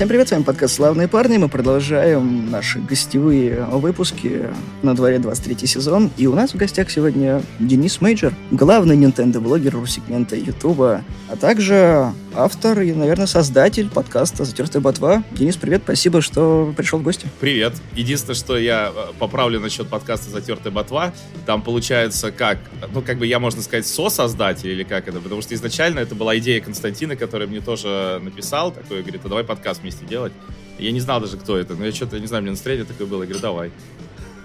Всем 0.00 0.08
привет, 0.08 0.28
с 0.28 0.30
вами 0.30 0.44
подкаст 0.44 0.76
«Славные 0.76 1.08
парни». 1.08 1.36
Мы 1.36 1.50
продолжаем 1.50 2.50
наши 2.50 2.78
гостевые 2.78 3.66
выпуски. 3.66 4.46
На 4.80 4.96
дворе 4.96 5.18
23 5.18 5.66
сезон. 5.66 6.10
И 6.16 6.26
у 6.26 6.34
нас 6.34 6.54
в 6.54 6.56
гостях 6.56 6.90
сегодня 6.90 7.42
Денис 7.58 8.00
Мейджор, 8.00 8.32
главный 8.50 8.96
Nintendo-блогер 8.96 9.74
ру-сегмента 9.74 10.36
Ютуба, 10.36 11.02
а 11.28 11.36
также 11.36 12.14
автор 12.34 12.80
и, 12.80 12.92
наверное, 12.92 13.26
создатель 13.26 13.88
подкаста 13.88 14.44
«Затертая 14.44 14.80
ботва». 14.80 15.24
Денис, 15.32 15.56
привет, 15.56 15.82
спасибо, 15.84 16.20
что 16.20 16.72
пришел 16.76 16.98
в 16.98 17.02
гости. 17.02 17.26
Привет. 17.40 17.74
Единственное, 17.94 18.34
что 18.34 18.56
я 18.56 18.92
э, 18.94 19.12
поправлю 19.18 19.60
насчет 19.60 19.88
подкаста 19.88 20.30
«Затертая 20.30 20.72
ботва», 20.72 21.12
там 21.46 21.62
получается 21.62 22.30
как, 22.32 22.58
ну, 22.92 23.02
как 23.02 23.18
бы 23.18 23.26
я, 23.26 23.38
можно 23.38 23.62
сказать, 23.62 23.86
со-создатель 23.86 24.70
или 24.70 24.84
как 24.84 25.08
это, 25.08 25.20
потому 25.20 25.42
что 25.42 25.54
изначально 25.54 26.00
это 26.00 26.14
была 26.14 26.38
идея 26.38 26.60
Константина, 26.60 27.16
который 27.16 27.46
мне 27.46 27.60
тоже 27.60 28.20
написал, 28.22 28.72
такой, 28.72 29.02
говорит, 29.02 29.22
а 29.24 29.28
давай 29.28 29.44
подкаст 29.44 29.82
вместе 29.82 30.04
делать. 30.04 30.32
Я 30.78 30.92
не 30.92 31.00
знал 31.00 31.20
даже, 31.20 31.36
кто 31.36 31.56
это, 31.58 31.74
но 31.74 31.84
я 31.84 31.92
что-то, 31.92 32.18
не 32.18 32.26
знаю, 32.26 32.42
мне 32.42 32.52
настроение 32.52 32.86
такое 32.86 33.06
было, 33.06 33.22
я 33.22 33.28
говорю, 33.28 33.42
давай. 33.42 33.70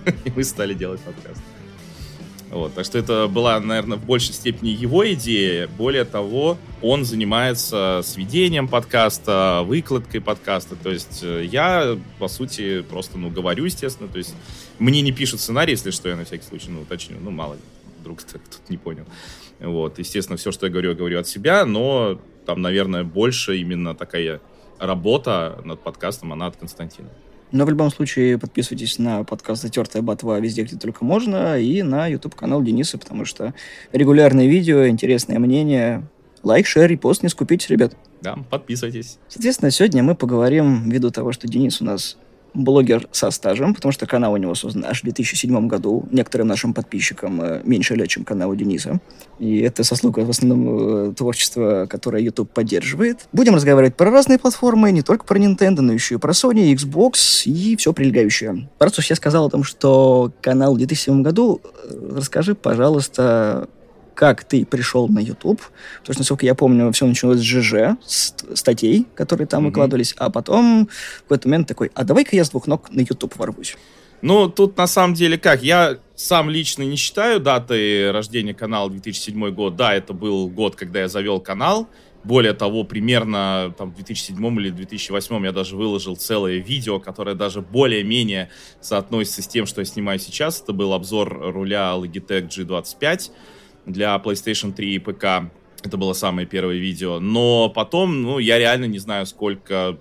И 0.26 0.32
мы 0.36 0.44
стали 0.44 0.74
делать 0.74 1.02
подкаст. 1.02 1.42
Вот, 2.52 2.74
так 2.74 2.86
что 2.86 2.98
это 2.98 3.28
была, 3.28 3.60
наверное, 3.60 3.98
в 3.98 4.06
большей 4.06 4.34
степени 4.34 4.70
его 4.70 5.12
идея. 5.14 5.68
Более 5.68 6.06
того, 6.06 6.58
он 6.82 7.04
занимается 7.04 8.02
сведением 8.04 8.68
подкаста, 8.68 9.64
выкладкой 9.66 10.22
подкаста. 10.22 10.76
То 10.76 10.92
есть 10.92 11.22
э, 11.24 11.44
я, 11.46 11.98
по 12.20 12.28
сути, 12.28 12.82
просто, 12.82 13.18
ну, 13.18 13.30
говорю, 13.30 13.66
естественно. 13.66 14.08
То 14.08 14.20
есть 14.20 14.36
мне 14.78 15.02
не 15.02 15.12
пишут 15.12 15.42
сценарий, 15.42 15.72
если 15.72 15.92
что, 15.92 16.08
я 16.08 16.16
на 16.16 16.24
всякий 16.24 16.46
случай, 16.46 16.70
ну, 16.70 16.82
уточню. 16.82 17.18
Ну, 17.20 17.32
мало 17.32 17.56
ли, 17.56 17.60
вдруг 18.00 18.22
кто-то 18.22 18.42
не 18.70 18.78
понял. 18.78 19.06
Вот, 19.60 19.98
естественно, 20.00 20.38
все, 20.38 20.52
что 20.52 20.68
я 20.68 20.72
говорю, 20.72 20.90
я 20.90 20.96
говорю 20.96 21.20
от 21.20 21.28
себя, 21.28 21.66
но 21.66 22.22
там, 22.46 22.62
наверное, 22.62 23.04
больше 23.04 23.58
именно 23.58 23.96
такая 23.96 24.40
работа 24.80 25.62
над 25.64 25.82
подкастом, 25.82 26.34
она 26.34 26.48
от 26.48 26.58
Константина. 26.58 27.10
Но 27.56 27.64
в 27.64 27.70
любом 27.70 27.90
случае 27.90 28.38
подписывайтесь 28.38 29.00
на 29.00 29.24
подкаст 29.24 29.62
«Затертая 29.62 30.02
ботва» 30.02 30.42
везде, 30.42 30.64
где 30.64 30.76
только 30.76 31.06
можно, 31.06 31.58
и 31.58 31.84
на 31.84 32.06
YouTube-канал 32.06 32.62
Дениса, 32.62 32.98
потому 32.98 33.24
что 33.24 33.54
регулярные 33.94 34.50
видео, 34.50 34.90
интересное 34.90 35.40
мнение, 35.40 36.06
лайк, 36.44 36.68
шер, 36.68 36.90
репост 36.90 37.24
не 37.24 37.30
скупите, 37.30 37.68
ребят. 37.70 37.96
Да, 38.22 38.36
подписывайтесь. 38.50 39.20
Соответственно, 39.30 39.72
сегодня 39.72 40.04
мы 40.04 40.16
поговорим, 40.16 40.90
ввиду 40.90 41.12
того, 41.12 41.32
что 41.32 41.48
Денис 41.48 41.80
у 41.80 41.86
нас 41.86 42.18
блогер 42.56 43.08
со 43.12 43.30
стажем, 43.32 43.76
потому 43.76 43.92
что 43.92 44.08
канал 44.08 44.34
у 44.34 44.38
него 44.38 44.56
создан 44.56 44.86
аж 44.86 45.02
в 45.02 45.04
2007 45.04 45.68
году. 45.68 46.08
Некоторым 46.12 46.48
нашим 46.48 46.74
подписчикам 46.74 47.42
э, 47.42 47.62
меньше 47.64 47.96
лет, 47.96 48.08
чем 48.08 48.24
канал 48.24 48.50
у 48.50 48.56
Дениса. 48.56 49.00
И 49.40 49.60
это 49.60 49.84
заслуга 49.84 50.22
в 50.22 50.30
основном 50.30 51.10
э, 51.10 51.14
творчества, 51.14 51.86
которое 51.90 52.24
YouTube 52.24 52.50
поддерживает. 52.50 53.28
Будем 53.34 53.56
разговаривать 53.56 53.96
про 53.96 54.10
разные 54.10 54.40
платформы, 54.40 54.92
не 54.92 55.02
только 55.02 55.26
про 55.26 55.38
Nintendo, 55.38 55.82
но 55.82 55.94
еще 55.94 56.16
и 56.16 56.18
про 56.18 56.32
Sony, 56.32 56.74
Xbox 56.74 57.44
и 57.46 57.76
все 57.76 57.94
прилегающее. 57.94 58.70
Уж 58.80 59.10
я 59.10 59.16
сказал 59.16 59.48
о 59.48 59.50
том, 59.50 59.64
что 59.64 60.32
канал 60.42 60.76
в 60.76 60.78
2007 60.78 61.22
году, 61.22 61.62
э, 61.64 62.16
расскажи, 62.16 62.56
пожалуйста, 62.56 63.68
как 64.16 64.44
ты 64.44 64.66
пришел 64.66 65.08
на 65.08 65.20
YouTube. 65.20 65.62
Потому 66.00 66.14
что, 66.14 66.20
насколько 66.22 66.46
я 66.46 66.56
помню, 66.56 66.92
все 66.92 67.06
началось 67.06 67.40
с 67.40 67.44
ЖЖ, 67.44 67.98
с 68.06 68.34
статей, 68.56 69.06
которые 69.14 69.46
там 69.46 69.64
mm-hmm. 69.64 69.68
выкладывались, 69.68 70.16
а 70.18 70.30
потом 70.30 70.90
в 71.20 71.22
какой-то 71.24 71.48
момент 71.48 71.68
такой, 71.68 71.92
а 71.94 72.04
давай-ка 72.04 72.36
я 72.36 72.46
с 72.46 72.50
двух 72.50 72.68
ног 72.68 72.90
на 72.92 73.02
YouTube 73.02 73.36
ворвусь. 73.38 73.76
Ну, 74.22 74.50
тут 74.50 74.78
на 74.78 74.88
самом 74.88 75.14
деле 75.14 75.38
как, 75.38 75.62
я 75.62 76.00
сам 76.16 76.50
лично 76.50 76.84
не 76.84 76.96
считаю 76.96 77.40
датой 77.40 78.12
рождения 78.12 78.54
канала 78.54 78.90
2007 78.90 79.52
год. 79.52 79.76
Да, 79.76 79.94
это 79.94 80.14
был 80.14 80.50
год, 80.50 80.76
когда 80.76 81.02
я 81.02 81.08
завел 81.08 81.40
канал. 81.40 81.88
Более 82.24 82.54
того, 82.54 82.84
примерно 82.84 83.72
там, 83.78 83.92
в 83.92 83.96
2007 83.96 84.60
или 84.60 84.72
2008 84.72 85.46
я 85.46 85.52
даже 85.52 85.76
выложил 85.76 86.16
целое 86.16 86.58
видео, 86.58 87.00
которое 87.00 87.36
даже 87.36 87.62
более-менее 87.62 88.50
соотносится 88.82 89.44
с 89.44 89.48
тем, 89.48 89.68
что 89.68 89.82
я 89.82 89.86
снимаю 89.86 90.18
сейчас. 90.18 90.60
Это 90.60 90.74
был 90.74 90.94
обзор 90.94 91.52
руля 91.54 91.94
Logitech 91.96 92.50
G25 92.50 93.30
для 93.86 94.16
PlayStation 94.16 94.74
3 94.74 94.96
и 94.96 95.00
ПК. 95.00 95.26
Это 95.84 95.98
было 95.98 96.14
самое 96.14 96.48
первое 96.48 96.78
видео. 96.78 97.20
Но 97.20 97.70
потом, 97.70 98.24
ну, 98.24 98.40
я 98.40 98.58
реально 98.58 98.86
не 98.86 99.00
знаю, 99.00 99.26
сколько... 99.26 100.00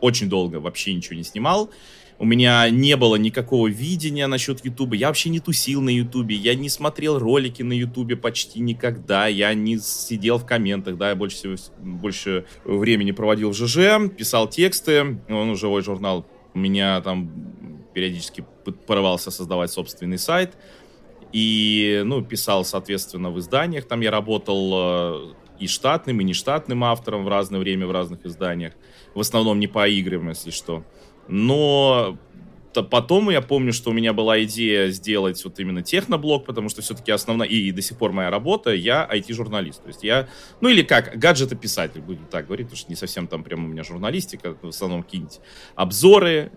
Очень 0.00 0.28
долго 0.28 0.56
вообще 0.56 0.92
ничего 0.92 1.14
не 1.14 1.22
снимал. 1.22 1.70
У 2.18 2.24
меня 2.24 2.68
не 2.70 2.96
было 2.96 3.16
никакого 3.16 3.68
видения 3.68 4.26
насчет 4.26 4.64
Ютуба. 4.64 4.94
Я 4.96 5.08
вообще 5.08 5.30
не 5.30 5.40
тусил 5.40 5.80
на 5.80 5.90
Ютубе. 5.90 6.34
Я 6.36 6.54
не 6.54 6.68
смотрел 6.68 7.18
ролики 7.18 7.62
на 7.62 7.72
Ютубе 7.72 8.16
почти 8.16 8.60
никогда. 8.60 9.26
Я 9.26 9.52
не 9.54 9.78
сидел 9.78 10.38
в 10.38 10.46
комментах. 10.46 10.96
Да, 10.96 11.10
я 11.10 11.14
больше, 11.16 11.36
всего, 11.36 11.54
больше 11.78 12.46
времени 12.64 13.10
проводил 13.10 13.50
в 13.50 13.54
ЖЖ, 13.54 14.10
писал 14.16 14.48
тексты. 14.48 15.18
Он 15.28 15.56
живой 15.56 15.82
журнал. 15.82 16.26
У 16.52 16.58
меня 16.58 17.00
там 17.00 17.30
периодически 17.94 18.44
порывался 18.86 19.30
создавать 19.30 19.70
собственный 19.70 20.18
сайт. 20.18 20.56
И, 21.34 22.02
ну, 22.04 22.22
писал, 22.22 22.64
соответственно, 22.64 23.32
в 23.32 23.40
изданиях. 23.40 23.86
Там 23.86 24.00
я 24.02 24.12
работал 24.12 24.70
э, 24.72 25.34
и 25.58 25.66
штатным, 25.66 26.20
и 26.20 26.24
нештатным 26.24 26.84
автором 26.84 27.24
в 27.24 27.28
разное 27.28 27.58
время 27.58 27.88
в 27.88 27.90
разных 27.90 28.24
изданиях. 28.24 28.74
В 29.16 29.20
основном 29.20 29.58
не 29.58 29.66
по 29.66 29.88
играм, 29.88 30.28
если 30.28 30.52
что. 30.52 30.84
Но 31.26 32.16
потом 32.82 33.30
я 33.30 33.40
помню, 33.40 33.72
что 33.72 33.90
у 33.90 33.92
меня 33.92 34.12
была 34.12 34.42
идея 34.44 34.90
сделать 34.90 35.44
вот 35.44 35.58
именно 35.58 35.82
техноблог, 35.82 36.44
потому 36.44 36.68
что 36.68 36.82
все-таки 36.82 37.10
основная, 37.10 37.48
и, 37.48 37.72
до 37.72 37.82
сих 37.82 37.98
пор 37.98 38.12
моя 38.12 38.30
работа, 38.30 38.72
я 38.72 39.08
IT-журналист. 39.12 39.82
То 39.82 39.88
есть 39.88 40.04
я, 40.04 40.28
ну 40.60 40.68
или 40.68 40.82
как, 40.82 41.18
гаджетописатель, 41.18 42.00
будем 42.00 42.26
так 42.26 42.46
говорить, 42.46 42.66
потому 42.66 42.78
что 42.78 42.90
не 42.90 42.96
совсем 42.96 43.26
там 43.26 43.42
прямо 43.42 43.64
у 43.64 43.68
меня 43.68 43.82
журналистика, 43.82 44.56
в 44.60 44.68
основном 44.68 45.02
какие-нибудь 45.02 45.40
обзоры 45.74 46.52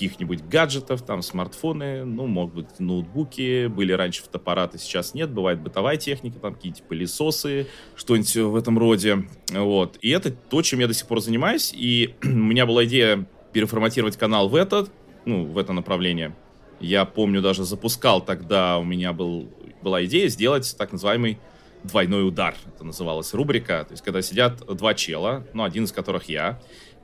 каких-нибудь 0.00 0.42
гаджетов, 0.48 1.02
там 1.02 1.20
смартфоны, 1.20 2.04
ну, 2.04 2.26
могут 2.26 2.54
быть 2.54 2.80
ноутбуки, 2.80 3.66
были 3.66 3.92
раньше 3.92 4.22
фотоаппараты, 4.22 4.78
сейчас 4.78 5.12
нет, 5.12 5.30
бывает 5.30 5.60
бытовая 5.60 5.98
техника, 5.98 6.38
там 6.38 6.54
какие-то 6.54 6.82
пылесосы, 6.82 7.66
что-нибудь 7.96 8.34
в 8.34 8.56
этом 8.56 8.78
роде, 8.78 9.28
вот. 9.50 9.98
И 10.00 10.08
это 10.08 10.30
то, 10.30 10.62
чем 10.62 10.80
я 10.80 10.86
до 10.86 10.94
сих 10.94 11.06
пор 11.06 11.20
занимаюсь, 11.20 11.72
и 11.74 12.14
у 12.24 12.28
меня 12.28 12.64
была 12.64 12.86
идея 12.86 13.26
переформатировать 13.52 14.16
канал 14.16 14.48
в 14.48 14.54
этот, 14.54 14.90
ну, 15.26 15.44
в 15.44 15.58
это 15.58 15.74
направление. 15.74 16.34
Я 16.80 17.04
помню, 17.04 17.42
даже 17.42 17.64
запускал 17.64 18.24
тогда, 18.24 18.78
у 18.78 18.84
меня 18.84 19.12
был, 19.12 19.50
была 19.82 20.02
идея 20.06 20.28
сделать 20.28 20.74
так 20.78 20.92
называемый 20.92 21.38
двойной 21.82 22.26
удар. 22.26 22.54
Это 22.66 22.84
называлась 22.84 23.34
рубрика. 23.34 23.84
То 23.86 23.92
есть, 23.92 24.02
когда 24.02 24.22
сидят 24.22 24.64
два 24.76 24.94
чела, 24.94 25.46
ну, 25.52 25.64
один 25.64 25.84
из 25.84 25.92
которых 25.92 26.28
я, 26.28 26.58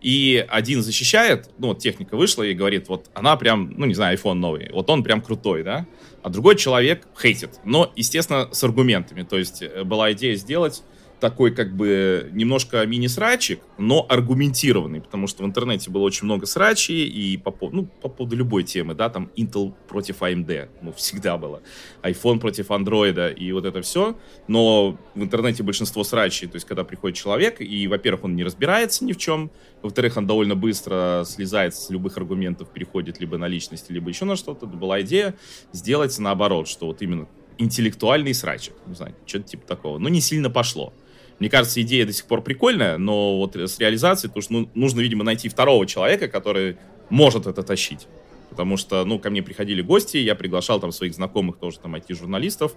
и 0.06 0.47
один 0.49 0.83
защищает, 0.83 1.50
ну, 1.59 1.67
вот 1.67 1.81
техника 1.81 2.17
вышла 2.17 2.44
и 2.44 2.55
говорит, 2.55 2.89
вот 2.89 3.11
она 3.12 3.34
прям, 3.34 3.75
ну, 3.77 3.87
не 3.87 3.94
знаю, 3.94 4.17
iPhone 4.17 4.34
новый, 4.34 4.71
вот 4.72 4.89
он 4.89 5.03
прям 5.03 5.21
крутой, 5.21 5.65
да, 5.65 5.84
а 6.22 6.28
другой 6.28 6.55
человек 6.55 7.09
хейтит, 7.21 7.59
но, 7.65 7.93
естественно, 7.97 8.49
с 8.53 8.62
аргументами. 8.62 9.25
То 9.25 9.37
есть, 9.37 9.62
э, 9.62 9.83
была 9.83 10.12
идея 10.12 10.37
сделать 10.37 10.84
такой 11.21 11.54
как 11.54 11.75
бы 11.75 12.31
немножко 12.32 12.84
мини-срачик, 12.84 13.60
но 13.78 14.04
аргументированный, 14.09 15.00
потому 15.00 15.27
что 15.27 15.43
в 15.43 15.47
интернете 15.47 15.91
было 15.91 16.03
очень 16.03 16.25
много 16.25 16.47
срачей, 16.47 17.06
и 17.06 17.37
по, 17.38 17.54
ну, 17.71 17.87
по 18.03 18.09
поводу 18.09 18.37
любой 18.37 18.65
темы, 18.65 18.94
да, 18.94 19.09
там 19.09 19.31
Intel 19.37 19.72
против 19.88 20.21
AMD, 20.21 20.69
ну, 20.82 20.93
всегда 20.93 21.38
было, 21.38 21.62
iPhone 22.03 22.38
против 22.38 22.71
Android, 22.71 23.34
и 23.34 23.53
вот 23.53 23.65
это 23.65 23.81
все, 23.82 24.16
но 24.47 24.99
в 25.15 25.22
интернете 25.22 25.62
большинство 25.62 26.04
срачей, 26.04 26.49
то 26.49 26.56
есть 26.56 26.66
когда 26.66 26.84
приходит 26.84 27.16
человек, 27.16 27.60
и, 27.60 27.87
во-первых, 27.88 28.25
он 28.25 28.37
не 28.37 28.44
разбирается 28.44 29.04
ни 29.04 29.12
в 29.12 29.16
чем, 29.16 29.50
во-вторых, 29.83 30.16
он 30.16 30.27
довольно 30.27 30.54
быстро 30.54 31.25
слезает 31.27 31.75
с 31.75 31.91
любых 31.91 32.19
аргументов, 32.19 32.69
переходит 32.69 33.21
либо 33.21 33.38
на 33.38 33.48
личность, 33.48 33.91
либо 33.91 34.09
еще 34.09 34.25
на 34.27 34.37
что-то, 34.37 34.66
была 34.66 35.00
идея 35.00 35.34
сделать 35.72 36.19
наоборот, 36.19 36.69
что 36.69 36.87
вот 36.87 37.00
именно 37.00 37.27
интеллектуальный 37.59 38.34
срачик, 38.34 38.75
не 38.87 38.94
знаю, 38.94 39.15
что-то 39.25 39.48
типа 39.48 39.66
такого, 39.66 39.98
но 39.98 40.09
не 40.09 40.21
сильно 40.21 40.50
пошло. 40.50 40.93
Мне 41.39 41.51
кажется, 41.51 41.81
идея 41.83 42.07
до 42.07 42.13
сих 42.13 42.25
пор 42.27 42.43
прикольная, 42.43 42.97
но 42.97 43.39
вот 43.39 43.57
с 43.57 43.78
реализацией, 43.78 44.31
потому 44.31 44.43
что 44.43 44.53
ну, 44.53 44.71
нужно, 44.75 45.01
видимо, 45.01 45.25
найти 45.25 45.49
второго 45.49 45.87
человека, 45.87 46.28
который 46.28 46.77
может 47.10 47.47
это 47.47 47.63
тащить. 47.63 48.07
Потому 48.51 48.77
что, 48.77 49.05
ну, 49.05 49.19
ко 49.19 49.28
мне 49.28 49.43
приходили 49.43 49.83
гости, 49.83 50.16
я 50.16 50.34
приглашал 50.34 50.81
там 50.81 50.93
своих 50.93 51.15
знакомых 51.15 51.59
тоже 51.59 51.78
там 51.78 51.95
IT-журналистов, 51.95 52.75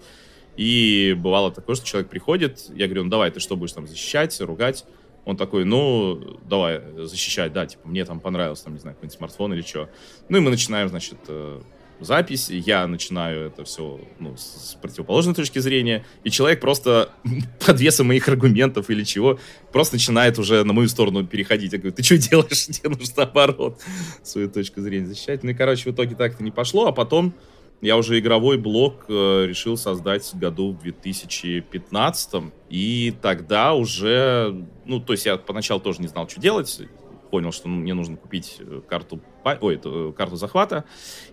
и 0.58 1.16
бывало 1.18 1.52
такое, 1.52 1.76
что 1.78 1.86
человек 1.86 2.10
приходит, 2.10 2.66
я 2.76 2.88
говорю, 2.88 3.06
ну 3.06 3.10
давай, 3.10 3.32
ты 3.32 3.40
что 3.40 3.56
будешь 3.56 3.72
там 3.72 3.88
защищать, 3.88 4.40
ругать? 4.42 4.84
Он 5.24 5.38
такой, 5.38 5.64
ну, 5.64 6.38
давай 6.44 6.82
защищать, 6.98 7.54
да, 7.54 7.66
типа, 7.66 7.88
мне 7.88 8.04
там 8.04 8.20
понравился, 8.20 8.66
там, 8.66 8.74
не 8.74 8.80
знаю, 8.80 8.96
какой-нибудь 8.96 9.18
смартфон 9.18 9.54
или 9.54 9.62
что. 9.62 9.90
Ну, 10.28 10.38
и 10.38 10.42
мы 10.42 10.50
начинаем, 10.50 10.90
значит, 10.90 11.18
э, 11.28 11.62
запись, 12.00 12.50
я 12.50 12.88
начинаю 12.88 13.48
это 13.48 13.64
все 13.64 14.00
ну, 14.20 14.36
с 14.38 14.78
противоположной 14.82 15.36
точки 15.36 15.60
зрения, 15.60 16.06
и 16.24 16.30
человек 16.30 16.60
просто 16.60 17.10
под 17.66 17.80
весом 17.80 18.08
моих 18.08 18.28
аргументов 18.28 18.90
или 18.90 19.04
чего, 19.04 19.40
просто 19.72 19.96
начинает 19.96 20.40
уже 20.40 20.64
на 20.64 20.74
мою 20.74 20.88
сторону 20.88 21.26
переходить. 21.26 21.74
Я 21.74 21.80
говорю, 21.80 21.96
ты 21.96 22.04
что 22.04 22.18
делаешь? 22.18 22.66
Тебе 22.68 22.90
нужно 22.90 23.14
наоборот 23.18 23.82
свою 24.24 24.50
точку 24.50 24.82
зрения 24.82 25.08
защищать. 25.08 25.44
Ну 25.44 25.52
и, 25.52 25.54
короче, 25.54 25.90
в 25.90 25.94
итоге 25.94 26.16
так-то 26.16 26.44
не 26.44 26.52
пошло, 26.52 26.88
а 26.88 26.92
потом 26.92 27.34
я 27.82 27.96
уже 27.98 28.20
игровой 28.20 28.58
блог 28.58 29.06
э, 29.08 29.46
решил 29.48 29.78
создать 29.78 30.30
году 30.34 30.74
в 30.74 30.82
2015, 30.82 32.44
и 32.70 33.14
тогда 33.22 33.74
уже, 33.74 34.66
ну, 34.86 35.00
то 35.00 35.14
есть 35.14 35.26
я 35.26 35.38
поначалу 35.38 35.80
тоже 35.80 36.02
не 36.02 36.08
знал, 36.08 36.28
что 36.28 36.42
делать, 36.42 36.82
понял, 37.30 37.52
что 37.52 37.68
мне 37.70 37.94
нужно 37.94 38.18
купить 38.18 38.58
э, 38.60 38.82
карту, 38.88 39.22
ой, 39.62 39.76
эту, 39.76 40.14
карту 40.18 40.36
захвата 40.36 40.86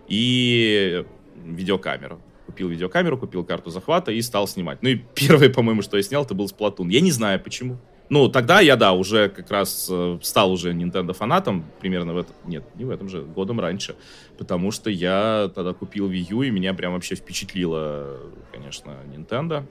и 0.07 1.05
видеокамеру. 1.35 2.21
Купил 2.45 2.69
видеокамеру, 2.69 3.17
купил 3.17 3.43
карту 3.43 3.69
захвата 3.69 4.11
и 4.11 4.21
стал 4.21 4.47
снимать. 4.47 4.81
Ну 4.81 4.89
и 4.89 4.95
первое, 5.15 5.49
по-моему, 5.49 5.81
что 5.81 5.97
я 5.97 6.03
снял, 6.03 6.23
это 6.23 6.33
был 6.33 6.47
Сплатун. 6.47 6.89
Я 6.89 7.01
не 7.01 7.11
знаю 7.11 7.39
почему. 7.39 7.77
Ну, 8.09 8.29
тогда 8.29 8.61
я, 8.61 8.77
да, 8.77 8.93
уже 8.93 9.27
как 9.27 9.51
раз 9.51 9.87
э, 9.91 10.19
стал 10.21 10.53
уже 10.53 10.71
Nintendo 10.71 11.13
фанатом, 11.13 11.65
примерно 11.81 12.13
в 12.13 12.17
этом, 12.17 12.35
нет, 12.45 12.63
не 12.75 12.85
в 12.85 12.89
этом 12.89 13.09
же, 13.09 13.21
годом 13.21 13.59
раньше, 13.59 13.97
потому 14.37 14.71
что 14.71 14.89
я 14.89 15.51
тогда 15.53 15.73
купил 15.73 16.09
Wii 16.09 16.27
U, 16.29 16.41
и 16.43 16.49
меня 16.49 16.73
прям 16.73 16.93
вообще 16.93 17.15
впечатлило, 17.15 18.17
конечно, 18.53 18.95
Nintendo. 19.13 19.65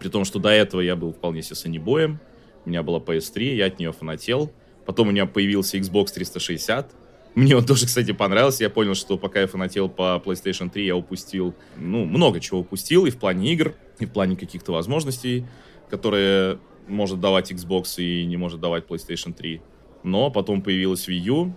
При 0.00 0.08
том, 0.08 0.24
что 0.24 0.38
до 0.38 0.48
этого 0.48 0.80
я 0.80 0.96
был 0.96 1.12
вполне 1.12 1.42
себе 1.42 1.56
санибоем, 1.56 2.20
у 2.64 2.70
меня 2.70 2.82
была 2.82 3.00
PS3, 3.00 3.54
я 3.54 3.66
от 3.66 3.78
нее 3.78 3.92
фанател. 3.92 4.50
Потом 4.88 5.08
у 5.08 5.10
меня 5.10 5.26
появился 5.26 5.76
Xbox 5.76 6.14
360, 6.14 6.94
мне 7.34 7.54
он 7.54 7.66
тоже, 7.66 7.84
кстати, 7.84 8.12
понравился. 8.12 8.64
Я 8.64 8.70
понял, 8.70 8.94
что 8.94 9.18
пока 9.18 9.42
я 9.42 9.46
фанател 9.46 9.90
по 9.90 10.18
PlayStation 10.24 10.70
3, 10.70 10.86
я 10.86 10.96
упустил, 10.96 11.54
ну, 11.76 12.06
много 12.06 12.40
чего 12.40 12.60
упустил 12.60 13.04
и 13.04 13.10
в 13.10 13.18
плане 13.18 13.52
игр, 13.52 13.74
и 13.98 14.06
в 14.06 14.10
плане 14.10 14.34
каких-то 14.34 14.72
возможностей, 14.72 15.44
которые 15.90 16.58
может 16.86 17.20
давать 17.20 17.52
Xbox 17.52 18.02
и 18.02 18.24
не 18.24 18.38
может 18.38 18.60
давать 18.60 18.86
PlayStation 18.86 19.34
3. 19.34 19.60
Но 20.04 20.30
потом 20.30 20.62
появилась 20.62 21.06
Wii 21.06 21.18
U, 21.18 21.54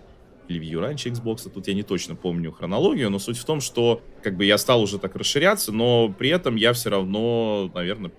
или 0.48 0.60
Wii 0.60 0.72
U 0.72 0.80
раньше 0.80 1.08
Xbox, 1.08 1.50
тут 1.50 1.68
я 1.68 1.72
не 1.72 1.82
точно 1.82 2.16
помню 2.16 2.52
хронологию, 2.52 3.08
но 3.08 3.18
суть 3.18 3.38
в 3.38 3.46
том, 3.46 3.62
что 3.62 4.02
как 4.22 4.36
бы 4.36 4.44
я 4.44 4.58
стал 4.58 4.82
уже 4.82 4.98
так 4.98 5.16
расширяться, 5.16 5.72
но 5.72 6.14
при 6.18 6.28
этом 6.28 6.56
я 6.56 6.74
все 6.74 6.90
равно, 6.90 7.70
наверное, 7.74 8.12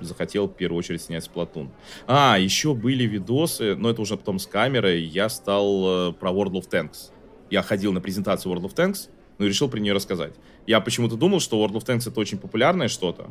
захотел 0.00 0.48
в 0.48 0.54
первую 0.54 0.78
очередь 0.78 1.02
снять 1.02 1.28
Splatoon. 1.32 1.68
А, 2.06 2.38
еще 2.38 2.74
были 2.74 3.04
видосы, 3.04 3.74
но 3.76 3.90
это 3.90 4.02
уже 4.02 4.16
потом 4.16 4.38
с 4.38 4.46
камерой, 4.46 5.02
я 5.02 5.28
стал 5.28 6.10
э, 6.10 6.12
про 6.12 6.30
World 6.30 6.52
of 6.52 6.68
Tanks. 6.68 7.12
Я 7.50 7.62
ходил 7.62 7.92
на 7.92 8.00
презентацию 8.00 8.52
World 8.52 8.64
of 8.64 8.74
Tanks, 8.74 9.08
но 9.38 9.44
ну 9.44 9.46
решил 9.46 9.68
про 9.68 9.78
нее 9.78 9.92
рассказать. 9.92 10.34
Я 10.66 10.80
почему-то 10.80 11.16
думал, 11.16 11.40
что 11.40 11.64
World 11.64 11.74
of 11.74 11.84
Tanks 11.84 12.08
это 12.08 12.20
очень 12.20 12.38
популярное 12.38 12.88
что-то, 12.88 13.30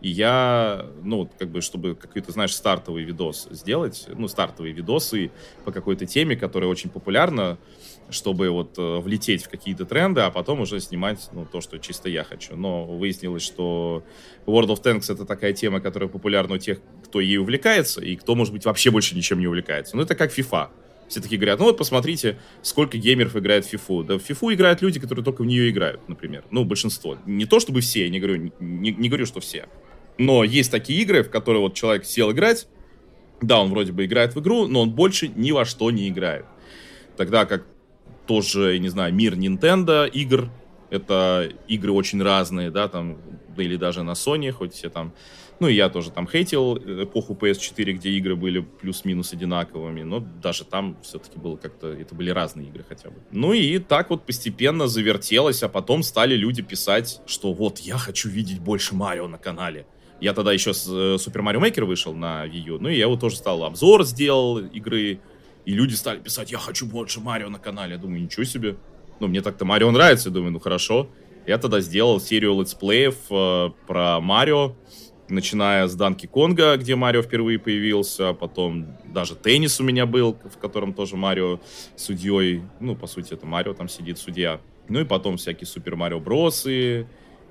и 0.00 0.10
я, 0.10 0.86
ну, 1.02 1.28
как 1.38 1.48
бы, 1.48 1.60
чтобы 1.60 1.94
какой-то, 1.94 2.30
знаешь, 2.30 2.54
стартовый 2.54 3.04
видос 3.04 3.48
сделать, 3.50 4.06
ну, 4.14 4.28
стартовые 4.28 4.72
видосы 4.74 5.30
по 5.64 5.72
какой-то 5.72 6.06
теме, 6.06 6.36
которая 6.36 6.68
очень 6.68 6.90
популярна, 6.90 7.58
чтобы 8.10 8.50
вот 8.50 8.78
э, 8.78 8.98
влететь 8.98 9.44
в 9.44 9.48
какие-то 9.48 9.84
тренды, 9.84 10.20
а 10.20 10.30
потом 10.30 10.60
уже 10.60 10.80
снимать, 10.80 11.28
ну, 11.32 11.46
то, 11.50 11.60
что 11.60 11.78
чисто 11.78 12.08
я 12.08 12.24
хочу. 12.24 12.56
Но 12.56 12.84
выяснилось, 12.84 13.42
что 13.42 14.04
World 14.46 14.68
of 14.68 14.82
Tanks 14.82 15.12
это 15.12 15.24
такая 15.24 15.52
тема, 15.52 15.80
которая 15.80 16.08
популярна 16.08 16.54
у 16.54 16.58
тех, 16.58 16.78
кто 17.04 17.20
ей 17.20 17.38
увлекается, 17.38 18.00
и 18.00 18.16
кто, 18.16 18.34
может 18.34 18.52
быть, 18.52 18.64
вообще 18.64 18.90
больше 18.90 19.16
ничем 19.16 19.40
не 19.40 19.46
увлекается. 19.46 19.96
Ну, 19.96 20.02
это 20.02 20.14
как 20.14 20.36
FIFA. 20.36 20.68
Все 21.08 21.20
такие 21.20 21.38
говорят, 21.38 21.60
ну 21.60 21.66
вот 21.66 21.78
посмотрите, 21.78 22.38
сколько 22.62 22.98
геймеров 22.98 23.36
играет 23.36 23.64
в 23.64 23.72
FIFA. 23.72 24.04
Да 24.04 24.18
в 24.18 24.28
FIFA 24.28 24.54
играют 24.54 24.82
люди, 24.82 24.98
которые 24.98 25.24
только 25.24 25.42
в 25.42 25.46
нее 25.46 25.70
играют, 25.70 26.08
например. 26.08 26.44
Ну, 26.50 26.64
большинство. 26.64 27.16
Не 27.26 27.46
то, 27.46 27.60
чтобы 27.60 27.80
все, 27.80 28.04
я 28.04 28.10
не 28.10 28.18
говорю, 28.18 28.50
не, 28.58 28.90
не 28.90 29.08
говорю, 29.08 29.26
что 29.26 29.40
все. 29.40 29.68
Но 30.18 30.42
есть 30.42 30.70
такие 30.70 31.00
игры, 31.02 31.22
в 31.22 31.30
которые 31.30 31.60
вот 31.60 31.74
человек 31.74 32.04
сел 32.04 32.32
играть, 32.32 32.66
да, 33.40 33.60
он 33.60 33.70
вроде 33.70 33.92
бы 33.92 34.04
играет 34.04 34.34
в 34.34 34.40
игру, 34.40 34.66
но 34.66 34.82
он 34.82 34.90
больше 34.90 35.28
ни 35.28 35.52
во 35.52 35.64
что 35.64 35.90
не 35.90 36.08
играет. 36.08 36.46
Тогда 37.16 37.44
как 37.44 37.66
тоже, 38.26 38.78
не 38.78 38.88
знаю, 38.88 39.14
мир 39.14 39.34
Nintendo 39.34 40.08
игр, 40.08 40.50
это 40.90 41.48
игры 41.68 41.92
очень 41.92 42.22
разные, 42.22 42.70
да, 42.70 42.88
там, 42.88 43.18
или 43.56 43.76
даже 43.76 44.02
на 44.02 44.12
Sony, 44.12 44.50
хоть 44.50 44.74
все 44.74 44.88
там, 44.88 45.12
ну, 45.58 45.68
и 45.68 45.74
я 45.74 45.88
тоже 45.88 46.10
там 46.10 46.28
хейтил 46.28 46.76
эпоху 46.76 47.34
PS4, 47.40 47.92
где 47.92 48.10
игры 48.10 48.36
были 48.36 48.60
плюс-минус 48.60 49.32
одинаковыми, 49.32 50.02
но 50.02 50.20
даже 50.20 50.64
там 50.64 50.98
все-таки 51.02 51.38
было 51.38 51.56
как-то, 51.56 51.88
это 51.88 52.14
были 52.14 52.30
разные 52.30 52.68
игры 52.68 52.84
хотя 52.86 53.08
бы. 53.08 53.16
Ну, 53.30 53.52
и 53.52 53.78
так 53.78 54.10
вот 54.10 54.26
постепенно 54.26 54.86
завертелось, 54.86 55.62
а 55.62 55.68
потом 55.68 56.02
стали 56.02 56.34
люди 56.34 56.62
писать, 56.62 57.22
что 57.26 57.52
вот, 57.52 57.78
я 57.78 57.96
хочу 57.96 58.28
видеть 58.28 58.60
больше 58.60 58.94
Марио 58.94 59.28
на 59.28 59.38
канале. 59.38 59.86
Я 60.20 60.32
тогда 60.32 60.52
еще 60.52 60.72
с 60.72 60.86
э, 60.88 61.16
Super 61.16 61.42
Mario 61.42 61.60
Maker 61.60 61.84
вышел 61.84 62.14
на 62.14 62.46
Wii 62.46 62.60
U, 62.66 62.78
ну 62.78 62.88
и 62.88 62.96
я 62.96 63.08
вот 63.08 63.20
тоже 63.20 63.36
стал 63.36 63.64
обзор 63.64 64.04
сделал 64.04 64.58
игры, 64.58 65.20
и 65.66 65.72
люди 65.72 65.94
стали 65.94 66.20
писать, 66.20 66.52
я 66.52 66.58
хочу 66.58 66.86
больше 66.86 67.20
Марио 67.20 67.50
на 67.50 67.58
канале. 67.58 67.94
Я 67.94 67.98
думаю, 67.98 68.22
ничего 68.22 68.44
себе. 68.44 68.76
Ну, 69.18 69.26
мне 69.26 69.42
так-то 69.42 69.64
Марио 69.64 69.90
нравится, 69.90 70.28
я 70.28 70.34
думаю, 70.34 70.52
ну 70.52 70.60
хорошо. 70.60 71.10
Я 71.46 71.58
тогда 71.58 71.80
сделал 71.80 72.20
серию 72.20 72.58
летсплеев 72.58 73.16
э, 73.30 73.70
про 73.86 74.20
Марио, 74.20 74.76
начиная 75.28 75.88
с 75.88 75.94
Данки 75.94 76.26
Конга, 76.26 76.76
где 76.76 76.94
Марио 76.94 77.22
впервые 77.22 77.58
появился, 77.58 78.32
потом 78.32 78.86
даже 79.06 79.34
теннис 79.34 79.80
у 79.80 79.84
меня 79.84 80.06
был, 80.06 80.38
в 80.44 80.58
котором 80.58 80.94
тоже 80.94 81.16
Марио 81.16 81.58
судьей, 81.96 82.62
ну, 82.78 82.94
по 82.94 83.08
сути, 83.08 83.34
это 83.34 83.46
Марио 83.46 83.74
там 83.74 83.88
сидит 83.88 84.18
судья. 84.18 84.60
Ну 84.88 85.00
и 85.00 85.04
потом 85.04 85.36
всякие 85.36 85.66
Супер 85.66 85.96
Марио 85.96 86.20
Бросы, 86.20 87.08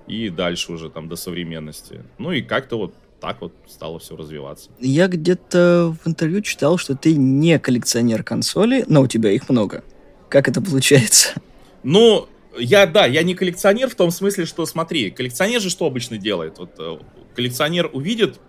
и 0.07 0.29
дальше 0.29 0.71
уже 0.71 0.89
там 0.89 1.09
до 1.09 1.17
современности. 1.17 2.03
Ну 2.17 2.31
и 2.31 2.41
как-то 2.41 2.77
вот 2.77 2.95
так 3.25 3.41
вот 3.41 3.53
стало 3.67 3.97
все 3.97 4.15
развиваться. 4.15 4.69
Я 4.79 5.07
где-то 5.07 5.95
в 6.03 6.07
интервью 6.07 6.41
читал, 6.41 6.77
что 6.77 6.95
ты 6.95 7.15
не 7.15 7.57
коллекционер 7.57 8.21
консолей, 8.21 8.83
но 8.87 9.01
у 9.01 9.07
тебя 9.07 9.31
их 9.31 9.49
много. 9.49 9.83
Как 10.29 10.47
это 10.47 10.61
получается? 10.61 11.33
Ну, 11.81 12.27
я, 12.55 12.85
да, 12.85 13.07
я 13.07 13.23
не 13.23 13.33
коллекционер 13.33 13.89
в 13.89 13.95
том 13.95 14.11
смысле, 14.11 14.45
что, 14.45 14.67
смотри, 14.67 15.09
коллекционер 15.09 15.59
же 15.59 15.71
что 15.71 15.87
обычно 15.87 16.19
делает? 16.19 16.59
Вот 16.59 16.73
э, 16.77 16.99
коллекционер 17.35 17.89
увидит, 17.93 18.39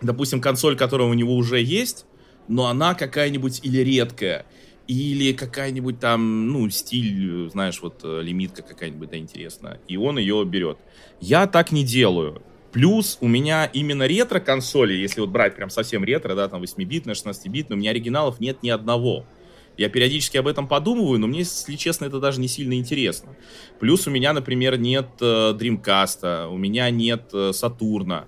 допустим, 0.00 0.40
консоль, 0.40 0.74
которая 0.74 1.06
у 1.06 1.12
него 1.12 1.36
уже 1.36 1.60
есть, 1.60 2.06
но 2.48 2.68
она 2.68 2.94
какая-нибудь 2.94 3.60
или 3.62 3.80
редкая, 3.80 4.46
или 4.86 5.34
какая-нибудь 5.34 6.00
там, 6.00 6.48
ну, 6.48 6.70
стиль, 6.70 7.50
знаешь, 7.50 7.82
вот 7.82 8.00
э, 8.04 8.22
лимитка 8.22 8.62
какая-нибудь, 8.62 9.10
да, 9.10 9.18
интересная. 9.18 9.80
И 9.86 9.98
он 9.98 10.16
ее 10.16 10.42
берет. 10.46 10.78
Я 11.20 11.46
так 11.46 11.72
не 11.72 11.84
делаю. 11.84 12.40
Плюс 12.74 13.18
у 13.20 13.28
меня 13.28 13.66
именно 13.66 14.04
ретро-консоли, 14.04 14.94
если 14.94 15.20
вот 15.20 15.30
брать 15.30 15.54
прям 15.54 15.70
совсем 15.70 16.02
ретро, 16.02 16.34
да, 16.34 16.48
там 16.48 16.60
8-битные, 16.60 17.14
16-битные, 17.14 17.74
у 17.74 17.76
меня 17.76 17.90
оригиналов 17.90 18.40
нет 18.40 18.64
ни 18.64 18.68
одного. 18.68 19.24
Я 19.76 19.88
периодически 19.88 20.38
об 20.38 20.48
этом 20.48 20.66
подумываю, 20.66 21.20
но 21.20 21.28
мне, 21.28 21.40
если 21.40 21.76
честно, 21.76 22.06
это 22.06 22.18
даже 22.18 22.40
не 22.40 22.48
сильно 22.48 22.74
интересно. 22.74 23.36
Плюс 23.78 24.08
у 24.08 24.10
меня, 24.10 24.32
например, 24.32 24.76
нет 24.76 25.06
э, 25.20 25.54
Dreamcast, 25.56 26.48
у 26.48 26.56
меня 26.56 26.90
нет 26.90 27.30
э, 27.32 27.52
Сатурна. 27.52 28.24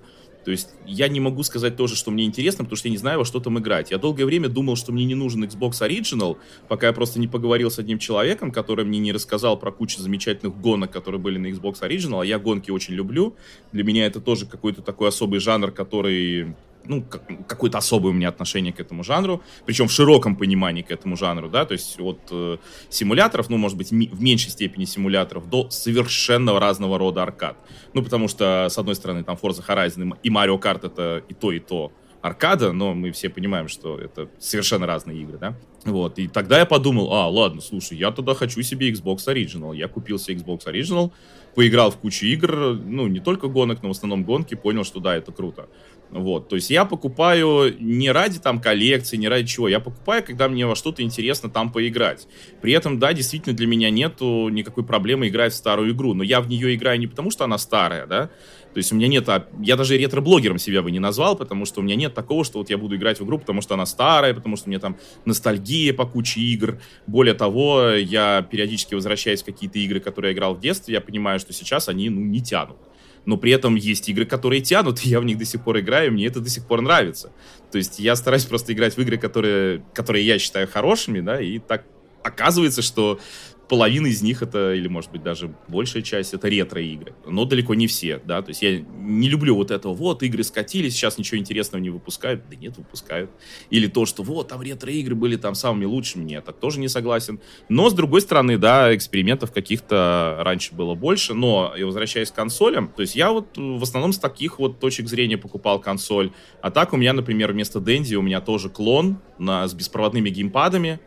То 0.46 0.52
есть 0.52 0.68
я 0.86 1.08
не 1.08 1.18
могу 1.18 1.42
сказать 1.42 1.76
тоже, 1.76 1.96
что 1.96 2.12
мне 2.12 2.24
интересно, 2.24 2.62
потому 2.62 2.76
что 2.76 2.86
я 2.86 2.92
не 2.92 2.98
знаю, 2.98 3.18
во 3.18 3.24
что 3.24 3.40
там 3.40 3.58
играть. 3.58 3.90
Я 3.90 3.98
долгое 3.98 4.26
время 4.26 4.48
думал, 4.48 4.76
что 4.76 4.92
мне 4.92 5.04
не 5.04 5.16
нужен 5.16 5.42
Xbox 5.42 5.82
Original, 5.82 6.36
пока 6.68 6.86
я 6.86 6.92
просто 6.92 7.18
не 7.18 7.26
поговорил 7.26 7.68
с 7.68 7.80
одним 7.80 7.98
человеком, 7.98 8.52
который 8.52 8.84
мне 8.84 9.00
не 9.00 9.10
рассказал 9.10 9.58
про 9.58 9.72
кучу 9.72 10.00
замечательных 10.00 10.56
гонок, 10.60 10.92
которые 10.92 11.20
были 11.20 11.38
на 11.38 11.48
Xbox 11.48 11.80
Original. 11.80 12.22
А 12.22 12.24
я 12.24 12.38
гонки 12.38 12.70
очень 12.70 12.94
люблю. 12.94 13.34
Для 13.72 13.82
меня 13.82 14.06
это 14.06 14.20
тоже 14.20 14.46
какой-то 14.46 14.82
такой 14.82 15.08
особый 15.08 15.40
жанр, 15.40 15.72
который 15.72 16.54
ну, 16.88 17.04
какое-то 17.46 17.78
особое 17.78 18.12
у 18.12 18.14
меня 18.14 18.28
отношение 18.28 18.72
к 18.72 18.80
этому 18.80 19.04
жанру, 19.04 19.42
причем 19.64 19.88
в 19.88 19.92
широком 19.92 20.36
понимании 20.36 20.82
к 20.82 20.90
этому 20.90 21.16
жанру, 21.16 21.48
да, 21.48 21.64
то 21.64 21.72
есть 21.72 22.00
от 22.00 22.20
э, 22.30 22.58
симуляторов, 22.88 23.50
ну, 23.50 23.56
может 23.56 23.76
быть, 23.76 23.90
в 23.90 24.22
меньшей 24.22 24.50
степени 24.50 24.84
симуляторов, 24.84 25.48
до 25.48 25.70
совершенно 25.70 26.58
разного 26.58 26.98
рода 26.98 27.22
аркад. 27.22 27.56
Ну, 27.92 28.02
потому 28.02 28.28
что, 28.28 28.68
с 28.70 28.78
одной 28.78 28.94
стороны, 28.94 29.24
там 29.24 29.38
Forza 29.40 29.64
Horizon 29.66 30.16
и 30.22 30.30
Mario 30.30 30.60
Kart 30.60 30.86
это 30.86 31.22
и 31.28 31.34
то, 31.34 31.52
и 31.52 31.58
то 31.58 31.92
аркада, 32.26 32.72
но 32.72 32.94
мы 32.94 33.12
все 33.12 33.28
понимаем, 33.28 33.68
что 33.68 33.98
это 33.98 34.28
совершенно 34.38 34.86
разные 34.86 35.22
игры, 35.22 35.38
да. 35.38 35.56
Вот, 35.84 36.18
и 36.18 36.26
тогда 36.26 36.58
я 36.58 36.66
подумал, 36.66 37.12
а, 37.12 37.28
ладно, 37.28 37.60
слушай, 37.60 37.96
я 37.96 38.10
тогда 38.10 38.34
хочу 38.34 38.60
себе 38.62 38.90
Xbox 38.90 39.18
Original. 39.28 39.76
Я 39.76 39.86
купил 39.86 40.18
себе 40.18 40.38
Xbox 40.38 40.66
Original, 40.66 41.12
поиграл 41.54 41.90
в 41.90 41.96
кучу 41.96 42.26
игр, 42.26 42.74
ну, 42.84 43.06
не 43.06 43.20
только 43.20 43.46
гонок, 43.48 43.82
но 43.82 43.88
в 43.88 43.92
основном 43.92 44.24
гонки, 44.24 44.54
понял, 44.54 44.84
что 44.84 45.00
да, 45.00 45.16
это 45.16 45.30
круто. 45.32 45.68
Вот, 46.10 46.48
то 46.48 46.56
есть 46.56 46.70
я 46.70 46.84
покупаю 46.84 47.74
не 47.80 48.10
ради 48.10 48.38
там 48.38 48.60
коллекции, 48.60 49.16
не 49.16 49.28
ради 49.28 49.46
чего, 49.48 49.68
я 49.68 49.80
покупаю, 49.80 50.22
когда 50.24 50.48
мне 50.48 50.66
во 50.66 50.76
что-то 50.76 51.02
интересно 51.02 51.50
там 51.50 51.72
поиграть. 51.72 52.28
При 52.62 52.72
этом, 52.72 52.98
да, 52.98 53.12
действительно 53.12 53.56
для 53.56 53.66
меня 53.66 53.90
нету 53.90 54.48
никакой 54.48 54.84
проблемы 54.84 55.28
играть 55.28 55.52
в 55.52 55.56
старую 55.56 55.92
игру, 55.92 56.14
но 56.14 56.22
я 56.22 56.40
в 56.40 56.48
нее 56.48 56.74
играю 56.74 56.98
не 57.00 57.06
потому, 57.06 57.30
что 57.30 57.44
она 57.44 57.58
старая, 57.58 58.06
да, 58.06 58.30
то 58.76 58.78
есть 58.78 58.92
у 58.92 58.94
меня 58.94 59.08
нет, 59.08 59.26
а, 59.30 59.48
я 59.62 59.74
даже 59.74 59.96
ретро-блогером 59.96 60.58
себя 60.58 60.82
бы 60.82 60.90
не 60.90 60.98
назвал, 60.98 61.34
потому 61.34 61.64
что 61.64 61.80
у 61.80 61.82
меня 61.82 61.96
нет 61.96 62.12
такого, 62.12 62.44
что 62.44 62.58
вот 62.58 62.68
я 62.68 62.76
буду 62.76 62.96
играть 62.96 63.18
в 63.18 63.24
игру, 63.24 63.38
потому 63.38 63.62
что 63.62 63.72
она 63.72 63.86
старая, 63.86 64.34
потому 64.34 64.56
что 64.56 64.66
у 64.66 64.68
меня 64.68 64.80
там 64.80 64.98
ностальгия 65.24 65.94
по 65.94 66.04
куче 66.04 66.40
игр. 66.40 66.78
Более 67.06 67.32
того, 67.32 67.92
я 67.92 68.42
периодически 68.42 68.94
возвращаюсь 68.94 69.40
в 69.40 69.46
какие-то 69.46 69.78
игры, 69.78 70.00
которые 70.00 70.32
я 70.32 70.36
играл 70.36 70.54
в 70.54 70.60
детстве, 70.60 70.92
я 70.92 71.00
понимаю, 71.00 71.40
что 71.40 71.54
сейчас 71.54 71.88
они, 71.88 72.10
ну, 72.10 72.20
не 72.20 72.42
тянут 72.42 72.76
но 73.26 73.36
при 73.36 73.52
этом 73.52 73.74
есть 73.74 74.08
игры, 74.08 74.24
которые 74.24 74.62
тянут, 74.62 75.04
и 75.04 75.08
я 75.10 75.20
в 75.20 75.24
них 75.24 75.36
до 75.36 75.44
сих 75.44 75.62
пор 75.62 75.80
играю, 75.80 76.08
и 76.08 76.10
мне 76.10 76.26
это 76.26 76.40
до 76.40 76.48
сих 76.48 76.66
пор 76.66 76.80
нравится. 76.80 77.32
То 77.70 77.78
есть 77.78 77.98
я 77.98 78.16
стараюсь 78.16 78.46
просто 78.46 78.72
играть 78.72 78.96
в 78.96 79.00
игры, 79.00 79.18
которые, 79.18 79.84
которые 79.92 80.24
я 80.24 80.38
считаю 80.38 80.66
хорошими, 80.68 81.20
да, 81.20 81.40
и 81.40 81.58
так 81.58 81.84
оказывается, 82.22 82.82
что 82.82 83.20
половина 83.68 84.06
из 84.06 84.22
них 84.22 84.42
это, 84.42 84.74
или 84.74 84.88
может 84.88 85.10
быть 85.10 85.22
даже 85.22 85.54
большая 85.68 86.02
часть, 86.02 86.34
это 86.34 86.48
ретро-игры. 86.48 87.14
Но 87.26 87.44
далеко 87.44 87.74
не 87.74 87.86
все, 87.86 88.20
да, 88.24 88.42
то 88.42 88.50
есть 88.50 88.62
я 88.62 88.78
не 88.78 89.28
люблю 89.28 89.54
вот 89.56 89.70
этого, 89.70 89.94
вот, 89.94 90.22
игры 90.22 90.44
скатились, 90.44 90.94
сейчас 90.94 91.18
ничего 91.18 91.38
интересного 91.38 91.82
не 91.82 91.90
выпускают. 91.90 92.42
Да 92.48 92.56
нет, 92.56 92.76
выпускают. 92.76 93.30
Или 93.70 93.86
то, 93.86 94.06
что 94.06 94.22
вот, 94.22 94.48
там 94.48 94.62
ретро-игры 94.62 95.14
были 95.14 95.36
там 95.36 95.54
самыми 95.54 95.84
лучшими, 95.84 96.24
нет, 96.24 96.44
так 96.44 96.58
тоже 96.58 96.80
не 96.80 96.88
согласен. 96.88 97.40
Но, 97.68 97.90
с 97.90 97.94
другой 97.94 98.20
стороны, 98.20 98.58
да, 98.58 98.94
экспериментов 98.94 99.52
каких-то 99.52 100.38
раньше 100.40 100.74
было 100.74 100.94
больше, 100.94 101.34
но, 101.34 101.74
и 101.76 101.82
возвращаясь 101.82 102.30
к 102.30 102.34
консолям, 102.34 102.88
то 102.94 103.02
есть 103.02 103.16
я 103.16 103.32
вот 103.32 103.56
в 103.56 103.82
основном 103.82 104.12
с 104.12 104.18
таких 104.18 104.58
вот 104.58 104.78
точек 104.78 105.08
зрения 105.08 105.38
покупал 105.38 105.80
консоль. 105.80 106.32
А 106.62 106.70
так 106.70 106.92
у 106.92 106.96
меня, 106.96 107.12
например, 107.12 107.52
вместо 107.52 107.80
Денди 107.80 108.14
у 108.14 108.22
меня 108.22 108.40
тоже 108.40 108.68
клон 108.68 109.18
на, 109.38 109.66
с 109.66 109.74
беспроводными 109.74 110.30
геймпадами, 110.30 111.00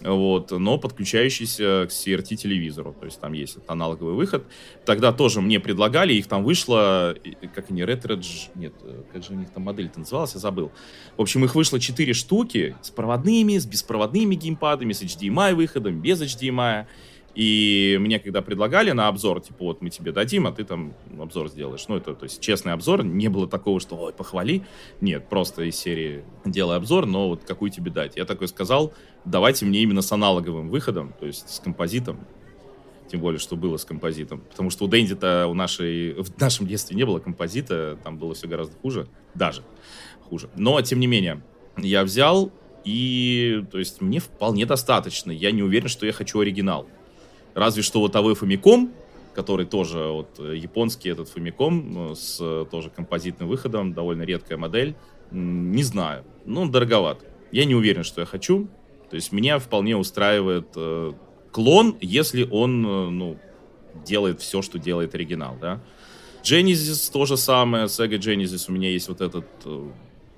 вот, 0.00 0.50
но 0.50 0.78
подключающийся 0.78 1.86
к 1.86 1.90
CRT 1.90 2.36
телевизору, 2.36 2.96
то 2.98 3.06
есть 3.06 3.20
там 3.20 3.32
есть 3.32 3.58
аналоговый 3.66 4.14
выход. 4.14 4.44
Тогда 4.84 5.12
тоже 5.12 5.40
мне 5.40 5.60
предлагали, 5.60 6.14
их 6.14 6.26
там 6.26 6.44
вышло, 6.44 7.14
как 7.54 7.70
они, 7.70 7.82
Retro, 7.82 8.20
нет, 8.54 8.74
как 9.12 9.22
же 9.22 9.32
у 9.32 9.36
них 9.36 9.50
там 9.50 9.64
модель-то 9.64 10.00
называлась, 10.00 10.34
я 10.34 10.40
забыл. 10.40 10.72
В 11.16 11.22
общем, 11.22 11.44
их 11.44 11.54
вышло 11.54 11.78
4 11.78 12.12
штуки 12.14 12.76
с 12.82 12.90
проводными, 12.90 13.58
с 13.58 13.66
беспроводными 13.66 14.34
геймпадами, 14.34 14.92
с 14.92 15.02
HDMI 15.02 15.54
выходом, 15.54 16.00
без 16.00 16.20
HDMI. 16.20 16.86
И 17.34 17.96
мне 17.98 18.18
когда 18.18 18.42
предлагали 18.42 18.90
на 18.90 19.08
обзор, 19.08 19.40
типа, 19.40 19.64
вот 19.64 19.80
мы 19.80 19.88
тебе 19.88 20.12
дадим, 20.12 20.46
а 20.46 20.52
ты 20.52 20.64
там 20.64 20.92
обзор 21.18 21.48
сделаешь. 21.48 21.86
Ну, 21.88 21.96
это, 21.96 22.14
то 22.14 22.24
есть, 22.24 22.40
честный 22.40 22.72
обзор. 22.72 23.04
Не 23.04 23.28
было 23.28 23.48
такого, 23.48 23.80
что, 23.80 23.96
ой, 23.96 24.12
похвали. 24.12 24.62
Нет, 25.00 25.28
просто 25.28 25.62
из 25.62 25.76
серии 25.76 26.24
делай 26.44 26.76
обзор, 26.76 27.06
но 27.06 27.28
вот 27.28 27.44
какую 27.44 27.70
тебе 27.70 27.90
дать. 27.90 28.16
Я 28.16 28.26
такой 28.26 28.48
сказал, 28.48 28.92
давайте 29.24 29.64
мне 29.64 29.80
именно 29.80 30.02
с 30.02 30.12
аналоговым 30.12 30.68
выходом, 30.68 31.14
то 31.18 31.26
есть 31.26 31.48
с 31.48 31.60
композитом. 31.60 32.20
Тем 33.10 33.20
более, 33.20 33.38
что 33.38 33.56
было 33.56 33.76
с 33.78 33.84
композитом. 33.84 34.40
Потому 34.50 34.70
что 34.70 34.84
у 34.84 34.88
Дэнди-то 34.88 35.46
у 35.46 35.54
нашей, 35.54 36.14
в 36.14 36.38
нашем 36.38 36.66
детстве 36.66 36.96
не 36.96 37.04
было 37.04 37.18
композита, 37.18 37.98
там 38.04 38.18
было 38.18 38.34
все 38.34 38.46
гораздо 38.46 38.76
хуже. 38.78 39.06
Даже 39.34 39.62
хуже. 40.28 40.48
Но, 40.56 40.80
тем 40.82 41.00
не 41.00 41.06
менее, 41.06 41.42
я 41.76 42.04
взял, 42.04 42.52
и, 42.84 43.64
то 43.70 43.78
есть, 43.78 44.00
мне 44.00 44.18
вполне 44.18 44.66
достаточно. 44.66 45.30
Я 45.30 45.50
не 45.50 45.62
уверен, 45.62 45.88
что 45.88 46.06
я 46.06 46.12
хочу 46.12 46.40
оригинал. 46.40 46.88
Разве 47.54 47.82
что 47.82 48.00
вот 48.00 48.14
АВ 48.16 48.26
Famicom, 48.42 48.90
который 49.34 49.66
тоже 49.66 49.98
вот 49.98 50.38
японский 50.38 51.10
этот 51.10 51.34
Famicom 51.34 52.14
с 52.14 52.66
тоже 52.70 52.90
композитным 52.90 53.48
выходом, 53.48 53.92
довольно 53.92 54.22
редкая 54.22 54.58
модель. 54.58 54.94
Не 55.30 55.82
знаю, 55.82 56.24
ну, 56.44 56.68
дороговат. 56.68 57.24
Я 57.50 57.64
не 57.64 57.74
уверен, 57.74 58.02
что 58.04 58.20
я 58.20 58.26
хочу. 58.26 58.68
То 59.12 59.16
есть 59.16 59.30
меня 59.30 59.58
вполне 59.58 59.94
устраивает 59.96 60.68
э, 60.74 61.12
клон, 61.50 61.96
если 62.00 62.48
он, 62.50 62.86
э, 62.86 63.10
ну, 63.10 63.38
делает 64.06 64.40
все, 64.40 64.62
что 64.62 64.78
делает 64.78 65.14
оригинал, 65.14 65.58
да. 65.60 65.82
Genesis 66.42 67.12
то 67.12 67.26
же 67.26 67.36
самое, 67.36 67.84
Sega 67.84 68.18
Genesis 68.18 68.64
у 68.68 68.72
меня 68.72 68.88
есть 68.88 69.08
вот 69.08 69.20
этот, 69.20 69.44
э, 69.66 69.90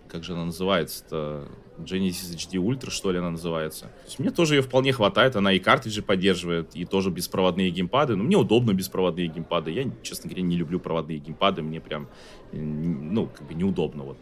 как 0.09 0.25
же 0.25 0.33
она 0.33 0.47
называется-то, 0.47 1.47
Genesis 1.79 2.35
HD 2.35 2.55
Ultra, 2.55 2.91
что 2.91 3.11
ли, 3.11 3.19
она 3.19 3.31
называется. 3.31 3.87
То 3.87 4.05
есть 4.07 4.19
мне 4.19 4.31
тоже 4.31 4.57
ее 4.57 4.63
вполне 4.63 4.93
хватает, 4.93 5.37
она 5.37 5.53
и 5.53 5.59
картриджи 5.59 6.03
поддерживает, 6.03 6.75
и 6.75 6.85
тоже 6.85 7.11
беспроводные 7.11 7.71
геймпады. 7.71 8.17
Но 8.17 8.25
мне 8.25 8.37
удобно 8.37 8.73
беспроводные 8.73 9.29
геймпады. 9.29 9.71
Я, 9.71 9.91
честно 10.03 10.29
говоря, 10.29 10.43
не 10.43 10.57
люблю 10.57 10.79
проводные 10.79 11.19
геймпады, 11.19 11.63
мне 11.63 11.81
прям, 11.81 12.09
ну, 12.53 13.27
как 13.27 13.47
бы 13.47 13.55
неудобно 13.55 14.05
вот 14.05 14.19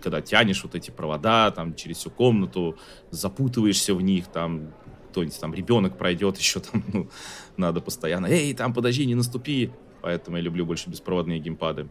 когда 0.00 0.20
тянешь 0.20 0.62
вот 0.62 0.76
эти 0.76 0.92
провода 0.92 1.50
там 1.50 1.74
через 1.74 1.98
всю 1.98 2.10
комнату, 2.10 2.76
запутываешься 3.10 3.94
в 3.94 4.00
них, 4.00 4.28
там 4.28 4.72
кто-нибудь 5.10 5.40
там 5.40 5.54
ребенок 5.54 5.98
пройдет 5.98 6.36
еще 6.38 6.60
там, 6.60 6.84
ну, 6.92 7.08
надо 7.56 7.80
постоянно, 7.80 8.26
эй, 8.26 8.54
там 8.54 8.72
подожди, 8.72 9.04
не 9.06 9.14
наступи. 9.14 9.70
Поэтому 10.00 10.36
я 10.36 10.42
люблю 10.42 10.64
больше 10.64 10.88
беспроводные 10.88 11.40
геймпады. 11.40 11.88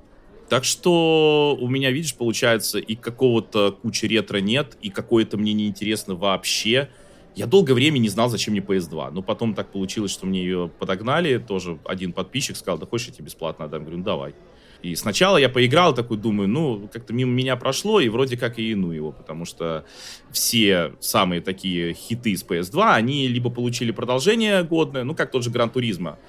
Так 0.50 0.64
что 0.64 1.58
у 1.60 1.68
меня, 1.68 1.92
видишь, 1.92 2.16
получается, 2.16 2.80
и 2.80 2.96
какого-то 2.96 3.74
кучи 3.82 4.06
ретро 4.06 4.38
нет, 4.38 4.78
и 4.82 4.90
какое-то 4.90 5.38
мне 5.38 5.54
не 5.54 5.68
интересно 5.68 6.16
вообще. 6.16 6.90
Я 7.36 7.48
долгое 7.48 7.74
время 7.74 7.98
не 8.00 8.10
знал, 8.10 8.30
зачем 8.30 8.54
мне 8.54 8.62
PS2. 8.62 9.12
Но 9.12 9.22
потом 9.22 9.54
так 9.54 9.72
получилось, 9.72 10.12
что 10.12 10.26
мне 10.26 10.42
ее 10.42 10.72
подогнали. 10.80 11.38
Тоже 11.38 11.78
один 11.86 12.14
подписчик 12.14 12.56
сказал, 12.56 12.80
да 12.80 12.86
хочешь, 12.86 13.08
я 13.08 13.14
тебе 13.14 13.26
бесплатно 13.26 13.66
отдам? 13.66 13.82
Говорю, 13.82 13.98
ну 14.00 14.04
давай. 14.04 14.36
И 14.82 14.96
сначала 14.96 15.38
я 15.38 15.50
поиграл, 15.50 15.94
такой 15.94 16.18
думаю, 16.18 16.48
ну, 16.48 16.90
как-то 16.92 17.14
мимо 17.14 17.32
меня 17.32 17.56
прошло, 17.56 18.00
и 18.00 18.10
вроде 18.10 18.38
как 18.38 18.60
и 18.60 18.76
ну 18.76 18.92
его, 18.92 19.12
потому 19.12 19.44
что 19.44 19.86
все 20.32 20.94
самые 21.00 21.42
такие 21.42 21.94
хиты 21.94 22.38
с 22.38 22.46
PS2, 22.46 22.94
они 22.94 23.28
либо 23.28 23.50
получили 23.50 23.92
продолжение 23.92 24.64
годное, 24.64 25.04
ну, 25.04 25.16
как 25.16 25.32
тот 25.32 25.44
же 25.44 25.50
Gran 25.50 25.72
Turismo. 25.72 26.20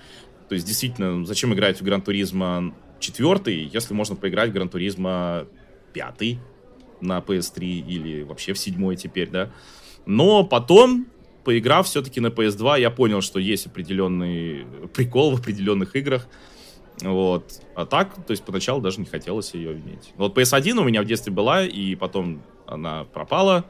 То 0.48 0.54
есть, 0.54 0.66
действительно, 0.66 1.26
зачем 1.26 1.52
играть 1.52 1.78
в 1.80 1.84
Gran 1.84 2.00
Turismo 2.00 2.74
4, 3.00 3.64
если 3.72 3.94
можно 3.94 4.16
поиграть 4.16 4.50
в 4.50 4.52
Gran 4.52 4.68
Turismo 4.68 5.46
5 5.92 6.38
на 7.00 7.18
PS3 7.18 7.64
или 7.64 8.22
вообще 8.22 8.52
в 8.52 8.58
7 8.58 8.96
теперь, 8.96 9.30
да. 9.30 9.50
Но 10.06 10.44
потом, 10.44 11.06
поиграв 11.44 11.86
все-таки 11.86 12.20
на 12.20 12.28
PS2, 12.28 12.80
я 12.80 12.90
понял, 12.90 13.20
что 13.20 13.38
есть 13.38 13.66
определенный 13.66 14.66
прикол 14.94 15.32
в 15.36 15.40
определенных 15.40 15.96
играх, 15.96 16.28
вот. 17.02 17.60
А 17.74 17.86
так, 17.86 18.14
то 18.26 18.32
есть 18.32 18.44
поначалу 18.44 18.80
даже 18.80 19.00
не 19.00 19.06
хотелось 19.06 19.54
ее 19.54 19.72
иметь. 19.72 20.12
Вот 20.16 20.36
PS1 20.36 20.78
у 20.78 20.84
меня 20.84 21.02
в 21.02 21.04
детстве 21.04 21.32
была, 21.32 21.64
и 21.64 21.94
потом 21.94 22.42
она 22.66 23.04
пропала, 23.04 23.64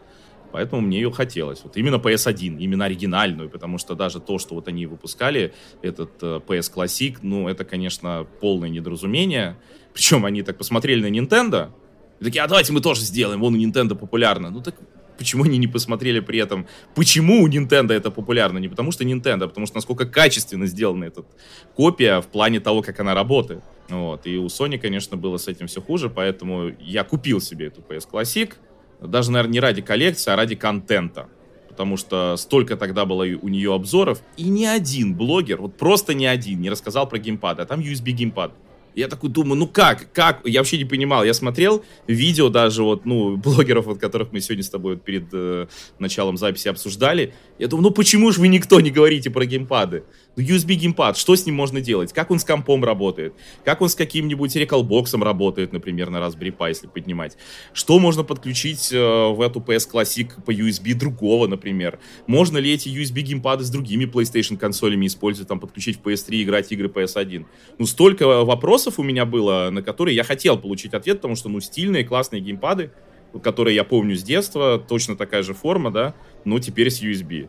поэтому 0.52 0.83
мне 0.83 0.99
ее 1.00 1.11
хотелось. 1.11 1.61
Вот 1.64 1.76
именно 1.76 1.97
PS1, 1.97 2.59
именно 2.59 2.85
оригинальную, 2.85 3.50
потому 3.50 3.78
что 3.78 3.95
даже 3.95 4.21
то, 4.21 4.38
что 4.38 4.55
вот 4.55 4.69
они 4.69 4.87
выпускали, 4.87 5.52
этот 5.83 6.23
э, 6.23 6.40
PS 6.47 6.73
Classic, 6.75 7.17
ну, 7.23 7.49
это, 7.49 7.64
конечно, 7.64 8.26
полное 8.40 8.69
недоразумение. 8.69 9.57
Причем 9.93 10.25
они 10.25 10.43
так 10.43 10.59
посмотрели 10.59 11.09
на 11.09 11.14
Nintendo, 11.14 11.71
и 12.21 12.25
такие, 12.25 12.43
а 12.43 12.49
давайте 12.49 12.73
мы 12.73 12.81
тоже 12.81 13.02
сделаем, 13.02 13.40
вон 13.40 13.55
у 13.55 13.59
Nintendo 13.59 13.95
популярно. 13.95 14.50
Ну 14.50 14.61
так 14.61 14.75
почему 15.19 15.45
они 15.45 15.59
не 15.59 15.67
посмотрели 15.67 16.21
при 16.21 16.38
этом, 16.38 16.67
почему 16.95 17.43
у 17.43 17.49
Nintendo 17.49 17.93
это 17.93 18.11
популярно? 18.11 18.59
Не 18.59 18.69
потому 18.69 18.93
что 18.93 19.05
Nintendo, 19.05 19.45
а 19.45 19.49
потому 19.49 19.67
что 19.67 19.76
насколько 19.76 20.07
качественно 20.07 20.67
сделана 20.67 21.05
эта 21.05 21.25
копия 21.75 22.21
в 22.21 22.26
плане 22.26 22.61
того, 22.61 22.83
как 22.83 23.00
она 23.00 23.14
работает. 23.14 23.62
Вот. 23.88 24.26
И 24.26 24.37
у 24.37 24.47
Sony, 24.47 24.78
конечно, 24.78 25.17
было 25.17 25.37
с 25.37 25.49
этим 25.49 25.67
все 25.67 25.81
хуже, 25.81 26.09
поэтому 26.09 26.73
я 26.81 27.05
купил 27.05 27.40
себе 27.40 27.67
эту 27.67 27.81
PS 27.81 28.09
Classic, 28.11 28.55
даже, 29.00 29.31
наверное, 29.31 29.52
не 29.52 29.61
ради 29.61 29.83
коллекции, 29.83 30.31
а 30.31 30.37
ради 30.37 30.55
контента. 30.55 31.28
Потому 31.69 31.97
что 31.97 32.37
столько 32.37 32.76
тогда 32.76 33.05
было 33.05 33.25
у 33.40 33.49
нее 33.49 33.73
обзоров, 33.73 34.21
и 34.37 34.45
ни 34.45 34.64
один 34.64 35.14
блогер, 35.14 35.61
вот 35.61 35.76
просто 35.76 36.12
ни 36.12 36.25
один, 36.25 36.61
не 36.61 36.71
рассказал 36.71 37.09
про 37.09 37.19
геймпад, 37.19 37.61
а 37.61 37.67
там 37.67 37.81
USB 37.81 38.11
геймпад. 38.11 38.52
Я 38.99 39.07
такой 39.07 39.31
думаю, 39.31 39.61
ну 39.61 39.69
как, 39.69 40.12
как? 40.12 40.40
Я 40.45 40.59
вообще 40.59 40.76
не 40.76 40.85
понимал. 40.85 41.23
Я 41.23 41.33
смотрел 41.33 41.85
видео 42.09 42.49
даже 42.49 42.83
вот, 42.83 43.07
ну, 43.07 43.37
блогеров, 43.45 43.87
вот, 43.87 44.00
которых 44.00 44.33
мы 44.33 44.40
сегодня 44.40 44.64
с 44.64 44.71
тобой 44.71 44.95
вот 44.95 45.05
перед 45.05 45.28
э, 45.33 45.69
началом 46.00 46.37
записи 46.37 46.67
обсуждали. 46.67 47.33
Я 47.61 47.69
думаю, 47.69 47.85
ну 47.85 47.90
почему 47.93 48.33
же 48.33 48.40
вы 48.40 48.49
никто 48.49 48.81
не 48.81 48.90
говорите 48.90 49.31
про 49.31 49.45
геймпады? 49.47 50.02
USB 50.40 50.75
геймпад, 50.75 51.16
что 51.16 51.37
с 51.37 51.47
ним 51.47 51.54
можно 51.54 51.80
делать? 51.80 52.12
Как 52.12 52.30
он 52.30 52.38
с 52.38 52.45
компом 52.45 52.85
работает? 52.85 53.35
Как 53.64 53.80
он 53.80 53.88
с 53.88 53.95
каким-нибудь 53.95 54.54
реколбоксом 54.57 55.23
работает, 55.23 55.73
например, 55.73 56.11
на 56.11 56.18
Raspberry 56.18 56.57
Pi, 56.57 56.68
если 56.68 56.87
поднимать? 56.87 57.37
Что 57.73 57.99
можно 57.99 58.25
подключить 58.25 58.92
э, 58.92 58.99
в 58.99 59.40
эту 59.40 59.61
PS 59.61 59.88
Classic 59.92 60.45
по 60.45 60.52
USB 60.52 60.95
другого, 60.95 61.47
например? 61.47 61.99
Можно 62.26 62.59
ли 62.59 62.73
эти 62.73 62.88
USB 62.88 63.21
геймпады 63.21 63.64
с 63.64 63.71
другими 63.71 64.04
PlayStation 64.04 64.57
консолями 64.57 65.07
использовать, 65.07 65.49
там, 65.49 65.61
подключить 65.61 65.99
в 65.99 66.07
PS3 66.07 66.42
играть 66.42 66.71
игры 66.73 66.88
PS1? 66.88 67.45
Ну, 67.78 67.87
столько 67.87 68.45
вопросов 68.45 68.99
у 68.99 69.02
меня 69.02 69.25
было, 69.25 69.71
на 69.71 69.83
которые 69.83 70.14
я 70.14 70.25
хотел 70.25 70.59
получить 70.59 70.95
ответ, 70.95 71.18
потому 71.18 71.37
что, 71.37 71.49
ну, 71.49 71.61
стильные, 71.61 72.04
классные 72.04 72.40
геймпады, 72.40 72.92
которые 73.42 73.75
я 73.75 73.85
помню 73.85 74.16
с 74.16 74.23
детства, 74.23 74.78
точно 74.78 75.16
такая 75.16 75.42
же 75.42 75.54
форма, 75.54 75.90
да, 75.90 76.14
но 76.45 76.59
теперь 76.59 76.90
с 76.90 77.02
USB. 77.02 77.49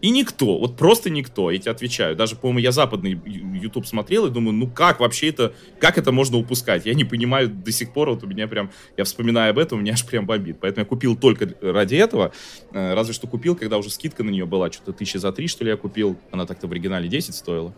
И 0.00 0.10
никто, 0.10 0.58
вот 0.58 0.76
просто 0.76 1.10
никто, 1.10 1.50
я 1.50 1.58
тебе 1.58 1.72
отвечаю. 1.72 2.16
Даже, 2.16 2.34
по-моему, 2.34 2.60
я 2.60 2.72
западный 2.72 3.20
YouTube 3.60 3.86
смотрел 3.86 4.26
и 4.26 4.30
думаю, 4.30 4.54
ну 4.54 4.66
как 4.66 5.00
вообще 5.00 5.28
это, 5.28 5.52
как 5.78 5.98
это 5.98 6.10
можно 6.10 6.38
упускать? 6.38 6.86
Я 6.86 6.94
не 6.94 7.04
понимаю 7.04 7.48
до 7.48 7.70
сих 7.70 7.92
пор, 7.92 8.10
вот 8.10 8.24
у 8.24 8.26
меня 8.26 8.48
прям, 8.48 8.70
я 8.96 9.04
вспоминаю 9.04 9.50
об 9.50 9.58
этом, 9.58 9.78
у 9.78 9.82
меня 9.82 9.92
аж 9.92 10.06
прям 10.06 10.24
бомбит. 10.24 10.56
Поэтому 10.60 10.84
я 10.84 10.88
купил 10.88 11.16
только 11.16 11.54
ради 11.60 11.96
этого, 11.96 12.32
э, 12.72 12.94
разве 12.94 13.12
что 13.12 13.26
купил, 13.26 13.54
когда 13.54 13.76
уже 13.76 13.90
скидка 13.90 14.24
на 14.24 14.30
нее 14.30 14.46
была, 14.46 14.72
что-то 14.72 14.92
тысячи 14.92 15.18
за 15.18 15.32
три, 15.32 15.48
что 15.48 15.64
ли, 15.64 15.70
я 15.70 15.76
купил. 15.76 16.16
Она 16.30 16.46
так-то 16.46 16.66
в 16.66 16.72
оригинале 16.72 17.08
10 17.08 17.34
стоила. 17.34 17.74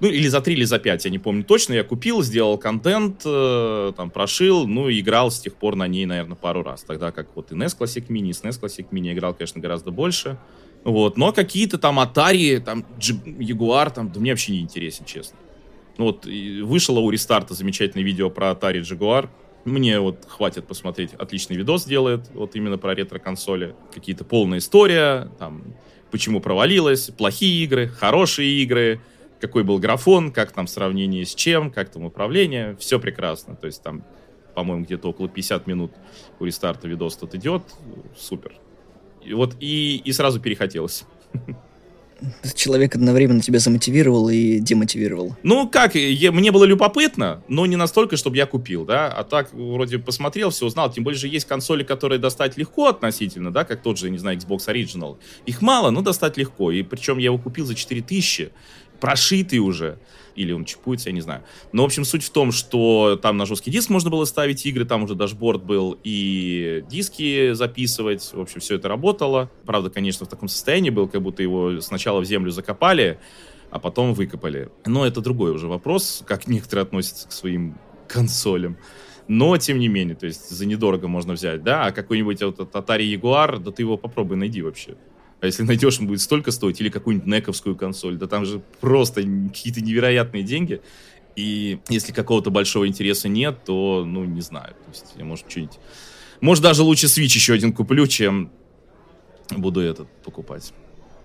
Ну, 0.00 0.08
или 0.08 0.26
за 0.26 0.40
3, 0.40 0.54
или 0.54 0.64
за 0.64 0.80
5, 0.80 1.04
я 1.04 1.10
не 1.12 1.20
помню 1.20 1.44
точно. 1.44 1.74
Я 1.74 1.84
купил, 1.84 2.22
сделал 2.22 2.58
контент, 2.58 3.22
э, 3.24 3.92
там, 3.96 4.10
прошил, 4.10 4.66
ну, 4.66 4.88
и 4.88 4.98
играл 4.98 5.30
с 5.30 5.38
тех 5.38 5.54
пор 5.54 5.76
на 5.76 5.86
ней, 5.86 6.06
наверное, 6.06 6.34
пару 6.34 6.64
раз. 6.64 6.82
Тогда 6.82 7.12
как 7.12 7.28
вот 7.36 7.52
и 7.52 7.54
NES 7.54 7.78
Classic 7.78 8.08
Mini, 8.08 8.30
и 8.30 8.32
SNES 8.32 8.60
Classic 8.60 8.86
Mini 8.90 9.12
играл, 9.12 9.32
конечно, 9.32 9.60
гораздо 9.60 9.92
больше. 9.92 10.38
Вот, 10.84 11.16
но 11.16 11.32
какие-то 11.32 11.78
там 11.78 12.00
Atari, 12.00 12.58
там, 12.58 12.84
Jaguar, 12.98 13.92
там, 13.92 14.10
да 14.10 14.18
мне 14.18 14.32
вообще 14.32 14.52
не 14.52 14.60
интересен, 14.60 15.04
честно. 15.04 15.38
Ну 15.98 16.06
вот, 16.06 16.26
вышло 16.26 16.98
у 17.00 17.10
рестарта 17.10 17.54
замечательное 17.54 18.04
видео 18.04 18.30
про 18.30 18.50
Atari 18.50 18.80
Jaguar. 18.80 19.28
Мне 19.64 20.00
вот 20.00 20.24
хватит 20.26 20.66
посмотреть, 20.66 21.14
отличный 21.14 21.56
видос 21.56 21.84
делает, 21.84 22.28
вот 22.34 22.56
именно 22.56 22.78
про 22.78 22.94
ретро-консоли. 22.94 23.76
Какие-то 23.94 24.24
полная 24.24 24.58
история, 24.58 25.30
там, 25.38 25.62
почему 26.10 26.40
провалилось, 26.40 27.10
плохие 27.10 27.62
игры, 27.62 27.86
хорошие 27.86 28.50
игры, 28.62 29.00
какой 29.40 29.62
был 29.62 29.78
графон, 29.78 30.32
как 30.32 30.50
там 30.50 30.66
в 30.66 30.70
сравнении 30.70 31.22
с 31.22 31.34
чем, 31.34 31.70
как 31.70 31.90
там 31.90 32.04
управление, 32.04 32.76
все 32.80 32.98
прекрасно. 32.98 33.54
То 33.54 33.68
есть 33.68 33.84
там, 33.84 34.04
по-моему, 34.56 34.84
где-то 34.84 35.08
около 35.08 35.28
50 35.28 35.66
минут 35.68 35.92
у 36.40 36.44
рестарта 36.44 36.88
видос 36.88 37.16
тут 37.16 37.36
идет, 37.36 37.62
супер. 38.18 38.54
И 39.24 39.32
вот 39.34 39.56
и, 39.60 40.02
и 40.04 40.12
сразу 40.12 40.40
перехотелось. 40.40 41.04
человек 42.54 42.94
одновременно 42.94 43.40
тебя 43.40 43.58
замотивировал 43.58 44.28
и 44.28 44.58
демотивировал. 44.58 45.36
Ну, 45.42 45.68
как, 45.68 45.94
я, 45.94 46.32
мне 46.32 46.50
было 46.50 46.64
любопытно, 46.64 47.42
но 47.48 47.66
не 47.66 47.76
настолько, 47.76 48.16
чтобы 48.16 48.36
я 48.36 48.46
купил, 48.46 48.84
да, 48.84 49.08
а 49.08 49.24
так 49.24 49.52
вроде 49.52 49.98
посмотрел, 49.98 50.50
все 50.50 50.66
узнал, 50.66 50.92
тем 50.92 51.04
более 51.04 51.18
же 51.18 51.28
есть 51.28 51.46
консоли, 51.46 51.82
которые 51.82 52.18
достать 52.18 52.56
легко 52.56 52.88
относительно, 52.88 53.52
да, 53.52 53.64
как 53.64 53.82
тот 53.82 53.98
же, 53.98 54.10
не 54.10 54.18
знаю, 54.18 54.38
Xbox 54.38 54.68
Original. 54.68 55.18
Их 55.46 55.62
мало, 55.62 55.90
но 55.90 56.02
достать 56.02 56.36
легко, 56.36 56.70
и 56.70 56.82
причем 56.82 57.18
я 57.18 57.26
его 57.26 57.38
купил 57.38 57.64
за 57.64 57.74
4000, 57.74 58.50
прошитый 59.02 59.58
уже, 59.58 59.98
или 60.36 60.52
он 60.52 60.64
чипуется, 60.64 61.08
я 61.08 61.12
не 61.12 61.20
знаю. 61.20 61.42
Но, 61.72 61.82
в 61.82 61.86
общем, 61.86 62.04
суть 62.04 62.22
в 62.22 62.30
том, 62.30 62.52
что 62.52 63.18
там 63.20 63.36
на 63.36 63.46
жесткий 63.46 63.72
диск 63.72 63.90
можно 63.90 64.10
было 64.10 64.24
ставить 64.26 64.64
игры, 64.64 64.84
там 64.84 65.02
уже 65.02 65.16
дашборд 65.16 65.64
был, 65.64 65.98
и 66.04 66.84
диски 66.88 67.52
записывать, 67.52 68.30
в 68.32 68.40
общем, 68.40 68.60
все 68.60 68.76
это 68.76 68.88
работало. 68.88 69.50
Правда, 69.66 69.90
конечно, 69.90 70.24
в 70.24 70.28
таком 70.28 70.48
состоянии 70.48 70.90
был, 70.90 71.08
как 71.08 71.20
будто 71.20 71.42
его 71.42 71.80
сначала 71.80 72.20
в 72.20 72.24
землю 72.24 72.52
закопали, 72.52 73.18
а 73.72 73.80
потом 73.80 74.14
выкопали. 74.14 74.70
Но 74.86 75.04
это 75.04 75.20
другой 75.20 75.50
уже 75.50 75.66
вопрос, 75.66 76.22
как 76.24 76.46
некоторые 76.46 76.84
относятся 76.84 77.26
к 77.26 77.32
своим 77.32 77.76
консолям. 78.06 78.76
Но, 79.26 79.56
тем 79.56 79.80
не 79.80 79.88
менее, 79.88 80.14
то 80.14 80.26
есть 80.26 80.48
за 80.48 80.64
недорого 80.64 81.08
можно 81.08 81.32
взять, 81.32 81.64
да, 81.64 81.86
а 81.86 81.90
какой-нибудь 81.90 82.40
вот 82.40 82.60
Atari 82.60 83.12
Jaguar, 83.12 83.58
да 83.58 83.72
ты 83.72 83.82
его 83.82 83.96
попробуй 83.96 84.36
найди 84.36 84.62
вообще. 84.62 84.94
А 85.42 85.46
если 85.46 85.64
найдешь, 85.64 85.98
он 85.98 86.06
будет 86.06 86.20
столько 86.20 86.52
стоить, 86.52 86.80
или 86.80 86.88
какую-нибудь 86.88 87.26
нековскую 87.26 87.74
консоль, 87.74 88.16
да 88.16 88.28
там 88.28 88.46
же 88.46 88.62
просто 88.80 89.22
какие-то 89.22 89.80
невероятные 89.80 90.44
деньги. 90.44 90.80
И 91.34 91.80
если 91.88 92.12
какого-то 92.12 92.50
большого 92.50 92.86
интереса 92.86 93.28
нет, 93.28 93.64
то, 93.64 94.04
ну, 94.06 94.24
не 94.24 94.40
знаю. 94.40 94.74
То 94.74 94.90
есть 94.90 95.06
я, 95.16 95.24
может, 95.24 95.50
что-нибудь... 95.50 95.80
Может, 96.40 96.62
даже 96.62 96.84
лучше 96.84 97.06
Switch 97.06 97.24
еще 97.24 97.54
один 97.54 97.72
куплю, 97.72 98.06
чем 98.06 98.52
буду 99.50 99.80
этот 99.80 100.08
покупать. 100.22 100.72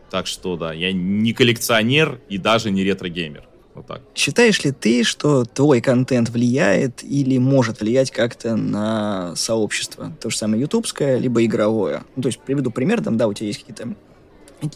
Так 0.10 0.26
что, 0.26 0.58
да, 0.58 0.74
я 0.74 0.92
не 0.92 1.34
коллекционер 1.34 2.20
и 2.28 2.40
даже 2.40 2.72
не 2.72 2.84
ретро-геймер. 2.84 3.48
Вот 3.78 3.86
так. 3.86 4.02
Считаешь 4.16 4.64
ли 4.64 4.72
ты, 4.72 5.04
что 5.04 5.46
твой 5.46 5.82
контент 5.82 6.30
влияет 6.30 7.04
или 7.04 7.38
может 7.38 7.80
влиять 7.80 8.10
как-то 8.10 8.56
на 8.56 9.36
сообщество? 9.36 10.12
То 10.20 10.32
же 10.32 10.38
самое 10.38 10.62
ютубское, 10.62 11.18
либо 11.20 11.46
игровое. 11.46 12.04
Ну, 12.16 12.24
то 12.24 12.28
есть, 12.28 12.40
приведу 12.40 12.72
пример, 12.72 13.04
там, 13.04 13.18
да, 13.18 13.28
у 13.28 13.34
тебя 13.34 13.48
есть 13.48 13.60
какие-то 13.60 13.96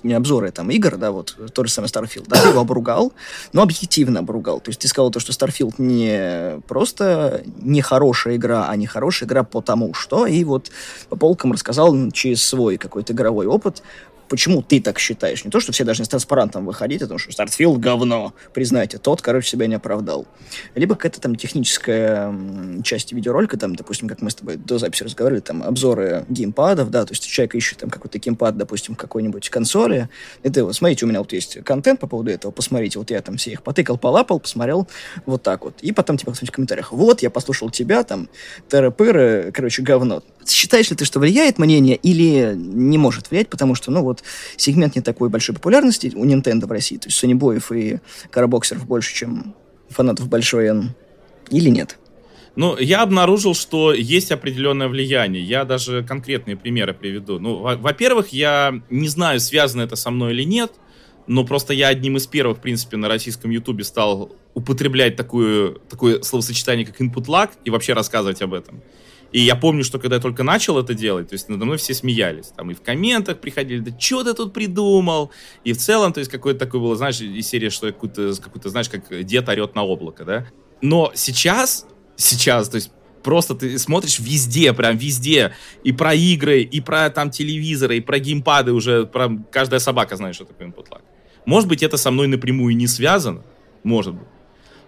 не 0.04 0.14
обзоры 0.14 0.52
там 0.52 0.70
игр, 0.70 0.98
да, 0.98 1.12
вот 1.12 1.36
тот 1.54 1.68
же 1.68 1.74
самый 1.74 1.88
Starfield, 1.88 2.26
да, 2.28 2.40
ты 2.40 2.50
его 2.50 2.60
обругал, 2.60 3.14
но 3.52 3.64
объективно 3.64 4.20
обругал. 4.20 4.60
То 4.60 4.70
есть 4.70 4.80
ты 4.80 4.88
сказал 4.88 5.10
то, 5.10 5.20
что 5.20 5.32
Starfield 5.32 5.76
не 5.80 6.62
просто 6.68 7.44
не 7.60 7.82
хорошая 7.82 8.36
игра, 8.36 8.68
а 8.70 8.76
не 8.76 8.86
хорошая 8.86 9.28
игра 9.28 9.44
потому 9.44 9.96
что, 9.96 10.28
и 10.28 10.44
вот 10.44 10.70
по 11.10 11.16
полкам 11.16 11.52
рассказал 11.54 11.96
через 12.12 12.44
свой 12.44 12.78
какой-то 12.78 13.14
игровой 13.14 13.48
опыт, 13.48 13.82
почему 14.32 14.62
ты 14.62 14.80
так 14.80 14.98
считаешь. 14.98 15.44
Не 15.44 15.52
то, 15.52 15.60
что 15.60 15.74
все 15.74 15.84
должны 15.84 16.06
с 16.06 16.08
транспарантом 16.08 16.66
выходить, 16.66 17.02
о 17.02 17.08
том, 17.08 17.18
что 17.18 17.32
Starfield 17.32 17.80
говно, 17.80 18.34
признайте, 18.54 18.98
тот, 18.98 19.22
короче, 19.22 19.50
себя 19.50 19.68
не 19.68 19.76
оправдал. 19.76 20.26
Либо 20.74 20.96
какая-то 20.96 21.20
там 21.20 21.36
техническая 21.36 22.34
часть 22.82 23.12
видеоролика, 23.12 23.58
там, 23.58 23.76
допустим, 23.76 24.08
как 24.08 24.22
мы 24.22 24.32
с 24.32 24.36
тобой 24.36 24.56
до 24.56 24.78
записи 24.78 25.04
разговаривали, 25.04 25.42
там, 25.42 25.62
обзоры 25.64 26.26
геймпадов, 26.30 26.90
да, 26.92 27.04
то 27.04 27.12
есть 27.12 27.28
человек 27.28 27.56
ищет 27.56 27.80
там 27.80 27.90
какой-то 27.90 28.20
геймпад, 28.20 28.56
допустим, 28.56 28.96
какой-нибудь 28.96 29.50
консоли, 29.50 30.08
и 30.44 30.50
ты, 30.50 30.64
вот, 30.64 30.76
смотрите, 30.76 31.06
у 31.06 31.10
меня 31.10 31.20
вот 31.20 31.34
есть 31.34 31.62
контент 31.66 32.00
по 32.00 32.08
поводу 32.08 32.32
этого, 32.32 32.54
посмотрите, 32.54 33.00
вот 33.00 33.12
я 33.12 33.22
там 33.22 33.36
все 33.36 33.52
их 33.52 33.64
потыкал, 33.64 33.98
полапал, 33.98 34.40
посмотрел, 34.40 34.88
вот 35.26 35.44
так 35.44 35.66
вот. 35.66 35.82
И 35.82 35.92
потом, 35.92 36.16
типа, 36.16 36.34
в 36.34 36.52
комментариях, 36.52 36.94
вот, 36.94 37.22
я 37.22 37.30
послушал 37.30 37.70
тебя, 37.70 38.06
там, 38.06 38.30
тыры-пыры, 38.70 39.52
короче, 39.52 39.82
говно. 39.82 40.24
Считаешь 40.48 40.90
ли 40.90 40.96
ты, 40.96 41.06
что 41.06 41.20
влияет 41.20 41.58
мнение 41.58 41.96
или 41.96 42.54
не 42.56 42.98
может 42.98 43.30
влиять, 43.30 43.50
потому 43.50 43.76
что, 43.76 43.92
ну, 43.92 44.02
вот, 44.02 44.24
сегмент 44.58 44.96
не 44.96 45.02
такой 45.02 45.30
большой 45.30 45.56
популярности 45.56 46.12
у 46.16 46.26
Nintendo 46.26 46.66
в 46.66 46.72
России, 46.72 46.98
то 46.98 47.08
есть 47.08 47.18
санибоев 47.18 47.72
и 47.72 48.00
карабоксеров 48.30 48.86
больше, 48.86 49.14
чем 49.16 49.56
фанатов 49.90 50.30
большой 50.30 50.68
N, 50.68 50.96
или 51.50 51.70
нет? 51.70 51.98
Ну, 52.56 52.78
я 52.78 53.02
обнаружил, 53.02 53.54
что 53.54 53.94
есть 53.94 54.32
определенное 54.32 54.90
влияние. 54.90 55.42
Я 55.42 55.64
даже 55.64 56.04
конкретные 56.04 56.58
примеры 56.58 56.94
приведу. 56.94 57.40
Ну, 57.40 57.60
во-первых, 57.60 58.30
я 58.30 58.82
не 58.90 59.08
знаю, 59.08 59.40
связано 59.40 59.84
это 59.84 59.96
со 59.96 60.12
мной 60.12 60.34
или 60.34 60.44
нет, 60.44 60.74
но 61.28 61.46
просто 61.46 61.74
я 61.74 61.88
одним 61.88 62.18
из 62.18 62.28
первых, 62.28 62.58
в 62.58 62.62
принципе, 62.62 62.98
на 62.98 63.08
российском 63.08 63.52
ютубе 63.52 63.86
стал 63.86 64.36
употреблять 64.54 65.16
такую, 65.16 65.82
такое 65.90 66.22
словосочетание, 66.24 66.86
как 66.86 67.00
input 67.00 67.26
lag, 67.28 67.50
и 67.64 67.70
вообще 67.70 67.94
рассказывать 67.94 68.42
об 68.42 68.54
этом. 68.54 68.82
И 69.32 69.40
я 69.40 69.56
помню, 69.56 69.84
что 69.84 69.98
когда 69.98 70.18
я 70.18 70.22
только 70.22 70.44
начал 70.44 70.78
это 70.78 70.94
делать, 70.94 71.30
то 71.30 71.34
есть 71.34 71.48
надо 71.48 71.66
мной 71.66 71.78
все 71.78 71.94
смеялись. 71.94 72.48
Там 72.48 72.72
и 72.72 72.74
в 72.74 72.82
комментах 72.82 73.40
приходили, 73.40 73.80
да 73.80 73.98
что 73.98 74.24
ты 74.24 74.34
тут 74.34 74.54
придумал? 74.54 75.32
И 75.64 75.74
в 75.74 75.78
целом, 75.78 76.12
то 76.12 76.20
есть 76.20 76.30
какое-то 76.30 76.60
такое 76.60 76.82
было, 76.82 76.96
знаешь, 76.96 77.22
из 77.22 77.48
серии, 77.48 77.70
что 77.70 77.88
какую-то, 77.88 78.34
какую-то 78.42 78.70
знаешь, 78.70 78.90
как 78.90 79.26
дед 79.26 79.48
орет 79.48 79.76
на 79.76 79.84
облако, 79.84 80.26
да? 80.26 80.48
Но 80.82 81.12
сейчас, 81.16 81.86
сейчас, 82.18 82.68
то 82.70 82.76
есть 82.76 82.92
просто 83.24 83.56
ты 83.56 83.78
смотришь 83.78 84.20
везде, 84.20 84.74
прям 84.74 84.98
везде, 84.98 85.54
и 85.84 85.92
про 85.92 86.14
игры, 86.14 86.62
и 86.62 86.82
про 86.82 87.10
там 87.10 87.32
телевизоры, 87.32 87.98
и 87.98 88.02
про 88.02 88.20
геймпады 88.20 88.74
уже, 88.74 89.06
про 89.06 89.30
каждая 89.52 89.80
собака 89.80 90.16
знает, 90.18 90.36
что 90.36 90.46
такое 90.46 90.68
lag. 90.68 91.02
Может 91.46 91.70
быть, 91.70 91.84
это 91.84 91.98
со 91.98 92.12
мной 92.12 92.28
напрямую 92.28 92.76
не 92.76 92.88
связано, 92.88 93.44
может 93.84 94.14
быть. 94.14 94.28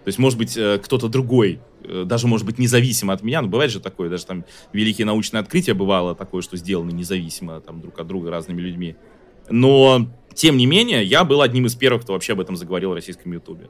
То 0.04 0.08
есть, 0.08 0.18
может 0.18 0.38
быть, 0.38 0.56
э, 0.56 0.78
кто-то 0.84 1.08
другой 1.08 1.60
даже, 2.04 2.26
может 2.26 2.46
быть, 2.46 2.58
независимо 2.58 3.12
от 3.12 3.22
меня, 3.22 3.42
но 3.42 3.48
бывает 3.48 3.70
же 3.70 3.80
такое, 3.80 4.08
даже 4.08 4.26
там 4.26 4.44
великие 4.72 5.06
научные 5.06 5.40
открытия 5.40 5.74
бывало 5.74 6.14
такое, 6.14 6.42
что 6.42 6.56
сделаны 6.56 6.92
независимо 6.92 7.60
там 7.60 7.80
друг 7.80 7.98
от 7.98 8.06
друга 8.06 8.30
разными 8.30 8.60
людьми. 8.60 8.96
Но, 9.50 10.08
тем 10.34 10.56
не 10.56 10.66
менее, 10.66 11.04
я 11.04 11.24
был 11.24 11.42
одним 11.42 11.66
из 11.66 11.74
первых, 11.74 12.02
кто 12.02 12.12
вообще 12.14 12.32
об 12.32 12.40
этом 12.40 12.56
заговорил 12.56 12.90
в 12.90 12.94
российском 12.94 13.32
ютубе. 13.32 13.68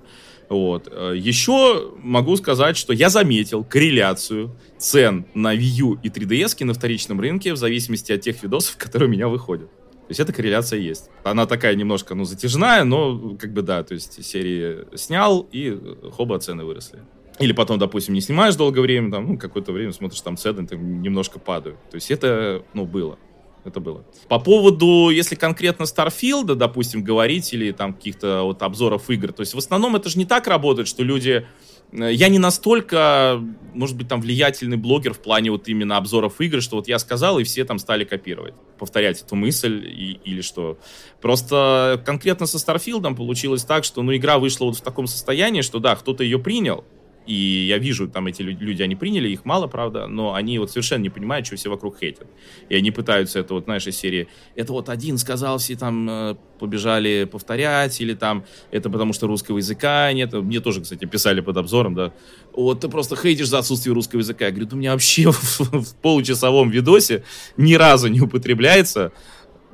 Вот. 0.49 0.89
Э, 0.91 1.15
еще 1.17 1.93
могу 2.03 2.37
сказать, 2.37 2.77
что 2.77 2.93
я 2.93 3.09
заметил 3.09 3.65
корреляцию 3.65 4.55
цен 4.79 5.27
на 5.35 5.55
Wii 5.55 5.79
U 5.79 5.95
и 6.03 6.09
3DS 6.09 6.65
на 6.65 6.75
вторичном 6.75 7.21
рынке 7.21 7.53
в 7.53 7.57
зависимости 7.57 8.13
от 8.13 8.21
тех 8.21 8.43
видосов, 8.43 8.77
которые 8.79 9.09
у 9.09 9.13
меня 9.13 9.29
выходят. 9.29 9.71
То 9.71 10.11
есть 10.11 10.21
эта 10.21 10.35
корреляция 10.35 10.81
есть. 10.81 11.09
Она 11.23 11.47
такая 11.47 11.75
немножко, 11.75 12.15
ну, 12.15 12.25
затяжная, 12.25 12.85
но 12.85 13.37
как 13.41 13.55
бы 13.55 13.63
да, 13.63 13.83
то 13.83 13.95
есть 13.95 14.23
серии 14.23 14.85
снял, 14.97 15.49
и 15.51 15.81
хоба 16.13 16.39
цены 16.39 16.65
выросли. 16.65 17.01
Или 17.41 17.53
потом, 17.53 17.79
допустим, 17.79 18.15
не 18.15 18.21
снимаешь 18.21 18.55
долгое 18.55 18.81
время, 18.81 19.11
там, 19.11 19.27
ну, 19.27 19.39
какое-то 19.39 19.73
время 19.73 19.93
смотришь, 19.93 20.21
там 20.21 20.37
цены 20.37 20.67
там, 20.67 21.03
немножко 21.03 21.39
падают. 21.39 21.79
То 21.91 21.97
есть 21.97 22.11
это, 22.11 22.63
ну, 22.75 22.87
было. 22.87 23.19
Это 23.65 23.81
было. 23.81 24.05
По 24.29 24.39
поводу, 24.39 25.09
если 25.09 25.37
конкретно 25.37 25.85
Starfield, 25.85 26.55
допустим, 26.55 27.03
говорить, 27.03 27.53
или 27.55 27.73
там 27.73 27.95
каких-то 27.95 28.43
вот 28.43 28.63
обзоров 28.63 29.09
игр, 29.09 29.33
то 29.33 29.41
есть 29.41 29.55
в 29.55 29.59
основном 29.59 29.97
это 29.97 30.11
же 30.11 30.19
не 30.19 30.27
так 30.27 30.47
работает, 30.47 30.87
что 30.87 31.03
люди... 31.03 31.47
Э, 31.91 32.13
я 32.13 32.29
не 32.29 32.39
настолько, 32.39 33.43
может 33.73 33.97
быть, 33.97 34.07
там 34.07 34.21
влиятельный 34.21 34.77
блогер 34.77 35.15
в 35.15 35.21
плане 35.21 35.51
вот 35.51 35.67
именно 35.67 35.97
обзоров 35.97 36.43
игр, 36.43 36.61
что 36.61 36.77
вот 36.77 36.89
я 36.89 36.99
сказал, 36.99 37.39
и 37.39 37.45
все 37.45 37.65
там 37.65 37.79
стали 37.79 38.05
копировать, 38.05 38.53
повторять 38.79 39.23
эту 39.23 39.35
мысль 39.35 39.83
и, 39.87 40.21
или 40.25 40.43
что. 40.43 40.79
Просто 41.23 42.03
конкретно 42.05 42.45
со 42.45 42.59
Starfield 42.59 43.15
получилось 43.15 43.65
так, 43.65 43.85
что 43.85 44.03
ну, 44.03 44.15
игра 44.15 44.39
вышла 44.39 44.67
вот 44.67 44.77
в 44.77 44.83
таком 44.83 45.07
состоянии, 45.07 45.63
что 45.63 45.79
да, 45.79 45.97
кто-то 45.97 46.23
ее 46.23 46.39
принял, 46.39 46.85
и 47.27 47.67
я 47.69 47.79
вижу, 47.79 48.09
там 48.09 48.27
эти 48.27 48.43
люди, 48.43 48.83
они 48.83 48.97
приняли, 48.97 49.29
их 49.29 49.45
мало, 49.45 49.67
правда, 49.67 50.07
но 50.07 50.35
они 50.35 50.59
вот 50.59 50.71
совершенно 50.71 51.03
не 51.03 51.11
понимают, 51.11 51.47
что 51.47 51.57
все 51.57 51.71
вокруг 51.71 51.99
хейтят. 51.99 52.27
И 52.69 52.75
они 52.75 52.91
пытаются 52.91 53.39
это 53.39 53.55
вот, 53.55 53.65
знаешь, 53.65 53.87
из 53.87 53.97
серии, 53.97 54.29
это 54.55 54.73
вот 54.73 54.89
один 54.89 55.17
сказал, 55.17 55.59
все 55.59 55.77
там 55.77 56.09
э, 56.09 56.37
побежали 56.59 57.25
повторять, 57.25 58.01
или 58.01 58.15
там, 58.15 58.45
это 58.71 58.91
потому 58.91 59.13
что 59.13 59.27
русского 59.27 59.59
языка 59.59 60.13
нет. 60.13 60.33
Мне 60.35 60.61
тоже, 60.61 60.83
кстати, 60.83 61.07
писали 61.07 61.41
под 61.41 61.57
обзором, 61.57 61.95
да, 61.95 62.13
вот 62.53 62.81
ты 62.81 62.89
просто 62.89 63.17
хейтишь 63.17 63.49
за 63.49 63.59
отсутствие 63.59 63.95
русского 63.95 64.21
языка. 64.21 64.47
Я 64.47 64.51
говорю, 64.51 64.69
у 64.73 64.77
меня 64.77 64.93
вообще 64.93 65.31
в, 65.31 65.61
в 65.61 65.97
получасовом 65.97 66.71
видосе 66.71 67.25
ни 67.57 67.75
разу 67.75 68.09
не 68.09 68.21
употребляется 68.21 69.13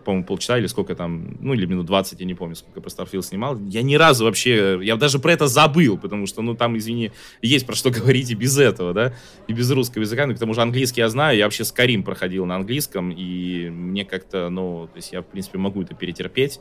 по-моему, 0.05 0.25
полчаса 0.27 0.59
или 0.59 0.67
сколько 0.67 0.95
там, 0.95 1.37
ну, 1.41 1.55
или 1.55 1.67
минут 1.67 1.87
20, 1.87 2.21
я 2.21 2.27
не 2.27 2.35
помню, 2.35 2.57
сколько 2.57 2.81
про 2.81 2.91
Starfield 2.91 3.23
снимал. 3.23 3.59
Я 3.59 3.83
ни 3.83 3.95
разу 3.95 4.25
вообще, 4.25 4.81
я 4.83 4.97
даже 4.97 5.19
про 5.19 5.33
это 5.33 5.47
забыл, 5.47 5.99
потому 5.99 6.27
что, 6.27 6.43
ну, 6.43 6.55
там, 6.55 6.77
извини, 6.77 7.13
есть 7.43 7.67
про 7.67 7.75
что 7.75 7.91
говорить 7.91 8.31
и 8.31 8.35
без 8.35 8.59
этого, 8.59 8.93
да, 8.93 9.15
и 9.49 9.53
без 9.53 9.71
русского 9.71 10.03
языка, 10.03 10.27
ну, 10.27 10.35
к 10.35 10.39
тому 10.39 10.55
же 10.55 10.63
английский 10.63 11.01
я 11.01 11.09
знаю, 11.09 11.37
я 11.37 11.45
вообще 11.45 11.65
с 11.65 11.73
Карим 11.73 12.03
проходил 12.03 12.47
на 12.47 12.57
английском, 12.57 13.11
и 13.11 13.69
мне 13.71 14.05
как-то, 14.05 14.49
ну, 14.51 14.89
то 14.93 14.97
есть 14.97 15.13
я, 15.13 15.23
в 15.23 15.27
принципе, 15.27 15.59
могу 15.59 15.83
это 15.83 15.95
перетерпеть, 15.95 16.61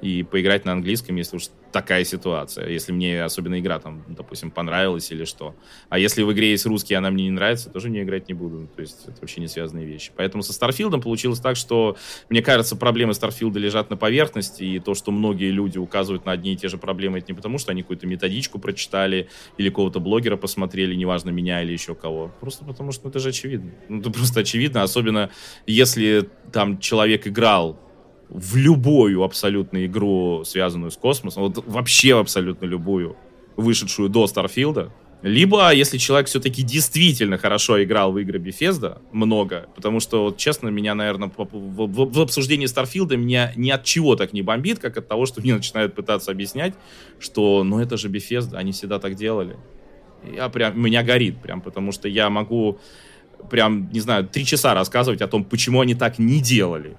и 0.00 0.22
поиграть 0.22 0.64
на 0.64 0.72
английском, 0.72 1.16
если 1.16 1.36
уж 1.36 1.44
такая 1.72 2.04
ситуация. 2.04 2.68
Если 2.68 2.92
мне 2.92 3.22
особенно 3.22 3.58
игра 3.60 3.78
там, 3.78 4.04
допустим, 4.08 4.50
понравилась 4.50 5.10
или 5.12 5.24
что. 5.24 5.54
А 5.88 5.98
если 5.98 6.22
в 6.22 6.32
игре 6.32 6.50
есть 6.50 6.64
русский, 6.64 6.94
она 6.94 7.10
мне 7.10 7.24
не 7.24 7.30
нравится, 7.30 7.68
тоже 7.68 7.90
не 7.90 8.02
играть 8.02 8.28
не 8.28 8.34
буду. 8.34 8.66
То 8.74 8.80
есть 8.80 9.04
это 9.06 9.20
вообще 9.20 9.40
не 9.40 9.48
связанные 9.48 9.86
вещи. 9.86 10.10
Поэтому 10.16 10.42
со 10.42 10.52
Старфилдом 10.52 11.02
получилось 11.02 11.40
так, 11.40 11.56
что, 11.56 11.96
мне 12.30 12.40
кажется, 12.42 12.76
проблемы 12.76 13.14
Старфилда 13.14 13.58
лежат 13.58 13.90
на 13.90 13.96
поверхности, 13.96 14.64
и 14.64 14.78
то, 14.78 14.94
что 14.94 15.10
многие 15.10 15.50
люди 15.50 15.78
указывают 15.78 16.24
на 16.24 16.32
одни 16.32 16.54
и 16.54 16.56
те 16.56 16.68
же 16.68 16.78
проблемы, 16.78 17.18
это 17.18 17.32
не 17.32 17.36
потому, 17.36 17.58
что 17.58 17.72
они 17.72 17.82
какую-то 17.82 18.06
методичку 18.06 18.58
прочитали 18.58 19.28
или 19.58 19.68
какого-то 19.68 20.00
блогера 20.00 20.36
посмотрели, 20.36 20.94
неважно, 20.94 21.30
меня 21.30 21.62
или 21.62 21.72
еще 21.72 21.94
кого. 21.94 22.32
Просто 22.40 22.64
потому, 22.64 22.92
что 22.92 23.04
ну, 23.04 23.10
это 23.10 23.18
же 23.18 23.28
очевидно. 23.28 23.72
Ну, 23.88 24.00
это 24.00 24.10
просто 24.10 24.40
очевидно, 24.40 24.82
особенно 24.82 25.30
если 25.66 26.28
там 26.52 26.78
человек 26.78 27.26
играл 27.26 27.78
в 28.28 28.56
любую 28.56 29.22
абсолютно 29.22 29.86
игру, 29.86 30.42
связанную 30.44 30.90
с 30.90 30.96
космосом, 30.96 31.44
вот 31.44 31.64
вообще 31.66 32.18
абсолютно 32.18 32.66
любую, 32.66 33.16
вышедшую 33.56 34.08
до 34.08 34.26
Старфилда, 34.26 34.92
либо, 35.22 35.72
если 35.72 35.96
человек 35.96 36.28
все-таки 36.28 36.62
действительно 36.62 37.38
хорошо 37.38 37.82
играл 37.82 38.12
в 38.12 38.18
игры 38.18 38.38
Bethesda, 38.38 39.00
много, 39.12 39.66
потому 39.74 39.98
что, 39.98 40.24
вот, 40.24 40.36
честно, 40.36 40.68
меня, 40.68 40.94
наверное, 40.94 41.30
в, 41.34 41.48
в, 41.50 42.12
в 42.12 42.20
обсуждении 42.20 42.66
Старфилда 42.66 43.16
меня 43.16 43.52
ни 43.56 43.70
от 43.70 43.82
чего 43.84 44.14
так 44.14 44.32
не 44.32 44.42
бомбит, 44.42 44.78
как 44.78 44.96
от 44.98 45.08
того, 45.08 45.26
что 45.26 45.40
мне 45.40 45.54
начинают 45.56 45.94
пытаться 45.94 46.30
объяснять, 46.30 46.74
что, 47.18 47.64
ну, 47.64 47.80
это 47.80 47.96
же 47.96 48.08
Bethesda, 48.08 48.56
они 48.56 48.72
всегда 48.72 48.98
так 48.98 49.14
делали. 49.14 49.56
Я 50.30 50.48
прям, 50.48 50.80
меня 50.80 51.02
горит 51.02 51.40
прям, 51.40 51.60
потому 51.60 51.92
что 51.92 52.08
я 52.08 52.28
могу 52.30 52.78
прям, 53.50 53.90
не 53.90 54.00
знаю, 54.00 54.26
три 54.26 54.44
часа 54.44 54.74
рассказывать 54.74 55.22
о 55.22 55.28
том, 55.28 55.44
почему 55.44 55.80
они 55.80 55.94
так 55.94 56.18
не 56.18 56.40
делали, 56.40 56.96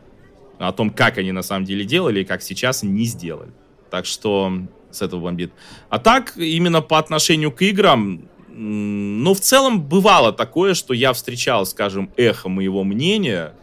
о 0.58 0.72
том, 0.72 0.89
как 0.89 1.17
они 1.17 1.32
на 1.32 1.41
самом 1.41 1.65
деле 1.65 1.86
делали 1.86 2.22
и 2.22 2.26
как 2.26 2.41
сейчас 2.41 2.84
не 2.84 3.06
сделали. 3.06 3.52
Так 3.89 4.06
что 4.06 4.52
с 4.91 5.02
этого 5.02 5.22
бомбит. 5.22 5.52
А 5.89 6.00
так, 6.00 6.34
именно 6.38 6.82
по 6.82 6.98
отношению 6.98 7.52
к 7.52 7.62
играм, 7.62 8.28
ну, 8.50 9.34
в 9.34 9.39
целом, 9.39 9.82
бывало 9.82 10.34
такое, 10.34 10.74
что 10.74 10.93
я 10.93 11.13
встречал, 11.13 11.65
скажем, 11.65 12.10
эхо 12.17 12.50
моего 12.50 12.84
мнения 12.84 13.54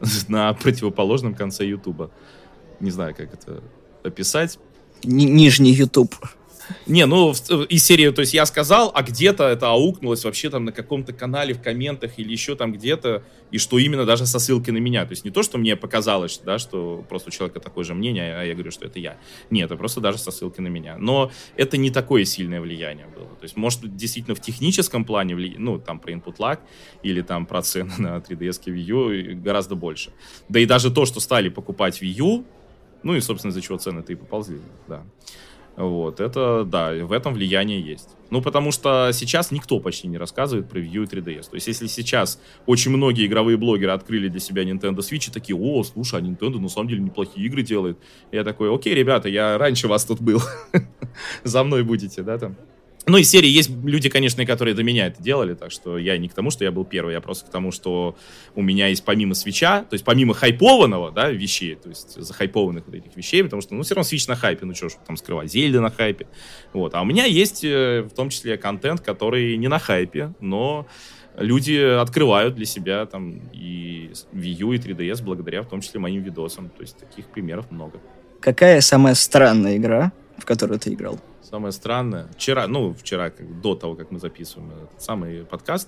на 0.28 0.52
противоположном 0.52 1.34
конце 1.34 1.64
Ютуба. 1.64 2.10
Не 2.80 2.90
знаю, 2.90 3.14
как 3.14 3.32
это 3.32 3.62
описать. 4.04 4.58
Н- 5.04 5.34
нижний 5.34 5.72
Ютуб. 5.72 6.14
Не, 6.86 7.06
ну, 7.06 7.32
из 7.32 7.84
серии, 7.84 8.10
то 8.10 8.20
есть 8.20 8.34
я 8.34 8.46
сказал, 8.46 8.90
а 8.94 9.02
где-то 9.02 9.44
это 9.44 9.70
аукнулось 9.70 10.24
вообще 10.24 10.50
там 10.50 10.64
на 10.64 10.72
каком-то 10.72 11.12
канале 11.12 11.54
в 11.54 11.62
комментах 11.62 12.18
или 12.18 12.30
еще 12.30 12.54
там 12.54 12.72
где-то, 12.72 13.22
и 13.50 13.58
что 13.58 13.78
именно 13.78 14.04
даже 14.04 14.26
со 14.26 14.38
ссылкой 14.38 14.74
на 14.74 14.78
меня. 14.78 15.04
То 15.04 15.12
есть 15.12 15.24
не 15.24 15.30
то, 15.30 15.42
что 15.42 15.58
мне 15.58 15.76
показалось, 15.76 16.40
да, 16.44 16.58
что 16.58 17.04
просто 17.08 17.28
у 17.28 17.32
человека 17.32 17.60
такое 17.60 17.84
же 17.84 17.94
мнение, 17.94 18.34
а 18.36 18.44
я 18.44 18.54
говорю, 18.54 18.70
что 18.70 18.86
это 18.86 18.98
я. 18.98 19.16
Нет, 19.50 19.66
это 19.66 19.76
просто 19.76 20.00
даже 20.00 20.18
со 20.18 20.30
ссылкой 20.30 20.64
на 20.64 20.68
меня. 20.68 20.96
Но 20.98 21.30
это 21.56 21.76
не 21.76 21.90
такое 21.90 22.24
сильное 22.24 22.60
влияние 22.60 23.06
было. 23.06 23.28
То 23.28 23.44
есть, 23.44 23.56
может, 23.56 23.96
действительно 23.96 24.34
в 24.34 24.40
техническом 24.40 25.04
плане, 25.04 25.34
вли... 25.34 25.54
ну, 25.58 25.78
там 25.78 25.98
про 25.98 26.12
input 26.12 26.36
lag 26.38 26.58
или 27.02 27.22
там 27.22 27.46
про 27.46 27.62
цены 27.62 27.92
на 27.98 28.16
3DS 28.18 28.64
Wii 28.66 29.34
U 29.34 29.42
гораздо 29.42 29.74
больше. 29.74 30.12
Да 30.48 30.60
и 30.60 30.66
даже 30.66 30.90
то, 30.90 31.04
что 31.06 31.20
стали 31.20 31.48
покупать 31.48 32.02
Wii 32.02 32.14
U, 32.18 32.44
ну 33.02 33.14
и, 33.14 33.20
собственно, 33.20 33.50
из-за 33.50 33.60
чего 33.60 33.78
цены-то 33.78 34.12
и 34.12 34.16
поползли, 34.16 34.58
да. 34.88 35.04
Вот, 35.76 36.20
это, 36.20 36.64
да, 36.64 36.92
в 36.92 37.12
этом 37.12 37.32
влияние 37.32 37.80
есть. 37.80 38.10
Ну, 38.30 38.42
потому 38.42 38.72
что 38.72 39.10
сейчас 39.12 39.50
никто 39.50 39.80
почти 39.80 40.06
не 40.08 40.18
рассказывает 40.18 40.68
про 40.68 40.80
Wii 40.80 40.88
U 40.88 41.02
и 41.04 41.06
3DS. 41.06 41.50
То 41.50 41.54
есть, 41.54 41.66
если 41.66 41.86
сейчас 41.86 42.40
очень 42.66 42.90
многие 42.90 43.26
игровые 43.26 43.56
блогеры 43.56 43.92
открыли 43.92 44.28
для 44.28 44.40
себя 44.40 44.64
Nintendo 44.64 44.98
Switch 44.98 45.28
и 45.28 45.32
такие, 45.32 45.56
о, 45.56 45.82
слушай, 45.82 46.18
а 46.18 46.22
Nintendo 46.22 46.58
на 46.58 46.68
самом 46.68 46.88
деле 46.88 47.02
неплохие 47.02 47.46
игры 47.46 47.62
делает. 47.62 47.98
Я 48.32 48.44
такой, 48.44 48.74
окей, 48.74 48.94
ребята, 48.94 49.28
я 49.28 49.56
раньше 49.56 49.88
вас 49.88 50.04
тут 50.04 50.20
был. 50.20 50.40
За 51.44 51.64
мной 51.64 51.84
будете, 51.84 52.22
да, 52.22 52.38
там. 52.38 52.56
Ну, 53.06 53.16
из 53.16 53.28
серии 53.28 53.48
есть 53.48 53.70
люди, 53.84 54.08
конечно, 54.08 54.46
которые 54.46 54.74
до 54.74 54.84
меня 54.84 55.08
это 55.08 55.20
делали, 55.20 55.54
так 55.54 55.72
что 55.72 55.98
я 55.98 56.16
не 56.18 56.28
к 56.28 56.34
тому, 56.34 56.50
что 56.50 56.64
я 56.64 56.70
был 56.70 56.84
первый, 56.84 57.14
я 57.14 57.20
просто 57.20 57.46
к 57.46 57.50
тому, 57.50 57.72
что 57.72 58.16
у 58.54 58.62
меня 58.62 58.86
есть 58.86 59.04
помимо 59.04 59.34
свеча, 59.34 59.80
то 59.82 59.94
есть 59.94 60.04
помимо 60.04 60.34
хайпованного, 60.34 61.10
да, 61.10 61.30
вещей, 61.30 61.74
то 61.74 61.88
есть 61.88 62.14
захайпованных 62.14 62.86
вот 62.86 62.94
этих 62.94 63.16
вещей, 63.16 63.42
потому 63.42 63.60
что, 63.60 63.74
ну, 63.74 63.82
все 63.82 63.94
равно 63.94 64.08
свич 64.08 64.28
на 64.28 64.36
хайпе, 64.36 64.66
ну, 64.66 64.74
что 64.74 64.88
ж 64.88 64.92
там 65.04 65.16
скрывать, 65.16 65.50
Зельда 65.50 65.80
на 65.80 65.90
хайпе, 65.90 66.28
вот. 66.72 66.94
А 66.94 67.02
у 67.02 67.04
меня 67.04 67.24
есть 67.24 67.64
э, 67.64 68.02
в 68.02 68.14
том 68.14 68.30
числе 68.30 68.56
контент, 68.56 69.00
который 69.00 69.56
не 69.56 69.66
на 69.66 69.80
хайпе, 69.80 70.32
но 70.38 70.86
люди 71.36 71.76
открывают 71.76 72.54
для 72.54 72.66
себя 72.66 73.04
там 73.06 73.40
и 73.52 74.12
Wii 74.32 74.52
U, 74.60 74.72
и 74.72 74.78
3DS 74.78 75.24
благодаря 75.24 75.62
в 75.62 75.68
том 75.68 75.80
числе 75.80 75.98
моим 75.98 76.22
видосам, 76.22 76.68
то 76.68 76.82
есть 76.82 76.98
таких 76.98 77.26
примеров 77.26 77.70
много. 77.72 77.98
Какая 78.40 78.80
самая 78.80 79.14
странная 79.14 79.76
игра, 79.76 80.12
в 80.38 80.44
которую 80.44 80.78
ты 80.78 80.92
играл? 80.92 81.18
Самое 81.52 81.72
странное, 81.72 82.28
вчера, 82.34 82.66
ну, 82.66 82.94
вчера, 82.94 83.28
как, 83.28 83.60
до 83.60 83.74
того, 83.74 83.94
как 83.94 84.10
мы 84.10 84.18
записываем 84.18 84.70
этот 84.70 85.02
самый 85.02 85.44
подкаст, 85.44 85.86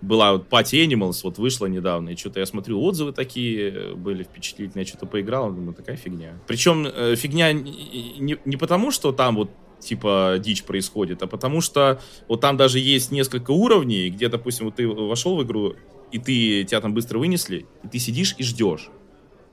была 0.00 0.32
вот 0.32 0.48
Party 0.48 0.84
Animals, 0.84 1.20
вот 1.22 1.38
вышла 1.38 1.66
недавно, 1.66 2.08
и 2.08 2.16
что-то 2.16 2.40
я 2.40 2.46
смотрю, 2.46 2.82
отзывы 2.82 3.12
такие 3.12 3.70
э, 3.70 3.94
были 3.94 4.24
впечатлительные, 4.24 4.82
я 4.82 4.88
что-то 4.88 5.06
поиграл, 5.06 5.52
думаю, 5.52 5.72
такая 5.72 5.94
фигня. 5.94 6.32
Причем 6.48 6.84
э, 6.84 7.14
фигня 7.14 7.52
не, 7.52 8.40
не 8.44 8.56
потому, 8.56 8.90
что 8.90 9.12
там 9.12 9.36
вот 9.36 9.52
типа 9.78 10.34
дичь 10.40 10.64
происходит, 10.64 11.22
а 11.22 11.28
потому 11.28 11.60
что 11.60 12.00
вот 12.26 12.40
там 12.40 12.56
даже 12.56 12.80
есть 12.80 13.12
несколько 13.12 13.52
уровней, 13.52 14.10
где, 14.10 14.28
допустим, 14.28 14.66
вот 14.66 14.74
ты 14.74 14.88
вошел 14.88 15.36
в 15.36 15.44
игру, 15.44 15.76
и 16.10 16.18
ты, 16.18 16.64
тебя 16.64 16.80
там 16.80 16.92
быстро 16.92 17.20
вынесли, 17.20 17.66
и 17.84 17.86
ты 17.86 18.00
сидишь 18.00 18.34
и 18.36 18.42
ждешь. 18.42 18.90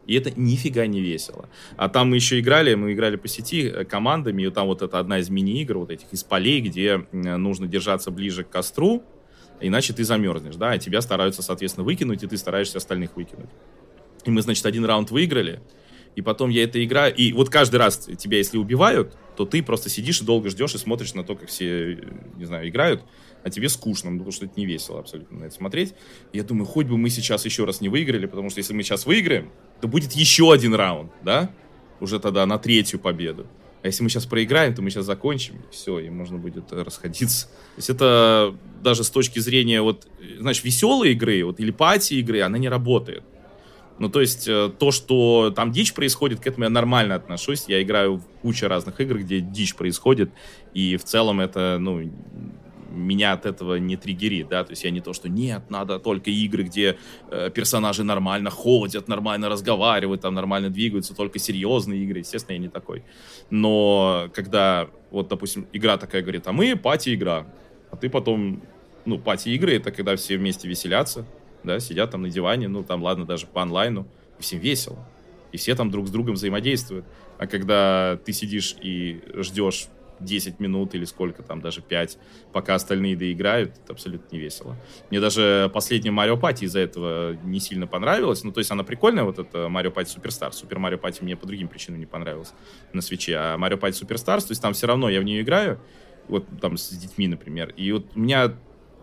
И 0.08 0.16
это 0.16 0.32
нифига 0.36 0.88
не 0.88 1.00
весело. 1.00 1.48
А 1.78 1.90
там 1.90 2.10
мы 2.10 2.16
еще 2.16 2.40
играли, 2.40 2.74
мы 2.74 2.94
играли 2.94 3.16
по 3.16 3.28
сети 3.28 3.68
э, 3.68 3.86
командами, 3.86 4.44
и 4.44 4.50
там 4.50 4.68
вот 4.68 4.82
это 4.82 5.00
одна 5.00 5.20
из 5.20 5.30
мини-игр, 5.30 5.78
вот 5.78 5.92
этих 5.92 6.12
из 6.12 6.24
полей, 6.24 6.62
где 6.62 7.06
нужно 7.12 7.68
держаться 7.68 8.12
ближе 8.12 8.44
к 8.44 8.50
костру, 8.50 9.04
иначе 9.60 9.94
ты 9.94 10.04
замерзнешь, 10.04 10.56
да, 10.56 10.76
и 10.76 10.80
тебя 10.80 11.02
стараются, 11.02 11.42
соответственно, 11.44 11.86
выкинуть, 11.86 12.24
и 12.24 12.28
ты 12.28 12.38
стараешься 12.38 12.80
остальных 12.80 13.16
выкинуть. 13.16 13.50
И 14.26 14.32
мы, 14.32 14.42
значит, 14.42 14.66
один 14.66 14.86
раунд 14.86 15.12
выиграли, 15.12 15.62
и 16.16 16.22
потом 16.22 16.50
я 16.50 16.64
это 16.64 16.84
играю, 16.84 17.16
и 17.16 17.34
вот 17.34 17.50
каждый 17.50 17.78
раз 17.78 18.10
тебя, 18.18 18.38
если 18.38 18.58
убивают, 18.58 19.18
то 19.36 19.46
ты 19.46 19.64
просто 19.64 19.90
сидишь 19.90 20.22
и 20.22 20.26
долго 20.26 20.50
ждешь 20.50 20.76
и 20.76 20.78
смотришь 20.78 21.14
на 21.14 21.24
то, 21.24 21.36
как 21.36 21.50
все, 21.50 21.98
не 22.36 22.46
знаю, 22.46 22.68
играют, 22.68 23.04
а 23.44 23.50
тебе 23.50 23.70
скучно, 23.70 24.12
потому 24.12 24.32
что 24.32 24.46
это 24.46 24.54
не 24.58 24.66
весело 24.66 25.00
абсолютно 25.00 25.40
на 25.40 25.44
это 25.46 25.56
смотреть. 25.56 25.94
Я 26.34 26.44
думаю, 26.44 26.66
хоть 26.66 26.86
бы 26.86 26.98
мы 26.98 27.10
сейчас 27.10 27.46
еще 27.46 27.66
раз 27.66 27.82
не 27.82 27.90
выиграли, 27.90 28.26
потому 28.26 28.50
что 28.50 28.60
если 28.60 28.74
мы 28.74 28.84
сейчас 28.84 29.06
выиграем, 29.06 29.52
то 29.80 29.88
будет 29.88 30.12
еще 30.14 30.52
один 30.52 30.76
раунд, 30.76 31.12
да? 31.24 31.50
Уже 32.00 32.20
тогда 32.20 32.46
на 32.46 32.60
третью 32.60 33.00
победу. 33.00 33.48
А 33.84 33.88
если 33.88 34.04
мы 34.04 34.10
сейчас 34.10 34.28
проиграем, 34.28 34.76
то 34.76 34.84
мы 34.84 34.92
сейчас 34.92 35.06
закончим, 35.06 35.56
и 35.56 35.74
все, 35.74 35.98
и 35.98 36.10
можно 36.10 36.38
будет 36.38 36.72
расходиться. 36.72 37.48
То 37.48 37.78
есть 37.78 37.90
это 37.90 38.56
даже 38.84 39.04
с 39.04 39.10
точки 39.10 39.40
зрения, 39.40 39.82
вот, 39.82 40.08
знаешь, 40.38 40.64
веселой 40.64 41.14
игры, 41.14 41.44
вот, 41.44 41.60
или 41.60 41.72
пати 41.72 42.16
игры, 42.16 42.42
она 42.42 42.60
не 42.60 42.70
работает. 42.70 43.24
Ну, 44.00 44.10
то 44.10 44.22
есть, 44.22 44.48
э, 44.48 44.72
то, 44.80 44.92
что 44.92 45.52
там 45.56 45.72
дичь 45.72 45.94
происходит, 45.94 46.40
к 46.40 46.48
этому 46.48 46.64
я 46.64 46.70
нормально 46.70 47.16
отношусь. 47.16 47.66
Я 47.68 47.82
играю 47.82 48.18
в 48.18 48.24
кучу 48.42 48.68
разных 48.68 49.00
игр, 49.00 49.20
где 49.20 49.40
дичь 49.40 49.76
происходит, 49.76 50.32
и 50.74 50.98
в 50.98 51.04
целом 51.04 51.40
это, 51.40 51.78
ну, 51.80 52.02
меня 52.92 53.34
от 53.34 53.46
этого 53.46 53.76
не 53.76 53.96
триггерит, 53.96 54.50
да, 54.50 54.64
то 54.64 54.72
есть 54.72 54.84
я 54.84 54.92
не 54.92 55.02
то, 55.02 55.14
что 55.14 55.30
нет, 55.30 55.70
надо 55.70 56.00
только 56.00 56.30
игры, 56.30 56.64
где 56.64 56.98
э, 57.30 57.50
персонажи 57.50 58.04
нормально 58.04 58.50
ходят, 58.50 59.08
нормально 59.08 59.50
разговаривают, 59.50 60.22
там 60.22 60.34
нормально 60.34 60.70
двигаются, 60.70 61.16
только 61.16 61.40
серьезные 61.40 62.04
игры, 62.04 62.20
естественно, 62.20 62.56
я 62.56 62.60
не 62.60 62.70
такой. 62.70 63.04
Но 63.50 64.30
когда, 64.34 64.90
вот, 65.10 65.30
допустим, 65.30 65.68
игра 65.74 65.98
такая 65.98 66.22
говорит, 66.22 66.48
а 66.48 66.52
мы 66.52 66.76
пати-игра, 66.76 67.48
а 67.92 67.96
ты 67.96 68.10
потом, 68.10 68.62
ну, 69.06 69.18
пати-игры, 69.18 69.76
это 69.76 69.92
когда 69.92 70.16
все 70.16 70.38
вместе 70.38 70.68
веселятся, 70.68 71.26
да, 71.64 71.80
сидят 71.80 72.12
там 72.12 72.24
на 72.24 72.30
диване, 72.30 72.68
ну, 72.68 72.84
там, 72.84 73.04
ладно, 73.04 73.26
даже 73.26 73.48
по 73.48 73.62
онлайну, 73.62 74.08
и 74.40 74.42
всем 74.42 74.60
весело. 74.60 74.98
И 75.52 75.58
все 75.58 75.76
там 75.76 75.92
друг 75.92 76.08
с 76.08 76.12
другом 76.12 76.36
взаимодействуют. 76.36 77.06
А 77.38 77.48
когда 77.48 78.18
ты 78.24 78.32
сидишь 78.34 78.76
и 78.82 79.22
ждешь 79.36 79.88
10 80.22 80.60
минут 80.60 80.94
или 80.96 81.06
сколько 81.06 81.44
там, 81.44 81.62
даже 81.62 81.82
5, 81.82 82.18
пока 82.54 82.76
остальные 82.76 83.18
доиграют, 83.18 83.72
это 83.84 83.94
абсолютно 83.94 84.36
не 84.36 84.40
весело. 84.40 84.76
Мне 85.10 85.20
даже 85.20 85.70
последняя 85.74 86.12
Mario 86.12 86.38
Party 86.38 86.66
из-за 86.66 86.80
этого 86.80 87.34
не 87.44 87.60
сильно 87.60 87.88
понравилась. 87.88 88.44
Ну, 88.44 88.52
то 88.52 88.60
есть 88.60 88.72
она 88.72 88.84
прикольная, 88.84 89.24
вот 89.24 89.40
эта 89.40 89.68
Mario 89.68 89.92
Party 89.92 90.10
Superstar. 90.10 90.54
Super 90.54 90.80
Mario 90.80 90.98
Party 90.98 91.24
мне 91.24 91.36
по 91.36 91.48
другим 91.48 91.68
причинам 91.68 92.00
не 92.00 92.06
понравилась 92.06 92.54
на 92.94 93.02
Switch 93.02 93.27
е. 93.27 93.36
А 93.36 93.58
Mario 93.58 93.78
Party 93.78 93.96
Superstars, 93.96 94.46
то 94.46 94.52
есть 94.52 94.62
там 94.62 94.74
все 94.74 94.88
равно 94.88 95.10
я 95.10 95.20
в 95.20 95.24
нее 95.24 95.42
играю, 95.42 95.80
вот 96.28 96.46
там 96.62 96.78
с 96.78 96.90
детьми, 96.90 97.28
например. 97.28 97.74
И 97.76 97.92
вот 97.92 98.06
у 98.16 98.20
меня 98.20 98.54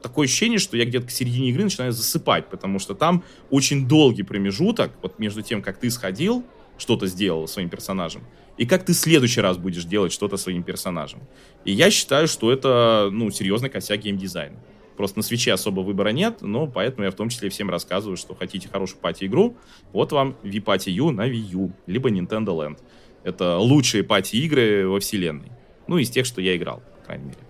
такое 0.02 0.26
ощущение, 0.26 0.58
что 0.58 0.76
я 0.76 0.84
где-то 0.84 1.06
к 1.06 1.10
середине 1.10 1.50
игры 1.50 1.64
начинаю 1.64 1.92
засыпать, 1.92 2.48
потому 2.48 2.78
что 2.78 2.94
там 2.94 3.24
очень 3.50 3.86
долгий 3.86 4.22
промежуток 4.22 4.92
вот 5.02 5.18
между 5.18 5.42
тем, 5.42 5.62
как 5.62 5.78
ты 5.78 5.90
сходил, 5.90 6.44
что-то 6.78 7.06
сделал 7.06 7.48
своим 7.48 7.68
персонажем, 7.68 8.22
и 8.56 8.66
как 8.66 8.84
ты 8.84 8.92
в 8.92 8.96
следующий 8.96 9.40
раз 9.40 9.58
будешь 9.58 9.84
делать 9.84 10.12
что-то 10.12 10.36
своим 10.36 10.62
персонажем. 10.62 11.20
И 11.64 11.72
я 11.72 11.90
считаю, 11.90 12.28
что 12.28 12.52
это, 12.52 13.08
ну, 13.12 13.30
серьезный 13.30 13.68
косяк 13.68 14.00
геймдизайна. 14.00 14.58
Просто 14.96 15.18
на 15.18 15.22
свече 15.22 15.52
особо 15.52 15.82
выбора 15.82 16.08
нет, 16.08 16.38
но 16.40 16.66
поэтому 16.66 17.04
я 17.04 17.12
в 17.12 17.14
том 17.14 17.28
числе 17.28 17.50
всем 17.50 17.70
рассказываю, 17.70 18.16
что 18.16 18.34
хотите 18.34 18.68
хорошую 18.68 19.00
пати-игру, 19.00 19.56
вот 19.92 20.10
вам 20.10 20.36
V-Party 20.42 20.90
U 20.90 21.10
на 21.12 21.28
Wii 21.28 21.50
U, 21.52 21.72
либо 21.86 22.10
Nintendo 22.10 22.48
Land. 22.48 22.78
Это 23.22 23.58
лучшие 23.58 24.02
пати-игры 24.02 24.88
во 24.88 24.98
вселенной. 24.98 25.52
Ну, 25.86 25.98
из 25.98 26.10
тех, 26.10 26.26
что 26.26 26.40
я 26.40 26.56
играл, 26.56 26.82
по 27.00 27.06
крайней 27.06 27.26
мере. 27.26 27.47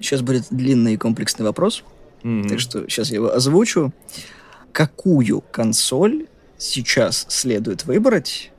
Сейчас 0.00 0.22
будет 0.22 0.46
длинный 0.50 0.94
и 0.94 0.96
комплексный 0.96 1.44
вопрос, 1.44 1.84
mm-hmm. 2.22 2.48
так 2.48 2.60
что 2.60 2.88
сейчас 2.88 3.10
я 3.10 3.16
его 3.16 3.32
озвучу. 3.32 3.92
Какую 4.72 5.40
консоль 5.52 6.26
сейчас 6.58 7.26
следует 7.28 7.84
выбрать 7.84 8.50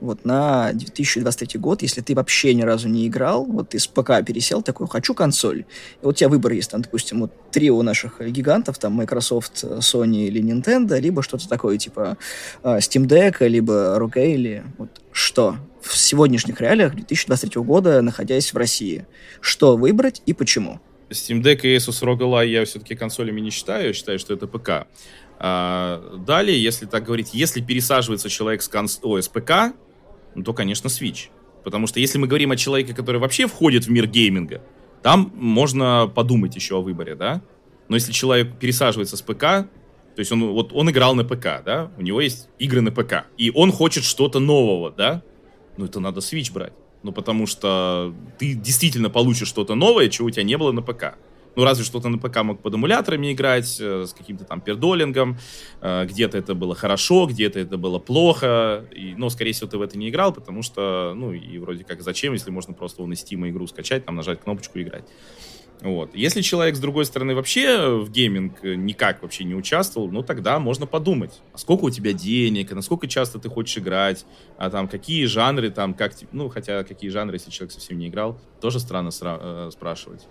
вот 0.00 0.24
на 0.24 0.72
2023 0.72 1.60
год, 1.60 1.82
если 1.82 2.00
ты 2.00 2.14
вообще 2.14 2.54
ни 2.54 2.62
разу 2.62 2.88
не 2.88 3.06
играл, 3.06 3.44
вот 3.44 3.70
ты 3.70 3.78
с 3.78 3.86
ПК 3.86 4.24
пересел, 4.26 4.62
такой, 4.62 4.88
хочу 4.88 5.14
консоль. 5.14 5.60
И 5.60 5.64
вот 6.02 6.10
у 6.10 6.12
тебя 6.12 6.28
выбор 6.28 6.52
есть, 6.52 6.70
там, 6.70 6.82
допустим, 6.82 7.20
вот 7.20 7.32
три 7.50 7.70
у 7.70 7.82
наших 7.82 8.20
гигантов, 8.20 8.78
там, 8.78 8.94
Microsoft, 8.94 9.64
Sony 9.64 10.26
или 10.26 10.42
Nintendo, 10.42 10.98
либо 10.98 11.22
что-то 11.22 11.48
такое, 11.48 11.78
типа 11.78 12.16
а, 12.62 12.78
Steam 12.78 13.06
Deck, 13.06 13.46
либо 13.46 13.96
ROG, 13.98 14.34
или 14.34 14.64
вот 14.78 15.00
что 15.12 15.56
в 15.80 15.96
сегодняшних 15.96 16.60
реалиях 16.60 16.94
2023 16.94 17.62
года, 17.62 18.02
находясь 18.02 18.52
в 18.52 18.56
России. 18.56 19.06
Что 19.40 19.76
выбрать 19.76 20.22
и 20.26 20.32
почему? 20.32 20.80
Steam 21.10 21.42
Deck 21.42 21.60
и 21.62 21.76
Asus 21.76 22.02
ROG 22.02 22.18
Ally 22.18 22.48
я 22.48 22.64
все-таки 22.64 22.94
консолями 22.94 23.40
не 23.40 23.50
считаю, 23.50 23.88
я 23.88 23.92
считаю, 23.92 24.18
что 24.18 24.34
это 24.34 24.46
ПК. 24.46 24.86
А, 25.38 26.18
далее, 26.26 26.62
если 26.62 26.86
так 26.86 27.04
говорить, 27.04 27.30
если 27.32 27.60
пересаживается 27.60 28.28
человек 28.28 28.62
с, 28.62 28.68
конс... 28.68 29.00
Ой, 29.02 29.22
с 29.22 29.28
ПК, 29.28 29.74
то, 30.44 30.52
конечно, 30.52 30.88
Switch. 30.88 31.28
Потому 31.64 31.86
что 31.86 32.00
если 32.00 32.18
мы 32.18 32.26
говорим 32.26 32.50
о 32.52 32.56
человеке, 32.56 32.94
который 32.94 33.20
вообще 33.20 33.46
входит 33.46 33.84
в 33.84 33.90
мир 33.90 34.06
гейминга, 34.06 34.62
там 35.02 35.32
можно 35.34 36.10
подумать 36.14 36.54
еще 36.56 36.76
о 36.76 36.82
выборе, 36.82 37.14
да? 37.14 37.42
Но 37.88 37.96
если 37.96 38.12
человек 38.12 38.58
пересаживается 38.58 39.16
с 39.16 39.22
ПК, 39.22 39.40
то 39.40 40.18
есть 40.18 40.32
он, 40.32 40.52
вот 40.52 40.72
он 40.72 40.90
играл 40.90 41.14
на 41.14 41.24
ПК, 41.24 41.62
да, 41.64 41.90
у 41.96 42.02
него 42.02 42.20
есть 42.20 42.48
игры 42.58 42.80
на 42.80 42.90
ПК, 42.90 43.26
и 43.36 43.50
он 43.54 43.72
хочет 43.72 44.04
что-то 44.04 44.38
нового, 44.38 44.90
да, 44.90 45.22
ну 45.76 45.86
это 45.86 46.00
надо 46.00 46.20
Switch 46.20 46.52
брать. 46.52 46.72
Ну 47.02 47.12
потому 47.12 47.46
что 47.46 48.14
ты 48.38 48.54
действительно 48.54 49.08
получишь 49.08 49.48
что-то 49.48 49.74
новое, 49.74 50.08
чего 50.08 50.28
у 50.28 50.30
тебя 50.30 50.42
не 50.42 50.58
было 50.58 50.72
на 50.72 50.82
ПК. 50.82 51.16
Ну, 51.60 51.66
разве 51.66 51.84
что-то 51.84 52.08
на 52.08 52.16
ПК 52.16 52.42
мог 52.42 52.62
под 52.62 52.74
эмуляторами 52.74 53.34
играть, 53.34 53.76
э, 53.78 54.06
с 54.06 54.14
каким-то 54.14 54.46
там 54.46 54.62
пердолингом. 54.62 55.36
Э, 55.82 56.06
где-то 56.06 56.38
это 56.38 56.54
было 56.54 56.74
хорошо, 56.74 57.26
где-то 57.26 57.60
это 57.60 57.76
было 57.76 57.98
плохо. 57.98 58.86
И, 58.96 59.14
но, 59.14 59.28
скорее 59.28 59.52
всего, 59.52 59.68
ты 59.68 59.76
в 59.76 59.82
это 59.82 59.98
не 59.98 60.08
играл, 60.08 60.32
потому 60.32 60.62
что, 60.62 61.12
ну, 61.14 61.34
и 61.34 61.58
вроде 61.58 61.84
как 61.84 62.00
зачем, 62.00 62.32
если 62.32 62.50
можно 62.50 62.72
просто 62.72 63.04
на 63.04 63.12
Steam 63.12 63.46
игру 63.50 63.66
скачать, 63.66 64.06
там 64.06 64.16
нажать 64.16 64.40
кнопочку 64.40 64.80
играть. 64.80 65.04
Вот. 65.82 66.14
Если 66.14 66.40
человек, 66.40 66.76
с 66.76 66.80
другой 66.80 67.04
стороны, 67.04 67.34
вообще 67.34 67.90
в 67.90 68.10
гейминг 68.10 68.62
никак 68.62 69.20
вообще 69.20 69.44
не 69.44 69.54
участвовал, 69.54 70.10
ну, 70.10 70.22
тогда 70.22 70.58
можно 70.60 70.86
подумать, 70.86 71.42
а 71.52 71.58
сколько 71.58 71.84
у 71.84 71.90
тебя 71.90 72.14
денег, 72.14 72.72
а 72.72 72.74
насколько 72.74 73.06
часто 73.06 73.38
ты 73.38 73.50
хочешь 73.50 73.76
играть, 73.76 74.24
а 74.56 74.70
там 74.70 74.88
какие 74.88 75.26
жанры, 75.26 75.68
там, 75.68 75.92
как, 75.92 76.12
ну, 76.32 76.48
хотя 76.48 76.84
какие 76.84 77.10
жанры, 77.10 77.36
если 77.36 77.50
человек 77.50 77.72
совсем 77.72 77.98
не 77.98 78.08
играл, 78.08 78.40
тоже 78.62 78.80
странно 78.80 79.08
сра- 79.08 79.68
э, 79.68 79.70
спрашивать. 79.70 80.26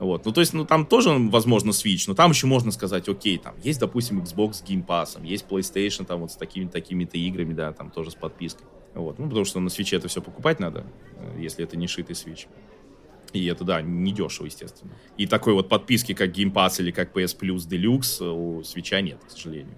Вот. 0.00 0.24
Ну, 0.24 0.32
то 0.32 0.40
есть, 0.40 0.54
ну, 0.54 0.64
там 0.64 0.86
тоже, 0.86 1.10
возможно, 1.10 1.70
Switch, 1.70 2.04
но 2.06 2.14
там 2.14 2.30
еще 2.30 2.46
можно 2.46 2.72
сказать, 2.72 3.06
окей, 3.06 3.36
там 3.36 3.54
есть, 3.62 3.78
допустим, 3.78 4.22
Xbox 4.22 4.54
с 4.54 4.62
Game 4.62 4.84
Pass, 4.84 5.24
есть 5.24 5.44
PlayStation 5.46 6.06
там 6.06 6.20
вот 6.22 6.32
с 6.32 6.36
такими-то 6.36 6.72
такими 6.72 7.04
играми, 7.04 7.52
да, 7.52 7.72
там 7.72 7.90
тоже 7.90 8.10
с 8.10 8.14
подпиской. 8.14 8.66
Вот. 8.94 9.18
Ну, 9.18 9.26
потому 9.28 9.44
что 9.44 9.60
на 9.60 9.68
Switch 9.68 9.94
это 9.94 10.08
все 10.08 10.22
покупать 10.22 10.58
надо, 10.58 10.86
э, 11.16 11.40
если 11.40 11.64
это 11.64 11.76
не 11.76 11.86
шитый 11.86 12.16
Switch. 12.16 12.46
И 13.34 13.44
это, 13.44 13.62
да, 13.62 13.82
не 13.82 14.12
дешево, 14.12 14.46
естественно. 14.46 14.90
И 15.18 15.26
такой 15.26 15.52
вот 15.52 15.68
подписки, 15.68 16.14
как 16.14 16.30
Game 16.30 16.52
Pass 16.52 16.80
или 16.80 16.90
как 16.90 17.14
PS 17.14 17.38
Plus 17.38 17.68
Deluxe 17.68 18.26
у 18.26 18.62
Switch 18.62 18.98
нет, 19.02 19.18
к 19.24 19.30
сожалению. 19.30 19.76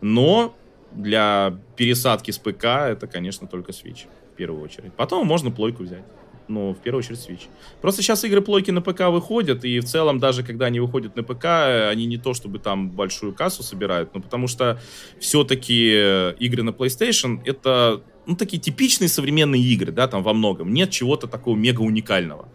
Но 0.00 0.56
для 0.92 1.58
пересадки 1.76 2.30
с 2.30 2.38
ПК 2.38 2.64
это, 2.64 3.06
конечно, 3.06 3.46
только 3.46 3.72
Switch 3.72 4.06
в 4.32 4.36
первую 4.36 4.62
очередь. 4.64 4.94
Потом 4.94 5.26
можно 5.26 5.50
плойку 5.50 5.82
взять 5.82 6.04
но 6.48 6.72
в 6.72 6.78
первую 6.78 7.00
очередь 7.00 7.18
Switch. 7.18 7.48
Просто 7.80 8.02
сейчас 8.02 8.24
игры 8.24 8.40
плойки 8.40 8.70
на 8.70 8.80
ПК 8.80 9.02
выходят, 9.08 9.64
и 9.64 9.80
в 9.80 9.84
целом 9.84 10.18
даже 10.18 10.42
когда 10.42 10.66
они 10.66 10.80
выходят 10.80 11.16
на 11.16 11.22
ПК, 11.22 11.44
они 11.90 12.06
не 12.06 12.16
то 12.16 12.34
чтобы 12.34 12.58
там 12.58 12.90
большую 12.90 13.34
кассу 13.34 13.62
собирают, 13.62 14.14
но 14.14 14.20
потому 14.20 14.48
что 14.48 14.80
все-таки 15.20 15.92
э, 15.94 16.34
игры 16.38 16.62
на 16.62 16.70
PlayStation 16.70 17.40
это 17.44 18.02
ну, 18.26 18.36
такие 18.36 18.60
типичные 18.60 19.08
современные 19.08 19.62
игры, 19.62 19.90
да, 19.90 20.06
там 20.06 20.22
во 20.22 20.34
многом. 20.34 20.72
Нет 20.72 20.90
чего-то 20.90 21.26
такого 21.26 21.56
мега 21.56 21.80
уникального. 21.80 22.48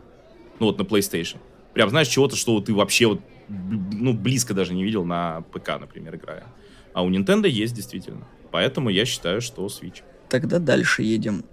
Ну 0.59 0.67
вот 0.67 0.77
на 0.77 0.83
PlayStation. 0.83 1.37
Прям, 1.73 1.89
знаешь, 1.89 2.07
чего-то, 2.07 2.35
что 2.35 2.59
ты 2.61 2.73
вообще 2.73 3.07
вот, 3.07 3.21
ну, 3.49 4.13
близко 4.13 4.53
даже 4.53 4.75
не 4.75 4.83
видел 4.83 5.03
на 5.03 5.41
ПК, 5.51 5.79
например, 5.79 6.15
играя. 6.15 6.45
А 6.93 7.03
у 7.03 7.09
Nintendo 7.09 7.49
есть 7.49 7.73
действительно. 7.73 8.27
Поэтому 8.51 8.89
я 8.89 9.05
считаю, 9.05 9.41
что 9.41 9.65
Switch. 9.65 10.03
Тогда 10.29 10.59
дальше 10.59 11.01
едем. 11.01 11.43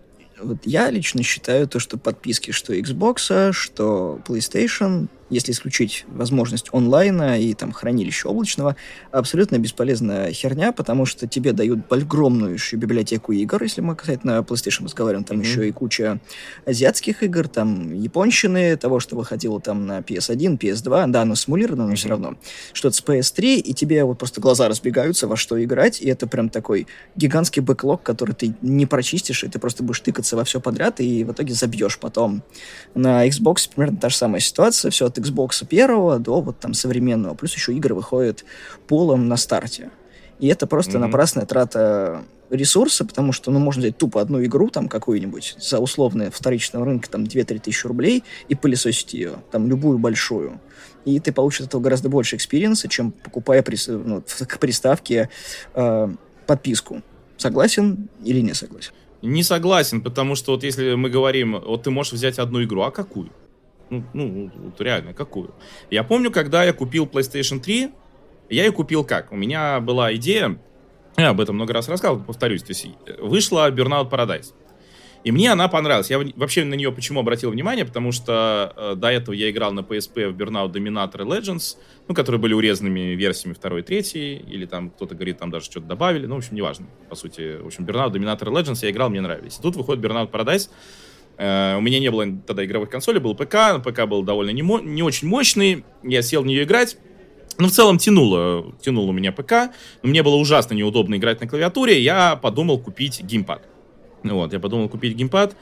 Вот 0.42 0.59
я 0.64 0.90
лично 0.90 1.22
считаю 1.22 1.66
то, 1.68 1.79
что 1.79 1.98
подписки 1.98 2.50
что 2.50 2.74
Xbox, 2.74 3.53
что 3.53 4.20
PlayStation 4.26 5.09
если 5.31 5.53
исключить 5.53 6.05
возможность 6.09 6.69
онлайна 6.73 7.40
и 7.40 7.55
там 7.55 7.73
хранилища 7.73 8.29
облачного, 8.29 8.77
абсолютно 9.12 9.59
бесполезная 9.59 10.33
херня, 10.33 10.73
потому 10.73 11.07
что 11.07 11.27
тебе 11.27 11.53
дают 11.53 11.90
огромную 11.90 12.55
еще 12.55 12.77
библиотеку 12.77 13.33
игр, 13.33 13.62
если 13.62 13.81
мы 13.81 13.95
касательно 13.95 14.45
PlayStation 14.47 14.85
разговариваем, 14.85 15.25
там 15.25 15.38
mm-hmm. 15.38 15.45
еще 15.45 15.69
и 15.69 15.73
куча 15.73 16.21
азиатских 16.66 17.23
игр, 17.23 17.49
там 17.49 17.95
японщины, 17.95 18.77
того, 18.77 19.01
что 19.01 19.16
выходило 19.16 19.61
там 19.61 19.87
на 19.87 20.01
PS1, 20.01 20.59
PS2, 20.59 21.07
да, 21.09 21.23
оно 21.23 21.35
симулировано, 21.35 21.87
но 21.87 21.93
mm-hmm. 21.93 21.97
все 21.97 22.09
равно. 22.09 22.37
Что-то 22.73 22.97
с 22.97 23.03
PS3, 23.03 23.57
и 23.57 23.75
тебе 23.75 24.05
вот 24.05 24.19
просто 24.19 24.40
глаза 24.40 24.69
разбегаются, 24.69 25.29
во 25.29 25.37
что 25.37 25.62
играть, 25.62 26.01
и 26.01 26.09
это 26.09 26.27
прям 26.27 26.49
такой 26.49 26.87
гигантский 27.16 27.62
бэклог, 27.62 28.03
который 28.03 28.35
ты 28.35 28.55
не 28.62 28.87
прочистишь, 28.87 29.45
и 29.45 29.49
ты 29.49 29.59
просто 29.59 29.83
будешь 29.83 30.01
тыкаться 30.01 30.37
во 30.37 30.45
все 30.45 30.61
подряд, 30.61 31.01
и 31.01 31.25
в 31.25 31.33
итоге 31.33 31.55
забьешь 31.55 31.99
потом. 31.99 32.43
На 32.95 33.27
Xbox 33.29 33.71
примерно 33.73 33.99
та 33.99 34.09
же 34.09 34.16
самая 34.16 34.40
ситуация, 34.40 34.90
все, 34.90 35.09
ты 35.09 35.19
Xbox 35.20 35.64
первого 35.66 36.18
до 36.18 36.40
вот 36.40 36.59
там 36.59 36.74
современного. 36.74 37.35
Плюс 37.35 37.54
еще 37.54 37.74
игры 37.74 37.94
выходят 37.94 38.44
полом 38.87 39.28
на 39.28 39.37
старте. 39.37 39.90
И 40.38 40.48
это 40.48 40.66
просто 40.66 40.92
mm-hmm. 40.92 41.00
напрасная 41.00 41.46
трата 41.46 42.24
ресурса, 42.50 43.04
потому 43.04 43.33
что, 43.33 43.50
ну, 43.50 43.59
можно 43.59 43.80
взять 43.80 43.96
тупо 43.96 44.20
одну 44.20 44.42
игру, 44.44 44.70
там, 44.70 44.88
какую-нибудь, 44.88 45.56
за 45.59 45.78
условные 45.78 46.30
вторичного 46.30 46.85
рынка, 46.85 47.09
там, 47.09 47.24
2-3 47.24 47.61
тысячи 47.61 47.87
рублей, 47.87 48.24
и 48.48 48.54
пылесосить 48.54 49.14
ее, 49.14 49.35
там, 49.50 49.68
любую 49.68 49.98
большую. 49.98 50.61
И 51.04 51.20
ты 51.20 51.33
получишь 51.33 51.61
от 51.61 51.66
этого 51.68 51.80
гораздо 51.80 52.09
больше 52.09 52.37
experience 52.37 52.80
а, 52.80 52.88
чем 52.88 53.12
покупая 53.12 53.62
прис... 53.62 53.87
ну, 53.88 54.22
к 54.48 54.59
приставке 54.59 55.30
э, 55.74 56.09
подписку. 56.46 57.02
Согласен 57.37 58.09
или 58.24 58.40
не 58.40 58.54
согласен? 58.54 58.92
Не 59.22 59.42
согласен, 59.42 60.00
потому 60.00 60.35
что 60.35 60.52
вот 60.52 60.64
если 60.64 60.94
мы 60.94 61.11
говорим, 61.11 61.59
вот 61.59 61.85
ты 61.85 61.90
можешь 61.90 62.12
взять 62.12 62.38
одну 62.38 62.62
игру, 62.64 62.83
а 62.83 62.90
какую? 62.90 63.30
Ну, 63.90 64.05
ну, 64.12 64.50
вот 64.55 64.81
реально, 64.81 65.12
какую? 65.12 65.55
Я 65.90 66.05
помню, 66.05 66.31
когда 66.31 66.64
я 66.64 66.72
купил 66.72 67.07
PlayStation 67.07 67.61
3, 67.61 67.90
я 68.48 68.64
ее 68.64 68.72
купил 68.72 69.05
как? 69.05 69.33
У 69.33 69.37
меня 69.37 69.81
была 69.81 70.14
идея, 70.14 70.59
я 71.16 71.31
об 71.31 71.40
этом 71.40 71.57
много 71.57 71.72
раз 71.72 71.88
рассказывал, 71.88 72.22
повторюсь, 72.22 72.62
то 72.62 72.70
есть 72.70 72.87
э, 73.07 73.20
вышла 73.20 73.70
Burnout 73.70 74.09
Paradise. 74.11 74.55
И 75.22 75.33
мне 75.33 75.53
она 75.53 75.68
понравилась. 75.68 76.09
Я 76.09 76.18
вообще 76.37 76.64
на 76.64 76.74
нее 76.74 76.90
почему 76.92 77.20
обратил 77.20 77.50
внимание, 77.50 77.85
потому 77.85 78.11
что 78.11 78.72
э, 78.74 78.94
до 78.94 79.09
этого 79.09 79.35
я 79.35 79.50
играл 79.50 79.72
на 79.72 79.81
PSP 79.81 80.31
в 80.31 80.37
Burnout 80.37 80.72
Dominator 80.72 81.26
Legends, 81.26 81.76
ну, 82.09 82.14
которые 82.14 82.40
были 82.40 82.55
урезанными 82.55 83.14
версиями 83.14 83.53
второй, 83.53 83.83
третьей, 83.83 84.37
или 84.37 84.64
там 84.64 84.90
кто-то 84.90 85.14
говорит, 85.14 85.38
там 85.38 85.50
даже 85.50 85.66
что-то 85.66 85.87
добавили, 85.87 86.26
ну, 86.26 86.37
в 86.37 86.38
общем, 86.38 86.55
неважно, 86.55 86.87
по 87.09 87.16
сути. 87.16 87.61
В 87.61 87.66
общем, 87.66 87.85
Burnout 87.85 88.12
Dominator 88.12 88.50
Legends 88.50 88.79
я 88.83 88.90
играл, 88.90 89.11
мне 89.11 89.20
нравились. 89.20 89.59
И 89.59 89.62
тут 89.62 89.76
выходит 89.76 90.03
Burnout 90.03 90.31
Paradise, 90.31 90.70
у 91.40 91.81
меня 91.81 91.98
не 92.00 92.11
было 92.11 92.26
тогда 92.46 92.66
игровых 92.66 92.90
консолей, 92.90 93.18
был 93.18 93.35
ПК, 93.35 93.83
ПК 93.83 94.05
был 94.07 94.22
довольно 94.22 94.50
не, 94.50 94.61
не 94.61 95.03
очень 95.03 95.26
мощный, 95.26 95.85
я 96.03 96.20
сел 96.20 96.42
в 96.42 96.46
нее 96.46 96.64
играть, 96.64 96.98
ну, 97.57 97.68
в 97.68 97.70
целом 97.70 97.96
тянуло, 97.96 98.74
тянуло 98.83 99.09
у 99.09 99.12
меня 99.12 99.33
ПК, 99.33 99.72
но 100.03 100.11
мне 100.11 100.22
было 100.22 100.37
ужасно 100.37 100.74
неудобно 100.74 101.16
играть 101.16 101.40
на 101.40 101.48
клавиатуре, 101.48 102.00
я 102.00 102.37
подумал 102.37 102.79
купить 102.79 103.22
геймпад. 103.22 103.66
Вот, 104.22 104.53
я 104.53 104.61
подумал 104.61 104.90
купить 104.90 105.16
геймпад, 105.16 105.57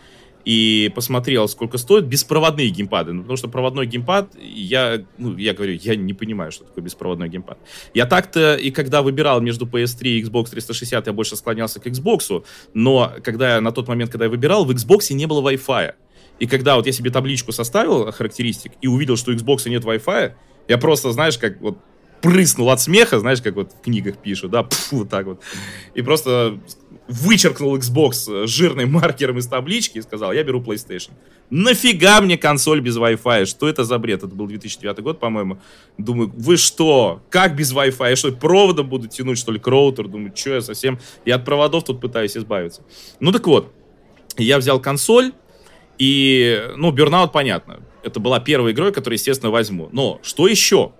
и 0.48 0.90
посмотрел, 0.94 1.46
сколько 1.46 1.76
стоит 1.76 2.06
беспроводные 2.06 2.70
геймпады. 2.70 3.12
Ну, 3.12 3.20
потому 3.20 3.36
что 3.36 3.48
проводной 3.48 3.84
геймпад, 3.84 4.34
я, 4.40 5.04
ну, 5.18 5.36
я 5.36 5.52
говорю, 5.52 5.74
я 5.74 5.94
не 5.94 6.14
понимаю, 6.14 6.52
что 6.52 6.64
такое 6.64 6.82
беспроводной 6.82 7.28
геймпад. 7.28 7.58
Я 7.92 8.06
так-то 8.06 8.54
и 8.54 8.70
когда 8.70 9.02
выбирал 9.02 9.42
между 9.42 9.66
PS3 9.66 10.04
и 10.04 10.22
Xbox 10.22 10.48
360, 10.48 11.06
я 11.06 11.12
больше 11.12 11.36
склонялся 11.36 11.80
к 11.80 11.86
Xbox, 11.86 12.42
но 12.72 13.12
когда 13.22 13.56
я 13.56 13.60
на 13.60 13.72
тот 13.72 13.88
момент, 13.88 14.10
когда 14.10 14.24
я 14.24 14.30
выбирал, 14.30 14.64
в 14.64 14.70
Xbox 14.70 15.12
не 15.12 15.26
было 15.26 15.46
Wi-Fi. 15.50 15.92
И 16.38 16.46
когда 16.46 16.76
вот 16.76 16.86
я 16.86 16.92
себе 16.92 17.10
табличку 17.10 17.52
составил 17.52 18.10
характеристик 18.10 18.72
и 18.80 18.88
увидел, 18.88 19.18
что 19.18 19.32
у 19.32 19.34
Xbox 19.34 19.68
нет 19.68 19.84
Wi-Fi, 19.84 20.32
я 20.68 20.78
просто, 20.78 21.12
знаешь, 21.12 21.36
как 21.36 21.60
вот 21.60 21.76
прыснул 22.20 22.70
от 22.70 22.80
смеха, 22.80 23.20
знаешь, 23.20 23.42
как 23.42 23.54
вот 23.54 23.72
в 23.72 23.80
книгах 23.82 24.16
пишут, 24.16 24.50
да, 24.50 24.62
пф, 24.64 24.92
вот 24.92 25.08
так 25.08 25.26
вот. 25.26 25.42
И 25.94 26.02
просто 26.02 26.58
вычеркнул 27.08 27.76
Xbox 27.76 28.46
жирным 28.46 28.92
маркером 28.92 29.38
из 29.38 29.46
таблички 29.46 29.98
и 29.98 30.02
сказал, 30.02 30.32
я 30.32 30.42
беру 30.44 30.60
PlayStation. 30.60 31.10
Нафига 31.50 32.20
мне 32.20 32.36
консоль 32.36 32.80
без 32.80 32.96
Wi-Fi? 32.96 33.46
Что 33.46 33.68
это 33.68 33.84
за 33.84 33.98
бред? 33.98 34.22
Это 34.22 34.34
был 34.34 34.46
2009 34.46 35.00
год, 35.00 35.18
по-моему. 35.18 35.58
Думаю, 35.96 36.32
вы 36.36 36.56
что? 36.56 37.22
Как 37.30 37.56
без 37.56 37.72
Wi-Fi? 37.72 38.10
Я 38.10 38.16
что, 38.16 38.32
проводом 38.32 38.88
буду 38.88 39.08
тянуть, 39.08 39.38
что 39.38 39.52
ли, 39.52 39.58
к 39.58 39.66
роутеру? 39.66 40.08
Думаю, 40.08 40.32
что 40.34 40.54
я 40.54 40.60
совсем... 40.60 40.98
Я 41.24 41.36
от 41.36 41.44
проводов 41.44 41.84
тут 41.84 42.00
пытаюсь 42.00 42.36
избавиться. 42.36 42.82
Ну 43.20 43.32
так 43.32 43.46
вот, 43.46 43.72
я 44.36 44.58
взял 44.58 44.80
консоль, 44.80 45.32
и, 45.98 46.70
ну, 46.76 46.92
Burnout, 46.92 47.32
понятно. 47.32 47.80
Это 48.02 48.20
была 48.20 48.38
первая 48.40 48.72
игрой, 48.72 48.92
которую, 48.92 49.16
естественно, 49.16 49.50
возьму. 49.50 49.88
Но 49.92 50.20
что 50.22 50.46
еще? 50.46 50.92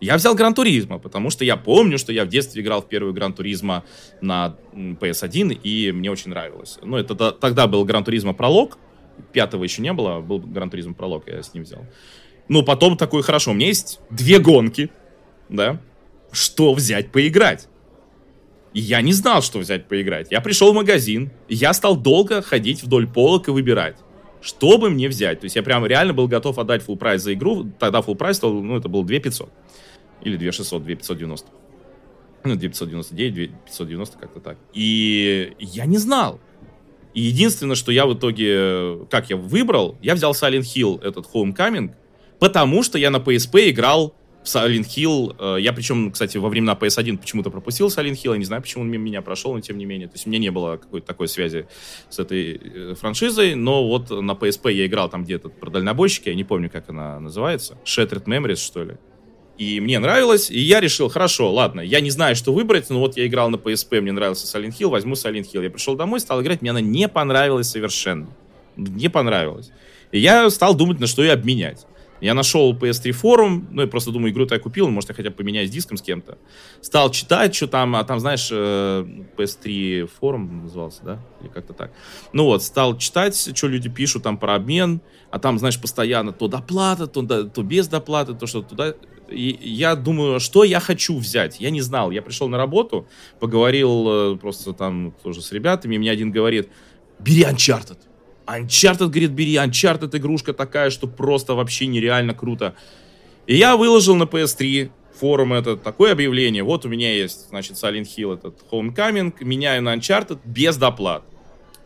Я 0.00 0.16
взял 0.16 0.34
Gran 0.34 0.54
Turismo, 0.54 0.98
потому 0.98 1.30
что 1.30 1.44
я 1.44 1.56
помню, 1.56 1.98
что 1.98 2.12
я 2.12 2.24
в 2.24 2.28
детстве 2.28 2.62
играл 2.62 2.82
в 2.82 2.88
первую 2.88 3.14
Gran 3.14 3.32
Turismo 3.32 3.84
на 4.20 4.56
PS1, 4.74 5.54
и 5.54 5.92
мне 5.92 6.10
очень 6.10 6.30
нравилось. 6.30 6.78
Ну, 6.82 6.96
это 6.96 7.32
тогда 7.32 7.66
был 7.66 7.84
Gran 7.84 8.04
Turismo 8.04 8.34
Prologue, 8.34 8.78
пятого 9.32 9.64
еще 9.64 9.80
не 9.82 9.92
было, 9.92 10.20
был 10.20 10.38
Гран 10.38 10.70
Туризм 10.70 10.94
пролог, 10.94 11.28
я 11.28 11.42
с 11.42 11.54
ним 11.54 11.64
взял. 11.64 11.86
Ну, 12.48 12.62
потом 12.62 12.96
такой, 12.96 13.22
хорошо, 13.22 13.52
у 13.52 13.54
меня 13.54 13.68
есть 13.68 14.00
две 14.10 14.38
гонки, 14.38 14.90
да, 15.48 15.80
что 16.30 16.74
взять 16.74 17.10
поиграть? 17.10 17.68
Я 18.74 19.00
не 19.00 19.14
знал, 19.14 19.40
что 19.40 19.58
взять 19.58 19.88
поиграть. 19.88 20.30
Я 20.30 20.42
пришел 20.42 20.72
в 20.72 20.74
магазин, 20.74 21.30
я 21.48 21.72
стал 21.72 21.96
долго 21.96 22.42
ходить 22.42 22.82
вдоль 22.82 23.06
полок 23.06 23.48
и 23.48 23.50
выбирать 23.50 23.96
что 24.46 24.78
бы 24.78 24.90
мне 24.90 25.08
взять. 25.08 25.40
То 25.40 25.44
есть 25.44 25.56
я 25.56 25.62
прям 25.64 25.84
реально 25.84 26.12
был 26.12 26.28
готов 26.28 26.58
отдать 26.60 26.86
full 26.86 26.96
прайс 26.96 27.20
за 27.20 27.34
игру. 27.34 27.66
Тогда 27.80 27.98
full 27.98 28.14
прайс 28.14 28.40
ну, 28.40 28.76
это 28.76 28.88
был 28.88 29.02
2 29.02 29.18
500. 29.18 29.50
Или 30.22 30.36
2 30.36 30.52
600, 30.52 30.84
2 30.84 30.94
590. 30.94 31.48
Ну, 32.44 32.54
2 32.54 32.60
599, 32.60 33.34
2 33.34 33.58
590, 33.66 34.18
как-то 34.18 34.40
так. 34.40 34.56
И 34.72 35.52
я 35.58 35.84
не 35.86 35.98
знал. 35.98 36.38
И 37.12 37.22
единственное, 37.22 37.74
что 37.74 37.90
я 37.90 38.06
в 38.06 38.14
итоге, 38.14 39.06
как 39.10 39.30
я 39.30 39.36
выбрал, 39.36 39.96
я 40.00 40.14
взял 40.14 40.30
Silent 40.30 40.60
Hill, 40.60 41.02
этот 41.02 41.26
Homecoming, 41.34 41.90
потому 42.38 42.84
что 42.84 42.98
я 42.98 43.10
на 43.10 43.16
PSP 43.16 43.70
играл 43.70 44.14
Silent 44.46 44.86
Hill. 44.86 45.36
Э, 45.38 45.60
я 45.60 45.72
причем, 45.72 46.10
кстати, 46.10 46.38
во 46.38 46.48
времена 46.48 46.76
PS1 46.80 47.18
почему-то 47.18 47.50
пропустил 47.50 47.88
Silent 47.88 48.14
Hill. 48.14 48.32
Я 48.32 48.36
не 48.38 48.44
знаю, 48.44 48.62
почему 48.62 48.84
он 48.84 48.90
мимо 48.90 49.04
меня 49.04 49.22
прошел, 49.22 49.52
но 49.54 49.60
тем 49.60 49.78
не 49.78 49.84
менее. 49.84 50.08
То 50.08 50.14
есть 50.14 50.26
у 50.26 50.30
меня 50.30 50.38
не 50.38 50.50
было 50.50 50.76
какой-то 50.76 51.06
такой 51.06 51.28
связи 51.28 51.66
с 52.08 52.18
этой 52.18 52.60
э, 52.62 52.94
франшизой. 52.94 53.54
Но 53.54 53.86
вот 53.86 54.10
на 54.10 54.32
PSP 54.32 54.72
я 54.72 54.86
играл 54.86 55.08
там 55.08 55.24
где-то 55.24 55.48
про 55.48 55.70
дальнобойщики. 55.70 56.28
Я 56.28 56.34
не 56.34 56.44
помню, 56.44 56.70
как 56.70 56.88
она 56.88 57.20
называется. 57.20 57.76
Shattered 57.84 58.24
Memories, 58.24 58.56
что 58.56 58.84
ли. 58.84 58.96
И 59.58 59.80
мне 59.80 59.98
нравилось, 59.98 60.50
и 60.50 60.58
я 60.58 60.80
решил, 60.80 61.08
хорошо, 61.08 61.50
ладно, 61.50 61.80
я 61.80 62.00
не 62.00 62.10
знаю, 62.10 62.36
что 62.36 62.52
выбрать, 62.52 62.90
но 62.90 63.00
вот 63.00 63.16
я 63.16 63.26
играл 63.26 63.48
на 63.48 63.56
PSP, 63.56 64.02
мне 64.02 64.12
нравился 64.12 64.46
Silent 64.46 64.74
Hill, 64.78 64.88
возьму 64.88 65.14
Silent 65.14 65.46
Hill. 65.50 65.62
Я 65.62 65.70
пришел 65.70 65.96
домой, 65.96 66.20
стал 66.20 66.42
играть, 66.42 66.60
мне 66.60 66.72
она 66.72 66.82
не 66.82 67.08
понравилась 67.08 67.70
совершенно. 67.70 68.28
Не 68.76 69.08
понравилась. 69.08 69.70
И 70.12 70.18
я 70.18 70.50
стал 70.50 70.74
думать, 70.74 71.00
на 71.00 71.06
что 71.06 71.22
ее 71.22 71.32
обменять. 71.32 71.86
Я 72.20 72.34
нашел 72.34 72.74
PS3 72.74 73.12
форум, 73.12 73.68
ну, 73.70 73.82
я 73.82 73.88
просто 73.88 74.10
думаю, 74.10 74.32
игру-то 74.32 74.54
я 74.54 74.60
купил, 74.60 74.88
может, 74.88 75.10
я 75.10 75.14
хотя 75.14 75.30
бы 75.30 75.36
поменяюсь 75.36 75.70
диском 75.70 75.96
с 75.96 76.02
кем-то. 76.02 76.38
Стал 76.80 77.10
читать, 77.10 77.54
что 77.54 77.66
там, 77.66 77.94
а 77.96 78.04
там, 78.04 78.20
знаешь, 78.20 78.50
PS3 78.50 80.04
э, 80.04 80.06
форум 80.06 80.62
назывался, 80.62 81.02
да? 81.04 81.20
Или 81.40 81.48
как-то 81.48 81.72
так. 81.72 81.92
Ну 82.32 82.44
вот, 82.44 82.62
стал 82.62 82.96
читать, 82.96 83.56
что 83.56 83.68
люди 83.68 83.90
пишут 83.90 84.22
там 84.22 84.38
про 84.38 84.54
обмен, 84.54 85.00
а 85.30 85.38
там, 85.38 85.58
знаешь, 85.58 85.80
постоянно 85.80 86.32
то 86.32 86.48
доплата, 86.48 87.06
то, 87.06 87.22
то 87.22 87.62
без 87.62 87.88
доплаты, 87.88 88.34
то 88.34 88.46
что 88.46 88.62
туда... 88.62 88.94
И 89.28 89.58
я 89.60 89.96
думаю, 89.96 90.38
что 90.38 90.62
я 90.62 90.78
хочу 90.78 91.18
взять. 91.18 91.60
Я 91.60 91.70
не 91.70 91.80
знал. 91.80 92.12
Я 92.12 92.22
пришел 92.22 92.48
на 92.48 92.56
работу, 92.56 93.08
поговорил 93.40 94.06
э, 94.08 94.36
просто 94.36 94.72
там 94.72 95.12
тоже 95.22 95.42
с 95.42 95.52
ребятами, 95.52 95.96
и 95.96 95.98
мне 95.98 96.10
один 96.10 96.30
говорит, 96.30 96.68
бери 97.18 97.42
Uncharted. 97.42 97.98
Uncharted, 98.46 99.08
говорит, 99.08 99.30
бери, 99.32 99.54
Uncharted 99.54 100.16
игрушка 100.16 100.52
такая, 100.52 100.90
что 100.90 101.06
просто 101.06 101.54
вообще 101.54 101.86
нереально 101.86 102.34
круто. 102.34 102.74
И 103.46 103.56
я 103.56 103.76
выложил 103.76 104.16
на 104.16 104.24
PS3 104.24 104.90
форум 105.16 105.52
это 105.52 105.76
такое 105.76 106.12
объявление. 106.12 106.62
Вот 106.62 106.84
у 106.84 106.88
меня 106.88 107.14
есть, 107.14 107.48
значит, 107.48 107.76
Silent 107.76 108.06
Hill, 108.16 108.34
этот 108.34 108.62
Homecoming, 108.70 109.34
меняю 109.40 109.82
на 109.82 109.94
Uncharted 109.94 110.38
без 110.44 110.76
доплат. 110.76 111.24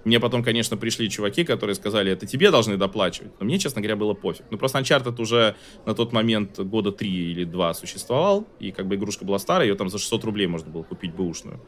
Мне 0.04 0.18
потом, 0.18 0.42
конечно, 0.42 0.78
пришли 0.78 1.10
чуваки, 1.10 1.44
которые 1.44 1.74
сказали, 1.74 2.10
это 2.10 2.26
тебе 2.26 2.50
должны 2.50 2.78
доплачивать. 2.78 3.32
Но 3.38 3.44
мне, 3.44 3.58
честно 3.58 3.82
говоря, 3.82 3.96
было 3.96 4.14
пофиг. 4.14 4.46
Ну, 4.50 4.56
просто 4.56 4.78
Uncharted 4.78 5.20
уже 5.20 5.56
на 5.84 5.94
тот 5.94 6.12
момент 6.12 6.58
года 6.58 6.90
три 6.90 7.30
или 7.32 7.44
два 7.44 7.74
существовал, 7.74 8.46
и 8.58 8.70
как 8.72 8.86
бы 8.86 8.94
игрушка 8.94 9.24
была 9.24 9.38
старая, 9.38 9.68
ее 9.68 9.74
там 9.74 9.90
за 9.90 9.98
600 9.98 10.24
рублей 10.24 10.46
можно 10.46 10.70
было 10.70 10.82
купить 10.82 11.14
бэушную. 11.14 11.60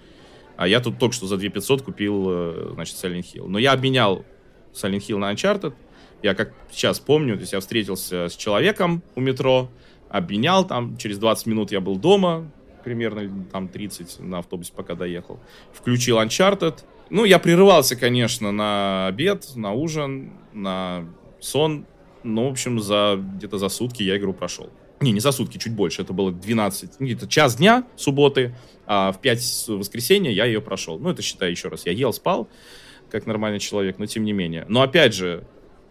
А 0.57 0.66
я 0.66 0.81
тут 0.81 0.98
только 0.98 1.14
что 1.14 1.26
за 1.26 1.37
2500 1.37 1.83
купил, 1.83 2.24
э, 2.28 2.70
значит, 2.74 2.96
Silent 2.96 3.24
Hill. 3.35 3.48
Но 3.48 3.59
я 3.59 3.72
обменял 3.72 4.24
Silent 4.74 5.06
Hill 5.08 5.18
на 5.18 5.32
Uncharted. 5.32 5.74
Я 6.22 6.35
как 6.35 6.52
сейчас 6.70 7.00
помню, 7.00 7.35
то 7.35 7.40
есть 7.40 7.52
я 7.52 7.61
встретился 7.61 8.28
с 8.28 8.37
человеком 8.37 9.02
у 9.16 9.20
метро, 9.20 9.68
обменял 10.08 10.66
там, 10.66 10.96
через 10.96 11.18
20 11.18 11.46
минут 11.46 11.72
я 11.72 11.80
был 11.80 11.96
дома, 11.96 12.50
примерно 12.85 13.46
там 13.50 13.68
30 13.68 14.20
на 14.20 14.38
автобусе 14.38 14.72
пока 14.74 14.94
доехал. 14.94 15.40
Включил 15.72 16.20
Uncharted. 16.20 16.80
Ну, 17.11 17.24
я 17.24 17.38
прерывался, 17.38 17.96
конечно, 17.96 18.52
на 18.52 19.06
обед, 19.08 19.50
на 19.56 19.72
ужин, 19.72 20.32
на 20.52 21.04
сон. 21.40 21.87
Ну, 22.22 22.48
в 22.48 22.52
общем, 22.52 22.80
за 22.80 23.18
где-то 23.37 23.58
за 23.58 23.68
сутки 23.68 24.02
я 24.02 24.16
игру 24.16 24.32
прошел. 24.32 24.70
Не, 25.00 25.11
не 25.11 25.20
за 25.20 25.32
сутки, 25.32 25.58
чуть 25.58 25.74
больше. 25.74 26.02
Это 26.02 26.12
было 26.12 26.30
12, 26.30 27.00
ну, 27.00 27.06
где-то 27.06 27.26
час 27.26 27.56
дня 27.56 27.85
субботы, 27.96 28.54
а 28.87 29.11
в 29.11 29.20
5 29.20 29.64
воскресенья 29.68 30.30
я 30.30 30.44
ее 30.44 30.61
прошел. 30.61 30.98
Ну, 30.98 31.11
это 31.11 31.22
считай 31.22 31.50
еще 31.50 31.68
раз. 31.68 31.85
Я 31.85 31.92
ел, 31.92 32.12
спал 32.12 32.48
как 33.12 33.27
нормальный 33.27 33.61
человек, 33.61 33.98
но 33.98 34.07
тем 34.07 34.25
не 34.25 34.33
менее. 34.33 34.64
Но 34.68 34.83
опять 34.83 35.14
же, 35.14 35.44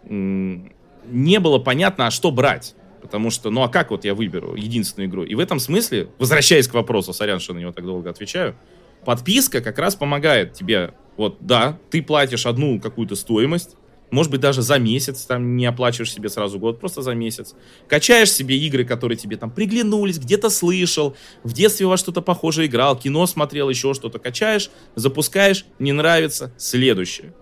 не 0.04 1.40
было 1.40 1.60
понятно, 1.60 2.08
а 2.08 2.12
что 2.12 2.32
брать. 2.32 2.76
Потому 3.02 3.30
что, 3.30 3.50
ну 3.50 3.64
а 3.64 3.70
как 3.70 3.92
вот 3.92 4.06
я 4.06 4.14
выберу 4.14 4.56
единственную 4.56 5.10
игру? 5.10 5.24
И 5.24 5.36
в 5.36 5.40
этом 5.40 5.60
смысле, 5.60 6.10
возвращаясь 6.20 6.68
к 6.68 6.74
вопросу, 6.74 7.14
сорян, 7.14 7.40
что 7.40 7.54
на 7.54 7.60
него 7.60 7.72
так 7.72 7.86
долго 7.86 8.10
отвечаю, 8.10 8.56
подписка 9.06 9.62
как 9.62 9.80
раз 9.80 9.96
помогает 9.96 10.54
тебе. 10.54 10.94
Вот, 11.18 11.38
да, 11.40 11.78
ты 11.90 12.02
платишь 12.02 12.46
одну 12.46 12.80
какую-то 12.80 13.16
стоимость, 13.16 13.76
может 14.12 14.32
быть, 14.32 14.41
даже 14.41 14.62
за 14.62 14.78
месяц, 14.78 15.26
там 15.26 15.56
не 15.56 15.65
оплачиваешь 15.65 16.12
себе 16.12 16.30
сразу 16.30 16.60
год, 16.60 16.80
просто 16.80 17.02
за 17.02 17.15
месяц. 17.15 17.56
Качаешь 17.88 18.32
себе 18.32 18.58
игры, 18.58 18.84
которые 18.84 19.17
тебе 19.17 19.38
там 19.38 19.50
приглянулись, 19.50 20.19
где-то 20.19 20.50
слышал, 20.50 21.15
в 21.43 21.54
детстве 21.54 21.88
во 21.88 21.97
что-то 21.97 22.21
похожее 22.21 22.67
играл, 22.67 22.97
кино 22.97 23.26
смотрел, 23.26 23.69
еще 23.69 23.93
что-то. 23.93 24.19
Качаешь, 24.19 24.69
запускаешь, 24.95 25.65
не 25.80 25.93
нравится, 25.93 26.54
следующее. 26.58 27.34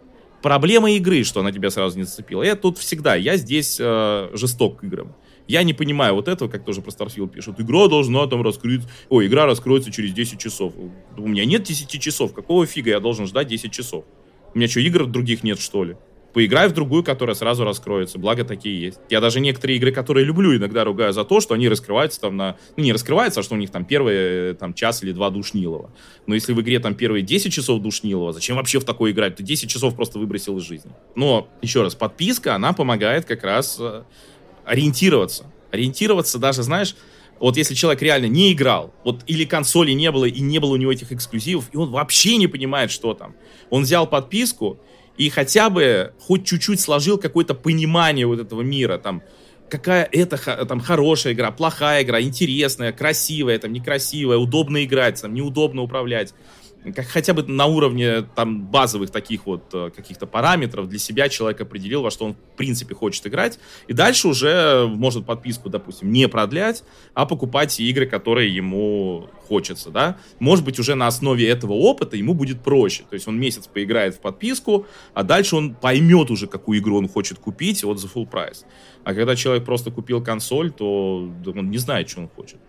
Проблема 0.41 0.91
игры, 0.91 1.23
что 1.23 1.41
она 1.41 1.51
тебя 1.51 1.69
сразу 1.69 1.97
не 1.97 2.03
зацепила. 2.03 2.43
Я 2.43 2.55
тут 2.55 2.77
всегда, 2.77 3.15
я 3.15 3.35
здесь 3.35 3.77
э, 3.79 4.29
жесток 4.33 4.79
к 4.79 4.83
играм. 4.85 5.15
Я 5.47 5.63
не 5.63 5.73
понимаю 5.73 6.13
вот 6.13 6.27
этого, 6.27 6.47
как 6.47 6.63
тоже 6.63 6.81
про 6.81 6.91
Starfield 6.91 7.29
пишут. 7.29 7.59
Игра 7.59 7.87
должна 7.87 8.27
там 8.27 8.43
раскрыть... 8.43 8.81
Ой, 9.09 9.25
игра 9.25 9.47
раскроется 9.47 9.91
через 9.91 10.13
10 10.13 10.39
часов. 10.39 10.73
У 11.17 11.27
меня 11.27 11.43
нет 11.43 11.63
10 11.63 11.99
часов. 11.99 12.33
Какого 12.33 12.67
фига 12.67 12.91
я 12.91 12.99
должен 12.99 13.25
ждать 13.25 13.47
10 13.47 13.71
часов? 13.71 14.05
У 14.53 14.57
меня 14.57 14.67
что, 14.67 14.79
игр 14.79 15.07
других 15.07 15.43
нет, 15.43 15.59
что 15.59 15.83
ли? 15.83 15.97
Поиграй 16.33 16.67
в 16.67 16.73
другую, 16.73 17.03
которая 17.03 17.35
сразу 17.35 17.63
раскроется. 17.63 18.19
Благо 18.19 18.43
такие 18.43 18.79
есть. 18.79 18.99
Я 19.09 19.19
даже 19.19 19.39
некоторые 19.39 19.77
игры, 19.77 19.91
которые 19.91 20.25
люблю, 20.25 20.55
иногда 20.55 20.83
ругаю 20.83 21.11
за 21.11 21.23
то, 21.23 21.39
что 21.39 21.55
они 21.55 21.67
раскрываются 21.67 22.21
там 22.21 22.37
на... 22.37 22.55
Ну, 22.77 22.83
не 22.83 22.93
раскрываются, 22.93 23.39
а 23.39 23.43
что 23.43 23.55
у 23.55 23.57
них 23.57 23.71
там 23.71 23.83
первые 23.83 24.53
там, 24.53 24.73
час 24.73 25.01
или 25.01 25.11
два 25.11 25.31
душнилова. 25.31 25.91
Но 26.27 26.35
если 26.35 26.53
в 26.53 26.61
игре 26.61 26.79
там 26.79 26.93
первые 26.93 27.23
10 27.23 27.51
часов 27.51 27.81
душнилова, 27.81 28.31
зачем 28.31 28.57
вообще 28.57 28.79
в 28.79 28.83
такое 28.83 29.11
играть? 29.11 29.37
Ты 29.37 29.43
10 29.43 29.69
часов 29.69 29.95
просто 29.95 30.19
выбросил 30.19 30.57
из 30.57 30.63
жизни. 30.63 30.91
Но, 31.15 31.47
еще 31.61 31.81
раз, 31.81 31.95
подписка, 31.95 32.53
она 32.53 32.73
помогает 32.73 33.25
как 33.25 33.43
раз 33.43 33.77
э, 33.79 34.03
ориентироваться. 34.65 35.45
Ориентироваться 35.71 36.37
даже, 36.37 36.61
знаешь, 36.61 36.95
вот 37.39 37.57
если 37.57 37.73
человек 37.73 38.01
реально 38.01 38.27
не 38.27 38.53
играл, 38.53 38.93
вот 39.03 39.23
или 39.25 39.45
консоли 39.45 39.91
не 39.91 40.11
было, 40.11 40.25
и 40.25 40.41
не 40.41 40.59
было 40.59 40.73
у 40.73 40.75
него 40.75 40.91
этих 40.91 41.11
эксклюзивов, 41.11 41.69
и 41.71 41.77
он 41.77 41.89
вообще 41.89 42.35
не 42.35 42.47
понимает, 42.47 42.91
что 42.91 43.13
там. 43.13 43.33
Он 43.69 43.83
взял 43.83 44.07
подписку, 44.07 44.79
и 45.19 45.29
хотя 45.29 45.69
бы 45.69 46.13
хоть 46.17 46.45
чуть-чуть 46.45 46.79
сложил 46.79 47.17
какое-то 47.17 47.53
понимание 47.53 48.25
вот 48.25 48.39
этого 48.39 48.61
мира, 48.61 48.97
там, 48.97 49.21
какая 49.69 50.07
это 50.09 50.37
там 50.65 50.79
хорошая 50.79 51.33
игра, 51.33 51.51
плохая 51.51 52.03
игра, 52.03 52.21
интересная, 52.21 52.93
красивая, 52.93 53.59
там, 53.59 53.73
некрасивая, 53.73 54.37
удобно 54.37 54.83
играть, 54.85 55.21
там, 55.21 55.33
неудобно 55.33 55.81
управлять 55.81 56.33
как 56.83 57.07
хотя 57.07 57.33
бы 57.33 57.43
на 57.43 57.65
уровне 57.65 58.21
там 58.35 58.65
базовых 58.65 59.11
таких 59.11 59.45
вот 59.45 59.63
э, 59.73 59.91
каких-то 59.95 60.25
параметров 60.25 60.87
для 60.87 60.99
себя 60.99 61.27
человек 61.27 61.59
определил, 61.61 62.01
во 62.01 62.11
что 62.11 62.25
он 62.25 62.33
в 62.33 62.57
принципе 62.57 62.95
хочет 62.95 63.27
играть, 63.27 63.59
и 63.87 63.93
дальше 63.93 64.29
уже 64.29 64.87
может 64.87 65.25
подписку, 65.25 65.69
допустим, 65.69 66.11
не 66.11 66.27
продлять, 66.27 66.83
а 67.13 67.25
покупать 67.25 67.79
игры, 67.79 68.05
которые 68.05 68.53
ему 68.53 69.29
хочется, 69.47 69.89
да. 69.89 70.17
Может 70.39 70.63
быть, 70.63 70.79
уже 70.79 70.95
на 70.95 71.07
основе 71.07 71.47
этого 71.49 71.73
опыта 71.73 72.15
ему 72.15 72.33
будет 72.33 72.61
проще, 72.61 73.03
то 73.09 73.13
есть 73.13 73.27
он 73.27 73.39
месяц 73.39 73.67
поиграет 73.67 74.15
в 74.15 74.19
подписку, 74.19 74.85
а 75.13 75.23
дальше 75.23 75.55
он 75.55 75.75
поймет 75.75 76.31
уже, 76.31 76.47
какую 76.47 76.79
игру 76.79 76.97
он 76.97 77.09
хочет 77.09 77.39
купить, 77.39 77.83
вот 77.83 77.99
за 77.99 78.07
full 78.07 78.25
прайс. 78.25 78.65
А 79.03 79.13
когда 79.13 79.35
человек 79.35 79.65
просто 79.65 79.91
купил 79.91 80.23
консоль, 80.23 80.71
то 80.71 81.29
он 81.45 81.69
не 81.69 81.77
знает, 81.77 82.09
что 82.09 82.21
он 82.21 82.29
хочет. 82.29 82.59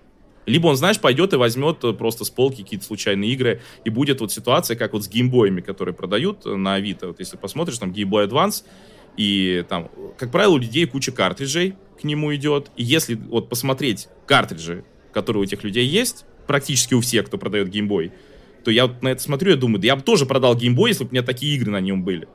Либо 0.51 0.67
он, 0.67 0.77
знаешь, 0.77 1.01
пойдет 1.01 1.33
и 1.33 1.37
возьмет 1.37 1.83
э, 1.85 1.93
просто 1.93 2.25
с 2.25 2.31
полки 2.31 2.63
какие-то 2.63 2.85
случайные 2.85 3.33
игры, 3.33 3.63
и 3.85 3.91
будет 3.91 4.21
вот 4.21 4.33
ситуация, 4.33 4.77
как 4.77 4.93
вот 4.93 5.05
с 5.05 5.09
геймбоями, 5.09 5.61
которые 5.61 5.95
продают 5.95 6.45
э, 6.45 6.57
на 6.57 6.75
Авито. 6.75 7.09
Вот 7.09 7.21
если 7.21 7.37
посмотришь, 7.37 7.79
там 7.79 7.93
Game 7.93 8.11
Boy 8.11 8.29
Advance, 8.29 8.65
и 9.17 9.65
там, 9.69 9.91
как 10.19 10.31
правило, 10.31 10.55
у 10.55 10.59
людей 10.59 10.87
куча 10.87 11.13
картриджей 11.13 11.75
к 12.01 12.05
нему 12.05 12.35
идет. 12.35 12.71
И 12.77 12.85
если 12.85 13.15
вот 13.15 13.49
посмотреть 13.49 14.09
картриджи, 14.27 14.85
которые 15.13 15.43
у 15.43 15.45
этих 15.45 15.65
людей 15.65 15.87
есть, 15.87 16.25
практически 16.47 16.95
у 16.95 17.01
всех, 17.01 17.27
кто 17.27 17.39
продает 17.39 17.69
геймбой, 17.69 18.13
то 18.65 18.71
я 18.71 18.87
вот 18.87 19.03
на 19.03 19.09
это 19.09 19.23
смотрю 19.23 19.53
и 19.53 19.57
думаю, 19.57 19.81
да 19.81 19.87
я 19.87 19.97
бы 19.97 20.03
тоже 20.03 20.27
продал 20.27 20.55
геймбой, 20.55 20.91
если 20.91 21.05
бы 21.05 21.11
у 21.11 21.13
меня 21.13 21.23
такие 21.23 21.55
игры 21.57 21.71
на 21.71 21.81
нем 21.81 22.03
были. 22.03 22.29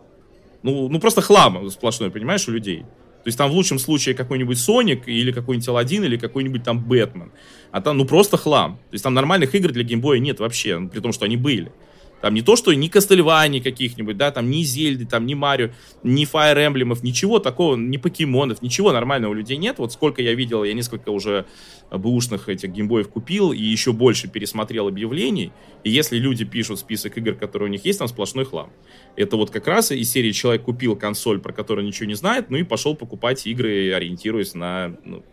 Ну, 0.64 0.90
ну 0.90 1.00
просто 1.00 1.22
хлам 1.22 1.70
сплошной, 1.70 2.10
понимаешь, 2.10 2.48
у 2.48 2.52
людей. 2.52 2.86
То 3.26 3.30
есть 3.30 3.40
там 3.40 3.50
в 3.50 3.54
лучшем 3.54 3.80
случае 3.80 4.14
какой-нибудь 4.14 4.60
Соник 4.60 5.08
или 5.08 5.32
какой-нибудь 5.32 5.68
Аладдин 5.68 6.04
или 6.04 6.16
какой-нибудь 6.16 6.64
там 6.64 6.84
Бэтмен. 6.84 7.32
А 7.76 7.82
там, 7.82 7.98
ну, 7.98 8.06
просто 8.06 8.38
хлам. 8.38 8.78
То 8.90 8.94
есть 8.94 9.04
там 9.04 9.14
нормальных 9.14 9.54
игр 9.54 9.70
для 9.70 9.84
геймбоя 9.84 10.18
нет 10.20 10.40
вообще, 10.40 10.80
ну, 10.80 10.88
при 10.88 11.02
том, 11.02 11.12
что 11.12 11.26
они 11.26 11.36
были. 11.36 11.74
Там 12.22 12.34
не 12.34 12.42
то, 12.42 12.56
что 12.56 12.74
ни 12.74 12.88
Кастельвани 12.88 13.60
каких-нибудь, 13.60 14.16
да, 14.16 14.32
там 14.32 14.50
ни 14.50 14.64
Зельды, 14.64 15.06
там 15.06 15.26
ни 15.26 15.34
Марио, 15.34 15.72
ни 16.02 16.24
Fire 16.24 16.56
Emblem, 16.56 16.98
ничего 17.04 17.40
такого, 17.40 17.76
ни 17.76 17.98
покемонов, 17.98 18.62
ничего 18.62 18.94
нормального 18.94 19.32
у 19.32 19.34
людей 19.34 19.58
нет. 19.58 19.78
Вот 19.80 19.92
сколько 19.92 20.22
я 20.22 20.36
видел, 20.36 20.64
я 20.64 20.74
несколько 20.74 21.10
уже 21.10 21.48
бэушных 21.92 22.48
этих 22.48 22.70
геймбоев 22.70 23.10
купил 23.10 23.52
и 23.52 23.62
еще 23.62 23.92
больше 23.92 24.30
пересмотрел 24.30 24.88
объявлений. 24.88 25.52
И 25.84 25.90
если 25.90 26.18
люди 26.18 26.46
пишут 26.46 26.80
список 26.80 27.18
игр, 27.18 27.34
которые 27.34 27.68
у 27.68 27.72
них 27.72 27.84
есть, 27.84 28.00
там 28.00 28.08
сплошной 28.08 28.46
хлам. 28.46 28.70
Это 29.18 29.36
вот 29.36 29.52
как 29.52 29.68
раз 29.68 29.92
из 29.92 30.10
серии 30.10 30.32
человек 30.32 30.62
купил 30.62 30.96
консоль, 30.96 31.42
про 31.42 31.52
которую 31.52 31.86
ничего 31.86 32.06
не 32.06 32.16
знает, 32.16 32.50
ну 32.50 32.56
и 32.56 32.64
пошел 32.64 32.96
покупать 32.96 33.46
игры, 33.46 33.92
ориентируясь 33.92 34.54
на, 34.54 34.96
ну, 35.04 35.26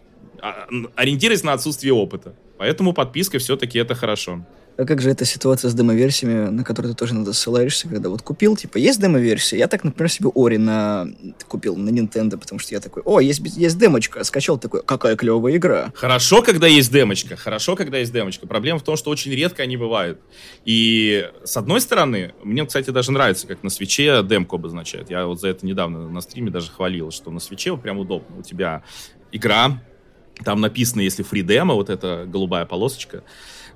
ориентируясь 0.97 1.45
на 1.45 1.53
отсутствие 1.53 1.93
опыта. 1.93 2.34
Поэтому 2.59 2.93
подписка 2.93 3.38
все-таки 3.38 3.78
это 3.78 3.95
хорошо. 3.95 4.45
А 4.78 4.86
как 4.86 5.03
же 5.03 5.11
эта 5.11 5.26
ситуация 5.26 5.70
с 5.70 5.74
демоверсиями, 5.74 6.49
на 6.49 6.64
которую 6.64 6.95
ты 6.95 6.99
тоже 6.99 7.14
надо 7.14 7.34
ссылаешься, 7.34 7.88
когда 7.88 8.09
вот 8.09 8.22
купил, 8.22 8.57
типа, 8.57 8.78
есть 8.78 9.01
демоверсия? 9.01 9.59
Я 9.59 9.68
так, 9.68 9.84
например, 9.84 10.11
себе 10.11 10.30
Ори 10.34 10.57
на... 10.57 11.07
купил 11.47 11.76
на 11.76 11.90
Nintendo, 11.90 12.38
потому 12.38 12.59
что 12.59 12.74
я 12.74 12.80
такой, 12.80 13.03
о, 13.05 13.20
есть, 13.20 13.43
есть 13.57 13.78
демочка, 13.78 14.24
скачал 14.24 14.59
такой, 14.59 14.82
какая 14.82 15.14
клевая 15.16 15.57
игра. 15.57 15.93
Хорошо, 15.95 16.40
когда 16.40 16.66
есть 16.66 16.90
демочка, 16.90 17.36
хорошо, 17.36 17.76
когда 17.76 17.99
есть 17.99 18.12
демочка. 18.12 18.47
Проблема 18.47 18.78
в 18.78 18.82
том, 18.82 18.97
что 18.97 19.11
очень 19.11 19.32
редко 19.32 19.62
они 19.62 19.76
бывают. 19.76 20.18
И, 20.64 21.28
с 21.45 21.57
одной 21.59 21.82
стороны, 21.82 22.32
мне, 22.43 22.64
кстати, 22.64 22.88
даже 22.88 23.12
нравится, 23.12 23.47
как 23.47 23.62
на 23.62 23.68
свече 23.68 24.22
демку 24.22 24.57
обозначает. 24.57 25.11
Я 25.11 25.26
вот 25.26 25.38
за 25.38 25.49
это 25.49 25.66
недавно 25.66 26.09
на 26.09 26.20
стриме 26.22 26.51
даже 26.51 26.70
хвалил, 26.70 27.11
что 27.11 27.30
на 27.30 27.40
свече 27.40 27.72
вот 27.72 27.82
прям 27.82 27.99
удобно. 27.99 28.38
У 28.38 28.43
тебя 28.43 28.82
игра, 29.32 29.82
там 30.45 30.61
написано, 30.61 31.01
если 31.01 31.24
free 31.24 31.43
demo, 31.43 31.74
вот 31.74 31.91
эта 31.91 32.24
голубая 32.26 32.64
полосочка, 32.66 33.22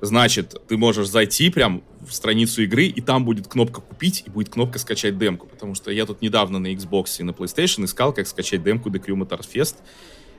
Значит, 0.00 0.54
ты 0.68 0.76
можешь 0.76 1.08
зайти 1.08 1.50
прям 1.50 1.82
в 2.06 2.12
страницу 2.12 2.62
игры, 2.62 2.84
и 2.84 3.00
там 3.00 3.24
будет 3.24 3.48
кнопка 3.48 3.80
«Купить», 3.80 4.24
и 4.26 4.30
будет 4.30 4.50
кнопка 4.50 4.78
«Скачать 4.78 5.18
демку». 5.18 5.46
Потому 5.46 5.74
что 5.74 5.90
я 5.90 6.04
тут 6.04 6.20
недавно 6.20 6.58
на 6.58 6.72
Xbox 6.74 7.16
и 7.18 7.22
на 7.22 7.30
PlayStation 7.30 7.84
искал, 7.84 8.12
как 8.12 8.26
скачать 8.26 8.62
демку 8.62 8.90
The 8.90 9.04
Crew 9.04 9.16
Motor 9.16 9.40
Fest. 9.40 9.76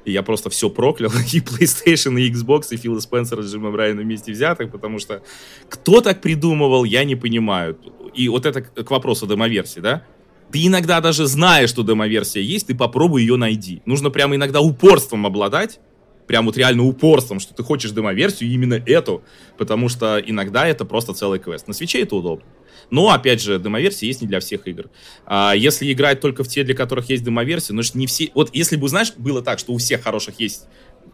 И 0.05 0.11
я 0.11 0.21
просто 0.21 0.49
все 0.49 0.69
проклял, 0.69 1.11
и 1.33 1.39
PlayStation, 1.39 2.19
и 2.19 2.31
Xbox, 2.31 2.67
и 2.71 2.77
Фила 2.77 2.99
Спенсера 2.99 3.41
с 3.41 3.51
Джимом 3.51 3.75
Райаном 3.75 4.03
вместе 4.03 4.31
взятых, 4.31 4.71
потому 4.71 4.99
что 4.99 5.23
кто 5.69 6.01
так 6.01 6.21
придумывал, 6.21 6.83
я 6.83 7.03
не 7.03 7.15
понимаю. 7.15 7.77
И 8.13 8.29
вот 8.29 8.45
это 8.45 8.61
к 8.61 8.91
вопросу 8.91 9.25
демоверсии, 9.25 9.79
да? 9.79 10.05
Ты 10.51 10.65
иногда 10.65 11.01
даже 11.01 11.25
знаешь, 11.25 11.69
что 11.69 11.83
демоверсия 11.83 12.41
есть, 12.41 12.67
ты 12.67 12.75
попробуй 12.75 13.21
ее 13.21 13.35
найди. 13.35 13.81
Нужно 13.85 14.11
прямо 14.11 14.35
иногда 14.35 14.61
упорством 14.61 15.25
обладать, 15.25 15.81
прям 16.27 16.45
вот 16.45 16.57
реально 16.57 16.83
упорством, 16.83 17.39
что 17.39 17.53
ты 17.53 17.63
хочешь 17.63 17.91
демоверсию 17.91 18.51
именно 18.51 18.75
эту, 18.75 19.23
потому 19.57 19.89
что 19.89 20.19
иногда 20.19 20.67
это 20.67 20.85
просто 20.85 21.13
целый 21.13 21.39
квест. 21.39 21.67
На 21.67 21.73
свече 21.73 22.01
это 22.01 22.15
удобно. 22.15 22.45
Но, 22.89 23.09
опять 23.09 23.41
же, 23.41 23.59
демоверсия 23.59 24.07
есть 24.07 24.21
не 24.21 24.27
для 24.27 24.39
всех 24.39 24.67
игр. 24.67 24.89
А 25.25 25.53
если 25.53 25.91
играть 25.91 26.21
только 26.21 26.43
в 26.43 26.47
те, 26.47 26.63
для 26.63 26.75
которых 26.75 27.09
есть 27.09 27.23
демоверсия, 27.23 27.75
ну, 27.75 27.81
не 27.95 28.07
все... 28.07 28.29
Вот 28.33 28.49
если 28.53 28.75
бы, 28.77 28.87
знаешь, 28.87 29.13
было 29.17 29.41
так, 29.41 29.59
что 29.59 29.73
у 29.73 29.77
всех 29.77 30.03
хороших 30.03 30.39
есть 30.39 30.67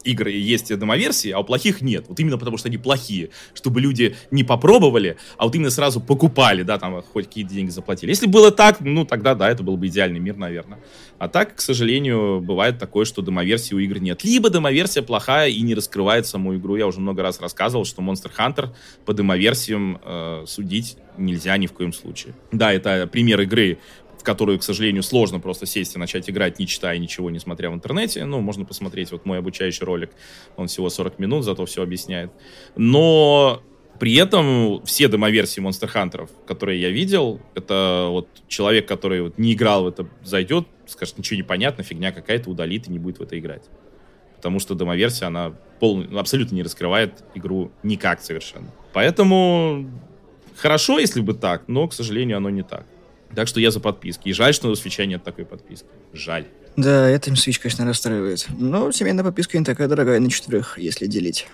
игр 0.03 0.27
есть 0.27 0.77
демоверсии, 0.77 1.31
а 1.31 1.39
у 1.39 1.43
плохих 1.43 1.81
нет. 1.81 2.05
Вот 2.07 2.19
именно 2.19 2.37
потому, 2.37 2.57
что 2.57 2.67
они 2.67 2.77
плохие. 2.77 3.29
Чтобы 3.53 3.81
люди 3.81 4.15
не 4.31 4.43
попробовали, 4.43 5.17
а 5.37 5.45
вот 5.45 5.55
именно 5.55 5.69
сразу 5.69 6.01
покупали, 6.01 6.63
да, 6.63 6.77
там 6.77 7.01
хоть 7.01 7.27
какие-то 7.27 7.53
деньги 7.53 7.69
заплатили. 7.69 8.11
Если 8.11 8.27
было 8.27 8.51
так, 8.51 8.81
ну 8.81 9.05
тогда 9.05 9.35
да, 9.35 9.49
это 9.49 9.63
был 9.63 9.77
бы 9.77 9.87
идеальный 9.87 10.19
мир, 10.19 10.37
наверное. 10.37 10.79
А 11.19 11.29
так, 11.29 11.55
к 11.55 11.61
сожалению, 11.61 12.41
бывает 12.41 12.79
такое, 12.79 13.05
что 13.05 13.21
демоверсии 13.21 13.73
у 13.73 13.79
игр 13.79 13.99
нет. 13.99 14.23
Либо 14.23 14.49
демоверсия 14.49 15.01
плохая 15.01 15.49
и 15.49 15.61
не 15.61 15.73
раскрывает 15.75 16.27
саму 16.27 16.55
игру. 16.55 16.75
Я 16.75 16.87
уже 16.87 16.99
много 16.99 17.21
раз 17.21 17.39
рассказывал, 17.39 17.85
что 17.85 18.01
Monster 18.01 18.31
Hunter 18.37 18.69
по 19.05 19.13
демоверсиям 19.13 20.01
э, 20.03 20.43
судить 20.47 20.97
нельзя 21.17 21.55
ни 21.57 21.67
в 21.67 21.73
коем 21.73 21.93
случае. 21.93 22.33
Да, 22.51 22.73
это 22.73 23.07
пример 23.07 23.41
игры, 23.41 23.77
которую, 24.23 24.59
к 24.59 24.63
сожалению, 24.63 25.03
сложно 25.03 25.39
просто 25.39 25.65
сесть 25.65 25.95
и 25.95 25.99
начать 25.99 26.29
играть, 26.29 26.59
не 26.59 26.67
читая 26.67 26.97
ничего, 26.97 27.29
не 27.29 27.39
смотря 27.39 27.69
в 27.69 27.73
интернете. 27.73 28.25
Ну, 28.25 28.39
можно 28.39 28.65
посмотреть 28.65 29.11
вот 29.11 29.25
мой 29.25 29.39
обучающий 29.39 29.85
ролик, 29.85 30.11
он 30.55 30.67
всего 30.67 30.89
40 30.89 31.19
минут, 31.19 31.43
зато 31.43 31.65
все 31.65 31.83
объясняет. 31.83 32.31
Но 32.75 33.61
при 33.99 34.15
этом 34.15 34.83
все 34.85 35.07
демоверсии 35.07 35.61
Monster 35.61 35.91
Hunter, 35.93 36.29
которые 36.47 36.81
я 36.81 36.89
видел, 36.89 37.39
это 37.53 38.07
вот 38.09 38.27
человек, 38.47 38.87
который 38.87 39.21
вот 39.21 39.37
не 39.37 39.53
играл 39.53 39.83
в 39.83 39.87
это, 39.87 40.07
зайдет, 40.23 40.67
скажет, 40.87 41.17
ничего 41.17 41.37
не 41.37 41.43
понятно, 41.43 41.83
фигня 41.83 42.11
какая-то, 42.11 42.49
удалит 42.49 42.87
и 42.87 42.91
не 42.91 42.99
будет 42.99 43.19
в 43.19 43.21
это 43.21 43.37
играть. 43.37 43.63
Потому 44.35 44.59
что 44.59 44.75
демоверсия, 44.75 45.27
она 45.27 45.53
пол... 45.79 46.03
абсолютно 46.17 46.55
не 46.55 46.63
раскрывает 46.63 47.23
игру 47.35 47.71
никак 47.81 48.21
совершенно. 48.21 48.71
Поэтому 48.91 49.89
хорошо, 50.57 50.99
если 50.99 51.21
бы 51.21 51.33
так, 51.33 51.67
но, 51.67 51.87
к 51.87 51.93
сожалению, 51.93 52.37
оно 52.37 52.49
не 52.49 52.63
так. 52.63 52.85
Так 53.35 53.47
что 53.47 53.59
я 53.59 53.71
за 53.71 53.79
подписки. 53.79 54.29
И 54.29 54.33
жаль, 54.33 54.53
что 54.53 54.69
у 54.69 54.75
свеча 54.75 55.05
нет 55.05 55.23
такой 55.23 55.45
подписки. 55.45 55.87
Жаль. 56.13 56.45
Да, 56.75 57.09
это 57.09 57.29
им 57.29 57.35
свич, 57.35 57.59
конечно, 57.59 57.85
расстраивает. 57.85 58.47
Но 58.57 58.91
семейная 58.91 59.23
подписка 59.23 59.57
не 59.57 59.65
такая 59.65 59.87
дорогая 59.87 60.19
на 60.19 60.29
четверых, 60.29 60.77
если 60.77 61.07
делить. 61.07 61.47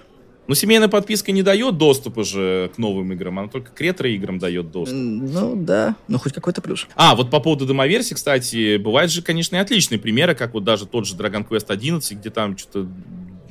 Ну, 0.47 0.55
семейная 0.55 0.87
подписка 0.87 1.31
не 1.31 1.43
дает 1.43 1.77
доступа 1.77 2.23
же 2.23 2.71
к 2.73 2.79
новым 2.79 3.13
играм, 3.13 3.37
она 3.37 3.49
только 3.49 3.71
к 3.71 3.79
ретро-играм 3.79 4.39
дает 4.39 4.71
доступ. 4.71 4.97
Ну, 4.97 5.55
да, 5.55 5.95
но 6.07 6.17
хоть 6.17 6.33
какой-то 6.33 6.59
плюс. 6.61 6.87
А, 6.95 7.15
вот 7.15 7.29
по 7.29 7.39
поводу 7.39 7.67
демоверсии, 7.67 8.15
кстати, 8.15 8.77
бывают 8.77 9.11
же, 9.11 9.21
конечно, 9.21 9.57
и 9.57 9.59
отличные 9.59 9.99
примеры, 9.99 10.33
как 10.33 10.55
вот 10.55 10.63
даже 10.63 10.87
тот 10.87 11.05
же 11.05 11.15
Dragon 11.15 11.47
Quest 11.47 11.65
11, 11.67 12.17
где 12.17 12.31
там 12.31 12.57
что-то 12.57 12.89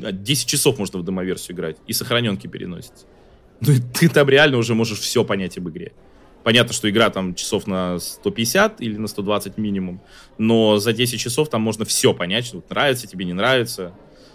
10 0.00 0.46
часов 0.48 0.80
можно 0.80 0.98
в 0.98 1.04
демоверсию 1.04 1.56
играть, 1.56 1.76
и 1.86 1.92
сохраненки 1.92 2.48
переносится. 2.48 3.06
Ну, 3.60 3.74
и 3.74 3.78
ты 3.78 4.08
там 4.08 4.28
реально 4.28 4.56
уже 4.56 4.74
можешь 4.74 4.98
все 4.98 5.22
понять 5.22 5.56
об 5.56 5.68
игре. 5.68 5.92
Понятно, 6.44 6.72
что 6.72 6.88
игра 6.88 7.10
там 7.10 7.34
часов 7.34 7.66
на 7.66 7.98
150 7.98 8.80
или 8.80 8.96
на 8.96 9.08
120 9.08 9.58
минимум, 9.58 10.00
но 10.38 10.78
за 10.78 10.92
10 10.92 11.20
часов 11.20 11.50
там 11.50 11.62
можно 11.62 11.84
все 11.84 12.14
понять, 12.14 12.46
что 12.46 12.62
нравится 12.70 13.06
тебе, 13.06 13.24
не 13.24 13.34
нравится. 13.34 13.92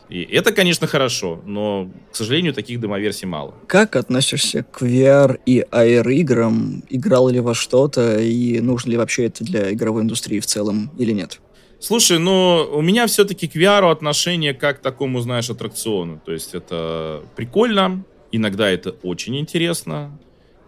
И 0.09 0.21
это, 0.21 0.51
конечно, 0.51 0.85
хорошо, 0.85 1.41
но, 1.45 1.89
к 2.11 2.15
сожалению, 2.15 2.53
таких 2.53 2.79
демоверсий 2.79 3.25
мало. 3.25 3.55
Как 3.67 3.95
относишься 3.95 4.63
к 4.63 4.83
VR 4.83 5.39
и 5.45 5.65
AR-играм? 5.71 6.83
Играл 6.89 7.29
ли 7.29 7.39
во 7.39 7.55
что-то? 7.55 8.19
И 8.19 8.59
нужно 8.59 8.91
ли 8.91 8.97
вообще 8.97 9.25
это 9.25 9.43
для 9.43 9.73
игровой 9.73 10.03
индустрии 10.03 10.39
в 10.39 10.45
целом 10.45 10.91
или 10.99 11.13
нет? 11.13 11.39
Слушай, 11.79 12.19
ну, 12.19 12.69
у 12.73 12.81
меня 12.81 13.07
все-таки 13.07 13.47
к 13.47 13.55
VR 13.55 13.91
отношение 13.91 14.53
как 14.53 14.79
к 14.79 14.81
такому, 14.81 15.19
знаешь, 15.21 15.49
аттракциону. 15.49 16.21
То 16.23 16.31
есть 16.31 16.53
это 16.53 17.23
прикольно, 17.35 18.05
иногда 18.31 18.69
это 18.69 18.91
очень 19.03 19.37
интересно, 19.37 20.17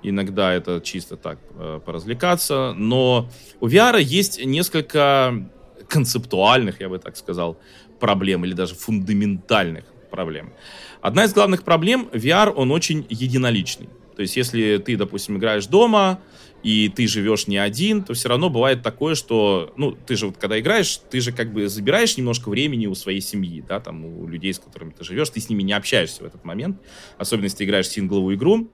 иногда 0.09 0.53
это 0.53 0.81
чисто 0.81 1.17
так 1.17 1.39
э, 1.57 1.79
поразвлекаться, 1.85 2.73
но 2.75 3.29
у 3.59 3.67
VR 3.67 4.01
есть 4.01 4.43
несколько 4.43 5.47
концептуальных, 5.87 6.81
я 6.81 6.89
бы 6.89 6.99
так 6.99 7.17
сказал, 7.17 7.57
проблем 7.99 8.45
или 8.45 8.53
даже 8.53 8.75
фундаментальных 8.75 9.85
проблем. 10.11 10.53
Одна 11.01 11.25
из 11.25 11.33
главных 11.33 11.63
проблем 11.63 12.09
VR, 12.13 12.49
он 12.49 12.71
очень 12.71 13.05
единоличный. 13.09 13.89
То 14.15 14.21
есть, 14.21 14.37
если 14.37 14.77
ты, 14.77 14.95
допустим, 14.95 15.37
играешь 15.37 15.67
дома, 15.67 16.21
и 16.63 16.89
ты 16.89 17.07
живешь 17.07 17.45
не 17.45 17.57
один, 17.57 18.03
то 18.03 18.15
все 18.15 18.27
равно 18.27 18.49
бывает 18.49 18.81
такое, 18.81 19.13
что, 19.13 19.71
ну, 19.77 19.91
ты 19.91 20.15
же 20.15 20.27
вот 20.27 20.37
когда 20.37 20.59
играешь, 20.59 20.99
ты 21.11 21.21
же 21.21 21.31
как 21.31 21.53
бы 21.53 21.67
забираешь 21.67 22.17
немножко 22.17 22.49
времени 22.49 22.87
у 22.87 22.95
своей 22.95 23.21
семьи, 23.21 23.63
да, 23.67 23.79
там, 23.79 24.03
у 24.03 24.27
людей, 24.27 24.51
с 24.51 24.57
которыми 24.57 24.89
ты 24.89 25.03
живешь, 25.03 25.29
ты 25.29 25.39
с 25.39 25.47
ними 25.47 25.61
не 25.61 25.73
общаешься 25.73 26.23
в 26.23 26.25
этот 26.25 26.43
момент, 26.43 26.81
особенно 27.19 27.43
если 27.43 27.57
ты 27.57 27.63
играешь 27.65 27.87
сингловую 27.89 28.35
игру, 28.35 28.71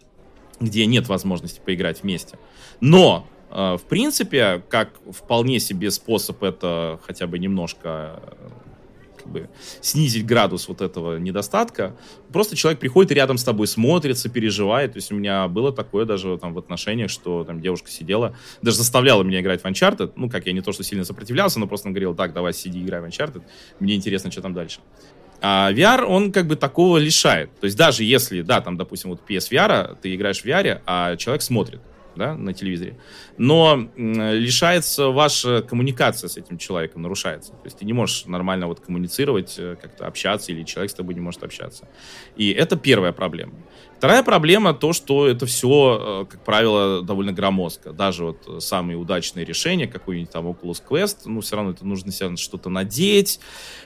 где 0.62 0.86
нет 0.86 1.09
возможности 1.09 1.59
поиграть 1.64 2.03
вместе. 2.03 2.38
Но, 2.80 3.28
э, 3.49 3.78
в 3.78 3.84
принципе, 3.84 4.64
как 4.70 4.91
вполне 5.12 5.59
себе 5.59 5.91
способ 5.91 6.41
это 6.43 6.99
хотя 7.05 7.28
бы 7.28 7.39
немножко 7.39 8.22
э, 8.24 8.49
как 9.18 9.32
бы 9.32 9.49
снизить 9.82 10.26
градус 10.26 10.68
вот 10.68 10.82
этого 10.82 11.18
недостатка. 11.18 11.95
Просто 12.32 12.55
человек 12.55 12.80
приходит 12.80 13.12
и 13.12 13.16
рядом 13.16 13.38
с 13.38 13.43
тобой 13.43 13.68
смотрится, 13.68 14.30
переживает. 14.30 14.93
То 14.93 14.97
есть 14.97 15.12
у 15.12 15.16
меня 15.16 15.47
было 15.47 15.72
такое 15.72 16.05
даже 16.05 16.38
там 16.38 16.53
в 16.53 16.59
отношениях, 16.59 17.09
что 17.09 17.43
там 17.43 17.59
девушка 17.59 17.89
сидела, 17.89 18.36
даже 18.62 18.78
заставляла 18.78 19.24
меня 19.24 19.41
играть 19.41 19.62
в 19.62 19.66
Uncharted. 19.66 20.14
Ну, 20.16 20.30
как 20.30 20.45
я 20.45 20.53
не 20.53 20.62
то, 20.62 20.72
что 20.72 20.84
сильно 20.84 21.03
сопротивлялся, 21.03 21.59
но 21.59 21.68
просто 21.68 21.89
говорил, 21.89 22.16
так, 22.16 22.34
давай 22.34 22.53
сиди, 22.53 22.82
играй 22.82 23.01
в 23.01 23.05
Uncharted. 23.05 23.43
Мне 23.80 23.95
интересно, 23.95 24.32
что 24.32 24.41
там 24.41 24.53
дальше. 24.53 24.80
А 25.42 25.72
VR, 25.72 26.04
он 26.04 26.32
как 26.32 26.46
бы 26.46 26.56
такого 26.56 26.98
лишает. 26.98 27.50
То 27.60 27.66
есть 27.66 27.76
даже 27.76 28.04
если, 28.04 28.42
да, 28.42 28.62
там, 28.62 28.78
допустим, 28.78 29.10
вот 29.10 29.22
PSVR, 29.28 29.98
ты 30.02 30.14
играешь 30.14 30.42
в 30.42 30.46
VR, 30.46 30.82
а 30.86 31.16
человек 31.16 31.42
смотрит, 31.42 31.82
да, 32.16 32.36
на 32.36 32.54
телевизоре, 32.54 32.98
но 33.38 33.89
лишается 33.98 35.08
ваша 35.08 35.64
коммуникация 35.64 36.28
с 36.28 36.38
этим 36.38 36.60
человеком, 36.60 37.02
нарушается. 37.02 37.54
То 37.54 37.66
есть 37.66 37.80
ты 37.80 37.86
не 37.86 37.94
можешь 37.94 38.26
нормально 38.26 38.68
вот 38.68 38.82
коммуницировать, 38.82 39.56
э, 39.58 39.78
как-то 39.82 40.06
общаться, 40.06 40.52
или 40.52 40.64
человек 40.64 40.92
с 40.92 40.94
тобой 40.94 41.16
не 41.16 41.22
может 41.22 41.44
общаться. 41.44 41.88
И 42.36 42.52
это 42.52 42.76
первая 42.76 43.12
проблема. 43.12 43.54
Вторая 44.02 44.24
проблема 44.24 44.74
то, 44.74 44.93
что 44.93 45.28
это 45.28 45.45
все, 45.45 46.24
э, 46.24 46.26
как 46.28 46.43
правило, 46.43 47.04
довольно 47.04 47.34
громоздко. 47.34 47.93
Даже 47.93 48.24
вот 48.24 48.64
самые 48.64 48.97
удачные 48.97 49.45
решения, 49.45 49.86
какой-нибудь 49.86 50.32
там 50.32 50.47
Oculus 50.47 50.82
Quest, 50.89 51.18
ну, 51.26 51.41
все 51.41 51.56
равно 51.56 51.74
это 51.74 51.86
нужно 51.86 52.12
себе 52.12 52.36
что-то 52.36 52.72
надеть. 52.72 53.39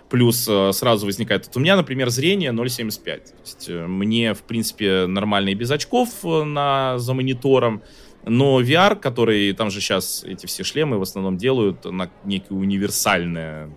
Плюс 0.09 0.47
э, 0.47 0.71
сразу 0.71 1.05
возникает... 1.05 1.47
Вот 1.47 1.57
у 1.57 1.59
меня, 1.59 1.75
например, 1.75 2.09
зрение 2.11 2.51
0,75. 2.51 3.03
То 3.03 3.33
есть 3.43 3.65
э, 3.67 3.87
мне, 3.87 4.33
в 4.33 4.43
принципе, 4.43 5.05
нормально 5.05 5.49
и 5.49 5.53
без 5.53 5.69
очков 5.69 6.23
на, 6.23 6.97
за 6.97 7.13
монитором. 7.13 7.83
Но 8.23 8.61
VR, 8.61 8.95
который 8.95 9.51
там 9.51 9.69
же 9.69 9.81
сейчас 9.81 10.23
эти 10.23 10.45
все 10.45 10.63
шлемы 10.63 10.97
в 10.97 11.01
основном 11.01 11.35
делают 11.35 11.83
на 11.83 12.09
некое 12.23 12.53
универсальное 12.53 13.69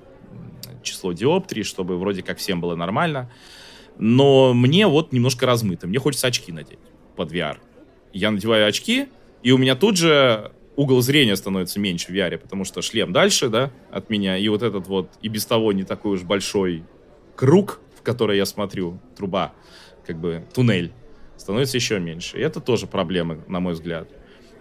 число 0.84 1.12
диоптрий, 1.12 1.64
чтобы 1.64 1.99
вроде 1.99 2.22
как 2.22 2.39
всем 2.39 2.61
было 2.61 2.76
нормально. 2.76 3.28
Но 3.99 4.55
мне 4.55 4.86
вот 4.86 5.12
немножко 5.12 5.46
размыто. 5.46 5.86
Мне 5.86 5.99
хочется 5.99 6.28
очки 6.28 6.53
надеть 6.53 6.78
под 7.16 7.32
VR. 7.32 7.59
Я 8.12 8.30
надеваю 8.30 8.66
очки, 8.66 9.09
и 9.42 9.53
у 9.53 9.59
меня 9.59 9.74
тут 9.74 9.96
же 9.96 10.53
угол 10.76 11.01
зрения 11.01 11.34
становится 11.34 11.80
меньше 11.80 12.12
в 12.12 12.14
VR, 12.14 12.38
потому 12.38 12.64
что 12.64 12.82
шлем 12.82 13.12
дальше, 13.12 13.49
да, 13.49 13.72
от 13.90 14.11
меня, 14.11 14.38
и 14.38 14.49
вот 14.49 14.62
этот 14.62 14.86
вот 14.86 15.11
и 15.20 15.28
без 15.28 15.44
того 15.44 15.72
не 15.72 15.82
такой 15.82 16.12
уж 16.14 16.22
большой 16.22 16.84
круг, 17.34 17.80
в 17.99 18.03
который 18.03 18.36
я 18.36 18.46
смотрю, 18.46 19.01
труба, 19.16 19.53
как 20.07 20.20
бы 20.20 20.44
туннель, 20.55 20.92
становится 21.36 21.76
еще 21.76 21.99
меньше. 21.99 22.38
И 22.38 22.40
это 22.40 22.61
тоже 22.61 22.86
проблема, 22.86 23.40
на 23.49 23.59
мой 23.59 23.72
взгляд. 23.72 24.09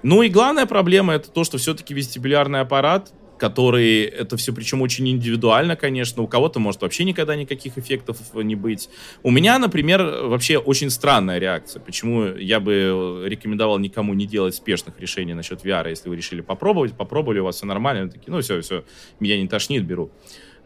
Ну 0.01 0.23
и 0.23 0.29
главная 0.29 0.65
проблема 0.65 1.13
это 1.13 1.29
то, 1.29 1.43
что 1.43 1.57
все-таки 1.57 1.93
вестибулярный 1.93 2.61
аппарат 2.61 3.13
который 3.37 4.03
это 4.03 4.37
все 4.37 4.53
причем 4.53 4.81
очень 4.81 5.07
индивидуально, 5.09 5.75
конечно. 5.75 6.21
У 6.21 6.27
кого-то 6.27 6.59
может 6.59 6.81
вообще 6.81 7.03
никогда 7.03 7.35
никаких 7.35 7.77
эффектов 7.77 8.17
не 8.33 8.55
быть. 8.55 8.89
У 9.23 9.31
меня, 9.31 9.59
например, 9.59 10.03
вообще 10.03 10.57
очень 10.57 10.89
странная 10.89 11.37
реакция. 11.37 11.79
Почему 11.79 12.25
я 12.25 12.59
бы 12.59 13.23
рекомендовал 13.25 13.79
никому 13.79 14.13
не 14.13 14.25
делать 14.25 14.55
спешных 14.55 14.99
решений 14.99 15.33
насчет 15.33 15.63
VR, 15.63 15.89
если 15.89 16.09
вы 16.09 16.15
решили 16.15 16.41
попробовать, 16.41 16.93
попробовали, 16.93 17.39
у 17.39 17.45
вас 17.45 17.57
все 17.57 17.65
нормально, 17.65 18.05
вы 18.05 18.09
такие, 18.11 18.31
ну 18.31 18.41
все, 18.41 18.61
все, 18.61 18.83
меня 19.19 19.37
не 19.39 19.47
тошнит, 19.47 19.85
беру. 19.85 20.11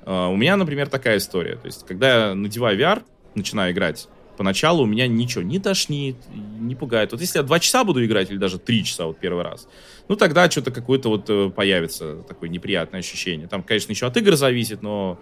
Uh, 0.04 0.34
у 0.34 0.36
меня, 0.36 0.58
например, 0.58 0.90
такая 0.90 1.18
история. 1.18 1.58
То 1.58 1.68
есть, 1.68 1.86
когда 1.86 2.30
я 2.30 2.36
надеваю 2.36 2.78
VR, 2.80 3.04
начинаю 3.36 3.72
играть, 3.72 4.08
поначалу 4.42 4.86
у 4.86 4.86
меня 4.88 5.06
ничего 5.06 5.44
не 5.44 5.60
тошнит, 5.60 6.16
не 6.34 6.74
пугает. 6.74 7.12
Вот 7.12 7.22
если 7.22 7.38
я 7.38 7.44
два 7.44 7.60
часа 7.60 7.84
буду 7.84 8.04
играть, 8.04 8.32
или 8.32 8.38
даже 8.38 8.58
три 8.58 8.84
часа 8.84 9.06
вот 9.06 9.20
первый 9.20 9.44
раз, 9.44 9.68
ну 10.08 10.16
тогда 10.16 10.50
что-то 10.50 10.72
какое-то 10.72 11.10
вот 11.10 11.30
э, 11.30 11.52
появится 11.52 12.24
такое 12.28 12.50
неприятное 12.50 13.02
ощущение. 13.02 13.48
Там, 13.48 13.62
конечно, 13.62 13.92
еще 13.92 14.08
от 14.08 14.18
игр 14.18 14.36
зависит, 14.36 14.82
но 14.82 15.20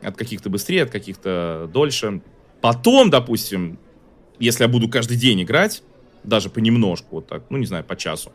от 0.00 0.16
каких-то 0.16 0.48
быстрее, 0.48 0.84
от 0.84 0.90
каких-то 0.90 1.68
дольше. 1.70 2.22
Потом, 2.62 3.10
допустим, 3.10 3.78
если 4.38 4.62
я 4.62 4.68
буду 4.68 4.88
каждый 4.88 5.18
день 5.18 5.42
играть, 5.42 5.82
даже 6.24 6.48
понемножку, 6.48 7.16
вот 7.16 7.26
так, 7.26 7.42
ну, 7.50 7.58
не 7.58 7.66
знаю, 7.66 7.84
по 7.84 7.94
часу, 7.94 8.32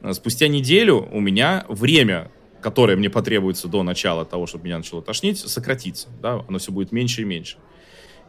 э, 0.00 0.14
спустя 0.14 0.48
неделю 0.48 1.06
у 1.12 1.20
меня 1.20 1.66
время, 1.68 2.30
которое 2.62 2.96
мне 2.96 3.10
потребуется 3.10 3.68
до 3.68 3.82
начала 3.82 4.24
того, 4.24 4.46
чтобы 4.46 4.64
меня 4.64 4.78
начало 4.78 5.02
тошнить, 5.02 5.36
сократится, 5.36 6.08
да, 6.22 6.42
оно 6.48 6.58
все 6.58 6.72
будет 6.72 6.92
меньше 6.92 7.20
и 7.20 7.24
меньше. 7.26 7.58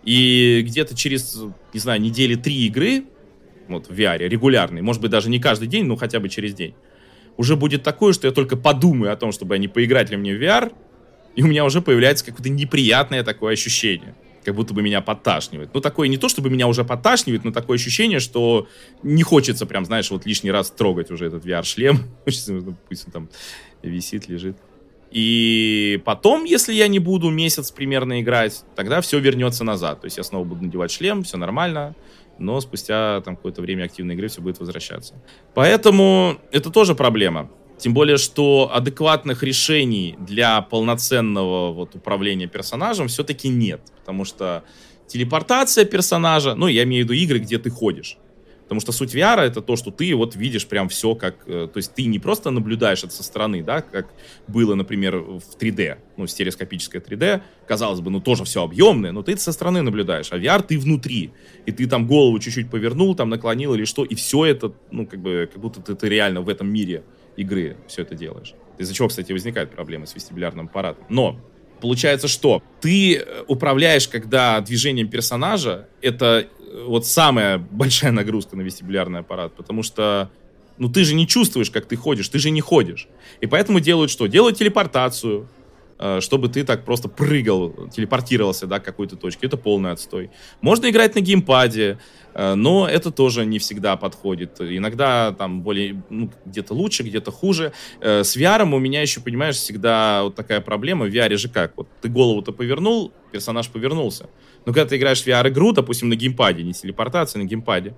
И 0.08 0.64
где-то 0.66 0.96
через, 0.96 1.38
не 1.74 1.82
знаю, 1.82 2.00
недели 2.00 2.36
три 2.36 2.66
игры, 2.68 3.04
вот 3.68 3.90
в 3.90 3.92
VR, 3.92 4.20
регулярный, 4.20 4.82
может 4.82 5.02
быть, 5.02 5.12
даже 5.12 5.30
не 5.30 5.38
каждый 5.38 5.68
день, 5.68 5.84
но 5.84 5.98
хотя 5.98 6.22
бы 6.22 6.30
через 6.30 6.54
день, 6.54 6.76
уже 7.36 7.58
будет 7.58 7.84
такое, 7.84 8.14
что 8.14 8.26
я 8.26 8.32
только 8.32 8.56
подумаю 8.56 9.12
о 9.12 9.18
том, 9.18 9.34
чтобы 9.34 9.56
они 9.56 9.68
поиграть 9.68 10.10
ли 10.10 10.16
мне 10.16 10.34
в 10.34 10.42
VR, 10.42 10.72
и 11.36 11.44
у 11.44 11.48
меня 11.48 11.66
уже 11.66 11.82
появляется 11.82 12.24
какое-то 12.24 12.48
неприятное 12.48 13.22
такое 13.22 13.52
ощущение. 13.52 14.16
Как 14.46 14.56
будто 14.56 14.74
бы 14.74 14.82
меня 14.82 15.02
подташнивает. 15.02 15.72
Ну, 15.74 15.82
такое 15.82 16.08
не 16.08 16.18
то, 16.18 16.30
чтобы 16.30 16.50
меня 16.50 16.68
уже 16.68 16.86
подташнивает, 16.86 17.44
но 17.44 17.52
такое 17.52 17.76
ощущение, 17.76 18.22
что 18.22 18.70
не 19.04 19.24
хочется 19.24 19.66
прям, 19.66 19.84
знаешь, 19.84 20.10
вот 20.10 20.26
лишний 20.26 20.52
раз 20.52 20.72
трогать 20.72 21.12
уже 21.12 21.26
этот 21.26 21.46
VR-шлем. 21.46 22.00
Пусть 22.24 22.48
он 22.50 23.12
там 23.12 23.30
висит, 23.84 24.30
лежит. 24.30 24.56
И 25.12 26.02
потом, 26.06 26.44
если 26.44 26.74
я 26.74 26.88
не 26.88 27.00
буду 27.00 27.30
месяц 27.30 27.72
примерно 27.72 28.22
играть, 28.22 28.64
тогда 28.76 29.02
все 29.02 29.20
вернется 29.20 29.64
назад. 29.64 30.02
То 30.02 30.06
есть 30.06 30.18
я 30.18 30.24
снова 30.24 30.44
буду 30.44 30.64
надевать 30.66 30.92
шлем, 30.92 31.24
все 31.24 31.38
нормально 31.38 31.96
но 32.40 32.60
спустя 32.62 33.22
там 33.22 33.36
какое-то 33.36 33.62
время 33.62 33.86
активной 33.86 34.16
игры 34.16 34.28
все 34.28 34.42
будет 34.42 34.60
возвращаться. 34.60 35.16
Поэтому 35.54 36.38
это 36.52 36.70
тоже 36.70 36.96
проблема. 36.96 37.50
Тем 37.78 37.94
более, 37.94 38.18
что 38.18 38.72
адекватных 38.74 39.44
решений 39.44 40.16
для 40.20 40.62
полноценного 40.62 41.72
вот 41.72 41.96
управления 41.96 42.48
персонажем 42.48 43.08
все-таки 43.08 43.50
нет. 43.50 43.82
Потому 44.00 44.26
что 44.26 44.64
телепортация 45.08 45.86
персонажа, 45.86 46.56
ну, 46.56 46.68
я 46.68 46.84
имею 46.84 47.06
в 47.06 47.10
виду 47.10 47.14
игры, 47.14 47.40
где 47.40 47.60
ты 47.60 47.70
ходишь. 47.70 48.18
Потому 48.68 48.82
что 48.82 48.92
суть 48.92 49.16
VR 49.16 49.40
это 49.40 49.62
то, 49.62 49.78
что 49.78 49.92
ты 49.92 50.14
вот 50.14 50.36
видишь 50.36 50.68
прям 50.68 50.90
все 50.90 51.16
как... 51.16 51.38
Э, 51.48 51.70
то 51.72 51.78
есть 51.78 51.94
ты 51.94 52.04
не 52.04 52.20
просто 52.20 52.52
наблюдаешь 52.52 53.02
это 53.02 53.14
со 53.14 53.24
стороны, 53.24 53.64
да, 53.64 53.82
как 53.82 54.08
было, 54.50 54.76
например, 54.76 55.20
в 55.20 55.42
3D, 55.58 55.98
ну, 56.18 56.28
стереоскопическое 56.28 57.02
3D. 57.02 57.42
Казалось 57.66 58.02
бы, 58.02 58.12
ну, 58.12 58.20
тоже 58.20 58.44
все 58.44 58.64
объемное, 58.64 59.14
но 59.14 59.24
ты 59.24 59.32
это 59.32 59.42
со 59.42 59.54
стороны 59.54 59.82
наблюдаешь. 59.82 60.28
А 60.32 60.38
VR 60.38 60.62
ты 60.62 60.78
внутри. 60.78 61.32
И 61.66 61.72
ты 61.72 61.88
там 61.88 62.08
голову 62.08 62.38
чуть-чуть 62.40 62.70
повернул, 62.70 63.16
там 63.16 63.30
наклонил 63.30 63.74
или 63.74 63.86
что, 63.86 64.04
и 64.04 64.16
все 64.16 64.46
это, 64.46 64.74
ну, 64.92 65.08
как 65.08 65.22
бы, 65.22 65.50
как 65.52 65.62
будто 65.62 65.82
ты, 65.82 65.96
ты 65.96 66.10
реально 66.10 66.42
в 66.42 66.50
этом 66.50 66.70
мире 66.70 67.04
игры 67.38 67.78
все 67.88 68.02
это 68.02 68.16
делаешь. 68.16 68.54
Из-за 68.78 68.94
чего, 68.94 69.08
кстати, 69.08 69.32
возникают 69.32 69.72
проблемы 69.72 70.08
с 70.08 70.14
вестибулярным 70.14 70.66
аппаратом. 70.66 71.06
Но 71.08 71.40
Получается, 71.82 72.28
что 72.28 72.64
ты 72.82 73.18
э, 73.18 73.44
управляешь, 73.48 74.08
когда 74.08 74.60
движением 74.62 75.10
персонажа, 75.10 75.88
это 76.02 76.48
вот 76.86 77.06
самая 77.06 77.58
большая 77.58 78.12
нагрузка 78.12 78.56
на 78.56 78.62
вестибулярный 78.62 79.20
аппарат, 79.20 79.54
потому 79.54 79.84
что 79.84 80.30
ну 80.78 80.90
ты 80.90 81.04
же 81.04 81.16
не 81.16 81.28
чувствуешь, 81.28 81.72
как 81.72 81.86
ты 81.86 81.96
ходишь, 81.96 82.30
ты 82.30 82.40
же 82.40 82.50
не 82.50 82.62
ходишь. 82.62 83.08
И 83.42 83.48
поэтому 83.48 83.80
делают 83.80 84.12
что? 84.12 84.28
Делают 84.28 84.58
телепортацию, 84.58 85.48
э, 86.00 86.20
чтобы 86.22 86.50
ты 86.50 86.64
так 86.64 86.86
просто 86.86 87.10
прыгал, 87.10 87.90
телепортировался, 87.90 88.68
да, 88.68 88.80
к 88.80 88.84
какой-то 88.84 89.16
точке. 89.16 89.48
Это 89.48 89.58
полный 89.58 89.92
отстой. 89.92 90.30
Можно 90.62 90.90
играть 90.90 91.16
на 91.16 91.22
геймпаде, 91.22 91.98
но 92.56 92.88
это 92.88 93.12
тоже 93.12 93.46
не 93.46 93.58
всегда 93.58 93.98
подходит. 93.98 94.62
Иногда 94.62 95.32
там 95.32 95.62
более, 95.62 96.04
ну, 96.10 96.30
где-то 96.46 96.74
лучше, 96.74 97.04
где-то 97.04 97.32
хуже. 97.32 97.74
Э, 98.00 98.24
с 98.24 98.38
VR 98.38 98.64
у 98.64 98.80
меня 98.80 99.02
еще, 99.02 99.22
понимаешь, 99.22 99.56
всегда 99.56 100.24
вот 100.24 100.36
такая 100.36 100.62
проблема. 100.62 101.06
В 101.06 101.10
VR 101.10 101.36
же 101.38 101.50
как? 101.50 101.74
Вот 101.76 101.88
ты 102.02 102.10
голову-то 102.10 102.52
повернул, 102.52 103.12
персонаж 103.32 103.70
повернулся. 103.70 104.30
Но 104.66 104.74
когда 104.74 104.86
ты 104.86 104.98
играешь 104.98 105.22
в 105.22 105.28
VR-игру, 105.28 105.72
допустим, 105.72 106.10
на 106.10 106.16
геймпаде, 106.16 106.62
не 106.62 106.74
телепортация, 106.74 107.42
на 107.42 107.48
геймпаде, 107.48 107.96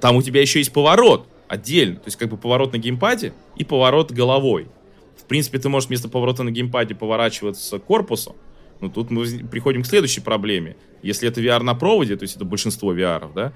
там 0.00 0.16
у 0.16 0.22
тебя 0.22 0.40
еще 0.40 0.58
есть 0.58 0.72
поворот 0.72 1.26
отдельно. 1.48 1.96
То 1.96 2.06
есть 2.06 2.16
как 2.16 2.28
бы 2.28 2.36
поворот 2.36 2.72
на 2.72 2.78
геймпаде 2.78 3.32
и 3.56 3.64
поворот 3.64 4.12
головой. 4.12 4.68
В 5.16 5.24
принципе, 5.24 5.58
ты 5.58 5.68
можешь 5.68 5.88
вместо 5.88 6.08
поворота 6.08 6.42
на 6.42 6.50
геймпаде 6.50 6.94
поворачиваться 6.94 7.78
корпусом. 7.78 8.36
Но 8.80 8.88
тут 8.88 9.10
мы 9.10 9.26
приходим 9.50 9.82
к 9.82 9.86
следующей 9.86 10.20
проблеме. 10.20 10.76
Если 11.02 11.28
это 11.28 11.40
VR 11.40 11.62
на 11.62 11.74
проводе, 11.74 12.16
то 12.16 12.22
есть 12.22 12.36
это 12.36 12.44
большинство 12.44 12.94
VR, 12.94 13.32
да, 13.34 13.52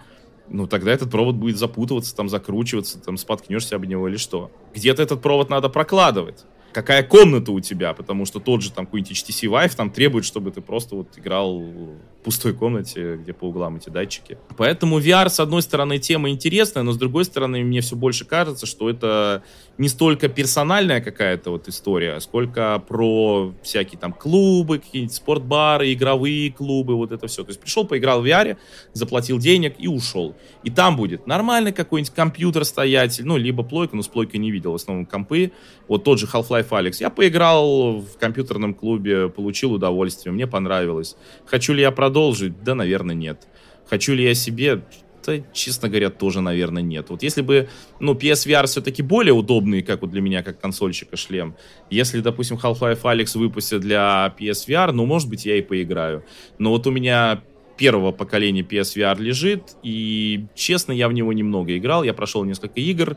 ну 0.49 0.67
тогда 0.67 0.93
этот 0.93 1.11
провод 1.11 1.37
будет 1.37 1.57
запутываться, 1.57 2.15
там 2.15 2.29
закручиваться, 2.29 3.01
там 3.01 3.17
споткнешься 3.17 3.77
об 3.77 3.85
него 3.85 4.09
или 4.09 4.17
что. 4.17 4.51
Где-то 4.75 5.03
этот 5.03 5.23
провод 5.23 5.51
надо 5.51 5.69
прокладывать 5.69 6.45
какая 6.73 7.03
комната 7.03 7.53
у 7.53 7.61
тебя, 7.61 7.93
потому 7.93 8.25
что 8.25 8.41
тот 8.41 8.63
же 8.63 8.73
там 8.73 8.87
какой-нибудь 8.87 9.13
HTC 9.13 9.49
Vive 9.49 9.77
там 9.77 9.91
требует, 9.91 10.25
чтобы 10.25 10.51
ты 10.51 10.61
просто 10.61 10.97
вот 10.97 11.09
играл 11.17 11.61
в 11.61 11.99
пустой 12.25 12.55
комнате, 12.55 13.17
где 13.17 13.33
по 13.33 13.47
углам 13.47 13.77
эти 13.77 13.91
датчики. 13.91 14.39
Поэтому 14.57 15.01
VR, 15.01 15.29
с 15.29 15.41
одной 15.41 15.63
стороны, 15.63 15.99
тема 15.99 16.31
интересная, 16.31 16.83
но 16.83 16.93
с 16.93 16.97
другой 16.97 17.25
стороны, 17.25 17.63
мне 17.65 17.81
все 17.81 17.97
больше 17.97 18.25
кажется, 18.25 18.67
что 18.67 18.89
это 18.89 19.43
не 19.79 19.89
столько 19.89 20.29
персональная 20.29 21.01
какая-то 21.01 21.51
вот 21.51 21.69
история, 21.69 22.21
сколько 22.21 22.83
про 22.87 23.53
всякие 23.63 23.99
там 23.99 24.13
клубы, 24.13 24.79
какие-нибудь 24.79 25.15
спортбары, 25.15 25.93
игровые 25.93 26.53
клубы, 26.53 26.95
вот 26.95 27.11
это 27.11 27.27
все. 27.27 27.43
То 27.43 27.51
есть 27.51 27.61
пришел, 27.61 27.85
поиграл 27.85 28.23
в 28.23 28.27
VR, 28.27 28.57
заплатил 28.93 29.39
денег 29.39 29.75
и 29.79 29.89
ушел. 29.89 30.37
И 30.63 30.71
там 30.71 30.97
будет 30.97 31.27
нормальный 31.27 31.73
какой-нибудь 31.73 32.15
компьютер 32.15 32.65
стоять, 32.65 33.21
ну, 33.23 33.37
либо 33.37 33.65
плойка, 33.65 33.97
но 33.97 34.03
с 34.03 34.09
плойкой 34.09 34.39
не 34.39 34.51
видел, 34.51 34.73
в 34.73 34.77
основном 34.77 35.07
компы. 35.07 35.53
Вот 35.89 36.05
тот 36.05 36.19
же 36.19 36.27
Half-Life 36.27 36.62
Alex. 36.71 36.97
Я 37.01 37.11
поиграл 37.11 38.01
в 38.01 38.19
компьютерном 38.19 38.75
клубе, 38.75 39.29
получил 39.29 39.73
удовольствие, 39.73 40.33
мне 40.33 40.47
понравилось. 40.47 41.17
Хочу 41.47 41.73
ли 41.73 41.83
я 41.83 41.91
продолжить? 41.91 42.63
Да, 42.63 42.75
наверное, 42.75 43.15
нет. 43.15 43.47
Хочу 43.89 44.15
ли 44.15 44.25
я 44.25 44.35
себе? 44.35 44.83
Да, 45.27 45.35
честно 45.53 45.89
говоря, 45.89 46.11
тоже, 46.11 46.41
наверное, 46.41 46.83
нет. 46.83 47.11
Вот 47.11 47.23
если 47.23 47.43
бы, 47.43 47.69
ну, 48.01 48.15
PSVR 48.15 48.67
все-таки 48.67 49.03
более 49.03 49.33
удобный, 49.33 49.83
как 49.83 50.03
вот 50.03 50.11
для 50.11 50.21
меня, 50.21 50.43
как 50.43 50.61
консольщика 50.61 51.17
шлем. 51.17 51.55
Если, 51.91 52.21
допустим, 52.21 52.57
Half-Life 52.57 53.03
Alex 53.03 53.39
выпустят 53.39 53.83
для 53.83 54.35
PSVR, 54.39 54.93
ну, 54.93 55.07
может 55.07 55.29
быть, 55.29 55.47
я 55.47 55.57
и 55.57 55.63
поиграю. 55.63 56.25
Но 56.59 56.71
вот 56.71 56.87
у 56.87 56.91
меня 56.91 57.43
первого 57.77 58.13
поколения 58.13 58.63
PSVR 58.63 59.21
лежит, 59.21 59.77
и, 59.83 60.47
честно, 60.55 60.93
я 60.93 61.09
в 61.09 61.13
него 61.13 61.33
немного 61.33 61.77
играл. 61.77 62.03
Я 62.03 62.15
прошел 62.15 62.45
несколько 62.45 62.81
игр, 62.81 63.17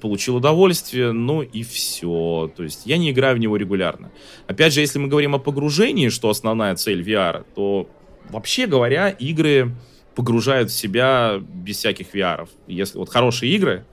получил 0.00 0.36
удовольствие, 0.36 1.12
ну 1.12 1.42
и 1.42 1.62
все. 1.62 2.50
То 2.56 2.62
есть 2.62 2.82
я 2.86 2.98
не 2.98 3.10
играю 3.10 3.36
в 3.36 3.38
него 3.38 3.56
регулярно. 3.56 4.10
Опять 4.46 4.72
же, 4.72 4.80
если 4.80 4.98
мы 4.98 5.08
говорим 5.08 5.34
о 5.34 5.38
погружении, 5.38 6.08
что 6.08 6.28
основная 6.28 6.74
цель 6.76 7.02
VR, 7.02 7.44
то 7.54 7.88
вообще 8.28 8.66
говоря, 8.66 9.10
игры 9.10 9.74
погружают 10.14 10.70
в 10.70 10.74
себя 10.74 11.40
без 11.40 11.76
всяких 11.76 12.14
VR. 12.14 12.48
Если 12.66 12.98
вот 12.98 13.08
хорошие 13.10 13.52
игры, 13.54 13.84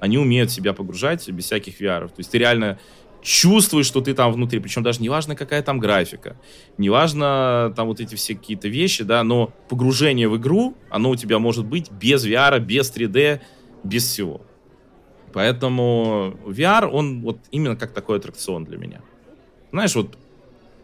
они 0.00 0.18
умеют 0.18 0.50
себя 0.50 0.72
погружать 0.72 1.28
без 1.28 1.44
всяких 1.44 1.80
VR. 1.80 2.08
То 2.08 2.14
есть 2.18 2.30
ты 2.30 2.38
реально 2.38 2.78
чувствуешь, 3.22 3.86
что 3.86 4.00
ты 4.00 4.14
там 4.14 4.32
внутри. 4.32 4.60
Причем 4.60 4.82
даже 4.82 5.02
неважно, 5.02 5.34
какая 5.34 5.62
там 5.62 5.78
графика, 5.78 6.36
неважно 6.76 7.72
там 7.76 7.88
вот 7.88 8.00
эти 8.00 8.14
все 8.14 8.34
какие-то 8.34 8.68
вещи, 8.68 9.04
да, 9.04 9.22
но 9.22 9.52
погружение 9.68 10.28
в 10.28 10.36
игру, 10.36 10.76
оно 10.90 11.10
у 11.10 11.16
тебя 11.16 11.38
может 11.38 11.66
быть 11.66 11.90
без 11.90 12.24
VR, 12.26 12.60
без 12.60 12.92
3D, 12.94 13.40
без 13.84 14.04
всего. 14.04 14.42
Поэтому 15.32 16.36
VR, 16.46 16.86
он 16.86 17.22
вот 17.22 17.38
именно 17.50 17.76
как 17.76 17.92
такой 17.92 18.18
аттракцион 18.18 18.64
для 18.64 18.78
меня. 18.78 19.00
Знаешь, 19.70 19.94
вот 19.94 20.16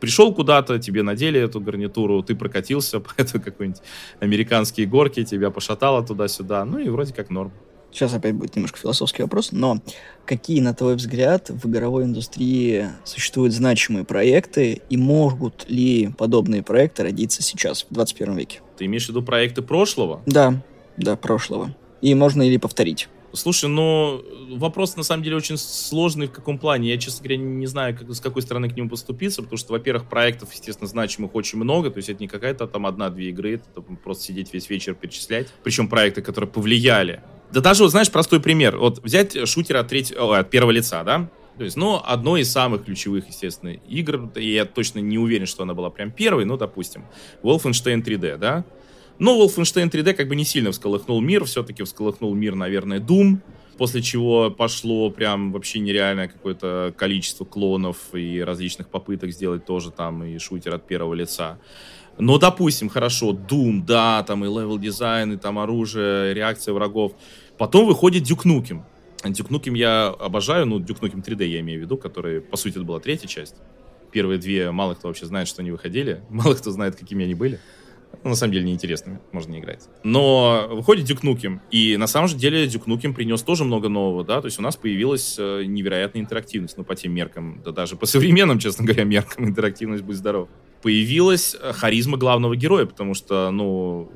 пришел 0.01 0.34
куда-то, 0.34 0.78
тебе 0.78 1.03
надели 1.03 1.40
эту 1.40 1.61
гарнитуру, 1.61 2.22
ты 2.22 2.34
прокатился 2.34 3.01
по 3.01 3.11
этой 3.16 3.40
какой-нибудь 3.40 3.80
американские 4.20 4.86
горки, 4.86 5.24
тебя 5.24 5.51
пошатало 5.51 6.05
туда-сюда, 6.05 6.64
ну 6.64 6.78
и 6.78 6.88
вроде 6.88 7.14
как 7.14 7.30
норм. 7.30 7.53
Сейчас 7.90 8.12
опять 8.12 8.34
будет 8.34 8.57
немножко 8.57 8.76
философский 8.76 9.22
вопрос, 9.22 9.53
но 9.53 9.78
какие, 10.26 10.61
на 10.61 10.74
твой 10.74 10.97
взгляд, 10.97 11.49
в 11.49 11.68
игровой 11.70 12.05
индустрии 12.05 12.88
существуют 13.05 13.55
значимые 13.55 14.05
проекты, 14.05 14.82
и 14.90 14.97
могут 14.97 15.70
ли 15.70 16.11
подобные 16.18 16.64
проекты 16.64 17.05
родиться 17.05 17.40
сейчас, 17.40 17.86
в 17.88 17.95
21 17.95 18.36
веке? 18.36 18.61
Ты 18.76 18.86
имеешь 18.86 19.07
в 19.07 19.11
виду 19.11 19.22
проекты 19.22 19.62
прошлого? 19.62 20.22
Да, 20.26 20.61
да, 20.97 21.14
прошлого. 21.14 21.72
И 22.03 22.14
можно 22.16 22.42
ли 22.42 22.59
повторить? 22.59 23.09
Слушай, 23.35 23.68
ну, 23.68 24.22
вопрос 24.51 24.97
на 24.97 25.03
самом 25.03 25.24
деле 25.24 25.37
очень 25.37 25.57
сложный 25.57 26.28
в 26.28 26.32
каком 26.32 26.59
плане. 26.59 26.91
Я, 26.91 26.99
честно 26.99 27.24
говоря, 27.24 27.37
не 27.39 27.66
знаю, 27.66 27.97
как, 27.97 28.09
с 28.12 28.20
какой 28.20 28.43
стороны 28.43 28.70
к 28.70 28.76
нему 28.76 28.89
поступиться, 28.89 29.43
потому 29.43 29.59
что, 29.59 29.72
во-первых, 29.72 30.09
проектов, 30.09 30.53
естественно, 30.53 30.87
значимых 30.87 31.35
очень 31.35 31.59
много, 31.59 31.91
то 31.91 31.99
есть 31.99 32.09
это 32.09 32.20
не 32.20 32.28
какая-то 32.28 32.66
там 32.68 32.87
одна-две 32.87 33.30
игры, 33.30 33.55
это 33.55 33.80
просто 33.80 34.24
сидеть 34.24 34.53
весь 34.55 34.70
вечер 34.70 34.95
перечислять. 34.95 35.49
Причем 35.64 35.89
проекты, 35.89 36.22
которые 36.22 36.49
повлияли. 36.49 37.22
Да 37.53 37.61
даже, 37.61 37.82
вот 37.82 37.91
знаешь, 37.91 38.11
простой 38.11 38.41
пример. 38.41 38.78
Вот 38.78 39.03
взять 39.03 39.49
шутер 39.49 39.78
от, 39.78 39.89
третьего, 39.89 40.39
от 40.39 40.51
первого 40.51 40.70
лица, 40.70 41.03
да? 41.03 41.28
То 41.59 41.64
есть, 41.64 41.76
ну, 41.76 42.01
одно 42.05 42.37
из 42.37 42.51
самых 42.51 42.85
ключевых, 42.85 43.28
естественно, 43.28 43.70
игр, 43.70 44.30
и 44.35 44.53
я 44.53 44.64
точно 44.64 44.99
не 44.99 45.18
уверен, 45.18 45.47
что 45.47 45.62
она 45.62 45.74
была 45.74 45.91
прям 45.91 46.11
первой, 46.11 46.45
ну, 46.45 46.57
допустим, 46.57 47.05
Wolfenstein 47.43 48.03
3D, 48.03 48.39
да? 48.39 48.64
Но 49.19 49.41
Wolfenstein 49.41 49.91
3D 49.91 50.15
как 50.15 50.29
бы 50.29 50.37
не 50.37 50.45
сильно 50.45 50.73
всколыхнул 50.73 51.21
мир, 51.21 51.45
все-таки 51.45 51.83
всколыхнул 51.85 52.35
мир, 52.35 52.55
наверное, 52.55 52.99
Doom, 52.99 53.39
после 53.79 54.03
чего 54.03 54.51
пошло 54.51 55.11
прям 55.11 55.53
вообще 55.53 55.79
нереальное 55.79 56.29
какое-то 56.29 56.93
количество 56.97 57.45
клонов 57.45 57.99
и 58.12 58.41
различных 58.41 58.89
попыток 58.89 59.31
сделать 59.31 59.65
тоже 59.65 59.91
там 59.91 60.25
и 60.25 60.39
шутер 60.39 60.75
от 60.75 60.87
первого 60.87 61.15
лица. 61.15 61.59
Но, 62.19 62.39
допустим, 62.39 62.89
хорошо, 62.89 63.33
Doom, 63.33 63.85
да, 63.85 64.23
там 64.23 64.45
и 64.45 64.49
level 64.49 64.79
design, 64.79 65.33
и 65.33 65.37
там 65.37 65.59
оружие, 65.59 66.33
реакция 66.35 66.73
врагов. 66.75 67.12
Потом 67.59 67.87
выходит 67.87 68.25
Duke 68.25 68.45
Nukem. 68.45 68.83
Duke 69.23 69.49
Nukem 69.49 69.77
я 69.77 70.09
обожаю, 70.09 70.67
ну, 70.67 70.79
Duke 70.79 71.01
Nukem 71.01 71.25
3D 71.25 71.45
я 71.47 71.61
имею 71.61 71.81
в 71.81 71.83
виду, 71.83 71.97
который, 71.97 72.41
по 72.41 72.57
сути, 72.57 72.77
это 72.77 72.85
была 72.85 73.01
третья 73.01 73.27
часть. 73.27 73.57
Первые 74.12 74.39
две 74.39 74.71
мало 74.71 74.95
кто 74.95 75.09
вообще 75.09 75.27
знает, 75.27 75.49
что 75.49 75.62
они 75.62 75.73
выходили. 75.73 76.23
Мало 76.31 76.55
кто 76.55 76.71
знает, 76.71 76.95
какими 76.95 77.25
они 77.25 77.35
были. 77.35 77.59
Ну, 78.23 78.31
на 78.31 78.37
самом 78.37 78.53
деле, 78.53 78.65
неинтересными, 78.65 79.19
можно 79.33 79.53
не 79.53 79.61
играть. 79.61 79.89
Но 80.03 80.69
выходит 80.71 81.11
Duke 81.11 81.23
Nukem, 81.23 81.61
и 81.71 81.97
на 81.97 82.07
самом 82.07 82.29
же 82.29 82.37
деле 82.37 82.67
Duke 82.67 82.87
Nukem 82.87 83.15
принес 83.15 83.43
тоже 83.43 83.65
много 83.65 83.89
нового, 83.89 84.25
да, 84.25 84.41
то 84.41 84.47
есть 84.47 84.59
у 84.59 84.62
нас 84.62 84.77
появилась 84.77 85.37
э, 85.39 85.65
невероятная 85.65 86.23
интерактивность, 86.23 86.77
ну, 86.77 86.85
по 86.85 86.95
тем 86.95 87.12
меркам, 87.12 87.61
да 87.65 87.73
даже 87.73 87.97
по 87.97 88.07
современным, 88.07 88.59
честно 88.61 88.85
говоря, 88.85 89.05
меркам 89.05 89.47
интерактивность, 89.47 90.03
будь 90.03 90.17
здоров. 90.17 90.49
Появилась 90.83 91.57
э, 91.61 91.73
харизма 91.73 92.17
главного 92.17 92.57
героя, 92.57 92.87
потому 92.87 93.15
что, 93.15 93.51
ну, 93.51 94.11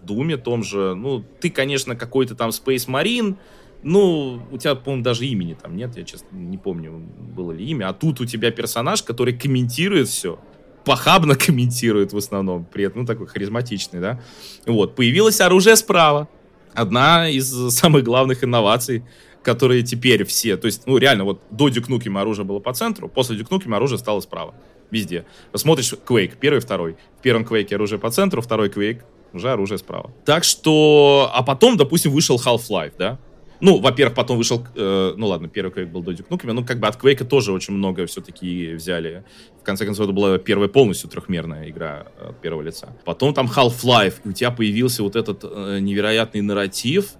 в 0.00 0.04
Думе 0.04 0.36
том 0.36 0.62
же, 0.62 0.94
ну, 0.94 1.24
ты, 1.40 1.50
конечно, 1.50 1.96
какой-то 1.96 2.34
там 2.34 2.50
Space 2.50 2.88
Marine, 2.88 3.36
ну, 3.82 4.40
у 4.50 4.58
тебя, 4.58 4.74
по-моему, 4.74 5.02
даже 5.02 5.26
имени 5.26 5.54
там 5.60 5.76
нет, 5.76 5.96
я, 5.96 6.04
честно, 6.04 6.36
не 6.36 6.56
помню, 6.56 6.92
было 6.92 7.52
ли 7.52 7.64
имя. 7.66 7.88
А 7.88 7.92
тут 7.92 8.20
у 8.20 8.24
тебя 8.24 8.50
персонаж, 8.52 9.02
который 9.02 9.36
комментирует 9.36 10.08
все 10.08 10.38
похабно 10.84 11.34
комментирует 11.46 12.12
в 12.12 12.16
основном, 12.16 12.64
при 12.64 12.84
этом, 12.84 13.02
ну, 13.02 13.06
такой 13.06 13.26
харизматичный, 13.26 14.00
да. 14.00 14.20
Вот, 14.66 14.94
появилось 14.94 15.40
оружие 15.40 15.76
справа. 15.76 16.28
Одна 16.74 17.28
из 17.28 17.50
самых 17.74 18.04
главных 18.04 18.44
инноваций, 18.44 19.04
которые 19.42 19.82
теперь 19.82 20.24
все, 20.24 20.56
то 20.56 20.66
есть, 20.66 20.86
ну, 20.86 20.96
реально, 20.96 21.24
вот 21.24 21.42
до 21.50 21.68
Дюкнукима 21.68 22.20
оружие 22.20 22.46
было 22.46 22.60
по 22.60 22.72
центру, 22.72 23.08
после 23.08 23.36
Дюкнукима 23.36 23.76
оружие 23.76 23.98
стало 23.98 24.20
справа. 24.20 24.54
Везде. 24.90 25.24
Посмотришь 25.52 25.92
Quake, 26.06 26.32
первый, 26.38 26.60
второй. 26.60 26.96
В 27.18 27.22
первом 27.22 27.44
Quake 27.44 27.74
оружие 27.74 27.98
по 27.98 28.10
центру, 28.10 28.42
второй 28.42 28.68
Quake 28.68 29.02
уже 29.32 29.50
оружие 29.50 29.78
справа. 29.78 30.12
Так 30.24 30.44
что, 30.44 31.30
а 31.32 31.42
потом, 31.42 31.76
допустим, 31.76 32.12
вышел 32.12 32.36
Half-Life, 32.36 32.94
да, 32.98 33.18
ну, 33.62 33.78
во-первых, 33.78 34.16
потом 34.16 34.38
вышел, 34.38 34.66
э, 34.74 35.14
ну 35.16 35.28
ладно, 35.28 35.48
первый 35.48 35.70
Quake 35.70 35.86
был 35.86 36.02
до 36.02 36.10
Duke 36.10 36.28
Nukem, 36.28 36.52
ну, 36.52 36.64
как 36.64 36.80
бы 36.80 36.88
от 36.88 37.00
Quake 37.00 37.24
тоже 37.24 37.52
очень 37.52 37.74
много 37.74 38.06
все-таки 38.06 38.74
взяли. 38.74 39.22
В 39.60 39.62
конце 39.62 39.84
концов, 39.84 40.06
это 40.06 40.12
была 40.12 40.36
первая 40.38 40.68
полностью 40.68 41.08
трехмерная 41.08 41.70
игра 41.70 42.08
от 42.20 42.40
первого 42.40 42.62
лица. 42.62 42.88
Потом 43.04 43.32
там 43.32 43.46
Half-Life, 43.46 44.14
и 44.24 44.28
у 44.30 44.32
тебя 44.32 44.50
появился 44.50 45.04
вот 45.04 45.14
этот 45.14 45.44
э, 45.44 45.78
невероятный 45.80 46.40
нарратив, 46.40 47.12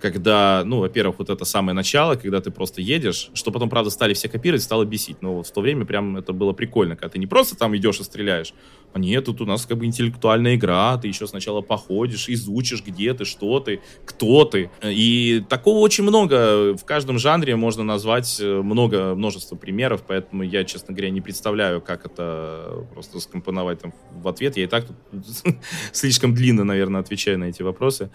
когда, 0.00 0.62
ну, 0.64 0.80
во-первых, 0.80 1.18
вот 1.18 1.30
это 1.30 1.44
самое 1.44 1.74
начало, 1.74 2.14
когда 2.14 2.40
ты 2.40 2.50
просто 2.50 2.80
едешь, 2.80 3.30
что 3.34 3.50
потом, 3.50 3.68
правда, 3.68 3.90
стали 3.90 4.14
все 4.14 4.28
копировать, 4.28 4.62
стало 4.62 4.84
бесить. 4.84 5.22
Но 5.22 5.36
вот 5.36 5.46
в 5.46 5.52
то 5.52 5.60
время 5.60 5.84
прям 5.84 6.16
это 6.16 6.32
было 6.32 6.52
прикольно, 6.52 6.96
когда 6.96 7.10
ты 7.10 7.18
не 7.18 7.26
просто 7.26 7.56
там 7.56 7.76
идешь 7.76 8.00
и 8.00 8.04
стреляешь, 8.04 8.54
а 8.92 8.98
нет, 8.98 9.26
тут 9.26 9.40
у 9.40 9.46
нас 9.46 9.66
как 9.66 9.78
бы 9.78 9.84
интеллектуальная 9.84 10.54
игра, 10.54 10.96
ты 10.96 11.08
еще 11.08 11.26
сначала 11.26 11.60
походишь, 11.60 12.28
изучишь, 12.28 12.82
где 12.84 13.12
ты, 13.12 13.24
что 13.24 13.60
ты, 13.60 13.80
кто 14.04 14.44
ты. 14.44 14.70
И 14.82 15.44
такого 15.48 15.78
очень 15.78 16.04
много. 16.04 16.74
В 16.74 16.84
каждом 16.84 17.18
жанре 17.18 17.54
можно 17.56 17.84
назвать 17.84 18.38
э, 18.40 18.62
много, 18.62 19.14
множество 19.14 19.56
примеров, 19.56 20.04
поэтому 20.06 20.42
я, 20.42 20.64
честно 20.64 20.94
говоря, 20.94 21.10
не 21.10 21.20
представляю, 21.20 21.80
как 21.82 22.06
это 22.06 22.86
просто 22.92 23.20
скомпоновать 23.20 23.80
там 23.80 23.92
в 24.12 24.26
ответ. 24.26 24.56
Я 24.56 24.64
и 24.64 24.66
так 24.66 24.86
тут 24.86 24.96
слишком 25.92 26.34
длинно, 26.34 26.64
наверное, 26.64 27.00
отвечаю 27.00 27.38
на 27.38 27.44
эти 27.44 27.62
вопросы. 27.62 28.10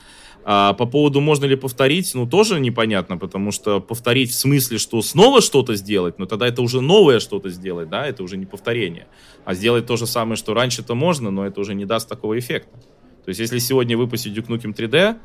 А 0.46 0.74
по 0.74 0.86
поводу 0.86 1.22
можно 1.22 1.46
ли 1.46 1.56
повторить, 1.56 2.14
ну, 2.14 2.28
тоже 2.28 2.60
непонятно, 2.60 3.18
потому 3.18 3.52
что 3.52 3.80
повторить 3.80 4.32
в 4.32 4.36
смысле, 4.36 4.78
что 4.78 5.02
снова 5.02 5.42
что-то 5.42 5.76
сделать, 5.76 6.20
но 6.20 6.26
тогда 6.26 6.48
это 6.48 6.62
уже 6.62 6.82
новое 6.82 7.20
что-то 7.20 7.50
сделать, 7.50 7.90
да, 7.90 8.06
это 8.06 8.24
уже 8.24 8.36
не 8.36 8.46
повторение. 8.46 9.08
А 9.46 9.54
сделать 9.54 9.86
то 9.86 9.96
же 9.96 10.06
самое, 10.06 10.36
что 10.36 10.54
раньше-то 10.54 10.96
можно, 10.96 11.32
но 11.32 11.46
это 11.46 11.62
уже 11.62 11.74
не 11.74 11.86
даст 11.86 12.10
такого 12.10 12.38
эффекта. 12.38 12.78
То 13.24 13.30
есть, 13.30 13.40
если 13.40 13.58
сегодня 13.60 13.98
выпустить 13.98 14.38
Duke 14.38 14.48
Nukem 14.48 14.76
3D, 14.76 15.18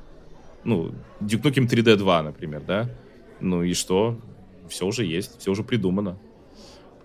ну, 0.62 0.92
Duke 1.20 1.42
Nukem 1.42 1.68
3D 1.68 1.96
2, 1.96 2.22
например, 2.22 2.62
да, 2.64 2.88
ну 3.40 3.64
и 3.64 3.74
что? 3.74 4.18
Все 4.68 4.86
уже 4.86 5.04
есть, 5.04 5.40
все 5.40 5.50
уже 5.50 5.64
придумано. 5.64 6.16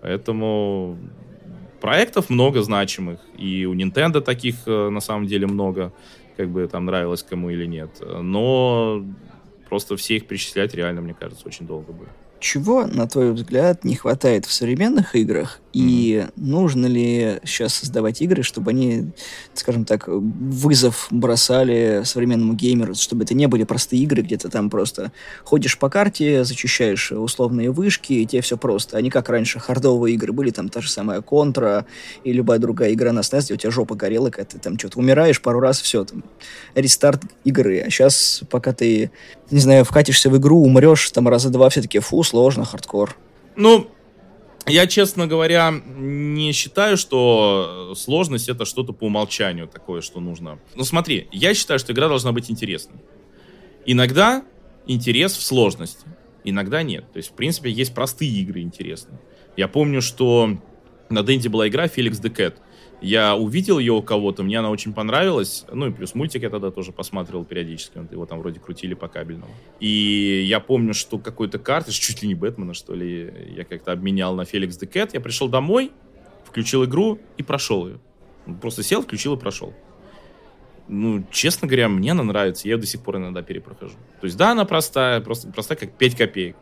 Поэтому 0.02 0.98
проектов 1.80 2.30
много 2.30 2.62
значимых, 2.62 3.20
и 3.36 3.66
у 3.66 3.74
Nintendo 3.74 4.20
таких 4.20 4.56
э, 4.66 4.88
на 4.90 5.00
самом 5.00 5.26
деле 5.26 5.46
много 5.46 5.92
как 6.36 6.48
бы 6.48 6.66
там 6.68 6.86
нравилось 6.86 7.22
кому 7.22 7.50
или 7.50 7.66
нет. 7.66 7.90
Но 8.00 9.04
просто 9.68 9.96
все 9.96 10.16
их 10.16 10.26
перечислять 10.26 10.74
реально, 10.74 11.00
мне 11.00 11.14
кажется, 11.14 11.46
очень 11.46 11.66
долго 11.66 11.92
будет. 11.92 12.08
Чего, 12.40 12.86
на 12.86 13.06
твой 13.06 13.32
взгляд, 13.32 13.84
не 13.84 13.94
хватает 13.94 14.44
в 14.44 14.52
современных 14.52 15.14
играх? 15.16 15.60
И 15.72 16.22
mm-hmm. 16.22 16.32
нужно 16.36 16.86
ли 16.86 17.40
сейчас 17.44 17.74
создавать 17.74 18.22
игры, 18.22 18.44
чтобы 18.44 18.70
они, 18.70 19.10
скажем 19.54 19.84
так, 19.84 20.04
вызов 20.06 21.08
бросали 21.10 22.02
современному 22.04 22.52
геймеру, 22.52 22.94
чтобы 22.94 23.24
это 23.24 23.34
не 23.34 23.48
были 23.48 23.64
простые 23.64 24.02
игры, 24.02 24.22
где 24.22 24.36
ты 24.36 24.48
там 24.50 24.70
просто 24.70 25.10
ходишь 25.42 25.76
по 25.78 25.90
карте, 25.90 26.44
зачищаешь 26.44 27.10
условные 27.10 27.72
вышки, 27.72 28.12
и 28.12 28.26
тебе 28.26 28.40
все 28.40 28.56
просто. 28.56 28.96
Они 28.96 29.10
как 29.10 29.28
раньше 29.28 29.58
хардовые 29.58 30.14
игры 30.14 30.32
были, 30.32 30.50
там 30.50 30.68
та 30.68 30.80
же 30.80 30.90
самая 30.90 31.22
Контра 31.22 31.86
и 32.22 32.32
любая 32.32 32.60
другая 32.60 32.92
игра 32.92 33.12
на 33.12 33.20
SNES, 33.20 33.44
где 33.46 33.54
у 33.54 33.56
тебя 33.56 33.70
жопа 33.72 33.96
горела, 33.96 34.30
когда 34.30 34.44
ты 34.44 34.58
там 34.60 34.78
что-то 34.78 35.00
умираешь 35.00 35.42
пару 35.42 35.58
раз, 35.58 35.80
все, 35.80 36.04
там, 36.04 36.22
рестарт 36.76 37.22
игры. 37.42 37.80
А 37.80 37.90
сейчас, 37.90 38.42
пока 38.48 38.72
ты 38.72 39.10
не 39.54 39.60
знаю, 39.60 39.84
вкатишься 39.84 40.30
в 40.30 40.36
игру, 40.36 40.60
умрешь 40.62 41.10
там 41.12 41.28
раза 41.28 41.48
два, 41.48 41.70
все-таки 41.70 42.00
фу, 42.00 42.24
сложно, 42.24 42.64
хардкор. 42.64 43.16
Ну, 43.54 43.86
я, 44.66 44.88
честно 44.88 45.28
говоря, 45.28 45.72
не 45.96 46.50
считаю, 46.50 46.96
что 46.96 47.94
сложность 47.96 48.48
это 48.48 48.64
что-то 48.64 48.92
по 48.92 49.04
умолчанию 49.04 49.68
такое, 49.68 50.00
что 50.00 50.18
нужно. 50.18 50.58
Ну 50.74 50.82
смотри, 50.82 51.28
я 51.30 51.54
считаю, 51.54 51.78
что 51.78 51.92
игра 51.92 52.08
должна 52.08 52.32
быть 52.32 52.50
интересной. 52.50 52.96
Иногда 53.86 54.42
интерес 54.86 55.36
в 55.36 55.42
сложности, 55.42 56.04
иногда 56.42 56.82
нет. 56.82 57.04
То 57.12 57.18
есть, 57.18 57.30
в 57.30 57.34
принципе, 57.34 57.70
есть 57.70 57.94
простые 57.94 58.32
игры 58.32 58.60
интересные. 58.60 59.20
Я 59.56 59.68
помню, 59.68 60.02
что 60.02 60.58
на 61.10 61.22
Денде 61.22 61.48
была 61.48 61.68
игра 61.68 61.86
the 61.86 62.34
Cat. 62.34 62.54
Я 63.04 63.36
увидел 63.36 63.78
ее 63.78 63.92
у 63.92 64.00
кого-то, 64.00 64.42
мне 64.42 64.58
она 64.58 64.70
очень 64.70 64.94
понравилась. 64.94 65.66
Ну 65.70 65.88
и 65.88 65.92
плюс 65.92 66.14
мультик 66.14 66.42
я 66.42 66.48
тогда 66.48 66.70
тоже 66.70 66.90
посматривал 66.90 67.44
периодически. 67.44 67.98
Его 68.10 68.24
там 68.24 68.38
вроде 68.38 68.60
крутили 68.60 68.94
по 68.94 69.08
кабельному. 69.08 69.52
И 69.78 70.42
я 70.48 70.58
помню, 70.58 70.94
что 70.94 71.18
какой-то 71.18 71.58
картридж, 71.58 72.00
чуть 72.00 72.22
ли 72.22 72.28
не 72.28 72.34
Бэтмена, 72.34 72.72
что 72.72 72.94
ли, 72.94 73.30
я 73.54 73.64
как-то 73.64 73.92
обменял 73.92 74.34
на 74.34 74.42
the 74.42 74.90
Cat. 74.90 75.10
Я 75.12 75.20
пришел 75.20 75.48
домой, 75.48 75.92
включил 76.46 76.82
игру 76.86 77.18
и 77.36 77.42
прошел 77.42 77.88
ее. 77.88 77.98
Просто 78.62 78.82
сел, 78.82 79.02
включил 79.02 79.34
и 79.36 79.38
прошел. 79.38 79.74
ну, 80.88 81.24
честно 81.30 81.68
говоря, 81.68 81.90
мне 81.90 82.12
она 82.12 82.22
нравится, 82.22 82.66
я 82.66 82.74
ее 82.74 82.80
до 82.80 82.86
сих 82.86 83.02
пор 83.02 83.18
иногда 83.18 83.42
перепрохожу. 83.42 83.96
То 84.20 84.24
есть, 84.24 84.38
да, 84.38 84.52
она 84.52 84.64
простая, 84.64 85.20
просто 85.20 85.50
простая, 85.50 85.76
как 85.76 85.92
5 85.98 86.16
копеек. 86.16 86.56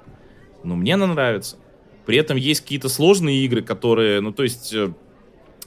Но 0.65 0.75
мне 0.75 0.95
она 0.95 1.07
нравится. 1.07 1.57
При 2.05 2.19
этом 2.19 2.37
есть 2.37 2.63
какие-то 2.63 2.89
сложные 2.89 3.45
игры, 3.45 3.63
которые, 3.63 4.21
ну, 4.21 4.33
то 4.33 4.43
есть, 4.43 4.75
э, 4.75 4.93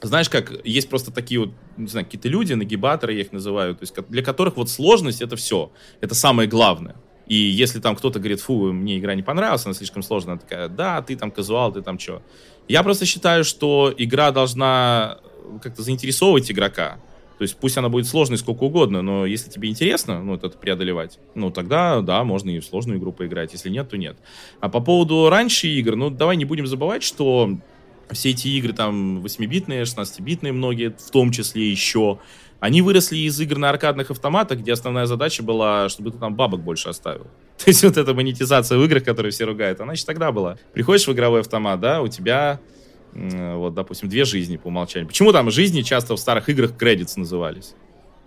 знаешь, 0.02 0.28
как 0.28 0.52
есть 0.64 0.88
просто 0.88 1.10
такие 1.10 1.40
вот, 1.40 1.50
не 1.76 1.88
знаю, 1.88 2.06
какие-то 2.06 2.28
люди, 2.28 2.52
нагибаторы 2.52 3.14
я 3.14 3.20
их 3.20 3.32
называю, 3.32 3.74
то 3.74 3.82
есть 3.82 3.94
для 4.08 4.22
которых 4.22 4.56
вот 4.56 4.68
сложность 4.68 5.22
это 5.22 5.36
все, 5.36 5.70
это 6.00 6.14
самое 6.14 6.48
главное. 6.48 6.96
И 7.26 7.34
если 7.34 7.80
там 7.80 7.96
кто-то 7.96 8.18
говорит, 8.18 8.40
фу, 8.40 8.72
мне 8.72 8.98
игра 8.98 9.14
не 9.14 9.22
понравилась, 9.22 9.64
она 9.64 9.74
слишком 9.74 10.02
сложная, 10.02 10.34
она 10.34 10.40
такая, 10.40 10.68
да, 10.68 11.02
ты 11.02 11.16
там 11.16 11.30
казуал, 11.30 11.72
ты 11.72 11.82
там 11.82 11.98
что. 11.98 12.22
Я 12.68 12.82
просто 12.82 13.04
считаю, 13.04 13.44
что 13.44 13.92
игра 13.96 14.30
должна 14.30 15.18
как-то 15.62 15.82
заинтересовывать 15.82 16.50
игрока. 16.50 16.98
То 17.38 17.42
есть 17.42 17.56
пусть 17.56 17.76
она 17.76 17.88
будет 17.88 18.06
сложной 18.06 18.38
сколько 18.38 18.64
угодно, 18.64 19.02
но 19.02 19.26
если 19.26 19.50
тебе 19.50 19.68
интересно, 19.68 20.22
ну, 20.22 20.34
это 20.34 20.48
преодолевать, 20.48 21.18
ну, 21.34 21.50
тогда, 21.50 22.00
да, 22.00 22.24
можно 22.24 22.48
и 22.48 22.60
в 22.60 22.64
сложную 22.64 22.98
игру 22.98 23.12
поиграть. 23.12 23.52
Если 23.52 23.68
нет, 23.68 23.90
то 23.90 23.98
нет. 23.98 24.16
А 24.60 24.70
по 24.70 24.80
поводу 24.80 25.28
раньше 25.28 25.68
игр, 25.68 25.96
ну, 25.96 26.08
давай 26.08 26.36
не 26.36 26.46
будем 26.46 26.66
забывать, 26.66 27.02
что 27.02 27.58
все 28.10 28.30
эти 28.30 28.48
игры 28.48 28.72
там 28.72 29.18
8-битные, 29.24 29.82
16-битные 29.82 30.52
многие, 30.52 30.90
в 30.90 31.10
том 31.10 31.32
числе 31.32 31.70
еще, 31.70 32.18
они 32.60 32.82
выросли 32.82 33.18
из 33.18 33.38
игр 33.40 33.58
на 33.58 33.70
аркадных 33.70 34.10
автоматах, 34.10 34.60
где 34.60 34.72
основная 34.72 35.06
задача 35.06 35.42
была, 35.42 35.88
чтобы 35.88 36.10
ты 36.10 36.18
там 36.18 36.34
бабок 36.34 36.60
больше 36.60 36.88
оставил. 36.88 37.26
То 37.58 37.68
есть 37.68 37.84
вот 37.84 37.96
эта 37.96 38.14
монетизация 38.14 38.78
в 38.78 38.84
играх, 38.84 39.04
которую 39.04 39.32
все 39.32 39.44
ругают, 39.44 39.80
она 39.80 39.92
еще 39.92 40.04
тогда 40.04 40.32
была. 40.32 40.58
Приходишь 40.72 41.06
в 41.06 41.12
игровой 41.12 41.40
автомат, 41.40 41.80
да, 41.80 42.02
у 42.02 42.08
тебя 42.08 42.60
вот, 43.12 43.74
допустим, 43.74 44.08
две 44.08 44.24
жизни 44.24 44.56
по 44.56 44.68
умолчанию. 44.68 45.08
Почему 45.08 45.32
там 45.32 45.50
жизни 45.50 45.82
часто 45.82 46.14
в 46.14 46.18
старых 46.18 46.48
играх 46.48 46.76
кредитс 46.76 47.16
назывались? 47.16 47.74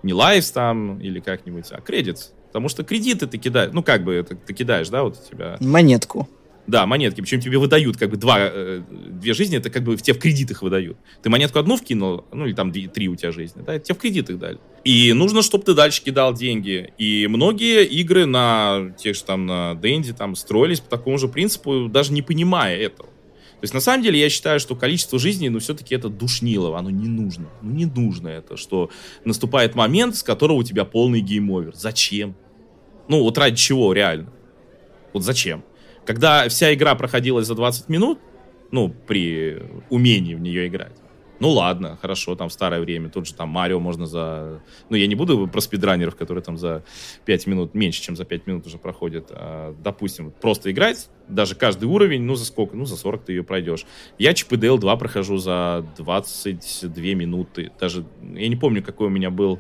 Не 0.02 0.14
лайфс 0.14 0.52
там 0.52 1.00
или 1.00 1.20
как-нибудь, 1.20 1.66
а 1.72 1.82
кредитс. 1.82 2.32
Потому 2.48 2.70
что 2.70 2.84
кредиты 2.84 3.28
ты 3.28 3.38
кидаешь, 3.38 3.72
ну 3.72 3.84
как 3.84 4.04
бы 4.04 4.14
это 4.14 4.36
ты 4.36 4.54
кидаешь, 4.54 4.90
да, 4.90 5.04
вот 5.04 5.20
у 5.24 5.30
тебя... 5.30 5.58
Монетку. 5.60 6.28
Да, 6.70 6.86
монетки. 6.86 7.22
Причем 7.22 7.42
тебе 7.42 7.58
выдают 7.58 7.98
как 7.98 8.12
бы 8.12 8.18
два, 8.18 8.38
э, 8.42 8.84
две 9.10 9.34
жизни, 9.34 9.58
это 9.58 9.72
как 9.72 9.82
бы 9.82 9.98
в 9.98 10.04
тебе 10.04 10.14
в 10.14 10.20
кредитах 10.20 10.62
выдают. 10.62 10.98
Ты 11.24 11.32
монетку 11.32 11.58
одну 11.58 11.78
вкинул, 11.78 12.26
ну 12.32 12.46
или 12.46 12.54
там 12.54 12.72
три 12.72 13.10
у 13.10 13.16
тебя 13.16 13.32
жизни, 13.32 13.64
да, 13.66 13.80
тебе 13.80 13.96
в 13.96 13.98
кредитах 13.98 14.38
дали. 14.38 14.60
И 14.84 15.12
нужно, 15.14 15.42
чтобы 15.42 15.64
ты 15.64 15.74
дальше 15.74 16.04
кидал 16.04 16.36
деньги. 16.36 16.94
И 17.00 17.26
многие 17.26 17.86
игры 17.86 18.28
на 18.28 18.94
тех 19.00 19.16
же 19.16 19.24
там 19.24 19.48
на 19.48 19.74
Дэнди 19.74 20.14
там 20.14 20.36
строились 20.36 20.80
по 20.80 20.92
такому 20.92 21.18
же 21.18 21.28
принципу, 21.28 21.90
даже 21.90 22.14
не 22.14 22.22
понимая 22.22 22.78
этого. 22.78 23.10
То 23.10 23.64
есть, 23.64 23.74
на 23.74 23.80
самом 23.80 24.04
деле, 24.04 24.20
я 24.20 24.30
считаю, 24.30 24.60
что 24.60 24.76
количество 24.76 25.18
жизней, 25.18 25.50
ну, 25.50 25.58
все-таки 25.58 25.96
это 25.96 26.08
душнилово, 26.08 26.78
оно 26.78 26.92
не 26.92 27.08
нужно. 27.08 27.48
Ну, 27.64 27.72
не 27.72 27.86
нужно 27.86 28.28
это, 28.28 28.58
что 28.58 28.92
наступает 29.26 29.74
момент, 29.74 30.16
с 30.16 30.24
которого 30.24 30.58
у 30.58 30.64
тебя 30.64 30.86
полный 30.86 31.22
game 31.22 31.44
over. 31.44 31.72
Зачем? 31.74 32.36
Ну, 33.08 33.24
вот 33.24 33.40
ради 33.40 33.58
чего, 33.58 33.92
реально? 33.92 34.32
Вот 35.14 35.24
зачем? 35.24 35.64
Когда 36.10 36.50
вся 36.50 36.74
игра 36.74 36.96
проходилась 36.96 37.46
за 37.46 37.54
20 37.54 37.88
минут, 37.88 38.18
ну, 38.72 38.90
при 38.90 39.62
умении 39.92 40.34
в 40.34 40.42
нее 40.42 40.66
играть, 40.66 40.96
ну 41.40 41.52
ладно, 41.52 42.00
хорошо, 42.02 42.34
там 42.34 42.50
в 42.50 42.52
старое 42.52 42.82
время, 42.82 43.10
тут 43.10 43.28
же 43.28 43.36
там 43.36 43.50
Марио 43.50 43.80
можно 43.80 44.08
за... 44.08 44.60
Ну, 44.90 44.96
я 44.96 45.06
не 45.06 45.14
буду 45.14 45.48
про 45.48 45.62
спидранеров, 45.62 46.16
которые 46.16 46.44
там 46.44 46.58
за 46.58 46.84
5 47.26 47.46
минут, 47.46 47.76
меньше, 47.76 48.02
чем 48.02 48.16
за 48.16 48.26
5 48.26 48.48
минут 48.48 48.66
уже 48.66 48.80
проходят. 48.80 49.28
А, 49.30 49.76
допустим, 49.84 50.32
просто 50.32 50.72
играть, 50.72 51.12
даже 51.28 51.54
каждый 51.54 51.86
уровень, 51.86 52.24
ну, 52.24 52.34
за 52.34 52.46
сколько? 52.46 52.76
Ну, 52.76 52.86
за 52.86 52.98
40 52.98 53.26
ты 53.26 53.34
ее 53.34 53.44
пройдешь. 53.44 53.86
Я 54.18 54.34
ЧПДЛ 54.34 54.80
2 54.80 54.96
прохожу 54.96 55.38
за 55.38 55.86
22 56.00 57.04
минуты. 57.14 57.72
Даже, 57.80 58.04
я 58.34 58.48
не 58.48 58.56
помню, 58.56 58.82
какой 58.82 59.06
у 59.06 59.12
меня 59.12 59.30
был 59.30 59.60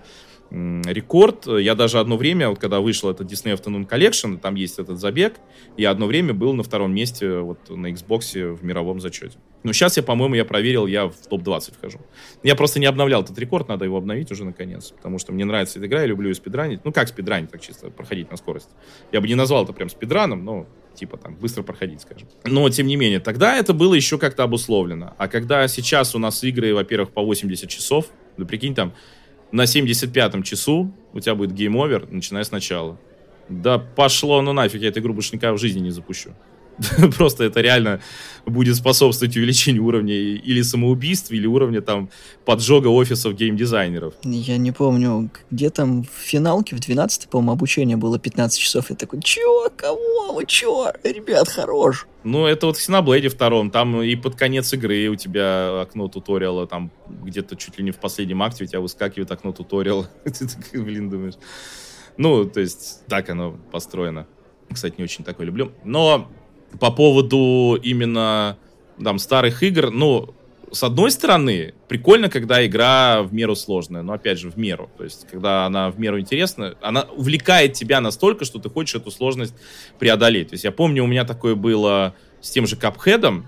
рекорд. 0.51 1.47
Я 1.47 1.75
даже 1.75 1.99
одно 1.99 2.17
время, 2.17 2.49
вот 2.49 2.59
когда 2.59 2.79
вышел 2.79 3.09
этот 3.09 3.31
Disney 3.31 3.55
Afternoon 3.55 3.87
Collection, 3.87 4.37
там 4.37 4.55
есть 4.55 4.79
этот 4.79 4.99
забег, 4.99 5.35
я 5.77 5.91
одно 5.91 6.07
время 6.07 6.33
был 6.33 6.53
на 6.53 6.63
втором 6.63 6.93
месте 6.93 7.39
вот 7.39 7.69
на 7.69 7.91
Xbox 7.91 8.55
в 8.55 8.63
мировом 8.63 8.99
зачете. 8.99 9.37
Но 9.63 9.73
сейчас 9.73 9.97
я, 9.97 10.03
по-моему, 10.03 10.35
я 10.35 10.45
проверил, 10.45 10.87
я 10.87 11.07
в 11.07 11.27
топ-20 11.29 11.73
вхожу. 11.77 11.99
Я 12.43 12.55
просто 12.55 12.79
не 12.79 12.85
обновлял 12.85 13.23
этот 13.23 13.37
рекорд, 13.37 13.67
надо 13.67 13.85
его 13.85 13.97
обновить 13.97 14.31
уже 14.31 14.45
наконец, 14.45 14.91
потому 14.91 15.19
что 15.19 15.33
мне 15.33 15.45
нравится 15.45 15.79
эта 15.79 15.87
игра, 15.87 16.01
я 16.01 16.07
люблю 16.07 16.29
ее 16.29 16.35
спидранить. 16.35 16.85
Ну, 16.85 16.93
как 16.93 17.09
спидранить, 17.09 17.51
так 17.51 17.61
чисто, 17.61 17.89
проходить 17.89 18.31
на 18.31 18.37
скорость. 18.37 18.69
Я 19.11 19.21
бы 19.21 19.27
не 19.27 19.35
назвал 19.35 19.65
это 19.65 19.73
прям 19.73 19.89
спидраном, 19.89 20.45
но 20.45 20.65
типа 20.95 21.17
там 21.17 21.35
быстро 21.35 21.63
проходить, 21.63 22.01
скажем. 22.01 22.27
Но, 22.45 22.67
тем 22.69 22.87
не 22.87 22.95
менее, 22.95 23.19
тогда 23.19 23.57
это 23.57 23.73
было 23.73 23.93
еще 23.93 24.17
как-то 24.17 24.43
обусловлено. 24.43 25.13
А 25.17 25.27
когда 25.27 25.67
сейчас 25.67 26.15
у 26.15 26.19
нас 26.19 26.43
игры, 26.43 26.73
во-первых, 26.73 27.11
по 27.11 27.21
80 27.21 27.69
часов, 27.69 28.07
ну, 28.37 28.45
прикинь, 28.45 28.75
там, 28.75 28.93
на 29.51 29.63
75-м 29.63 30.43
часу 30.43 30.93
у 31.13 31.19
тебя 31.19 31.35
будет 31.35 31.51
game 31.51 31.76
over, 31.76 32.07
начинай 32.11 32.43
сначала. 32.43 32.99
Да 33.47 33.79
пошло 33.79 34.41
оно 34.41 34.53
нафиг, 34.53 34.81
я 34.81 34.89
эту 34.89 34.99
игру 34.99 35.13
больше 35.13 35.35
никогда 35.35 35.53
в 35.53 35.57
жизни 35.57 35.79
не 35.79 35.91
запущу. 35.91 36.31
Просто 37.17 37.43
это 37.43 37.61
реально 37.61 37.99
будет 38.45 38.75
способствовать 38.75 39.35
увеличению 39.35 39.85
уровня 39.85 40.15
или 40.15 40.61
самоубийств, 40.61 41.31
или 41.31 41.45
уровня 41.45 41.81
там 41.81 42.09
поджога 42.45 42.87
офисов 42.87 43.35
геймдизайнеров. 43.35 44.13
Я 44.23 44.57
не 44.57 44.71
помню, 44.71 45.29
где 45.51 45.69
там 45.69 46.03
в 46.03 46.21
финалке, 46.21 46.75
в 46.75 46.79
12 46.79 47.29
по-моему, 47.29 47.51
обучение 47.51 47.97
было 47.97 48.17
15 48.19 48.59
часов. 48.59 48.89
Я 48.89 48.95
такой, 48.95 49.21
чё, 49.21 49.69
кого, 49.75 50.33
вы 50.33 50.45
чё, 50.45 50.91
ребят, 51.03 51.47
хорош. 51.49 52.07
Ну, 52.23 52.45
это 52.45 52.65
вот 52.65 52.77
в 52.77 52.89
Xenoblade 52.89 53.29
втором, 53.29 53.71
там 53.71 54.01
и 54.01 54.15
под 54.15 54.35
конец 54.35 54.73
игры 54.73 55.07
у 55.07 55.15
тебя 55.15 55.81
окно 55.81 56.07
туториала, 56.07 56.67
там 56.67 56.91
где-то 57.07 57.55
чуть 57.55 57.77
ли 57.77 57.83
не 57.83 57.91
в 57.91 57.97
последнем 57.97 58.41
акте 58.43 58.63
у 58.63 58.67
тебя 58.67 58.81
выскакивает 58.81 59.31
окно 59.31 59.53
туториала. 59.53 60.09
Ты 60.23 60.47
такой, 60.47 60.81
блин, 60.81 61.09
думаешь... 61.09 61.35
Ну, 62.17 62.43
то 62.43 62.59
есть, 62.59 63.05
так 63.07 63.29
оно 63.29 63.57
построено. 63.71 64.27
Кстати, 64.69 64.95
не 64.97 65.05
очень 65.05 65.23
такое 65.23 65.45
люблю. 65.45 65.71
Но 65.85 66.29
по 66.79 66.91
поводу 66.91 67.79
именно 67.81 68.57
там 69.01 69.19
старых 69.19 69.63
игр, 69.63 69.91
ну, 69.91 70.33
с 70.71 70.83
одной 70.83 71.11
стороны, 71.11 71.73
прикольно, 71.87 72.29
когда 72.29 72.65
игра 72.65 73.23
в 73.23 73.33
меру 73.33 73.55
сложная, 73.55 74.01
но 74.01 74.13
опять 74.13 74.37
же 74.37 74.49
в 74.51 74.57
меру. 74.57 74.89
То 74.97 75.03
есть, 75.03 75.27
когда 75.29 75.65
она 75.65 75.89
в 75.89 75.99
меру 75.99 76.19
интересна, 76.19 76.75
она 76.81 77.07
увлекает 77.15 77.73
тебя 77.73 78.01
настолько, 78.01 78.45
что 78.45 78.59
ты 78.59 78.69
хочешь 78.69 78.95
эту 78.95 79.11
сложность 79.11 79.55
преодолеть. 79.97 80.49
То 80.49 80.53
есть, 80.53 80.63
я 80.63 80.71
помню, 80.71 81.03
у 81.03 81.07
меня 81.07 81.25
такое 81.25 81.55
было 81.55 82.13
с 82.41 82.51
тем 82.51 82.67
же 82.67 82.75
Капхедом. 82.75 83.47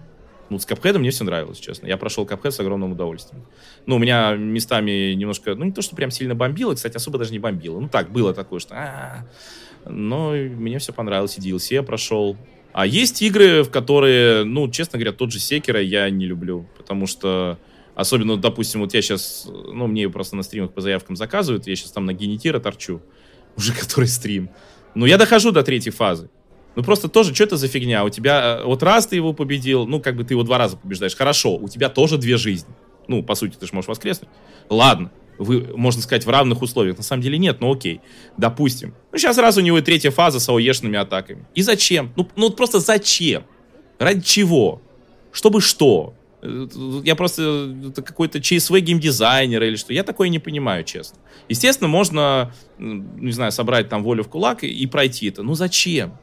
Ну, 0.49 0.59
с 0.59 0.65
Капхедом 0.65 1.01
мне 1.01 1.11
все 1.11 1.23
нравилось, 1.23 1.59
честно. 1.59 1.87
Я 1.87 1.97
прошел 1.97 2.25
Капхед 2.25 2.53
с 2.53 2.59
огромным 2.59 2.93
удовольствием. 2.93 3.45
Ну, 3.85 3.95
у 3.97 3.99
меня 3.99 4.35
местами 4.35 5.13
немножко, 5.13 5.55
ну, 5.55 5.65
не 5.65 5.71
то, 5.71 5.81
что 5.81 5.95
прям 5.95 6.11
сильно 6.11 6.35
бомбило, 6.35 6.73
кстати, 6.73 6.97
особо 6.97 7.19
даже 7.19 7.31
не 7.31 7.39
бомбило. 7.39 7.79
Ну, 7.79 7.87
так, 7.87 8.11
было 8.11 8.33
такое, 8.33 8.59
что... 8.59 8.75
А-а-а. 8.75 9.27
Но 9.89 10.31
мне 10.31 10.79
все 10.79 10.93
понравилось, 10.93 11.37
и 11.37 11.41
DLC 11.41 11.75
я 11.75 11.83
прошел. 11.83 12.37
А 12.73 12.85
есть 12.85 13.21
игры, 13.21 13.63
в 13.63 13.69
которые, 13.69 14.43
ну, 14.43 14.69
честно 14.69 14.97
говоря, 14.97 15.11
тот 15.11 15.31
же 15.31 15.39
Секера 15.39 15.81
я 15.81 16.09
не 16.09 16.25
люблю, 16.25 16.67
потому 16.77 17.07
что 17.07 17.57
Особенно, 17.93 18.37
допустим, 18.37 18.81
вот 18.81 18.93
я 18.93 19.01
сейчас, 19.01 19.47
ну, 19.47 19.87
мне 19.87 20.09
просто 20.09 20.35
на 20.35 20.43
стримах 20.43 20.71
по 20.71 20.81
заявкам 20.81 21.15
заказывают, 21.15 21.67
я 21.67 21.75
сейчас 21.75 21.91
там 21.91 22.05
на 22.05 22.13
генетира 22.13 22.59
торчу, 22.59 23.01
уже 23.57 23.73
который 23.73 24.07
стрим. 24.07 24.49
Но 24.95 25.05
я 25.05 25.17
дохожу 25.17 25.51
до 25.51 25.63
третьей 25.63 25.91
фазы. 25.91 26.29
Ну, 26.75 26.83
просто 26.83 27.09
тоже, 27.09 27.35
что 27.35 27.43
это 27.43 27.57
за 27.57 27.67
фигня? 27.67 28.05
У 28.05 28.09
тебя, 28.09 28.59
э, 28.61 28.65
вот 28.65 28.81
раз 28.81 29.07
ты 29.07 29.17
его 29.17 29.33
победил, 29.33 29.85
ну, 29.85 29.99
как 29.99 30.15
бы 30.15 30.23
ты 30.23 30.33
его 30.33 30.43
два 30.43 30.57
раза 30.57 30.77
побеждаешь, 30.77 31.15
хорошо, 31.15 31.57
у 31.57 31.67
тебя 31.67 31.89
тоже 31.89 32.17
две 32.17 32.37
жизни. 32.37 32.73
Ну, 33.07 33.23
по 33.23 33.35
сути, 33.35 33.57
ты 33.57 33.65
же 33.65 33.73
можешь 33.73 33.89
воскреснуть. 33.89 34.29
Ладно, 34.69 35.11
вы, 35.43 35.75
можно 35.75 36.01
сказать, 36.01 36.25
в 36.25 36.29
равных 36.29 36.61
условиях. 36.61 36.97
На 36.97 37.03
самом 37.03 37.23
деле 37.23 37.37
нет, 37.37 37.61
но 37.61 37.71
окей. 37.71 38.01
Допустим. 38.37 38.93
Ну, 39.11 39.17
сейчас 39.17 39.37
раз 39.37 39.57
у 39.57 39.61
него 39.61 39.77
и 39.77 39.81
третья 39.81 40.11
фаза 40.11 40.39
с 40.39 40.47
АОЕшными 40.49 40.97
атаками. 40.97 41.45
И 41.55 41.61
зачем? 41.61 42.11
Ну, 42.15 42.27
ну 42.35 42.49
просто 42.51 42.79
зачем? 42.79 43.43
Ради 43.97 44.21
чего? 44.21 44.81
Чтобы 45.31 45.61
что? 45.61 46.13
Э, 46.41 46.67
я 47.03 47.15
просто 47.15 47.75
это 47.89 48.01
какой-то 48.01 48.39
ЧСВ 48.41 48.79
геймдизайнер 48.79 49.63
или 49.63 49.75
что. 49.75 49.93
Я 49.93 50.03
такое 50.03 50.29
не 50.29 50.39
понимаю, 50.39 50.83
честно. 50.83 51.17
Естественно, 51.49 51.87
можно, 51.87 52.53
не 52.77 53.31
знаю, 53.31 53.51
собрать 53.51 53.89
там 53.89 54.03
волю 54.03 54.23
в 54.23 54.29
кулак 54.29 54.63
и, 54.63 54.67
и 54.67 54.85
пройти 54.85 55.27
это. 55.27 55.43
Ну 55.43 55.55
зачем? 55.55 56.17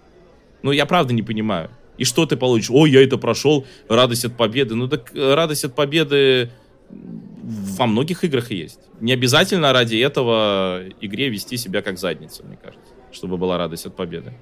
Ну, 0.63 0.73
я 0.73 0.87
правда 0.87 1.13
не 1.13 1.23
понимаю. 1.23 1.71
И 1.99 2.05
что 2.05 2.27
ты 2.27 2.37
получишь? 2.37 2.71
Ой, 2.71 2.91
я 2.91 3.03
это 3.03 3.19
прошел, 3.19 3.67
радость 3.89 4.25
от 4.25 4.37
победы. 4.37 4.77
Ну, 4.77 4.89
так 4.89 5.11
э, 5.15 5.35
радость 5.35 5.65
от 5.65 5.75
победы 5.75 6.51
во 6.91 7.87
многих 7.87 8.25
играх 8.25 8.51
есть. 8.51 8.81
Не 9.01 9.13
обязательно 9.13 9.73
ради 9.73 9.97
этого 9.97 10.83
игре 11.01 11.29
вести 11.29 11.57
себя 11.57 11.83
как 11.83 11.99
задница, 11.99 12.45
мне 12.45 12.57
кажется, 12.57 12.93
чтобы 13.13 13.37
была 13.37 13.59
радость 13.59 13.87
от 13.87 13.97
победы. 13.97 14.35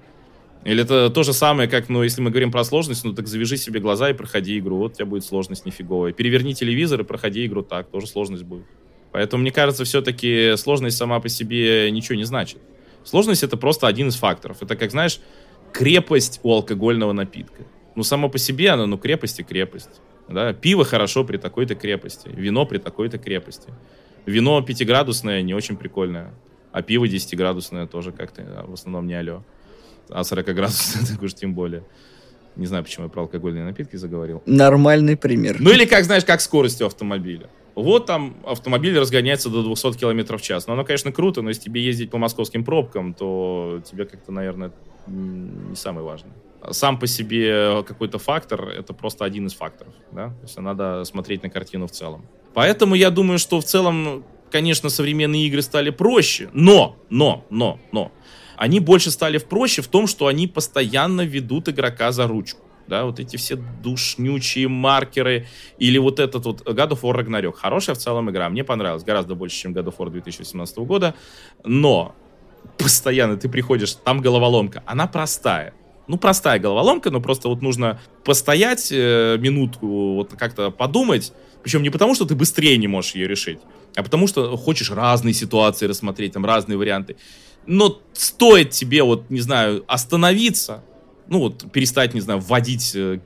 Или 0.65 0.83
это 0.83 1.11
то 1.11 1.23
же 1.23 1.33
самое, 1.33 1.69
как, 1.69 1.89
ну, 1.89 2.03
если 2.03 2.21
мы 2.21 2.31
говорим 2.31 2.51
про 2.51 2.65
сложность, 2.65 3.05
ну, 3.05 3.15
так 3.15 3.29
завяжи 3.29 3.57
себе 3.57 3.79
глаза 3.79 4.11
и 4.11 4.15
проходи 4.15 4.59
игру, 4.59 4.79
вот 4.79 4.93
у 4.93 4.95
тебя 4.97 5.07
будет 5.07 5.25
сложность 5.25 5.65
нифиговая. 5.65 6.13
Переверни 6.13 6.55
телевизор 6.55 7.03
и 7.03 7.05
проходи 7.05 7.47
игру 7.47 7.63
так, 7.63 7.89
тоже 7.89 8.09
сложность 8.09 8.43
будет. 8.43 8.67
Поэтому, 9.13 9.43
мне 9.43 9.53
кажется, 9.53 9.85
все-таки 9.85 10.57
сложность 10.57 10.97
сама 10.97 11.21
по 11.21 11.29
себе 11.29 11.89
ничего 11.93 12.17
не 12.17 12.25
значит. 12.25 12.59
Сложность— 13.05 13.43
это 13.45 13.57
просто 13.57 13.87
один 13.87 14.09
из 14.09 14.17
факторов. 14.17 14.61
Это, 14.61 14.75
как, 14.75 14.91
знаешь, 14.91 15.21
крепость 15.73 16.41
у 16.43 16.53
алкогольного 16.53 17.13
напитка. 17.13 17.63
Ну, 17.95 18.03
само 18.03 18.29
по 18.29 18.39
себе 18.39 18.71
оно, 18.71 18.87
ну, 18.87 18.99
крепость 18.99 19.39
и 19.39 19.45
крепость. 19.45 20.01
Да? 20.29 20.53
Пиво 20.53 20.85
хорошо 20.85 21.25
при 21.25 21.37
такой-то 21.37 21.75
крепости, 21.75 22.29
вино 22.29 22.67
при 22.67 22.79
такой-то 22.79 23.19
крепости. 23.19 23.73
Вино 24.27 24.61
пятиградусное 24.63 25.43
не 25.43 25.55
очень 25.55 25.77
прикольное. 25.77 26.33
А 26.73 26.83
пиво 26.83 27.05
10-градусное 27.07 27.87
тоже 27.87 28.13
как-то 28.13 28.43
а 28.43 28.67
в 28.67 28.75
основном 28.75 29.07
не 29.07 29.15
алло. 29.15 29.43
А 30.09 30.23
40-градусное 30.23 31.07
так 31.13 31.23
уж 31.23 31.35
тем 31.35 31.55
более. 31.55 31.85
Не 32.57 32.67
знаю, 32.67 32.85
почему 32.85 33.07
я 33.07 33.11
про 33.11 33.23
алкогольные 33.23 33.65
напитки 33.65 33.97
заговорил. 33.97 34.43
Нормальный 34.47 35.17
пример. 35.17 35.57
Ну 35.61 35.71
или 35.71 35.85
как, 35.85 36.05
знаешь, 36.05 36.25
как 36.25 36.41
скоростью 36.41 36.87
автомобиля. 36.87 37.49
Вот 37.75 38.07
там 38.07 38.37
автомобиль 38.47 38.99
разгоняется 38.99 39.51
до 39.51 39.63
200 39.63 39.99
км 39.99 40.39
в 40.39 40.43
час. 40.43 40.67
Но 40.67 40.73
оно, 40.73 40.85
конечно, 40.85 41.13
круто, 41.13 41.43
но 41.43 41.51
если 41.51 41.65
тебе 41.65 41.85
ездить 41.85 42.11
по 42.11 42.17
московским 42.17 42.65
пробкам, 42.65 43.13
то 43.13 43.83
тебе 43.91 44.07
как-то, 44.07 44.33
наверное, 44.33 44.73
не 45.07 45.77
самое 45.77 46.05
важное. 46.05 46.33
Сам 46.71 46.99
по 46.99 47.07
себе 47.07 47.83
какой-то 47.87 48.19
фактор— 48.19 48.69
это 48.79 48.93
просто 48.93 49.25
один 49.25 49.47
из 49.47 49.55
факторов. 49.55 49.93
Да? 50.13 50.29
То 50.29 50.43
есть 50.43 50.59
надо 50.59 51.05
смотреть 51.05 51.43
на 51.43 51.51
картину 51.51 51.87
в 51.87 51.91
целом. 51.91 52.27
Поэтому 52.55 52.95
я 52.95 53.11
думаю, 53.11 53.39
что 53.39 53.61
в 53.61 53.65
целом, 53.65 54.25
конечно, 54.51 54.89
современные 54.89 55.47
игры 55.47 55.63
стали 55.63 55.91
проще. 55.91 56.49
Но, 56.53 56.97
но, 57.11 57.45
но, 57.51 57.79
но 57.93 58.13
они 58.57 58.81
больше 58.81 59.11
стали 59.11 59.39
проще 59.39 59.83
в 59.83 59.89
том, 59.89 60.07
что 60.07 60.27
они 60.27 60.47
постоянно 60.47 61.23
ведут 61.23 61.69
игрока 61.69 62.13
за 62.13 62.27
ручку. 62.27 62.63
Да, 62.87 63.05
вот 63.05 63.19
эти 63.19 63.37
все 63.37 63.57
душнючие 63.57 64.69
маркеры, 64.69 65.49
или 65.77 65.99
вот 65.99 66.21
этот 66.21 66.47
вот 66.47 66.63
God 66.63 66.91
of 66.91 67.01
War 67.01 67.17
Ragnarok. 67.17 67.55
Хорошая 67.55 67.97
в 67.97 67.99
целом 67.99 68.31
игра, 68.31 68.49
мне 68.49 68.63
понравилась, 68.63 69.03
гораздо 69.03 69.35
больше, 69.35 69.57
чем 69.57 69.75
God 69.75 69.87
of 69.87 69.97
War 69.99 70.09
2018 70.09 70.79
года, 70.79 71.17
но 71.65 72.15
постоянно 72.79 73.37
ты 73.37 73.49
приходишь, 73.49 73.95
там 73.95 74.21
головоломка, 74.21 74.85
она 74.87 75.09
простая. 75.09 75.75
Ну, 76.09 76.19
простая 76.19 76.59
головоломка, 76.59 77.11
но 77.11 77.21
просто 77.21 77.49
вот 77.49 77.63
нужно 77.63 78.01
постоять 78.25 78.91
э, 78.93 79.37
минутку, 79.39 80.15
вот 80.15 80.35
как-то 80.35 80.71
подумать, 80.71 81.33
причем 81.63 81.83
не 81.83 81.91
потому, 81.91 82.15
что 82.15 82.25
ты 82.25 82.37
быстрее 82.37 82.77
не 82.77 82.87
можешь 82.87 83.17
ее 83.17 83.27
решить, 83.27 83.59
а 83.97 84.03
потому 84.05 84.29
что 84.29 84.57
хочешь 84.57 84.91
разные 84.91 85.35
ситуации 85.35 85.87
рассмотреть, 85.87 86.33
там 86.33 86.45
разные 86.47 86.79
варианты. 86.79 87.17
Но 87.67 88.01
стоит 88.13 88.71
тебе, 88.71 89.03
вот, 89.03 89.31
не 89.31 89.41
знаю, 89.41 89.85
остановиться, 89.89 90.85
ну 91.27 91.41
вот, 91.41 91.71
перестать, 91.73 92.15
не 92.15 92.21
знаю, 92.21 92.39
вводить 92.39 92.93
э, 92.95 93.19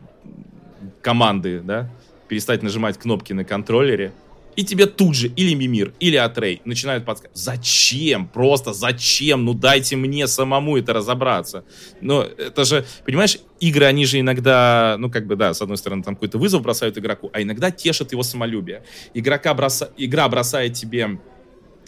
команды, 1.03 1.61
да, 1.61 1.91
перестать 2.29 2.63
нажимать 2.63 2.97
кнопки 2.97 3.35
на 3.35 3.45
контроллере, 3.45 4.13
и 4.61 4.65
тебе 4.65 4.85
тут 4.85 5.15
же 5.15 5.29
или 5.29 5.55
Мимир, 5.55 5.95
или 6.01 6.17
Атрей 6.17 6.61
начинают 6.67 7.07
подсказывать. 7.07 7.39
Зачем? 7.39 8.29
Просто 8.29 8.75
зачем? 8.75 9.47
Ну 9.47 9.55
дайте 9.55 9.97
мне 9.97 10.27
самому 10.27 10.77
это 10.77 10.93
разобраться. 10.93 11.65
Но 12.03 12.23
это 12.23 12.67
же, 12.67 12.85
понимаешь, 13.07 13.39
игры, 13.59 13.87
они 13.87 14.05
же 14.05 14.21
иногда, 14.21 14.97
ну 14.99 15.11
как 15.11 15.27
бы, 15.27 15.35
да, 15.35 15.55
с 15.55 15.63
одной 15.63 15.79
стороны, 15.79 16.03
там 16.03 16.15
какой-то 16.15 16.37
вызов 16.37 16.61
бросают 16.61 16.99
игроку, 16.99 17.31
а 17.33 17.41
иногда 17.41 17.71
тешат 17.71 18.13
его 18.13 18.23
самолюбие. 18.23 18.83
Игрока 19.15 19.55
броса... 19.55 19.93
Игра 19.97 20.29
бросает 20.29 20.75
тебе 20.75 21.19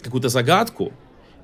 какую-то 0.01 0.29
загадку, 0.29 0.93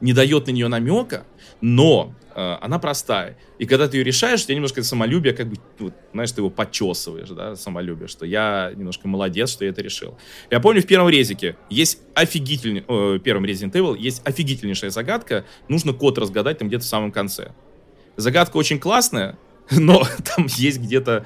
не 0.01 0.13
дает 0.13 0.47
на 0.47 0.51
нее 0.51 0.67
намека, 0.67 1.25
но 1.61 2.13
э, 2.35 2.57
она 2.61 2.79
простая. 2.79 3.37
И 3.57 3.65
когда 3.65 3.87
ты 3.87 3.97
ее 3.97 4.03
решаешь, 4.03 4.41
у 4.41 4.43
тебя 4.45 4.55
немножко 4.55 4.81
самолюбие, 4.83 5.33
как 5.33 5.47
бы, 5.47 5.57
ну, 5.79 5.91
знаешь, 6.13 6.31
ты 6.31 6.41
его 6.41 6.49
подчесываешь, 6.49 7.29
да, 7.29 7.55
самолюбие, 7.55 8.07
что 8.07 8.25
я 8.25 8.71
немножко 8.75 9.07
молодец, 9.07 9.49
что 9.49 9.65
я 9.65 9.71
это 9.71 9.81
решил. 9.81 10.17
Я 10.49 10.59
помню, 10.59 10.81
в 10.81 10.85
первом 10.85 11.09
резике 11.09 11.57
есть 11.69 11.99
офигительный, 12.13 12.83
э, 12.87 13.19
первом 13.23 13.45
Resident 13.45 13.71
Evil 13.73 13.97
есть 13.97 14.21
офигительнейшая 14.25 14.89
загадка, 14.89 15.45
нужно 15.67 15.93
код 15.93 16.17
разгадать 16.17 16.59
там 16.59 16.67
где-то 16.67 16.83
в 16.83 16.87
самом 16.87 17.11
конце. 17.11 17.51
Загадка 18.15 18.57
очень 18.57 18.79
классная, 18.79 19.37
но 19.71 20.03
там 20.35 20.47
есть 20.47 20.79
где-то 20.79 21.25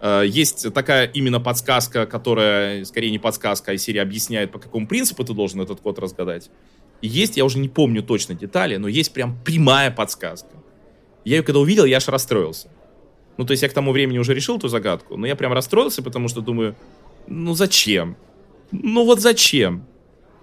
э, 0.00 0.22
есть 0.26 0.72
такая 0.72 1.06
именно 1.06 1.40
подсказка, 1.40 2.06
которая, 2.06 2.84
скорее 2.84 3.10
не 3.10 3.18
подсказка, 3.18 3.72
а 3.72 3.78
серия 3.78 4.02
объясняет, 4.02 4.52
по 4.52 4.58
какому 4.58 4.86
принципу 4.86 5.24
ты 5.24 5.34
должен 5.34 5.60
этот 5.60 5.80
код 5.80 5.98
разгадать. 5.98 6.50
Есть, 7.02 7.36
я 7.36 7.44
уже 7.44 7.58
не 7.58 7.68
помню 7.68 8.02
точно 8.02 8.34
детали, 8.34 8.76
но 8.76 8.88
есть 8.88 9.12
прям 9.12 9.38
прямая 9.44 9.90
подсказка. 9.90 10.50
Я 11.24 11.36
ее 11.36 11.42
когда 11.42 11.60
увидел, 11.60 11.84
я 11.84 11.96
аж 11.96 12.08
расстроился. 12.08 12.68
Ну, 13.36 13.44
то 13.44 13.50
есть 13.50 13.62
я 13.62 13.68
к 13.68 13.72
тому 13.72 13.92
времени 13.92 14.18
уже 14.18 14.34
решил 14.34 14.56
эту 14.56 14.68
загадку, 14.68 15.16
но 15.16 15.26
я 15.26 15.36
прям 15.36 15.52
расстроился, 15.52 16.02
потому 16.02 16.28
что 16.28 16.40
думаю, 16.40 16.74
ну 17.26 17.54
зачем? 17.54 18.16
Ну 18.72 19.04
вот 19.04 19.20
зачем? 19.20 19.86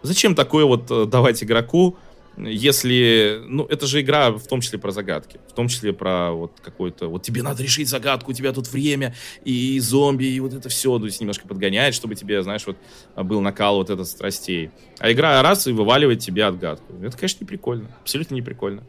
Зачем 0.04 0.36
такое 0.36 0.66
вот 0.66 0.92
э, 0.92 1.06
давать 1.06 1.44
игроку 1.44 1.98
если, 2.38 3.42
ну, 3.48 3.66
это 3.66 3.86
же 3.86 4.02
игра 4.02 4.32
в 4.32 4.48
том 4.48 4.62
числе 4.62 4.80
про 4.80 4.92
загадки, 4.92 5.40
в 5.50 5.54
том 5.54 5.68
числе 5.68 5.94
про 5.94 6.32
вот 6.32 6.60
какой-то, 6.62 7.08
вот 7.08 7.24
тебе 7.24 7.44
надо 7.44 7.64
решить 7.64 7.88
загадку, 7.88 8.32
у 8.32 8.34
тебя 8.34 8.52
тут 8.54 8.72
время, 8.72 9.16
и 9.44 9.80
зомби, 9.80 10.26
и 10.26 10.40
вот 10.40 10.54
это 10.54 10.70
все, 10.70 10.98
то 10.98 11.06
есть 11.06 11.22
немножко 11.22 11.48
подгоняет, 11.48 11.94
чтобы 11.94 12.16
тебе, 12.16 12.42
знаешь, 12.44 12.66
вот 12.66 12.78
был 13.16 13.42
накал 13.42 13.78
вот 13.78 13.90
этот 13.90 14.08
страстей. 14.08 14.72
А 15.00 15.12
игра 15.12 15.42
раз 15.42 15.68
и 15.68 15.72
вываливает 15.72 16.20
тебе 16.20 16.46
отгадку. 16.46 16.94
Это, 17.02 17.16
конечно, 17.16 17.44
не 17.44 17.48
прикольно, 17.48 17.96
абсолютно 18.02 18.36
не 18.36 18.42
прикольно. 18.42 18.84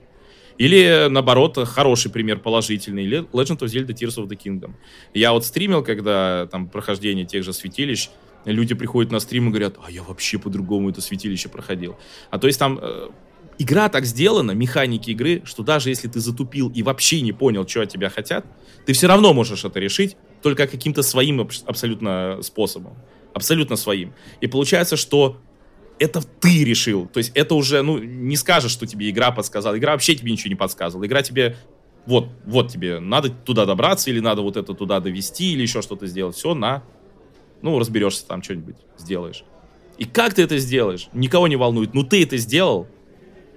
Или, 0.56 1.08
наоборот, 1.10 1.58
хороший 1.66 2.12
пример 2.12 2.38
положительный. 2.38 3.06
Legend 3.06 3.58
of 3.58 3.66
Zelda 3.66 3.88
Tears 3.88 4.22
of 4.22 4.28
the 4.28 4.38
Kingdom. 4.38 4.74
Я 5.12 5.32
вот 5.32 5.44
стримил, 5.44 5.82
когда 5.82 6.46
там 6.46 6.68
прохождение 6.68 7.26
тех 7.26 7.42
же 7.42 7.52
святилищ, 7.52 8.08
люди 8.44 8.74
приходят 8.74 9.10
на 9.10 9.20
стрим 9.20 9.48
и 9.48 9.50
говорят, 9.50 9.76
а 9.84 9.90
я 9.90 10.02
вообще 10.02 10.38
по-другому 10.38 10.90
это 10.90 11.00
святилище 11.00 11.48
проходил. 11.48 11.96
А 12.30 12.38
то 12.38 12.46
есть 12.46 12.58
там 12.58 12.78
э, 12.80 13.08
игра 13.58 13.88
так 13.88 14.04
сделана, 14.04 14.52
механики 14.52 15.10
игры, 15.10 15.42
что 15.44 15.62
даже 15.62 15.88
если 15.88 16.08
ты 16.08 16.20
затупил 16.20 16.70
и 16.70 16.82
вообще 16.82 17.20
не 17.20 17.32
понял, 17.32 17.66
что 17.66 17.82
от 17.82 17.90
тебя 17.90 18.08
хотят, 18.10 18.46
ты 18.86 18.92
все 18.92 19.06
равно 19.06 19.32
можешь 19.32 19.64
это 19.64 19.80
решить 19.80 20.16
только 20.42 20.66
каким-то 20.66 21.02
своим 21.02 21.48
абсолютно 21.66 22.38
способом. 22.42 22.94
Абсолютно 23.32 23.76
своим. 23.76 24.14
И 24.40 24.46
получается, 24.46 24.96
что 24.96 25.38
это 25.98 26.22
ты 26.22 26.64
решил. 26.64 27.06
То 27.06 27.18
есть 27.18 27.32
это 27.34 27.54
уже, 27.54 27.82
ну, 27.82 27.98
не 27.98 28.36
скажешь, 28.36 28.72
что 28.72 28.86
тебе 28.86 29.10
игра 29.10 29.30
подсказала. 29.30 29.76
Игра 29.78 29.92
вообще 29.92 30.14
тебе 30.14 30.32
ничего 30.32 30.50
не 30.50 30.54
подсказывала. 30.54 31.06
Игра 31.06 31.22
тебе, 31.22 31.56
вот, 32.06 32.28
вот 32.44 32.70
тебе, 32.70 33.00
надо 33.00 33.30
туда 33.30 33.64
добраться, 33.64 34.10
или 34.10 34.20
надо 34.20 34.42
вот 34.42 34.56
это 34.56 34.74
туда 34.74 35.00
довести, 35.00 35.52
или 35.52 35.62
еще 35.62 35.82
что-то 35.82 36.06
сделать. 36.06 36.36
Все, 36.36 36.54
на. 36.54 36.84
Ну, 37.62 37.78
разберешься 37.78 38.26
там, 38.26 38.42
что-нибудь 38.42 38.76
сделаешь. 38.98 39.44
И 39.96 40.04
как 40.04 40.34
ты 40.34 40.42
это 40.42 40.58
сделаешь? 40.58 41.08
Никого 41.12 41.48
не 41.48 41.56
волнует. 41.56 41.94
Ну, 41.94 42.02
ты 42.02 42.22
это 42.22 42.36
сделал, 42.36 42.88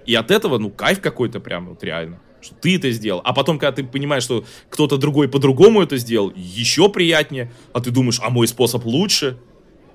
и 0.08 0.14
от 0.14 0.30
этого, 0.30 0.56
ну, 0.56 0.70
кайф 0.70 1.02
какой-то 1.02 1.38
прям, 1.38 1.68
вот 1.68 1.84
реально. 1.84 2.18
Что 2.40 2.54
ты 2.54 2.76
это 2.76 2.90
сделал. 2.92 3.20
А 3.24 3.34
потом, 3.34 3.58
когда 3.58 3.72
ты 3.72 3.84
понимаешь, 3.84 4.22
что 4.22 4.42
кто-то 4.70 4.96
другой 4.96 5.28
по-другому 5.28 5.82
это 5.82 5.98
сделал, 5.98 6.32
еще 6.34 6.88
приятнее. 6.88 7.52
А 7.74 7.80
ты 7.80 7.90
думаешь, 7.90 8.18
а 8.22 8.30
мой 8.30 8.48
способ 8.48 8.86
лучше. 8.86 9.36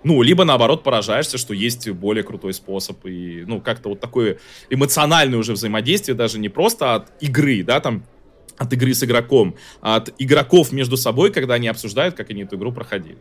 Ну, 0.03 0.22
либо 0.22 0.43
наоборот 0.43 0.84
поражаешься, 0.84 1.39
что 1.39 1.55
есть 1.55 1.89
более 1.89 2.24
крутой 2.24 2.53
способ. 2.53 3.03
И, 3.07 3.43
ну, 3.47 3.59
как-то 3.59 3.89
вот 3.89 4.01
такое 4.01 4.38
эмоциональное 4.70 5.39
уже 5.39 5.53
взаимодействие, 5.53 6.14
даже 6.14 6.38
не 6.38 6.49
просто 6.49 6.93
от 6.93 7.11
игры, 7.20 7.64
да, 7.64 7.80
там, 7.80 8.03
от 8.59 8.72
игры 8.72 8.93
с 8.93 9.03
игроком, 9.03 9.55
а 9.82 9.95
от 9.95 10.14
игроков 10.20 10.72
между 10.72 10.95
собой, 10.95 11.32
когда 11.32 11.55
они 11.55 11.70
обсуждают, 11.70 12.14
как 12.14 12.30
они 12.30 12.43
эту 12.43 12.55
игру 12.55 12.72
проходили. 12.72 13.18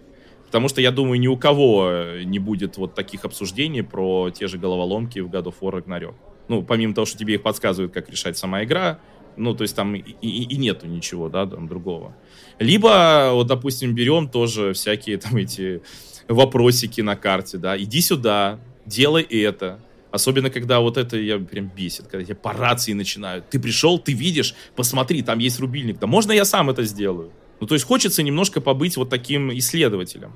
Потому 0.53 0.69
что, 0.69 0.83
я 0.83 0.91
думаю, 0.91 1.19
ни 1.19 1.29
у 1.29 1.37
кого 1.39 1.91
не 2.25 2.39
будет 2.39 2.77
вот 2.77 2.95
таких 2.95 3.25
обсуждений 3.25 3.81
про 3.81 4.29
те 4.29 4.49
же 4.49 4.59
головоломки 4.59 5.19
в 5.19 5.29
God 5.29 5.45
of 5.45 5.55
War 5.63 5.83
Ragnarok. 5.83 6.15
Ну, 6.49 6.63
помимо 6.63 6.93
того, 6.93 7.07
что 7.07 7.17
тебе 7.17 7.37
их 7.37 7.43
подсказывают, 7.43 7.95
как 7.95 8.11
решать 8.11 8.37
сама 8.37 8.63
игра, 8.63 8.99
ну, 9.39 9.55
то 9.55 9.63
есть 9.63 9.75
там 9.75 9.95
и, 9.95 10.01
и, 10.21 10.43
и 10.43 10.57
нету 10.59 10.87
ничего, 10.87 11.31
да, 11.31 11.47
там 11.47 11.69
другого. 11.69 12.15
Либо, 12.59 13.31
вот, 13.33 13.47
допустим, 13.47 13.95
берем 13.95 14.29
тоже 14.29 14.75
всякие 14.75 15.17
там 15.17 15.37
эти 15.37 15.81
вопросики 16.29 17.01
на 17.01 17.17
карте, 17.17 17.57
да, 17.57 17.79
иди 17.79 18.03
сюда, 18.03 18.61
делай 18.85 19.23
это. 19.23 19.81
Особенно, 20.11 20.51
когда 20.51 20.81
вот 20.81 20.99
это 20.99 21.17
я 21.17 21.39
прям 21.39 21.71
бесит, 21.75 22.09
когда 22.09 22.25
тебе 22.27 22.35
по 22.35 22.53
рации 22.53 22.93
начинают. 22.93 23.49
Ты 23.49 23.59
пришел, 23.59 23.99
ты 23.99 24.13
видишь, 24.13 24.55
посмотри, 24.77 25.23
там 25.23 25.39
есть 25.39 25.59
рубильник. 25.61 25.99
Да 25.99 26.07
можно 26.07 26.33
я 26.33 26.45
сам 26.45 26.69
это 26.69 26.83
сделаю? 26.83 27.33
Ну, 27.63 27.69
то 27.69 27.75
есть 27.75 27.87
хочется 27.87 28.25
немножко 28.25 28.61
побыть 28.61 28.97
вот 28.97 29.09
таким 29.09 29.57
исследователем. 29.57 30.33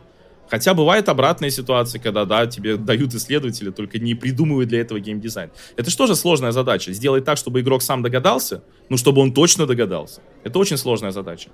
Хотя 0.49 0.74
бывает 0.74 1.09
обратная 1.09 1.51
ситуация, 1.51 2.01
когда, 2.01 2.24
да, 2.24 2.47
тебе 2.47 2.77
дают 2.77 3.12
исследователи, 3.14 3.70
только 3.70 3.99
не 3.99 4.14
придумывают 4.14 4.68
для 4.68 4.81
этого 4.81 5.01
геймдизайн. 5.01 5.51
Это 5.77 5.91
же 5.91 5.97
тоже 5.97 6.14
сложная 6.14 6.53
задача. 6.53 6.93
Сделать 6.93 7.24
так, 7.24 7.37
чтобы 7.37 7.62
игрок 7.62 7.83
сам 7.83 8.01
догадался, 8.01 8.62
ну, 8.91 8.97
чтобы 8.97 9.22
он 9.22 9.33
точно 9.33 9.66
догадался. 9.66 10.20
Это 10.45 10.61
очень 10.61 10.77
сложная 10.77 11.11
задача. 11.11 11.51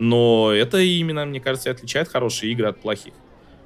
Но 0.00 0.50
это 0.50 0.80
именно, 0.80 1.24
мне 1.24 1.38
кажется, 1.38 1.68
и 1.68 1.72
отличает 1.72 2.08
хорошие 2.08 2.50
игры 2.50 2.66
от 2.66 2.80
плохих. 2.80 3.14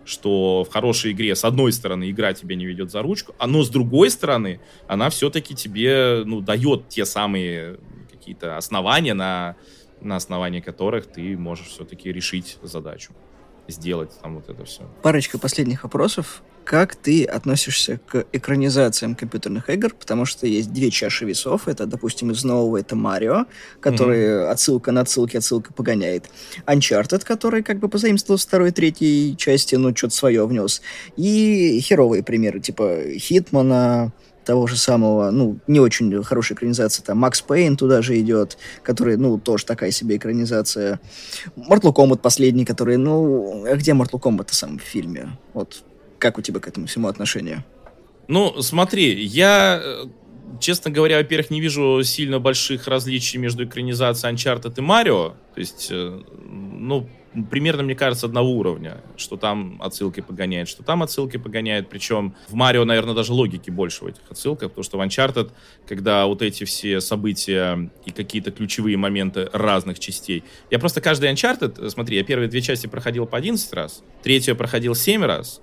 Что 0.05 0.63
в 0.63 0.71
хорошей 0.71 1.13
игре, 1.13 1.35
с 1.35 1.43
одной 1.43 1.73
стороны, 1.73 2.11
игра 2.11 2.35
тебя 2.35 2.55
не 2.55 2.67
ведет 2.67 2.91
за 2.91 3.01
ручку, 3.01 3.35
а 3.39 3.47
но 3.47 3.63
с 3.63 3.71
другой 3.71 4.11
стороны, 4.11 4.61
она 4.89 5.09
все-таки 5.09 5.55
тебе, 5.55 6.23
ну, 6.27 6.43
дает 6.43 6.91
те 6.91 7.07
самые 7.07 7.79
какие-то 8.13 8.59
основания, 8.59 9.15
на, 9.15 9.57
на 10.01 10.17
основании 10.17 10.61
которых 10.61 11.07
ты 11.07 11.37
можешь 11.37 11.69
все-таки 11.69 12.13
решить 12.13 12.59
задачу 12.63 13.13
сделать 13.69 14.11
там 14.23 14.37
вот 14.37 14.49
это 14.49 14.65
все. 14.65 14.83
Парочка 15.03 15.39
последних 15.39 15.83
вопросов. 15.83 16.43
как 16.67 16.97
ты 16.97 17.25
относишься 17.25 18.01
к 18.07 18.27
экранизациям 18.33 19.15
компьютерных 19.15 19.71
игр, 19.71 19.95
потому 19.95 20.25
что 20.25 20.49
есть 20.49 20.73
две 20.73 20.91
чаши 20.91 21.25
весов. 21.25 21.69
Это, 21.69 21.87
допустим, 21.87 22.33
из 22.33 22.43
нового 22.43 22.79
это 22.79 22.97
Марио, 22.97 23.47
который 23.79 24.19
mm-hmm. 24.19 24.49
отсылка 24.49 24.91
на 24.91 25.03
отсылки, 25.03 25.37
отсылка 25.37 25.73
погоняет. 25.73 26.29
Uncharted, 26.67 27.25
который 27.25 27.63
как 27.63 27.79
бы 27.79 27.89
позаимствовал 27.89 28.39
второй, 28.39 28.73
третьей 28.73 29.37
части, 29.37 29.77
но 29.77 29.95
что-то 29.95 30.17
свое 30.17 30.45
внес. 30.45 30.83
И 31.17 31.79
херовые 31.81 32.25
примеры, 32.25 32.59
типа 32.59 33.03
Хитмана, 33.17 34.13
того 34.47 34.67
же 34.67 34.77
самого, 34.77 35.31
ну, 35.31 35.59
не 35.67 35.81
очень 35.81 36.23
хорошая 36.23 36.57
экранизация, 36.57 37.05
там, 37.05 37.19
Макс 37.19 37.43
Пейн 37.43 37.77
туда 37.77 38.01
же 38.01 38.19
идет, 38.21 38.57
который, 38.83 39.17
ну, 39.17 39.39
тоже 39.39 39.67
такая 39.67 39.91
себе 39.91 40.17
экранизация. 40.17 41.01
Mortal 41.57 41.93
Kombat 41.93 42.19
последний, 42.19 42.65
который, 42.65 42.97
ну, 42.97 43.65
а 43.67 43.75
где 43.77 43.93
Mortal 43.93 44.21
Kombat 44.21 44.49
в 44.51 44.81
фильме? 44.81 45.37
Вот, 45.53 45.83
как 46.19 46.39
у 46.39 46.43
тебя 46.43 46.61
к 46.61 46.69
этому 46.69 46.87
всему 46.87 47.09
отношение? 47.09 47.65
Ну, 48.29 48.63
смотри, 48.63 49.25
я, 49.25 49.81
э, 49.83 50.05
честно 50.61 50.91
говоря, 50.91 51.19
во-первых, 51.19 51.51
не 51.51 51.61
вижу 51.61 52.01
сильно 52.05 52.39
больших 52.39 52.87
различий 52.87 53.39
между 53.39 53.65
экранизацией 53.65 54.35
Uncharted 54.35 54.75
и 54.77 54.81
Марио. 54.81 55.35
То 55.55 55.61
есть, 55.61 55.89
э, 55.91 56.21
ну, 56.49 57.09
примерно, 57.45 57.83
мне 57.83 57.95
кажется, 57.95 58.27
одного 58.27 58.51
уровня. 58.51 58.99
Что 59.17 59.37
там 59.37 59.81
отсылки 59.83 60.21
погоняет, 60.21 60.69
что 60.69 60.83
там 60.83 61.03
отсылки 61.03 61.37
погоняет. 61.37 61.89
Причем 61.89 62.35
в 62.49 62.55
Марио, 62.55 62.85
наверное, 62.85 63.15
даже 63.15 63.33
логики 63.33 63.71
больше 63.71 64.05
в 64.05 64.07
этих 64.09 64.23
отсылках, 64.31 64.71
потому 64.71 64.85
что 64.85 64.99
в 64.99 65.03
Uncharted, 65.03 65.51
когда 65.87 66.27
вот 66.27 66.43
эти 66.43 66.65
все 66.65 67.01
события 67.01 67.91
и 68.05 68.11
какие-то 68.11 68.51
ключевые 68.51 68.97
моменты 68.97 69.49
разных 69.53 69.99
частей. 69.99 70.45
Я 70.71 70.79
просто 70.79 71.01
каждый 71.01 71.31
Uncharted, 71.33 71.91
смотри, 71.91 72.17
я 72.17 72.25
первые 72.25 72.49
две 72.49 72.61
части 72.61 72.87
проходил 72.87 73.27
по 73.27 73.37
11 73.37 73.73
раз, 73.73 74.03
третью 74.23 74.57
проходил 74.57 74.95
7 74.95 75.25
раз, 75.25 75.61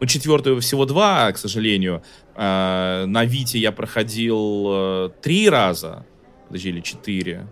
ну, 0.00 0.06
четвертую 0.06 0.60
всего 0.60 0.84
два, 0.84 1.32
к 1.32 1.38
сожалению. 1.38 2.02
А, 2.34 3.06
на 3.06 3.24
Вите 3.24 3.58
я 3.58 3.72
проходил 3.72 4.66
э, 4.68 5.10
три 5.22 5.48
раза, 5.48 6.04
подожди, 6.46 6.68
или 6.68 6.80
четыре. 6.80 7.46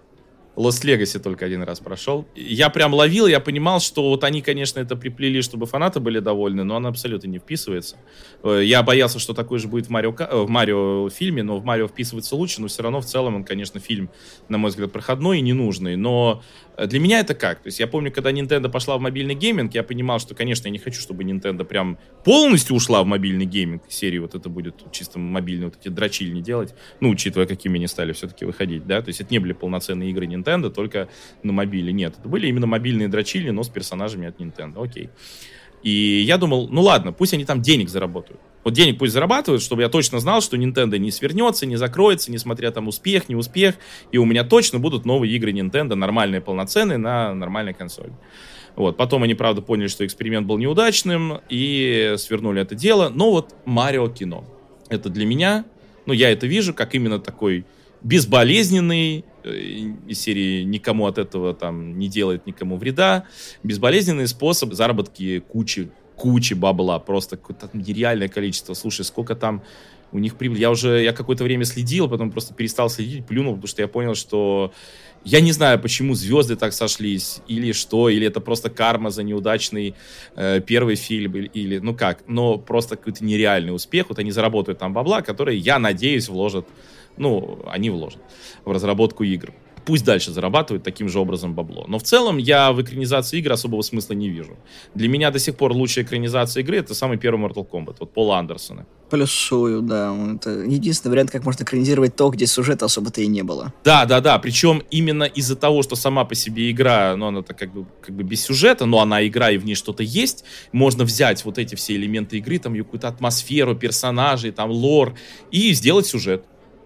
Legacy 0.56 1.18
только 1.18 1.44
один 1.44 1.62
раз 1.62 1.80
прошел. 1.80 2.26
Я 2.34 2.70
прям 2.70 2.94
ловил, 2.94 3.26
я 3.26 3.40
понимал, 3.40 3.80
что 3.80 4.10
вот 4.10 4.24
они, 4.24 4.42
конечно, 4.42 4.80
это 4.80 4.96
приплели, 4.96 5.42
чтобы 5.42 5.66
фанаты 5.66 6.00
были 6.00 6.20
довольны, 6.20 6.64
но 6.64 6.76
он 6.76 6.86
абсолютно 6.86 7.28
не 7.28 7.38
вписывается. 7.38 7.96
Э, 8.42 8.60
я 8.62 8.82
боялся, 8.82 9.18
что 9.18 9.34
такой 9.34 9.58
же 9.58 9.68
будет 9.68 9.86
в 9.86 9.90
Марио, 9.90 10.14
э, 10.18 10.42
в 10.42 10.48
Марио 10.48 11.08
фильме, 11.10 11.42
но 11.42 11.58
в 11.58 11.64
Марио 11.64 11.88
вписывается 11.88 12.36
лучше, 12.36 12.60
но 12.60 12.68
все 12.68 12.82
равно 12.82 13.00
в 13.00 13.06
целом 13.06 13.34
он, 13.34 13.44
конечно, 13.44 13.80
фильм, 13.80 14.10
на 14.48 14.58
мой 14.58 14.70
взгляд, 14.70 14.92
проходной 14.92 15.38
и 15.38 15.42
ненужный. 15.42 15.96
Но 15.96 16.42
Э, 16.76 16.86
для 16.86 17.00
меня 17.00 17.20
это 17.20 17.34
как? 17.34 17.60
То 17.60 17.68
есть 17.68 17.80
я 17.80 17.86
помню, 17.86 18.12
когда 18.12 18.30
Nintendo 18.32 18.68
пошла 18.68 18.96
в 18.96 19.00
мобильный 19.00 19.34
гейминг, 19.34 19.74
я 19.74 19.82
понимал, 19.82 20.18
что, 20.18 20.34
конечно, 20.34 20.66
я 20.66 20.72
не 20.72 20.78
хочу, 20.78 21.00
чтобы 21.00 21.24
Nintendo 21.24 21.64
прям 21.64 21.98
полностью 22.24 22.76
ушла 22.76 23.02
в 23.02 23.06
мобильный 23.06 23.46
гейминг. 23.46 23.82
Серии 23.88 24.18
вот 24.18 24.34
это 24.34 24.48
будет 24.48 24.90
чисто 24.92 25.18
мобильные 25.18 25.66
вот 25.66 25.78
эти 25.80 25.88
дрочильни 25.88 26.40
делать. 26.40 26.74
Ну, 27.00 27.10
учитывая, 27.10 27.46
какими 27.46 27.76
они 27.76 27.86
стали 27.86 28.12
все-таки 28.12 28.44
выходить, 28.44 28.86
да. 28.86 29.00
То 29.02 29.08
есть 29.08 29.20
это 29.20 29.32
не 29.32 29.38
были 29.38 29.52
полноценные 29.52 30.10
игры 30.10 30.26
Nintendo, 30.26 30.43
только 30.70 31.08
на 31.42 31.52
мобиле. 31.52 31.92
Нет, 31.92 32.14
это 32.18 32.28
были 32.28 32.46
именно 32.46 32.66
мобильные 32.66 33.08
дрочильни, 33.08 33.50
но 33.50 33.62
с 33.62 33.68
персонажами 33.68 34.28
от 34.28 34.40
Nintendo. 34.40 34.82
Окей. 34.82 35.10
И 35.82 36.24
я 36.26 36.38
думал, 36.38 36.68
ну 36.68 36.80
ладно, 36.80 37.12
пусть 37.12 37.34
они 37.34 37.44
там 37.44 37.60
денег 37.60 37.90
заработают. 37.90 38.40
Вот 38.64 38.72
денег 38.72 38.98
пусть 38.98 39.12
зарабатывают, 39.12 39.62
чтобы 39.62 39.82
я 39.82 39.90
точно 39.90 40.18
знал, 40.18 40.40
что 40.40 40.56
Nintendo 40.56 40.96
не 40.98 41.10
свернется, 41.10 41.66
не 41.66 41.76
закроется, 41.76 42.32
несмотря 42.32 42.70
там 42.70 42.88
успех, 42.88 43.28
не 43.28 43.36
успех. 43.36 43.74
И 44.10 44.16
у 44.16 44.24
меня 44.24 44.44
точно 44.44 44.78
будут 44.78 45.04
новые 45.04 45.30
игры 45.36 45.52
Nintendo, 45.52 45.94
нормальные, 45.94 46.40
полноценные, 46.40 46.96
на 46.96 47.34
нормальной 47.34 47.74
консоли. 47.74 48.12
Вот. 48.76 48.96
Потом 48.96 49.22
они, 49.22 49.34
правда, 49.34 49.60
поняли, 49.60 49.88
что 49.88 50.06
эксперимент 50.06 50.46
был 50.46 50.56
неудачным 50.56 51.40
и 51.50 52.14
свернули 52.16 52.62
это 52.62 52.74
дело. 52.74 53.10
Но 53.10 53.30
вот 53.30 53.54
Марио 53.66 54.08
кино. 54.08 54.44
Это 54.88 55.10
для 55.10 55.26
меня, 55.26 55.66
ну, 56.06 56.14
я 56.14 56.30
это 56.30 56.46
вижу, 56.46 56.72
как 56.72 56.94
именно 56.94 57.18
такой 57.18 57.66
безболезненный, 58.02 59.24
из 59.44 60.20
серии 60.20 60.62
никому 60.62 61.06
от 61.06 61.18
этого 61.18 61.54
там 61.54 61.98
не 61.98 62.08
делает 62.08 62.46
никому 62.46 62.76
вреда, 62.76 63.24
безболезненный 63.62 64.26
способ 64.26 64.72
заработки 64.72 65.40
кучи 65.40 65.90
кучи 66.16 66.54
бабла, 66.54 66.98
просто 66.98 67.36
какое-то 67.36 67.68
нереальное 67.72 68.28
количество. 68.28 68.74
Слушай, 68.74 69.04
сколько 69.04 69.34
там 69.34 69.62
у 70.12 70.18
них 70.18 70.36
прибыль. 70.36 70.60
Я 70.60 70.70
уже, 70.70 71.02
я 71.02 71.12
какое-то 71.12 71.42
время 71.42 71.64
следил, 71.64 72.08
потом 72.08 72.30
просто 72.30 72.54
перестал 72.54 72.88
следить, 72.88 73.26
плюнул, 73.26 73.54
потому 73.54 73.68
что 73.68 73.82
я 73.82 73.88
понял, 73.88 74.14
что 74.14 74.72
я 75.24 75.40
не 75.40 75.52
знаю, 75.52 75.80
почему 75.80 76.14
звезды 76.14 76.54
так 76.54 76.72
сошлись, 76.72 77.40
или 77.48 77.72
что, 77.72 78.08
или 78.08 78.26
это 78.26 78.40
просто 78.40 78.70
карма 78.70 79.10
за 79.10 79.22
неудачный 79.22 79.94
э, 80.36 80.60
первый 80.60 80.94
фильм, 80.96 81.34
или, 81.34 81.46
или, 81.46 81.78
ну 81.78 81.94
как, 81.94 82.22
но 82.28 82.58
просто 82.58 82.96
какой-то 82.96 83.24
нереальный 83.24 83.74
успех. 83.74 84.08
Вот 84.08 84.18
они 84.18 84.30
заработают 84.30 84.78
там 84.78 84.92
бабла, 84.92 85.22
которые, 85.22 85.58
я 85.58 85.78
надеюсь, 85.78 86.28
вложат, 86.28 86.68
ну, 87.16 87.62
они 87.66 87.90
вложат 87.90 88.20
в 88.64 88.70
разработку 88.70 89.24
игр 89.24 89.52
пусть 89.84 90.04
дальше 90.04 90.32
зарабатывают 90.32 90.82
таким 90.82 91.08
же 91.08 91.18
образом 91.18 91.54
бабло. 91.54 91.84
Но 91.88 91.98
в 91.98 92.02
целом 92.02 92.38
я 92.38 92.72
в 92.72 92.82
экранизации 92.82 93.38
игр 93.38 93.52
особого 93.52 93.82
смысла 93.82 94.14
не 94.14 94.28
вижу. 94.28 94.56
Для 94.94 95.08
меня 95.08 95.30
до 95.30 95.38
сих 95.38 95.56
пор 95.56 95.72
лучшая 95.72 96.04
экранизация 96.04 96.62
игры 96.62 96.78
это 96.78 96.94
самый 96.94 97.18
первый 97.18 97.44
Mortal 97.44 97.68
Kombat, 97.68 97.96
вот 98.00 98.12
Пола 98.12 98.38
Андерсона. 98.38 98.86
Плюсую, 99.10 99.82
да. 99.82 100.14
Это 100.36 100.50
единственный 100.50 101.12
вариант, 101.12 101.30
как 101.30 101.44
можно 101.44 101.62
экранизировать 101.62 102.16
то, 102.16 102.30
где 102.30 102.46
сюжета 102.46 102.86
особо-то 102.86 103.20
и 103.20 103.26
не 103.26 103.42
было. 103.42 103.72
Да, 103.84 104.06
да, 104.06 104.20
да. 104.20 104.38
Причем 104.38 104.82
именно 104.90 105.24
из-за 105.24 105.56
того, 105.56 105.82
что 105.82 105.94
сама 105.94 106.24
по 106.24 106.34
себе 106.34 106.70
игра, 106.70 107.14
ну, 107.16 107.26
она-то 107.26 107.54
как 107.54 107.72
бы, 107.72 107.86
как 108.00 108.14
бы 108.14 108.22
без 108.22 108.42
сюжета, 108.42 108.86
но 108.86 109.00
она 109.00 109.26
игра, 109.26 109.50
и 109.50 109.58
в 109.58 109.64
ней 109.64 109.74
что-то 109.74 110.02
есть, 110.02 110.44
можно 110.72 111.04
взять 111.04 111.44
вот 111.44 111.58
эти 111.58 111.74
все 111.74 111.94
элементы 111.94 112.38
игры, 112.38 112.58
там, 112.58 112.76
какую-то 112.76 113.08
атмосферу, 113.08 113.76
персонажей, 113.76 114.50
там, 114.50 114.70
лор, 114.70 115.14
и 115.50 115.72
сделать 115.74 116.06
сюжет. 116.06 116.44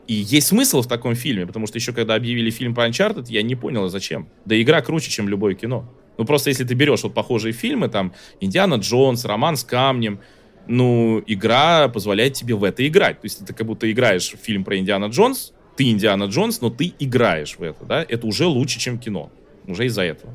И 0.08 0.14
есть 0.14 0.48
смысл 0.48 0.80
в 0.80 0.88
таком 0.88 1.14
фильме, 1.14 1.46
потому 1.46 1.66
что 1.66 1.76
еще 1.76 1.92
когда 1.92 2.14
объявили 2.14 2.50
фильм 2.50 2.74
про 2.74 2.88
Uncharted, 2.88 3.26
я 3.28 3.42
не 3.42 3.54
понял, 3.54 3.84
а 3.84 3.88
зачем. 3.90 4.28
Да 4.46 4.60
игра 4.60 4.80
круче, 4.80 5.10
чем 5.10 5.28
любое 5.28 5.54
кино. 5.54 5.88
Ну, 6.16 6.24
просто 6.24 6.48
если 6.48 6.64
ты 6.64 6.74
берешь 6.74 7.02
вот 7.02 7.12
похожие 7.12 7.52
фильмы, 7.52 7.88
там, 7.88 8.14
Индиана 8.40 8.76
Джонс, 8.76 9.26
Роман 9.26 9.56
с 9.56 9.64
камнем, 9.64 10.20
ну, 10.66 11.22
игра 11.26 11.88
позволяет 11.88 12.32
тебе 12.32 12.54
в 12.54 12.64
это 12.64 12.86
играть. 12.88 13.20
То 13.20 13.26
есть 13.26 13.46
ты 13.46 13.52
как 13.52 13.66
будто 13.66 13.90
играешь 13.90 14.32
в 14.32 14.38
фильм 14.38 14.64
про 14.64 14.78
Индиана 14.78 15.06
Джонс, 15.06 15.52
ты 15.76 15.90
Индиана 15.90 16.24
Джонс, 16.24 16.62
но 16.62 16.70
ты 16.70 16.92
играешь 16.98 17.56
в 17.58 17.62
это, 17.62 17.84
да? 17.84 18.04
Это 18.08 18.26
уже 18.26 18.46
лучше, 18.46 18.80
чем 18.80 18.98
кино. 18.98 19.30
Уже 19.66 19.84
из-за 19.86 20.02
этого. 20.02 20.34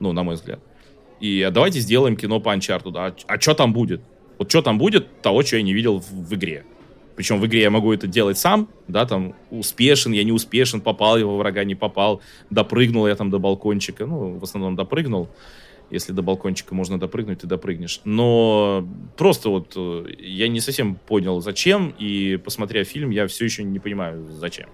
Ну, 0.00 0.12
на 0.12 0.22
мой 0.22 0.34
взгляд. 0.34 0.60
И 1.18 1.42
а 1.42 1.50
давайте 1.50 1.80
сделаем 1.80 2.14
кино 2.14 2.40
по 2.40 2.54
Uncharted. 2.54 2.92
А, 2.94 3.14
а 3.26 3.40
что 3.40 3.54
там 3.54 3.72
будет? 3.72 4.02
Вот 4.36 4.50
что 4.50 4.60
там 4.60 4.78
будет, 4.78 5.22
того, 5.22 5.42
что 5.42 5.56
я 5.56 5.62
не 5.62 5.72
видел 5.72 5.98
в, 5.98 6.10
в 6.10 6.34
игре. 6.34 6.64
Причем 7.18 7.40
в 7.40 7.46
игре 7.46 7.62
я 7.62 7.70
могу 7.70 7.92
это 7.92 8.06
делать 8.06 8.38
сам, 8.38 8.68
да, 8.86 9.04
там, 9.04 9.34
успешен, 9.50 10.12
я 10.12 10.22
не 10.22 10.30
успешен, 10.30 10.80
попал 10.80 11.18
его 11.18 11.36
врага, 11.36 11.64
не 11.64 11.74
попал, 11.74 12.20
допрыгнул 12.48 13.08
я 13.08 13.16
там 13.16 13.28
до 13.28 13.40
балкончика, 13.40 14.06
ну, 14.06 14.38
в 14.38 14.44
основном 14.44 14.76
допрыгнул. 14.76 15.28
Если 15.90 16.12
до 16.12 16.22
балкончика 16.22 16.76
можно 16.76 16.96
допрыгнуть, 16.96 17.40
ты 17.40 17.48
допрыгнешь. 17.48 18.02
Но 18.04 18.86
просто 19.16 19.48
вот 19.48 19.72
э, 19.74 20.04
я 20.20 20.46
не 20.46 20.60
совсем 20.60 20.94
понял, 20.94 21.40
зачем, 21.40 21.92
и 21.98 22.36
посмотря 22.36 22.84
фильм, 22.84 23.10
я 23.10 23.26
все 23.26 23.46
еще 23.46 23.64
не 23.64 23.80
понимаю, 23.80 24.24
зачем. 24.30 24.68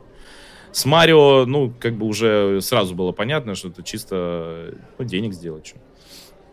С 0.70 0.84
Марио, 0.84 1.46
ну, 1.46 1.72
как 1.80 1.96
бы 1.96 2.04
уже 2.04 2.60
сразу 2.60 2.94
было 2.94 3.12
понятно, 3.12 3.54
что 3.54 3.68
это 3.68 3.82
чисто 3.82 4.74
ну, 4.98 5.04
денег 5.06 5.32
сделать. 5.32 5.74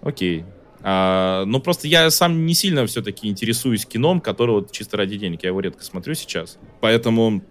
Окей, 0.02 0.46
а, 0.84 1.46
ну, 1.46 1.60
просто 1.60 1.88
я 1.88 2.10
сам 2.10 2.46
не 2.46 2.54
сильно 2.54 2.86
все-таки 2.86 3.28
интересуюсь 3.28 3.86
кином, 3.86 4.22
который 4.22 4.52
вот 4.52 4.72
чисто 4.72 4.98
ради 4.98 5.18
денег. 5.18 5.44
Я 5.44 5.50
его 5.50 5.60
редко 5.60 5.84
смотрю 5.84 6.16
сейчас. 6.16 6.58
Поэтому 6.80 7.44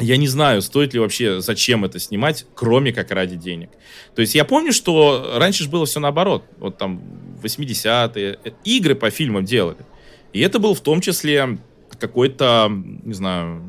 я 0.00 0.16
не 0.16 0.28
знаю, 0.28 0.60
стоит 0.62 0.92
ли 0.92 1.00
вообще, 1.00 1.40
зачем 1.40 1.84
это 1.84 1.98
снимать, 1.98 2.46
кроме 2.54 2.92
как 2.92 3.10
ради 3.12 3.36
денег. 3.36 3.70
То 4.14 4.20
есть 4.20 4.34
я 4.34 4.44
помню, 4.44 4.72
что 4.72 5.34
раньше 5.36 5.64
же 5.64 5.70
было 5.70 5.86
все 5.86 6.00
наоборот. 6.00 6.44
Вот 6.58 6.76
там 6.76 7.02
80-е 7.42 8.38
игры 8.64 8.94
по 8.94 9.10
фильмам 9.10 9.44
делали. 9.44 9.78
И 10.32 10.40
это 10.40 10.58
был 10.58 10.74
в 10.74 10.80
том 10.80 11.00
числе 11.00 11.58
какой-то, 11.98 12.70
не 12.70 13.14
знаю, 13.14 13.62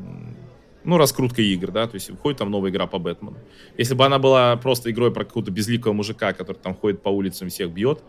ну, 0.84 0.96
раскрутка 0.96 1.42
игр, 1.42 1.70
да, 1.70 1.86
то 1.86 1.94
есть 1.94 2.10
выходит 2.10 2.38
там 2.38 2.50
новая 2.50 2.70
игра 2.70 2.86
по 2.86 2.98
Бэтмену. 2.98 3.36
Если 3.76 3.94
бы 3.94 4.04
она 4.04 4.18
была 4.18 4.56
просто 4.56 4.90
игрой 4.90 5.12
про 5.12 5.24
какого-то 5.24 5.50
безликого 5.50 5.92
мужика, 5.92 6.32
который 6.32 6.56
там 6.56 6.74
ходит 6.74 7.02
по 7.02 7.08
улицам, 7.10 7.48
всех 7.48 7.70
бьет, 7.70 8.02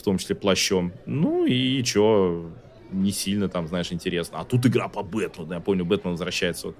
в 0.00 0.02
том 0.02 0.18
числе 0.18 0.34
плащом. 0.34 0.92
Ну 1.06 1.44
и 1.44 1.82
чё, 1.84 2.50
не 2.90 3.12
сильно 3.12 3.48
там, 3.48 3.68
знаешь, 3.68 3.92
интересно. 3.92 4.40
А 4.40 4.44
тут 4.44 4.66
игра 4.66 4.88
по 4.88 5.02
Бэтмену. 5.02 5.52
Я 5.52 5.60
помню, 5.60 5.84
Бэтмен 5.84 6.12
возвращается. 6.12 6.68
Вот 6.68 6.76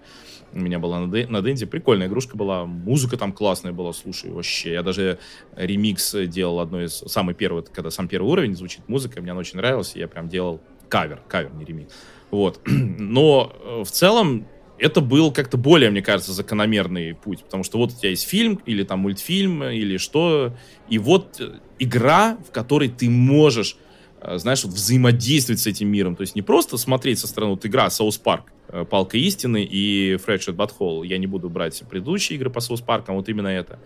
у 0.53 0.59
меня 0.59 0.79
была 0.79 1.01
на, 1.01 1.07
на 1.07 1.43
Денде. 1.43 1.66
Прикольная 1.66 2.09
игрушка 2.09 2.37
была. 2.37 2.64
Музыка 2.64 3.16
там 3.16 3.33
классная 3.33 3.73
была. 3.73 3.93
Слушай, 3.93 4.31
вообще. 4.31 4.73
Я 4.73 4.83
даже 4.83 5.18
ремикс 5.55 6.14
делал 6.27 6.61
одной 6.61 6.87
из... 6.87 7.05
Самый 7.07 7.35
первый, 7.35 7.62
когда 7.62 7.91
сам 7.91 8.09
первый 8.09 8.29
уровень 8.29 8.57
звучит 8.57 8.89
музыка. 8.89 9.21
Мне 9.21 9.33
она 9.33 9.41
очень 9.41 9.59
нравилась. 9.59 9.95
Я 9.95 10.09
прям 10.09 10.29
делал 10.29 10.61
кавер. 10.89 11.23
Кавер, 11.29 11.53
не 11.55 11.64
ремикс. 11.64 11.95
Вот. 12.31 12.61
Но 12.66 13.53
э, 13.62 13.85
в 13.85 13.91
целом 13.91 14.47
это 14.81 15.01
был 15.01 15.33
как-то 15.33 15.57
более, 15.57 15.91
мне 15.91 16.03
кажется, 16.03 16.33
закономерный 16.33 17.14
путь. 17.14 17.45
Потому 17.45 17.64
что 17.64 17.78
вот 17.78 17.93
у 17.93 17.97
тебя 17.97 18.11
есть 18.11 18.26
фильм, 18.26 18.61
или 18.66 18.83
там 18.83 19.01
мультфильм, 19.01 19.64
или 19.64 19.97
что. 19.97 20.55
И 20.89 20.99
вот 20.99 21.41
э, 21.41 21.59
игра, 21.78 22.39
в 22.49 22.51
которой 22.51 22.89
ты 22.89 23.11
можешь 23.11 23.76
э, 24.20 24.39
знаешь, 24.39 24.64
вот 24.64 24.72
взаимодействовать 24.74 25.61
с 25.61 25.66
этим 25.66 25.89
миром. 25.89 26.16
То 26.16 26.22
есть 26.22 26.35
не 26.35 26.43
просто 26.43 26.76
смотреть 26.76 27.18
со 27.18 27.26
стороны, 27.26 27.53
вот 27.53 27.66
игра 27.66 27.91
South 27.91 28.18
Park, 28.18 28.53
Палка 28.89 29.18
истины 29.18 29.64
и 29.64 30.14
Fractured 30.14 30.55
But 30.55 30.72
Whole. 30.72 31.07
Я 31.07 31.18
не 31.18 31.26
буду 31.26 31.49
брать 31.51 31.83
предыдущие 31.89 32.37
игры 32.37 32.51
по 32.51 32.61
South 32.61 32.80
Park 32.80 33.01
ам, 33.01 33.16
вот 33.16 33.28
именно 33.28 33.49
это. 33.49 33.78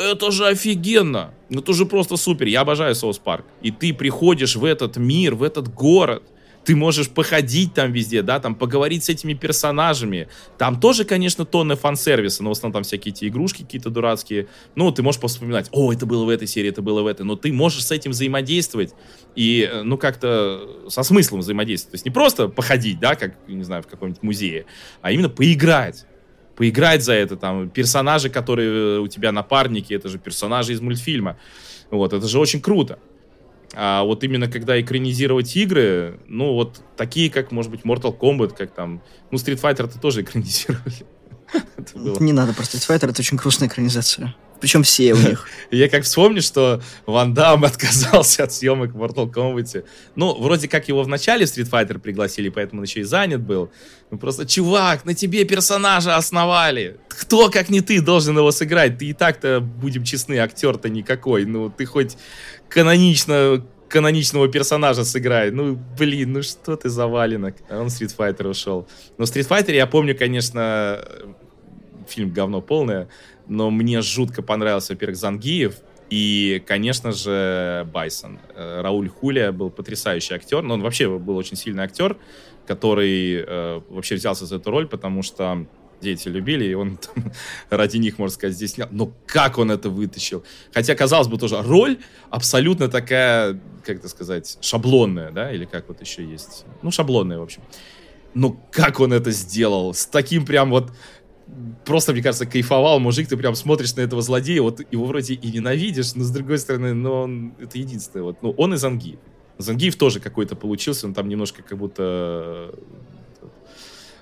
Это 0.00 0.30
же 0.30 0.46
офигенно! 0.46 1.34
Это 1.50 1.74
же 1.74 1.84
просто 1.84 2.16
супер. 2.16 2.46
Я 2.46 2.62
обожаю 2.62 2.94
South 2.94 3.18
Park. 3.18 3.44
И 3.60 3.70
ты 3.70 3.92
приходишь 3.92 4.56
в 4.56 4.64
этот 4.64 4.96
мир, 4.96 5.34
в 5.34 5.42
этот 5.42 5.68
город, 5.74 6.22
ты 6.64 6.76
можешь 6.76 7.08
походить 7.08 7.74
там 7.74 7.92
везде, 7.92 8.22
да, 8.22 8.38
там 8.38 8.54
поговорить 8.54 9.04
с 9.04 9.08
этими 9.08 9.34
персонажами. 9.34 10.28
Там 10.58 10.78
тоже, 10.78 11.04
конечно, 11.04 11.44
тонны 11.44 11.74
фан-сервиса, 11.74 12.42
но 12.42 12.50
в 12.50 12.52
основном 12.52 12.74
там 12.74 12.82
всякие 12.82 13.12
эти 13.12 13.28
игрушки 13.28 13.62
какие-то 13.62 13.90
дурацкие. 13.90 14.46
Ну, 14.74 14.90
ты 14.92 15.02
можешь 15.02 15.20
вспоминать, 15.20 15.68
о, 15.72 15.92
это 15.92 16.06
было 16.06 16.24
в 16.24 16.28
этой 16.28 16.46
серии, 16.46 16.68
это 16.68 16.82
было 16.82 17.02
в 17.02 17.06
этой. 17.06 17.22
Но 17.22 17.36
ты 17.36 17.52
можешь 17.52 17.84
с 17.84 17.90
этим 17.90 18.10
взаимодействовать 18.10 18.94
и, 19.34 19.68
э, 19.70 19.82
ну, 19.82 19.96
как-то 19.96 20.86
со 20.88 21.02
смыслом 21.02 21.40
взаимодействовать. 21.40 21.92
То 21.92 21.94
есть 21.96 22.04
не 22.04 22.10
просто 22.10 22.48
походить, 22.48 23.00
да, 23.00 23.14
как, 23.14 23.34
не 23.48 23.64
знаю, 23.64 23.82
в 23.82 23.86
каком-нибудь 23.86 24.22
музее, 24.22 24.66
а 25.02 25.12
именно 25.12 25.28
поиграть 25.28 26.06
поиграть 26.56 27.02
за 27.02 27.14
это, 27.14 27.36
там, 27.36 27.70
персонажи, 27.70 28.28
которые 28.28 29.00
у 29.00 29.08
тебя 29.08 29.32
напарники, 29.32 29.94
это 29.94 30.10
же 30.10 30.18
персонажи 30.18 30.74
из 30.74 30.82
мультфильма. 30.82 31.38
Вот, 31.90 32.12
это 32.12 32.28
же 32.28 32.38
очень 32.38 32.60
круто. 32.60 32.98
А 33.74 34.02
вот 34.02 34.24
именно 34.24 34.48
когда 34.48 34.80
экранизировать 34.80 35.54
игры, 35.56 36.18
ну 36.26 36.54
вот 36.54 36.80
такие, 36.96 37.30
как, 37.30 37.52
может 37.52 37.70
быть, 37.70 37.82
Mortal 37.82 38.16
Kombat, 38.16 38.56
как 38.56 38.72
там, 38.72 39.02
ну, 39.30 39.38
Street 39.38 39.60
Fighter-то 39.60 40.00
тоже 40.00 40.22
экранизировали. 40.22 40.94
Не 42.20 42.32
надо 42.32 42.52
про 42.52 42.62
Street 42.62 42.86
Fighter, 42.88 43.10
это 43.10 43.20
очень 43.20 43.36
грустная 43.36 43.68
экранизация. 43.68 44.34
Причем 44.60 44.82
все 44.82 45.14
у 45.14 45.16
них. 45.16 45.46
Я 45.70 45.88
как 45.88 46.04
вспомню, 46.04 46.42
что 46.42 46.82
Ван 47.06 47.32
Дам 47.32 47.64
отказался 47.64 48.44
от 48.44 48.52
съемок 48.52 48.92
в 48.92 49.02
Mortal 49.02 49.32
Kombat. 49.32 49.84
Ну, 50.16 50.34
вроде 50.40 50.68
как 50.68 50.88
его 50.88 51.02
в 51.02 51.08
начале 51.08 51.44
Street 51.46 51.70
Fighter 51.70 51.98
пригласили, 51.98 52.50
поэтому 52.50 52.80
он 52.80 52.84
еще 52.84 53.00
и 53.00 53.04
занят 53.04 53.40
был. 53.40 53.70
Ну, 54.10 54.18
просто, 54.18 54.46
чувак, 54.46 55.04
на 55.04 55.14
тебе 55.14 55.44
персонажа 55.44 56.16
основали. 56.16 56.98
Кто, 57.08 57.48
как 57.48 57.70
не 57.70 57.80
ты, 57.80 58.00
должен 58.02 58.36
его 58.36 58.50
сыграть? 58.50 58.98
Ты 58.98 59.06
и 59.06 59.12
так-то, 59.12 59.60
будем 59.60 60.04
честны, 60.04 60.38
актер-то 60.38 60.88
никакой. 60.88 61.46
Ну, 61.46 61.70
ты 61.70 61.86
хоть 61.86 62.16
канонично 62.70 63.62
каноничного 63.88 64.48
персонажа 64.48 65.04
сыграет. 65.04 65.52
Ну, 65.52 65.76
блин, 65.98 66.32
ну 66.32 66.42
что 66.42 66.76
ты 66.76 66.88
за 66.88 67.08
валенок? 67.08 67.56
А 67.68 67.80
он 67.80 67.88
в 67.88 67.92
Street 67.92 68.16
Fighter 68.16 68.48
ушел. 68.48 68.86
Но 69.18 69.26
в 69.26 69.28
Street 69.28 69.48
Fighter 69.48 69.74
я 69.74 69.86
помню, 69.86 70.16
конечно, 70.16 71.04
фильм 72.08 72.30
говно 72.30 72.60
полное, 72.60 73.08
но 73.48 73.70
мне 73.70 74.00
жутко 74.00 74.42
понравился, 74.42 74.92
во-первых, 74.92 75.16
Зангиев, 75.16 75.74
и, 76.08 76.62
конечно 76.66 77.12
же, 77.12 77.86
Байсон. 77.92 78.40
Э, 78.54 78.80
Рауль 78.80 79.08
Хулия 79.08 79.52
был 79.52 79.70
потрясающий 79.70 80.34
актер, 80.34 80.62
но 80.62 80.74
он 80.74 80.82
вообще 80.82 81.08
был 81.18 81.36
очень 81.36 81.56
сильный 81.56 81.84
актер, 81.84 82.16
который 82.66 83.44
э, 83.46 83.80
вообще 83.88 84.16
взялся 84.16 84.46
за 84.46 84.56
эту 84.56 84.70
роль, 84.70 84.88
потому 84.88 85.22
что 85.22 85.66
дети 86.00 86.28
любили, 86.28 86.64
и 86.64 86.74
он 86.74 86.96
там, 87.14 87.32
ради 87.70 87.98
них, 87.98 88.18
можно 88.18 88.34
сказать, 88.34 88.54
здесь 88.54 88.72
снял. 88.72 88.88
Но 88.90 89.12
как 89.26 89.58
он 89.58 89.70
это 89.70 89.90
вытащил? 89.90 90.44
Хотя, 90.72 90.94
казалось 90.94 91.28
бы, 91.28 91.38
тоже 91.38 91.60
роль 91.62 91.98
абсолютно 92.30 92.88
такая, 92.88 93.60
как 93.84 93.98
это 93.98 94.08
сказать, 94.08 94.58
шаблонная, 94.60 95.30
да, 95.30 95.52
или 95.52 95.64
как 95.64 95.88
вот 95.88 96.00
еще 96.00 96.24
есть. 96.24 96.64
Ну, 96.82 96.90
шаблонная, 96.90 97.38
в 97.38 97.42
общем. 97.42 97.62
Но 98.34 98.56
как 98.70 99.00
он 99.00 99.12
это 99.12 99.30
сделал? 99.32 99.92
С 99.92 100.06
таким 100.06 100.46
прям 100.46 100.70
вот 100.70 100.92
просто, 101.84 102.12
мне 102.12 102.22
кажется, 102.22 102.46
кайфовал 102.46 103.00
мужик, 103.00 103.28
ты 103.28 103.36
прям 103.36 103.54
смотришь 103.54 103.94
на 103.96 104.00
этого 104.00 104.22
злодея, 104.22 104.62
вот 104.62 104.80
его 104.90 105.04
вроде 105.06 105.34
и 105.34 105.52
ненавидишь, 105.52 106.14
но 106.14 106.24
с 106.24 106.30
другой 106.30 106.58
стороны, 106.58 106.94
но 106.94 107.22
он, 107.22 107.54
это 107.60 107.78
единственное, 107.78 108.24
вот, 108.24 108.42
ну, 108.42 108.50
он 108.52 108.74
и 108.74 108.76
Зангиев. 108.76 109.18
Зангиев 109.58 109.96
тоже 109.96 110.20
какой-то 110.20 110.56
получился, 110.56 111.06
он 111.06 111.14
там 111.14 111.28
немножко 111.28 111.62
как 111.62 111.78
будто 111.78 112.74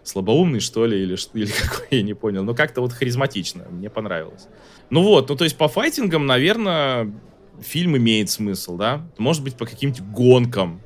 слабоумный, 0.08 0.60
что 0.60 0.86
ли, 0.86 1.02
или, 1.02 1.16
или 1.34 1.50
какой, 1.50 1.86
я 1.90 2.02
не 2.02 2.14
понял. 2.14 2.44
Но 2.44 2.54
как-то 2.54 2.80
вот 2.80 2.92
харизматично, 2.92 3.66
мне 3.70 3.90
понравилось. 3.90 4.48
Ну 4.90 5.02
вот, 5.02 5.28
ну 5.28 5.36
то 5.36 5.44
есть 5.44 5.56
по 5.56 5.68
файтингам, 5.68 6.26
наверное, 6.26 7.12
фильм 7.60 7.96
имеет 7.96 8.30
смысл, 8.30 8.76
да? 8.76 9.06
Может 9.18 9.42
быть, 9.44 9.56
по 9.56 9.66
каким-то 9.66 10.02
гонкам 10.02 10.80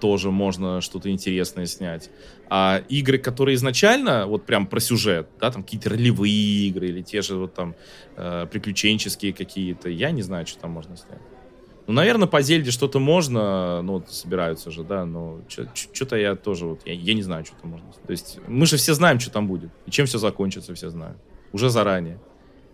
тоже 0.00 0.30
можно 0.30 0.80
что-то 0.80 1.10
интересное 1.10 1.66
снять. 1.66 2.10
А 2.48 2.82
игры, 2.88 3.18
которые 3.18 3.56
изначально, 3.56 4.26
вот 4.26 4.46
прям 4.46 4.66
про 4.66 4.80
сюжет, 4.80 5.28
да, 5.40 5.50
там 5.50 5.62
какие-то 5.62 5.90
ролевые 5.90 6.68
игры 6.68 6.88
или 6.88 7.02
те 7.02 7.22
же 7.22 7.36
вот 7.36 7.54
там 7.54 7.74
э, 8.16 8.46
приключенческие 8.50 9.32
какие-то, 9.32 9.88
я 9.90 10.10
не 10.12 10.22
знаю, 10.22 10.46
что 10.46 10.60
там 10.60 10.70
можно 10.70 10.96
снять. 10.96 11.20
Ну, 11.86 11.92
наверное, 11.92 12.26
по 12.26 12.42
Зельде 12.42 12.70
что-то 12.72 12.98
можно, 12.98 13.80
ну, 13.82 13.94
вот 13.94 14.10
собираются 14.10 14.70
же, 14.70 14.82
да, 14.82 15.04
но 15.04 15.40
что-то 15.48 16.16
я 16.16 16.34
тоже, 16.34 16.66
вот, 16.66 16.80
я, 16.84 16.92
я 16.92 17.14
не 17.14 17.22
знаю, 17.22 17.44
что 17.44 17.54
там 17.62 17.70
можно. 17.70 17.86
То 18.06 18.10
есть 18.10 18.38
мы 18.48 18.66
же 18.66 18.76
все 18.76 18.94
знаем, 18.94 19.20
что 19.20 19.30
там 19.30 19.46
будет, 19.46 19.70
и 19.86 19.90
чем 19.90 20.06
все 20.06 20.18
закончится, 20.18 20.74
все 20.74 20.90
знают. 20.90 21.18
Уже 21.52 21.70
заранее. 21.70 22.18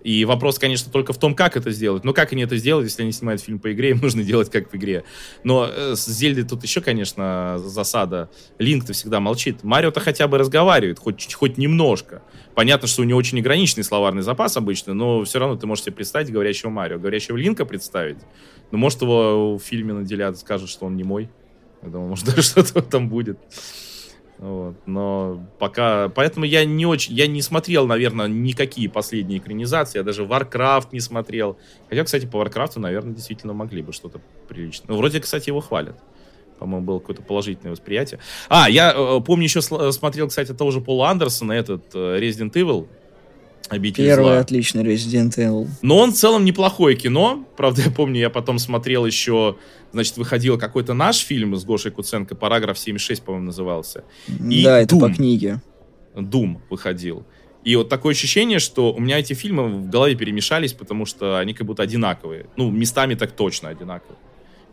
И 0.05 0.25
вопрос, 0.25 0.59
конечно, 0.59 0.91
только 0.91 1.13
в 1.13 1.19
том, 1.19 1.35
как 1.35 1.57
это 1.57 1.71
сделать. 1.71 2.05
Но 2.05 2.13
как 2.13 2.33
они 2.33 2.43
это 2.43 2.57
сделают, 2.57 2.89
если 2.89 3.03
они 3.03 3.13
снимают 3.13 3.41
фильм 3.41 3.59
по 3.59 3.73
игре, 3.73 3.91
им 3.91 4.01
нужно 4.03 4.23
делать 4.23 4.51
как 4.51 4.73
в 4.73 4.77
игре. 4.77 5.05
Но 5.45 5.69
э, 5.69 5.95
с 5.95 6.07
Зельдой 6.07 6.45
тут 6.45 6.63
еще, 6.63 6.81
конечно, 6.81 7.59
засада. 7.59 8.31
Линк-то 8.59 8.93
всегда 8.93 9.21
молчит. 9.21 9.63
Марио-то 9.63 10.01
хотя 10.01 10.27
бы 10.27 10.39
разговаривает, 10.39 10.99
хоть, 10.99 11.33
хоть 11.35 11.57
немножко. 11.59 12.23
Понятно, 12.55 12.89
что 12.89 13.03
у 13.03 13.05
него 13.05 13.19
очень 13.19 13.39
ограниченный 13.39 13.85
словарный 13.85 14.23
запас 14.23 14.57
обычно, 14.57 14.95
но 14.95 15.25
все 15.25 15.39
равно 15.39 15.57
ты 15.57 15.67
можешь 15.67 15.85
себе 15.85 15.95
представить 15.95 16.31
говорящего 16.31 16.71
Марио. 16.71 16.99
Говорящего 16.99 17.37
Линка 17.37 17.65
представить. 17.65 18.19
Ну, 18.71 18.79
может, 18.79 19.03
его 19.03 19.57
в 19.57 19.63
фильме 19.63 19.93
наделят, 19.93 20.39
скажут, 20.39 20.69
что 20.69 20.87
он 20.87 20.97
не 20.97 21.05
мой. 21.05 21.29
Я 21.83 21.89
думаю, 21.89 22.09
может, 22.09 22.25
даже 22.35 22.43
что-то 22.43 22.83
там 22.83 23.09
будет. 23.09 23.39
Вот. 24.43 24.75
Но 24.87 25.47
пока... 25.61 26.09
Поэтому 26.09 26.45
я 26.45 26.65
не 26.65 26.85
очень... 26.85 27.15
Я 27.15 27.29
не 27.29 27.41
смотрел, 27.43 27.87
наверное, 27.87 28.27
никакие 28.27 28.91
последние 28.91 29.39
экранизации. 29.39 29.99
Я 29.99 30.03
даже 30.03 30.25
Warcraft 30.25 30.89
не 30.91 30.99
смотрел. 30.99 31.57
Хотя, 31.89 32.03
кстати, 32.03 32.27
по 32.27 32.43
Warcraft, 32.43 32.81
наверное, 32.81 33.15
действительно 33.15 33.53
могли 33.53 33.83
бы 33.83 33.93
что-то 33.93 34.21
приличное. 34.49 34.89
Ну, 34.89 34.97
вроде, 34.97 35.21
кстати, 35.21 35.49
его 35.49 35.61
хвалят. 35.61 35.97
По-моему, 36.59 36.85
было 36.85 36.99
какое-то 36.99 37.23
положительное 37.23 37.71
восприятие. 37.71 38.19
А, 38.49 38.69
я 38.69 38.93
э, 38.93 39.21
помню 39.25 39.45
еще 39.45 39.63
смотрел, 39.63 40.27
кстати, 40.27 40.53
того 40.53 40.73
же 40.73 40.81
Пола 40.81 41.11
Андерсона, 41.11 41.53
этот 41.53 41.95
э, 41.95 42.19
Resident 42.19 42.53
Evil. 42.55 42.89
Обитель 43.73 44.05
Первый 44.05 44.25
зла. 44.25 44.39
отличный 44.41 44.85
Resident 44.85 45.31
Evil. 45.39 45.67
Но 45.81 45.97
он 45.97 46.13
в 46.13 46.15
целом 46.15 46.45
неплохое 46.45 46.95
кино. 46.95 47.47
Правда, 47.57 47.81
я 47.81 47.91
помню, 47.91 48.21
я 48.21 48.29
потом 48.29 48.59
смотрел 48.59 49.07
еще, 49.07 49.57
значит, 49.93 50.19
выходил 50.19 50.59
какой-то 50.59 50.93
наш 50.93 51.21
фильм 51.21 51.57
с 51.57 51.65
Гошей 51.65 51.91
Куценко, 51.91 52.35
параграф 52.35 52.79
76, 52.79 53.23
по-моему, 53.23 53.47
назывался. 53.47 54.05
И 54.29 54.63
да, 54.63 54.79
это 54.79 54.95
Doom, 54.95 55.01
по 55.01 55.09
книге. 55.09 55.63
Doom 56.15 56.59
выходил. 56.69 57.25
И 57.65 57.75
вот 57.77 57.89
такое 57.89 58.13
ощущение, 58.13 58.59
что 58.59 58.93
у 58.93 59.01
меня 59.01 59.19
эти 59.19 59.33
фильмы 59.33 59.69
в 59.69 59.89
голове 59.89 60.17
перемешались, 60.17 60.75
потому 60.75 61.07
что 61.07 61.39
они 61.39 61.55
как 61.55 61.67
будто 61.67 61.83
одинаковые. 61.83 62.47
Ну, 62.57 62.71
местами 62.71 63.15
так 63.15 63.33
точно 63.33 63.71
одинаковые. 63.71 64.19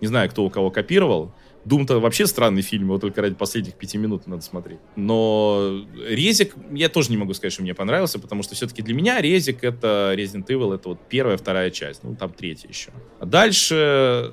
Не 0.02 0.08
знаю, 0.08 0.30
кто 0.30 0.44
у 0.44 0.50
кого 0.50 0.72
копировал. 0.72 1.32
Doom-то 1.66 2.00
вообще 2.00 2.26
странный 2.26 2.62
фильм, 2.62 2.86
его 2.86 2.98
только 2.98 3.22
ради 3.22 3.36
последних 3.36 3.76
пяти 3.76 3.98
минут 3.98 4.28
надо 4.28 4.42
смотреть. 4.42 4.80
Но 4.96 5.86
Резик, 6.08 6.56
я 6.72 6.90
тоже 6.90 7.12
не 7.12 7.18
могу 7.18 7.34
сказать, 7.34 7.54
что 7.54 7.62
мне 7.62 7.74
понравился, 7.74 8.20
потому 8.20 8.44
что 8.44 8.56
все-таки 8.56 8.82
для 8.82 8.94
меня 8.94 9.22
Резик 9.22 9.64
это 9.64 10.14
Resident 10.16 10.48
Evil, 10.48 10.74
это 10.74 10.90
вот 10.90 11.00
первая, 11.10 11.38
вторая 11.38 11.70
часть, 11.72 12.04
ну 12.04 12.16
там 12.16 12.32
третья 12.32 12.70
еще. 12.70 12.92
А 13.20 13.26
дальше, 13.26 14.32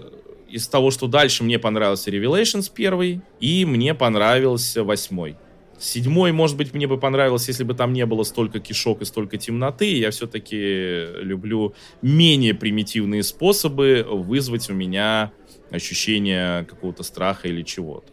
из 0.49 0.69
того, 0.69 0.91
что 0.91 1.09
дальше, 1.09 1.43
мне 1.43 1.59
понравился 1.59 2.11
Revelations 2.11 2.71
первый, 2.75 3.21
и 3.41 3.65
мне 3.65 3.95
понравился 3.95 4.85
восьмой. 4.85 5.37
Седьмой, 5.79 6.33
может 6.33 6.57
быть, 6.57 6.73
мне 6.73 6.87
бы 6.87 6.99
понравился, 6.99 7.51
если 7.51 7.65
бы 7.65 7.75
там 7.75 7.93
не 7.93 8.07
было 8.07 8.23
столько 8.23 8.61
кишок 8.61 9.03
и 9.03 9.05
столько 9.05 9.37
темноты. 9.37 9.97
Я 9.97 10.11
все-таки 10.11 11.07
люблю 11.23 11.75
менее 12.03 12.55
примитивные 12.55 13.23
способы 13.23 14.07
вызвать 14.09 14.71
у 14.71 14.75
меня 14.75 15.33
ощущение 15.71 16.65
какого-то 16.65 17.03
страха 17.03 17.49
или 17.49 17.63
чего-то. 17.63 18.13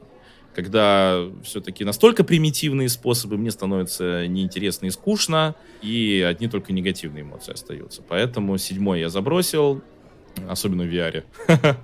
Когда 0.53 1.25
все-таки 1.43 1.83
настолько 1.83 2.23
примитивные 2.23 2.89
способы, 2.89 3.37
мне 3.37 3.49
становится 3.49 4.27
неинтересно 4.27 4.85
и 4.85 4.91
скучно, 4.91 5.55
и 5.81 6.23
одни 6.27 6.47
только 6.47 6.73
негативные 6.73 7.23
эмоции 7.23 7.53
остаются. 7.53 8.03
Поэтому 8.07 8.57
седьмой 8.57 8.99
я 8.99 9.09
забросил, 9.09 9.81
особенно 10.49 10.83
в 10.83 10.87
VR. 10.87 11.23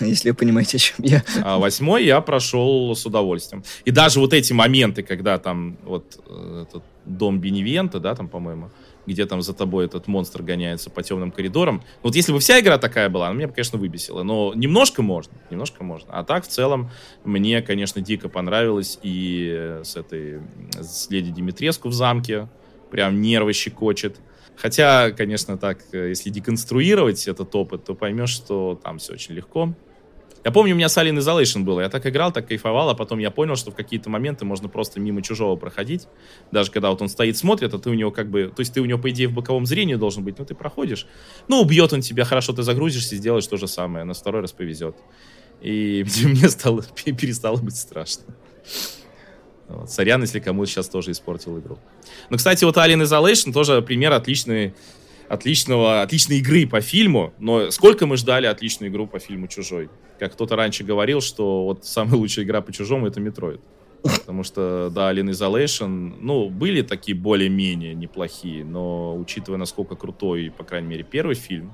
Если 0.00 0.30
вы 0.30 0.36
понимаете, 0.36 0.76
о 0.76 0.80
чем 0.80 0.96
я. 1.04 1.22
А 1.42 1.58
восьмой 1.58 2.04
я 2.04 2.20
прошел 2.20 2.94
с 2.94 3.06
удовольствием. 3.06 3.64
И 3.84 3.90
даже 3.90 4.20
вот 4.20 4.32
эти 4.32 4.52
моменты, 4.52 5.02
когда 5.02 5.38
там 5.38 5.78
вот 5.84 6.20
э, 6.26 6.64
этот 6.68 6.82
дом 7.04 7.40
Беневиента, 7.40 8.00
да, 8.00 8.14
там, 8.14 8.28
по-моему, 8.28 8.70
где 9.06 9.24
там 9.26 9.40
за 9.40 9.54
тобой 9.54 9.86
этот 9.86 10.06
монстр 10.06 10.42
гоняется 10.42 10.90
по 10.90 11.02
темным 11.02 11.30
коридорам. 11.30 11.82
Вот 12.02 12.14
если 12.14 12.32
бы 12.32 12.40
вся 12.40 12.60
игра 12.60 12.78
такая 12.78 13.08
была, 13.08 13.28
она 13.28 13.36
меня 13.36 13.48
бы, 13.48 13.54
конечно, 13.54 13.78
выбесила. 13.78 14.22
Но 14.22 14.52
немножко 14.54 15.02
можно, 15.02 15.32
немножко 15.50 15.82
можно. 15.82 16.12
А 16.12 16.24
так, 16.24 16.44
в 16.44 16.48
целом, 16.48 16.90
мне, 17.24 17.62
конечно, 17.62 18.02
дико 18.02 18.28
понравилось 18.28 18.98
и 19.02 19.80
с 19.82 19.96
этой, 19.96 20.40
с 20.78 21.08
леди 21.10 21.30
Димитреску 21.30 21.88
в 21.88 21.94
замке. 21.94 22.48
Прям 22.90 23.20
нервы 23.20 23.52
щекочет. 23.52 24.16
Хотя, 24.60 25.12
конечно, 25.12 25.56
так, 25.56 25.78
если 25.92 26.30
деконструировать 26.30 27.28
этот 27.28 27.54
опыт, 27.54 27.84
то 27.84 27.94
поймешь, 27.94 28.30
что 28.30 28.78
там 28.82 28.98
все 28.98 29.12
очень 29.12 29.34
легко. 29.34 29.74
Я 30.44 30.52
помню, 30.52 30.74
у 30.74 30.76
меня 30.76 30.88
с 30.88 30.96
Alien 30.96 31.18
Isolation 31.18 31.62
было. 31.62 31.80
Я 31.80 31.88
так 31.88 32.06
играл, 32.06 32.32
так 32.32 32.48
кайфовал, 32.48 32.88
а 32.88 32.94
потом 32.94 33.18
я 33.18 33.30
понял, 33.30 33.54
что 33.56 33.70
в 33.70 33.74
какие-то 33.74 34.08
моменты 34.08 34.44
можно 34.44 34.68
просто 34.68 34.98
мимо 35.00 35.22
чужого 35.22 35.56
проходить. 35.56 36.08
Даже 36.52 36.70
когда 36.70 36.90
вот 36.90 37.02
он 37.02 37.08
стоит, 37.08 37.36
смотрит, 37.36 37.74
а 37.74 37.78
ты 37.78 37.90
у 37.90 37.94
него 37.94 38.10
как 38.10 38.30
бы... 38.30 38.52
То 38.54 38.60
есть 38.60 38.72
ты 38.72 38.80
у 38.80 38.84
него, 38.84 38.98
по 38.98 39.10
идее, 39.10 39.28
в 39.28 39.32
боковом 39.32 39.66
зрении 39.66 39.94
должен 39.94 40.24
быть, 40.24 40.38
но 40.38 40.44
ты 40.44 40.54
проходишь. 40.54 41.06
Ну, 41.48 41.60
убьет 41.60 41.92
он 41.92 42.00
тебя, 42.00 42.24
хорошо, 42.24 42.52
ты 42.52 42.62
загрузишься, 42.62 43.16
сделаешь 43.16 43.46
то 43.46 43.56
же 43.56 43.68
самое. 43.68 44.04
На 44.04 44.14
второй 44.14 44.42
раз 44.42 44.52
повезет. 44.52 44.96
И 45.60 46.04
мне 46.24 46.48
стало, 46.48 46.82
перестало 47.04 47.58
быть 47.58 47.76
страшно. 47.76 48.24
Вот. 49.68 49.90
Сорян, 49.90 50.22
если 50.22 50.40
кому 50.40 50.64
сейчас 50.66 50.88
тоже 50.88 51.10
испортил 51.10 51.58
игру. 51.58 51.78
Ну, 52.30 52.36
кстати, 52.36 52.64
вот 52.64 52.76
Alien 52.76 53.02
Isolation 53.02 53.52
тоже 53.52 53.82
пример 53.82 54.12
отличный 54.12 54.74
отличного, 55.28 56.00
отличной 56.02 56.38
игры 56.38 56.66
по 56.66 56.80
фильму, 56.80 57.34
но 57.38 57.70
сколько 57.70 58.06
мы 58.06 58.16
ждали 58.16 58.46
отличную 58.46 58.90
игру 58.90 59.06
по 59.06 59.18
фильму 59.18 59.46
«Чужой»? 59.46 59.90
Как 60.18 60.32
кто-то 60.32 60.56
раньше 60.56 60.84
говорил, 60.84 61.20
что 61.20 61.64
вот 61.64 61.84
самая 61.84 62.16
лучшая 62.16 62.46
игра 62.46 62.62
по 62.62 62.72
«Чужому»— 62.72 63.06
это 63.08 63.20
«Metroid». 63.20 63.60
Потому 64.02 64.42
что, 64.42 64.90
да, 64.90 65.12
Alien 65.12 65.30
Isolation, 65.30 66.16
ну, 66.20 66.48
были 66.48 66.82
такие 66.82 67.16
более-менее 67.16 67.94
неплохие, 67.94 68.64
но 68.64 69.16
учитывая, 69.16 69.58
насколько 69.58 69.96
крутой, 69.96 70.52
по 70.56 70.64
крайней 70.64 70.88
мере, 70.88 71.02
первый 71.02 71.34
фильм, 71.34 71.72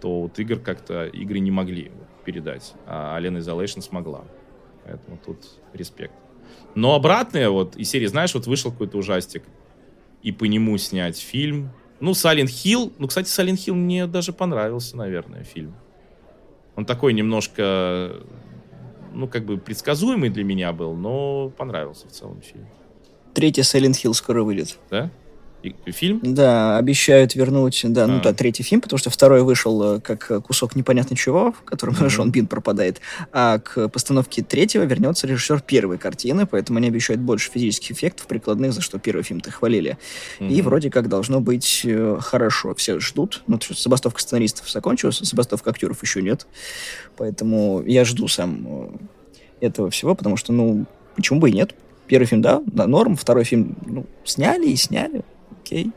то 0.00 0.22
вот 0.22 0.38
игр 0.38 0.58
как-то, 0.58 1.06
игры 1.06 1.38
не 1.38 1.50
могли 1.50 1.92
передать, 2.24 2.74
а 2.86 3.18
Alien 3.20 3.38
Isolation 3.38 3.82
смогла. 3.82 4.24
Поэтому 4.84 5.18
тут 5.24 5.38
респект. 5.74 6.14
Но 6.74 6.94
обратное, 6.94 7.50
вот, 7.50 7.76
из 7.76 7.90
серии, 7.90 8.06
знаешь, 8.06 8.34
вот 8.34 8.46
вышел 8.46 8.70
какой-то 8.70 8.98
ужастик, 8.98 9.42
и 10.22 10.32
по 10.32 10.44
нему 10.44 10.76
снять 10.78 11.18
фильм, 11.18 11.70
ну, 12.00 12.12
Silent 12.12 12.46
Hill. 12.46 12.92
Ну, 12.98 13.08
кстати, 13.08 13.28
Silent 13.28 13.56
Hill 13.56 13.74
мне 13.74 14.06
даже 14.06 14.32
понравился, 14.32 14.96
наверное, 14.96 15.44
фильм. 15.44 15.74
Он 16.76 16.84
такой 16.84 17.12
немножко, 17.12 18.16
ну, 19.12 19.26
как 19.26 19.44
бы 19.44 19.58
предсказуемый 19.58 20.30
для 20.30 20.44
меня 20.44 20.72
был, 20.72 20.94
но 20.94 21.50
понравился 21.50 22.06
в 22.06 22.12
целом 22.12 22.40
фильм. 22.40 22.68
Третий 23.34 23.62
Silent 23.62 24.02
Hill 24.02 24.12
скоро 24.14 24.42
выйдет. 24.42 24.78
Да? 24.90 25.10
Фильм? 25.86 26.20
Да, 26.22 26.76
обещают 26.78 27.34
вернуть, 27.34 27.80
да, 27.84 28.06
ну 28.06 28.14
а. 28.14 28.16
ну 28.16 28.22
да, 28.22 28.32
третий 28.32 28.62
фильм, 28.62 28.80
потому 28.80 28.98
что 28.98 29.10
второй 29.10 29.42
вышел 29.42 29.96
э, 29.96 30.00
как 30.00 30.42
кусок 30.44 30.76
непонятно 30.76 31.16
чего, 31.16 31.52
в 31.52 31.62
котором 31.62 31.94
mm-hmm. 31.94 32.08
Шон 32.08 32.30
Бин 32.30 32.46
пропадает, 32.46 33.00
а 33.32 33.58
к 33.58 33.88
постановке 33.88 34.42
третьего 34.42 34.82
вернется 34.82 35.26
режиссер 35.26 35.60
первой 35.62 35.98
картины, 35.98 36.46
поэтому 36.46 36.78
они 36.78 36.88
обещают 36.88 37.20
больше 37.20 37.50
физических 37.50 37.92
эффектов 37.92 38.26
прикладных, 38.26 38.72
за 38.72 38.80
что 38.80 38.98
первый 38.98 39.22
фильм-то 39.22 39.50
хвалили. 39.50 39.98
Mm-hmm. 40.38 40.50
И 40.50 40.62
вроде 40.62 40.90
как 40.90 41.08
должно 41.08 41.40
быть 41.40 41.82
э, 41.84 42.18
хорошо, 42.20 42.74
все 42.74 43.00
ждут. 43.00 43.42
Ну, 43.46 43.60
что, 43.60 43.74
забастовка 43.74 44.20
сценаристов 44.20 44.70
закончилась, 44.70 45.18
забастовка 45.18 45.70
актеров 45.70 46.02
еще 46.02 46.22
нет, 46.22 46.46
поэтому 47.16 47.82
я 47.86 48.04
жду 48.04 48.28
сам 48.28 48.66
э, 48.66 49.66
этого 49.66 49.90
всего, 49.90 50.14
потому 50.14 50.36
что, 50.36 50.52
ну, 50.52 50.86
почему 51.16 51.40
бы 51.40 51.50
и 51.50 51.52
нет? 51.52 51.74
Первый 52.06 52.26
фильм, 52.26 52.40
да, 52.40 52.62
да, 52.66 52.86
норм, 52.86 53.16
второй 53.16 53.44
фильм, 53.44 53.76
ну, 53.84 54.06
сняли 54.24 54.68
и 54.68 54.76
сняли 54.76 55.22
окей. 55.68 55.92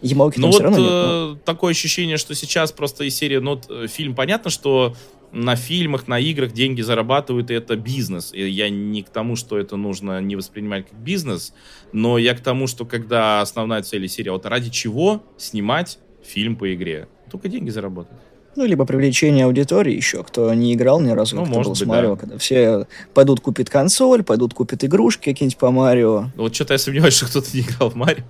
Ямалки 0.00 0.38
ну 0.38 0.50
вот 0.50 0.62
нет, 0.62 0.70
но... 0.70 1.32
Э, 1.32 1.36
такое 1.44 1.70
ощущение, 1.70 2.18
что 2.18 2.34
сейчас 2.34 2.72
просто 2.72 3.04
из 3.04 3.14
серии, 3.16 3.38
ну, 3.38 3.52
вот, 3.52 3.66
э, 3.70 3.86
фильм, 3.86 4.14
понятно, 4.14 4.50
что 4.50 4.94
на 5.32 5.56
фильмах, 5.56 6.08
на 6.08 6.18
играх 6.18 6.52
деньги 6.52 6.82
зарабатывают, 6.82 7.50
и 7.50 7.54
это 7.54 7.76
бизнес. 7.76 8.32
И 8.32 8.46
я 8.46 8.68
не 8.68 9.02
к 9.02 9.08
тому, 9.08 9.34
что 9.34 9.58
это 9.58 9.76
нужно 9.76 10.20
не 10.20 10.36
воспринимать 10.36 10.88
как 10.88 10.98
бизнес, 10.98 11.54
но 11.92 12.18
я 12.18 12.34
к 12.34 12.40
тому, 12.40 12.66
что 12.66 12.84
когда 12.84 13.40
основная 13.40 13.82
цель 13.82 14.06
серии, 14.08 14.28
вот 14.28 14.46
ради 14.46 14.70
чего 14.70 15.24
снимать 15.38 15.98
фильм 16.22 16.56
по 16.56 16.72
игре? 16.74 17.08
Только 17.30 17.48
деньги 17.48 17.70
заработать. 17.70 18.12
Ну, 18.56 18.64
либо 18.66 18.84
привлечение 18.84 19.46
аудитории 19.46 19.94
еще, 19.94 20.22
кто 20.22 20.52
не 20.54 20.74
играл 20.74 21.00
ни 21.00 21.10
разу, 21.10 21.34
ну, 21.34 21.44
кто 21.44 21.62
был 21.62 21.70
быть, 21.70 21.78
с 21.78 21.86
Марио, 21.86 22.14
да. 22.14 22.20
когда 22.20 22.38
все 22.38 22.86
пойдут 23.12 23.40
купить 23.40 23.68
консоль, 23.68 24.22
пойдут 24.22 24.54
купить 24.54 24.84
игрушки 24.84 25.24
какие-нибудь 25.24 25.58
по 25.58 25.72
Марио. 25.72 26.26
Вот 26.36 26.54
что-то 26.54 26.74
я 26.74 26.78
сомневаюсь, 26.78 27.14
что 27.14 27.26
кто-то 27.26 27.48
не 27.52 27.62
играл 27.62 27.90
в 27.90 27.96
Марио 27.96 28.22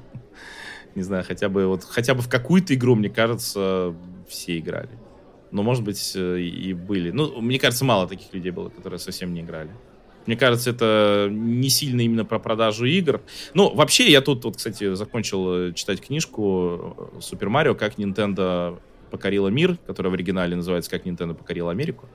не 0.95 1.03
знаю, 1.03 1.25
хотя 1.27 1.49
бы 1.49 1.67
вот 1.67 1.85
хотя 1.85 2.15
бы 2.15 2.23
в 2.23 2.29
какую-то 2.29 2.75
игру, 2.75 2.95
мне 2.95 3.11
кажется, 3.11 3.95
все 4.29 4.59
играли. 4.59 4.91
Но, 5.51 5.63
может 5.63 5.85
быть, 5.85 6.13
э, 6.17 6.41
и 6.41 6.73
были. 6.75 7.11
Ну, 7.11 7.41
мне 7.41 7.59
кажется, 7.59 7.85
мало 7.85 8.09
таких 8.09 8.33
людей 8.33 8.51
было, 8.51 8.71
которые 8.71 8.99
совсем 8.99 9.33
не 9.33 9.41
играли. 9.41 9.71
Мне 10.27 10.37
кажется, 10.37 10.71
это 10.71 11.29
не 11.31 11.69
сильно 11.69 12.01
именно 12.01 12.25
про 12.25 12.39
продажу 12.39 12.87
игр. 12.87 13.21
Ну, 13.53 13.73
вообще, 13.75 14.11
я 14.11 14.21
тут, 14.21 14.45
вот, 14.45 14.57
кстати, 14.57 14.95
закончил 14.95 15.69
э, 15.69 15.73
читать 15.75 16.01
книжку 16.01 17.13
Супер 17.21 17.51
Марио, 17.51 17.75
как 17.75 17.99
Nintendo 17.99 18.81
покорила 19.11 19.49
мир, 19.49 19.79
которая 19.87 20.11
в 20.11 20.15
оригинале 20.15 20.57
называется 20.57 20.91
«Как 20.91 21.07
Nintendo 21.07 21.35
покорила 21.35 21.71
Америку». 21.71 22.09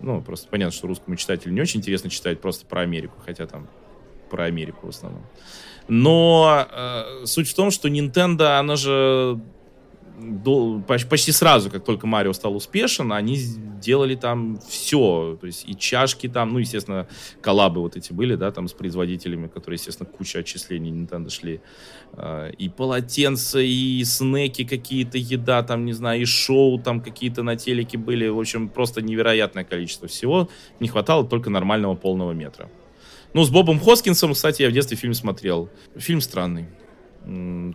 Ну, 0.00 0.20
просто 0.20 0.48
понятно, 0.48 0.72
что 0.72 0.88
русскому 0.88 1.16
читателю 1.16 1.52
не 1.52 1.60
очень 1.60 1.80
интересно 1.80 2.10
читать 2.10 2.40
просто 2.40 2.66
про 2.66 2.80
Америку, 2.80 3.14
хотя 3.24 3.46
там 3.46 3.68
про 4.30 4.44
Америку 4.44 4.86
в 4.86 4.90
основном. 4.90 5.22
Но 5.88 6.66
э, 6.70 7.26
суть 7.26 7.48
в 7.48 7.54
том, 7.54 7.70
что 7.70 7.88
Nintendo, 7.88 8.58
она 8.58 8.76
же 8.76 9.40
почти 10.86 11.30
сразу, 11.32 11.70
как 11.70 11.84
только 11.84 12.06
Марио 12.06 12.32
стал 12.32 12.56
успешен, 12.56 13.12
они 13.12 13.38
делали 13.80 14.14
там 14.14 14.58
все. 14.66 15.36
То 15.40 15.46
есть 15.46 15.68
и 15.68 15.76
чашки 15.76 16.28
там, 16.28 16.52
ну, 16.52 16.58
естественно, 16.58 17.06
коллабы 17.40 17.80
вот 17.80 17.96
эти 17.96 18.12
были, 18.12 18.34
да, 18.34 18.50
там 18.50 18.68
с 18.68 18.72
производителями, 18.72 19.46
которые, 19.46 19.76
естественно, 19.76 20.08
куча 20.08 20.38
отчислений 20.38 20.90
Nintendo 20.90 21.30
шли. 21.30 21.60
Э, 22.14 22.50
и 22.56 22.68
полотенца, 22.68 23.60
и 23.60 24.02
снеки 24.04 24.64
какие-то, 24.64 25.18
еда 25.18 25.62
там, 25.62 25.84
не 25.84 25.92
знаю, 25.92 26.22
и 26.22 26.24
шоу 26.24 26.78
там 26.78 27.00
какие-то 27.00 27.42
на 27.42 27.56
телеке 27.56 27.98
были. 27.98 28.26
В 28.28 28.38
общем, 28.38 28.68
просто 28.68 29.02
невероятное 29.02 29.64
количество 29.64 30.08
всего. 30.08 30.48
Не 30.80 30.88
хватало 30.88 31.26
только 31.26 31.50
нормального 31.50 31.94
полного 31.94 32.32
метра. 32.32 32.70
Ну, 33.36 33.44
с 33.44 33.50
Бобом 33.50 33.78
Хоскинсом, 33.78 34.32
кстати, 34.32 34.62
я 34.62 34.70
в 34.70 34.72
детстве 34.72 34.96
фильм 34.96 35.12
смотрел. 35.12 35.68
Фильм 35.94 36.22
странный. 36.22 36.68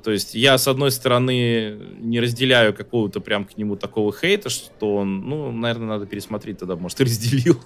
То 0.04 0.10
есть 0.10 0.34
я, 0.34 0.58
с 0.58 0.68
одной 0.68 0.90
стороны, 0.90 1.78
не 2.00 2.20
разделяю 2.20 2.74
какого-то 2.74 3.20
прям 3.20 3.46
к 3.46 3.56
нему 3.58 3.76
такого 3.76 4.12
хейта, 4.12 4.50
что 4.50 4.96
он, 4.96 5.22
ну, 5.22 5.52
наверное, 5.52 5.88
надо 5.88 6.08
пересмотреть 6.08 6.58
тогда, 6.58 6.76
может, 6.76 7.00
и 7.02 7.04
разделил. 7.04 7.60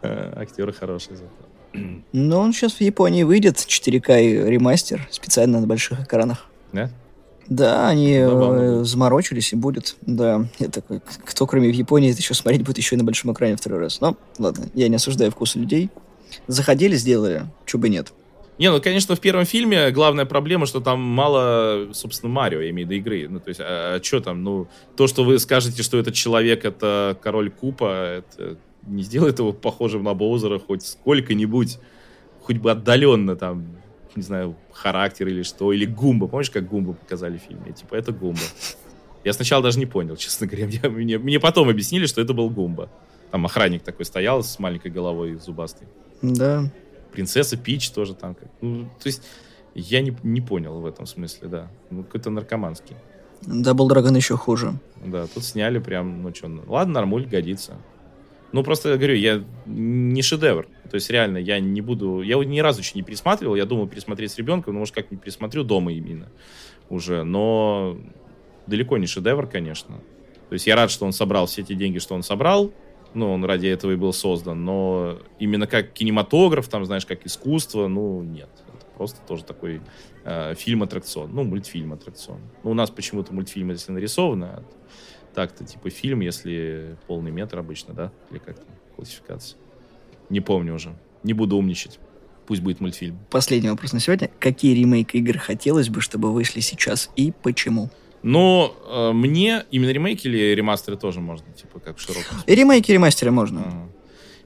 Актеры 0.02 0.72
хорошие 0.72 1.18
зато. 1.18 1.30
Ну, 2.14 2.38
он 2.38 2.54
сейчас 2.54 2.72
в 2.72 2.80
Японии 2.80 3.24
выйдет, 3.24 3.56
4К 3.56 4.48
ремастер, 4.48 5.06
специально 5.10 5.60
на 5.60 5.66
больших 5.66 6.00
экранах. 6.00 6.46
Да? 6.72 6.90
Да, 7.52 7.88
они 7.88 8.14
э, 8.18 8.82
заморочились 8.84 9.52
и 9.52 9.56
будет. 9.56 9.96
Да, 10.00 10.46
это 10.58 10.82
кто, 11.24 11.46
кроме 11.46 11.68
в 11.68 11.74
Японии, 11.74 12.10
это 12.10 12.20
еще 12.20 12.32
смотреть 12.32 12.64
будет 12.64 12.78
еще 12.78 12.94
и 12.94 12.98
на 12.98 13.04
большом 13.04 13.32
экране 13.32 13.56
второй 13.56 13.78
раз. 13.78 14.00
Но, 14.00 14.16
ладно, 14.38 14.68
я 14.72 14.88
не 14.88 14.96
осуждаю 14.96 15.30
вкусы 15.30 15.58
людей. 15.58 15.90
Заходили, 16.46 16.96
сделали, 16.96 17.44
чё 17.66 17.76
бы 17.76 17.90
нет. 17.90 18.14
Не, 18.58 18.70
ну, 18.70 18.80
конечно, 18.80 19.16
в 19.16 19.20
первом 19.20 19.44
фильме 19.44 19.90
главная 19.90 20.24
проблема, 20.24 20.64
что 20.64 20.80
там 20.80 21.00
мало, 21.00 21.88
собственно, 21.92 22.32
Марио, 22.32 22.60
я 22.60 22.70
имею 22.70 22.88
в 22.88 22.90
виду 22.90 23.00
игры. 23.02 23.28
Ну, 23.28 23.38
то 23.38 23.48
есть, 23.48 23.60
а, 23.60 23.96
а 23.96 24.02
что 24.02 24.20
там? 24.20 24.42
Ну, 24.42 24.68
то, 24.96 25.06
что 25.06 25.24
вы 25.24 25.38
скажете, 25.38 25.82
что 25.82 25.98
этот 25.98 26.14
человек, 26.14 26.64
это 26.64 27.18
король 27.20 27.50
Купа, 27.50 28.22
это 28.22 28.56
не 28.86 29.02
сделает 29.02 29.38
его 29.38 29.52
похожим 29.52 30.04
на 30.04 30.14
Боузера 30.14 30.58
хоть 30.58 30.86
сколько-нибудь, 30.86 31.78
хоть 32.40 32.56
бы 32.56 32.70
отдаленно 32.70 33.36
там 33.36 33.81
не 34.16 34.22
знаю, 34.22 34.56
характер 34.72 35.28
или 35.28 35.42
что, 35.42 35.72
или 35.72 35.84
Гумба. 35.84 36.28
Помнишь, 36.28 36.50
как 36.50 36.68
Гумба 36.68 36.92
показали 36.92 37.38
в 37.38 37.42
фильме? 37.42 37.72
Типа, 37.72 37.94
это 37.94 38.12
Гумба. 38.12 38.40
Я 39.24 39.32
сначала 39.32 39.62
даже 39.62 39.78
не 39.78 39.86
понял, 39.86 40.16
честно 40.18 40.46
говоря. 40.46 40.66
Мне, 40.66 40.88
мне, 40.88 41.18
мне 41.18 41.40
потом 41.40 41.68
объяснили, 41.68 42.06
что 42.06 42.20
это 42.20 42.32
был 42.32 42.50
Гумба. 42.50 42.90
Там 43.30 43.46
охранник 43.46 43.82
такой 43.82 44.04
стоял 44.04 44.42
с 44.42 44.58
маленькой 44.58 44.90
головой 44.90 45.34
зубастой. 45.36 45.88
Да. 46.20 46.70
Принцесса 47.12 47.56
Пич 47.56 47.90
тоже 47.90 48.14
там. 48.14 48.34
Как, 48.34 48.48
ну, 48.60 48.84
то 48.84 49.06
есть, 49.06 49.22
я 49.74 50.00
не, 50.02 50.16
не 50.22 50.40
понял 50.40 50.80
в 50.80 50.86
этом 50.86 51.06
смысле, 51.06 51.48
да. 51.48 51.70
Ну, 51.90 52.04
какой-то 52.04 52.30
наркоманский. 52.30 52.96
Дабл 53.42 53.88
Драгон 53.88 54.16
еще 54.16 54.36
хуже. 54.36 54.74
Да, 55.04 55.26
тут 55.26 55.44
сняли 55.44 55.78
прям, 55.78 56.22
ну 56.22 56.34
что, 56.34 56.48
ладно, 56.66 56.94
нормуль, 56.94 57.26
годится. 57.26 57.76
Ну, 58.52 58.62
просто 58.62 58.96
говорю, 58.96 59.14
я 59.14 59.42
не 59.66 60.20
шедевр. 60.22 60.68
То 60.90 60.96
есть, 60.96 61.08
реально, 61.10 61.38
я 61.38 61.58
не 61.58 61.80
буду... 61.80 62.20
Я 62.20 62.36
ни 62.36 62.60
разу 62.60 62.80
еще 62.80 62.92
не 62.94 63.02
пересматривал. 63.02 63.54
Я 63.56 63.64
думал 63.64 63.88
пересмотреть 63.88 64.32
с 64.32 64.38
ребенком, 64.38 64.74
но, 64.74 64.80
может, 64.80 64.94
как-нибудь 64.94 65.24
пересмотрю 65.24 65.64
дома 65.64 65.92
именно 65.92 66.28
уже. 66.90 67.24
Но 67.24 67.96
далеко 68.66 68.98
не 68.98 69.06
шедевр, 69.06 69.46
конечно. 69.46 69.96
То 70.48 70.52
есть, 70.52 70.66
я 70.66 70.76
рад, 70.76 70.90
что 70.90 71.06
он 71.06 71.12
собрал 71.12 71.46
все 71.46 71.62
эти 71.62 71.72
деньги, 71.72 71.98
что 71.98 72.14
он 72.14 72.22
собрал. 72.22 72.72
Ну, 73.14 73.32
он 73.32 73.44
ради 73.44 73.66
этого 73.66 73.92
и 73.92 73.96
был 73.96 74.12
создан. 74.12 74.64
Но 74.64 75.18
именно 75.38 75.66
как 75.66 75.92
кинематограф, 75.92 76.68
там, 76.68 76.84
знаешь, 76.84 77.06
как 77.06 77.26
искусство, 77.26 77.88
ну, 77.88 78.22
нет. 78.22 78.50
Это 78.68 78.86
просто 78.96 79.20
тоже 79.26 79.44
такой 79.44 79.80
э, 80.24 80.54
фильм-аттракцион. 80.54 81.34
Ну, 81.34 81.44
мультфильм-аттракцион. 81.44 82.40
Ну, 82.64 82.70
у 82.70 82.74
нас 82.74 82.90
почему-то 82.90 83.32
мультфильм, 83.34 83.70
если 83.70 83.92
нарисованы, 83.92 84.62
так-то, 85.34 85.64
типа, 85.64 85.90
фильм, 85.90 86.20
если 86.20 86.96
полный 87.06 87.30
метр 87.30 87.58
обычно, 87.58 87.94
да? 87.94 88.12
Или 88.30 88.38
как 88.38 88.56
там 88.56 88.68
классификация? 88.96 89.58
Не 90.28 90.40
помню 90.40 90.74
уже. 90.74 90.94
Не 91.22 91.32
буду 91.32 91.56
умничать. 91.56 91.98
Пусть 92.46 92.62
будет 92.62 92.80
мультфильм. 92.80 93.18
Последний 93.30 93.70
вопрос 93.70 93.92
на 93.92 94.00
сегодня. 94.00 94.30
Какие 94.38 94.74
ремейки 94.74 95.16
игр 95.16 95.38
хотелось 95.38 95.88
бы, 95.88 96.00
чтобы 96.00 96.32
вышли 96.32 96.60
сейчас 96.60 97.10
и 97.16 97.32
почему? 97.42 97.90
Но 98.22 98.74
э, 98.88 99.12
мне 99.12 99.64
именно 99.70 99.90
ремейки 99.90 100.26
или 100.26 100.54
ремастеры 100.54 100.96
тоже 100.96 101.20
можно, 101.20 101.46
типа, 101.52 101.80
как 101.80 101.98
в 101.98 102.00
широком 102.00 102.38
И 102.46 102.54
ремейки, 102.54 102.90
и 102.90 102.94
ремастеры 102.94 103.30
можно. 103.30 103.62
Ага. 103.62 103.88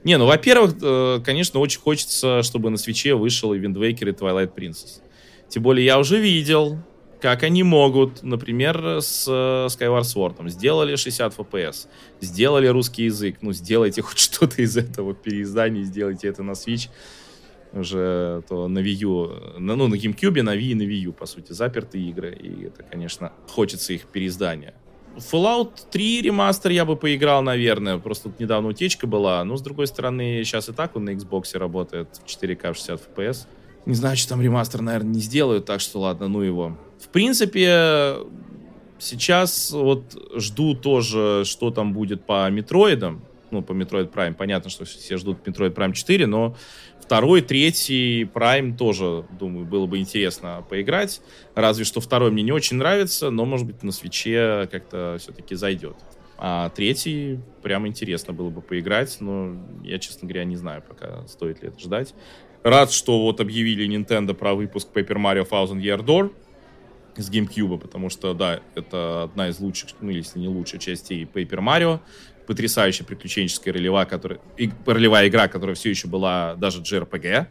Не, 0.03 0.17
ну, 0.17 0.25
во-первых, 0.25 0.75
э, 0.81 1.19
конечно, 1.23 1.59
очень 1.59 1.79
хочется, 1.79 2.41
чтобы 2.43 2.69
на 2.69 2.77
свече 2.77 3.13
вышел 3.13 3.53
и 3.53 3.59
Wind 3.59 3.75
Waker, 3.75 4.09
и 4.09 4.13
Twilight 4.13 4.53
Princess. 4.55 5.01
Тем 5.49 5.63
более 5.63 5.85
я 5.85 5.99
уже 5.99 6.19
видел, 6.19 6.77
как 7.21 7.43
они 7.43 7.63
могут, 7.63 8.23
например, 8.23 9.01
с 9.01 9.25
э, 9.27 9.67
Skyward 9.67 10.03
Sword. 10.03 10.49
Сделали 10.49 10.95
60 10.95 11.37
FPS, 11.37 11.87
сделали 12.21 12.67
русский 12.67 13.05
язык. 13.05 13.37
Ну, 13.41 13.53
сделайте 13.53 14.01
хоть 14.03 14.19
что-то 14.19 14.61
из 14.61 14.77
этого 14.77 15.13
переиздания, 15.13 15.83
сделайте 15.83 16.27
это 16.27 16.43
на 16.43 16.51
Switch. 16.51 16.89
Уже 17.73 18.43
то 18.47 18.67
на 18.67 18.79
Wii 18.79 18.93
U, 19.01 19.31
ну, 19.59 19.87
на 19.87 19.95
GameCube, 19.95 20.41
на 20.41 20.55
Wii 20.55 20.71
и 20.71 20.75
на 20.75 20.83
Wii 20.83 21.07
U, 21.07 21.13
по 21.13 21.25
сути, 21.25 21.51
запертые 21.51 22.09
игры. 22.09 22.33
И 22.35 22.65
это, 22.65 22.83
конечно, 22.83 23.33
хочется 23.47 23.93
их 23.93 24.07
переиздания. 24.07 24.73
Fallout 25.17 25.71
3 25.91 26.21
ремастер 26.21 26.71
я 26.71 26.85
бы 26.85 26.95
поиграл, 26.95 27.41
наверное. 27.41 27.97
Просто 27.97 28.29
тут 28.29 28.39
недавно 28.39 28.69
утечка 28.69 29.07
была. 29.07 29.43
Но, 29.43 29.57
с 29.57 29.61
другой 29.61 29.87
стороны, 29.87 30.43
сейчас 30.43 30.69
и 30.69 30.73
так 30.73 30.95
он 30.95 31.05
на 31.05 31.09
Xbox 31.11 31.57
работает 31.57 32.21
в 32.23 32.27
4К 32.27 32.73
60 32.73 33.01
FPS. 33.15 33.47
Не 33.85 33.95
знаю, 33.95 34.15
что 34.15 34.29
там 34.29 34.41
ремастер, 34.41 34.81
наверное, 34.81 35.15
не 35.15 35.19
сделают, 35.21 35.65
так 35.65 35.81
что 35.81 35.99
ладно, 35.99 36.27
ну 36.27 36.41
его. 36.41 36.77
В 37.07 37.11
принципе, 37.11 38.17
сейчас 38.99 39.71
вот 39.71 40.15
жду 40.35 40.75
тоже, 40.75 41.43
что 41.45 41.71
там 41.71 41.93
будет 41.93 42.25
по 42.25 42.49
Метроидам. 42.49 43.23
Ну, 43.49 43.61
по 43.61 43.71
Metroid 43.71 44.11
Prime. 44.11 44.33
Понятно, 44.33 44.69
что 44.69 44.83
все 44.83 45.15
ждут 45.15 45.47
Metroid 45.47 45.73
Prime 45.73 45.93
4, 45.93 46.27
но 46.27 46.57
второй, 47.01 47.41
третий 47.41 48.23
Prime 48.23 48.75
тоже, 48.75 49.23
думаю, 49.39 49.65
было 49.65 49.85
бы 49.85 49.99
интересно 49.99 50.65
поиграть. 50.69 51.21
Разве 51.55 51.85
что 51.85 52.01
второй 52.01 52.29
мне 52.29 52.43
не 52.43 52.51
очень 52.51 52.75
нравится, 52.75 53.29
но, 53.29 53.45
может 53.45 53.65
быть, 53.65 53.83
на 53.83 53.93
свече 53.93 54.67
как-то 54.69 55.15
все-таки 55.19 55.55
зайдет. 55.55 55.95
А 56.37 56.69
третий 56.69 57.39
прям 57.63 57.87
интересно 57.87 58.33
было 58.33 58.49
бы 58.49 58.61
поиграть, 58.61 59.15
но 59.21 59.55
я, 59.83 59.97
честно 59.97 60.27
говоря, 60.27 60.43
не 60.43 60.57
знаю 60.57 60.83
пока, 60.85 61.25
стоит 61.27 61.61
ли 61.63 61.69
это 61.69 61.79
ждать. 61.79 62.13
Рад, 62.63 62.91
что 62.91 63.23
вот 63.23 63.39
объявили 63.39 63.87
Nintendo 63.87 64.33
про 64.33 64.53
выпуск 64.53 64.89
Paper 64.93 65.15
Mario 65.15 65.49
Thousand 65.49 65.81
Year 65.81 66.03
Door 66.03 66.33
с 67.21 67.29
GameCube, 67.29 67.77
потому 67.79 68.09
что, 68.09 68.33
да, 68.33 68.61
это 68.75 69.23
одна 69.23 69.49
из 69.49 69.59
лучших, 69.59 69.89
ну, 70.01 70.09
если 70.09 70.39
не 70.39 70.47
лучшая 70.47 70.79
частей 70.79 71.23
Paper 71.23 71.59
Mario. 71.59 71.99
Потрясающая 72.45 73.05
приключенческая 73.05 73.73
ролевая, 73.73 74.05
которая, 74.05 74.39
и, 74.55 74.71
ролевая 74.85 75.27
игра, 75.27 75.49
которая 75.49 75.75
все 75.75 75.89
еще 75.89 76.07
была 76.07 76.55
даже 76.55 76.81
JRPG, 76.81 77.47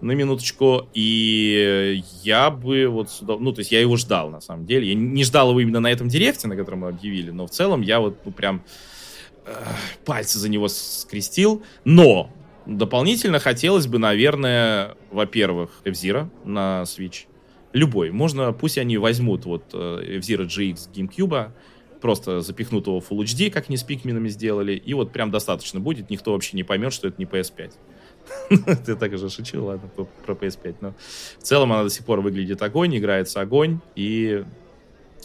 на 0.00 0.12
минуточку. 0.12 0.88
И 0.94 2.02
я 2.22 2.50
бы 2.50 2.86
вот 2.86 3.10
сюда... 3.10 3.36
Ну, 3.38 3.52
то 3.52 3.60
есть 3.60 3.72
я 3.72 3.80
его 3.80 3.96
ждал, 3.96 4.30
на 4.30 4.40
самом 4.40 4.66
деле. 4.66 4.88
Я 4.88 4.94
не 4.94 5.24
ждал 5.24 5.50
его 5.50 5.60
именно 5.60 5.80
на 5.80 5.90
этом 5.90 6.08
директе, 6.08 6.48
на 6.48 6.56
котором 6.56 6.80
мы 6.80 6.88
объявили, 6.88 7.30
но 7.30 7.46
в 7.46 7.50
целом 7.50 7.82
я 7.82 8.00
вот, 8.00 8.18
ну, 8.24 8.32
прям 8.32 8.62
э, 9.46 9.52
пальцы 10.04 10.38
за 10.38 10.48
него 10.48 10.68
скрестил. 10.68 11.62
Но 11.84 12.30
дополнительно 12.66 13.38
хотелось 13.38 13.86
бы, 13.86 13.98
наверное, 13.98 14.96
во-первых, 15.10 15.82
F-Zero 15.84 16.30
на 16.44 16.82
Switch. 16.82 17.26
Любой. 17.72 18.10
Можно, 18.10 18.52
пусть 18.52 18.78
они 18.78 18.98
возьмут 18.98 19.44
вот 19.44 19.64
э, 19.72 20.18
F-Zero 20.18 20.46
GX 20.46 20.90
GameCube, 20.92 21.50
просто 22.00 22.40
запихнут 22.40 22.86
его 22.86 23.00
в 23.00 23.10
Full 23.10 23.20
HD, 23.24 23.50
как 23.50 23.66
они 23.68 23.76
с 23.76 23.82
пикминами 23.82 24.28
сделали, 24.28 24.72
и 24.72 24.94
вот 24.94 25.12
прям 25.12 25.30
достаточно 25.30 25.78
будет, 25.78 26.10
никто 26.10 26.32
вообще 26.32 26.56
не 26.56 26.64
поймет, 26.64 26.92
что 26.92 27.08
это 27.08 27.16
не 27.18 27.26
PS5. 27.26 27.72
Ты 28.84 28.96
так 28.96 29.12
уже 29.12 29.30
шучу, 29.30 29.64
ладно, 29.64 29.88
про 30.26 30.34
PS5, 30.34 30.76
но 30.80 30.94
в 31.38 31.42
целом 31.42 31.72
она 31.72 31.84
до 31.84 31.90
сих 31.90 32.04
пор 32.04 32.20
выглядит 32.20 32.60
огонь, 32.62 32.96
играется 32.96 33.40
огонь, 33.40 33.80
и 33.94 34.44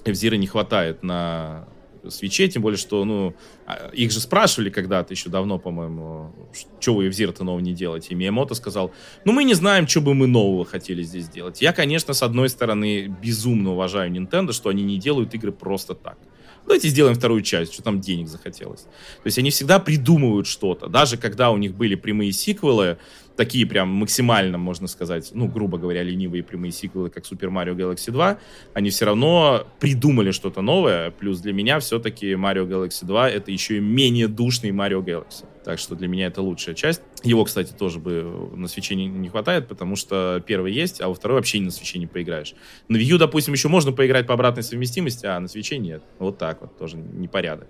F-Zero 0.05 0.37
не 0.37 0.47
хватает 0.47 1.01
на 1.01 1.67
свечей, 2.09 2.47
тем 2.49 2.61
более, 2.61 2.77
что, 2.77 3.03
ну, 3.05 3.33
а, 3.65 3.89
их 3.89 4.11
же 4.11 4.19
спрашивали 4.19 4.69
когда-то 4.69 5.13
еще 5.13 5.29
давно, 5.29 5.59
по-моему, 5.59 6.33
что 6.79 6.93
вы 6.95 7.09
в 7.09 7.13
Зира-то 7.13 7.43
нового 7.43 7.61
не 7.61 7.73
делаете. 7.73 8.09
И 8.11 8.15
Миямото 8.15 8.55
сказал, 8.55 8.91
ну, 9.23 9.31
мы 9.31 9.43
не 9.43 9.53
знаем, 9.53 9.87
что 9.87 10.01
бы 10.01 10.13
мы 10.13 10.27
нового 10.27 10.65
хотели 10.65 11.03
здесь 11.03 11.25
сделать. 11.25 11.61
Я, 11.61 11.73
конечно, 11.73 12.13
с 12.13 12.23
одной 12.23 12.49
стороны, 12.49 13.07
безумно 13.21 13.71
уважаю 13.71 14.11
Nintendo, 14.11 14.53
что 14.53 14.69
они 14.69 14.83
не 14.83 14.97
делают 14.97 15.33
игры 15.33 15.51
просто 15.51 15.95
так. 15.95 16.17
Давайте 16.65 16.87
сделаем 16.89 17.15
вторую 17.15 17.43
часть, 17.43 17.73
что 17.73 17.83
там 17.83 18.01
денег 18.01 18.27
захотелось. 18.27 18.81
То 18.81 19.25
есть 19.25 19.37
они 19.37 19.51
всегда 19.51 19.79
придумывают 19.79 20.47
что-то. 20.47 20.87
Даже 20.87 21.15
когда 21.15 21.51
у 21.51 21.57
них 21.57 21.75
были 21.75 21.93
прямые 21.93 22.31
сиквелы, 22.31 22.97
такие 23.35 23.65
прям 23.65 23.89
максимально, 23.89 24.57
можно 24.57 24.87
сказать, 24.87 25.31
ну, 25.33 25.47
грубо 25.47 25.77
говоря, 25.77 26.03
ленивые 26.03 26.43
прямые 26.43 26.71
сиквелы, 26.71 27.09
как 27.09 27.23
Super 27.23 27.49
Mario 27.49 27.75
Galaxy 27.75 28.11
2, 28.11 28.39
они 28.73 28.89
все 28.89 29.05
равно 29.05 29.67
придумали 29.79 30.31
что-то 30.31 30.61
новое. 30.61 31.11
Плюс 31.11 31.39
для 31.39 31.53
меня 31.53 31.79
все-таки 31.79 32.31
Mario 32.33 32.67
Galaxy 32.67 33.05
2 33.05 33.29
это 33.29 33.51
еще 33.51 33.77
и 33.77 33.79
менее 33.79 34.27
душный 34.27 34.71
Mario 34.71 35.03
Galaxy. 35.03 35.45
Так 35.63 35.79
что 35.79 35.95
для 35.95 36.07
меня 36.07 36.27
это 36.27 36.41
лучшая 36.41 36.75
часть. 36.75 37.01
Его, 37.23 37.43
кстати, 37.43 37.73
тоже 37.73 37.99
бы 37.99 38.51
на 38.55 38.67
свече 38.67 38.95
не, 38.95 39.07
не 39.07 39.29
хватает, 39.29 39.67
потому 39.67 39.95
что 39.95 40.43
первый 40.45 40.71
есть, 40.71 41.01
а 41.01 41.07
во 41.07 41.15
второй 41.15 41.37
вообще 41.37 41.59
на 41.59 41.71
свече 41.71 41.97
не 41.97 42.07
поиграешь. 42.07 42.53
На 42.87 42.97
Wii 42.97 43.03
U, 43.03 43.17
допустим, 43.17 43.53
еще 43.53 43.67
можно 43.67 43.91
поиграть 43.91 44.27
по 44.27 44.35
обратной 44.35 44.63
совместимости, 44.63 45.25
а 45.25 45.39
на 45.39 45.47
свече 45.47 45.79
нет. 45.79 46.03
Вот 46.19 46.37
так 46.37 46.61
вот, 46.61 46.77
тоже 46.77 46.97
непорядок. 46.97 47.67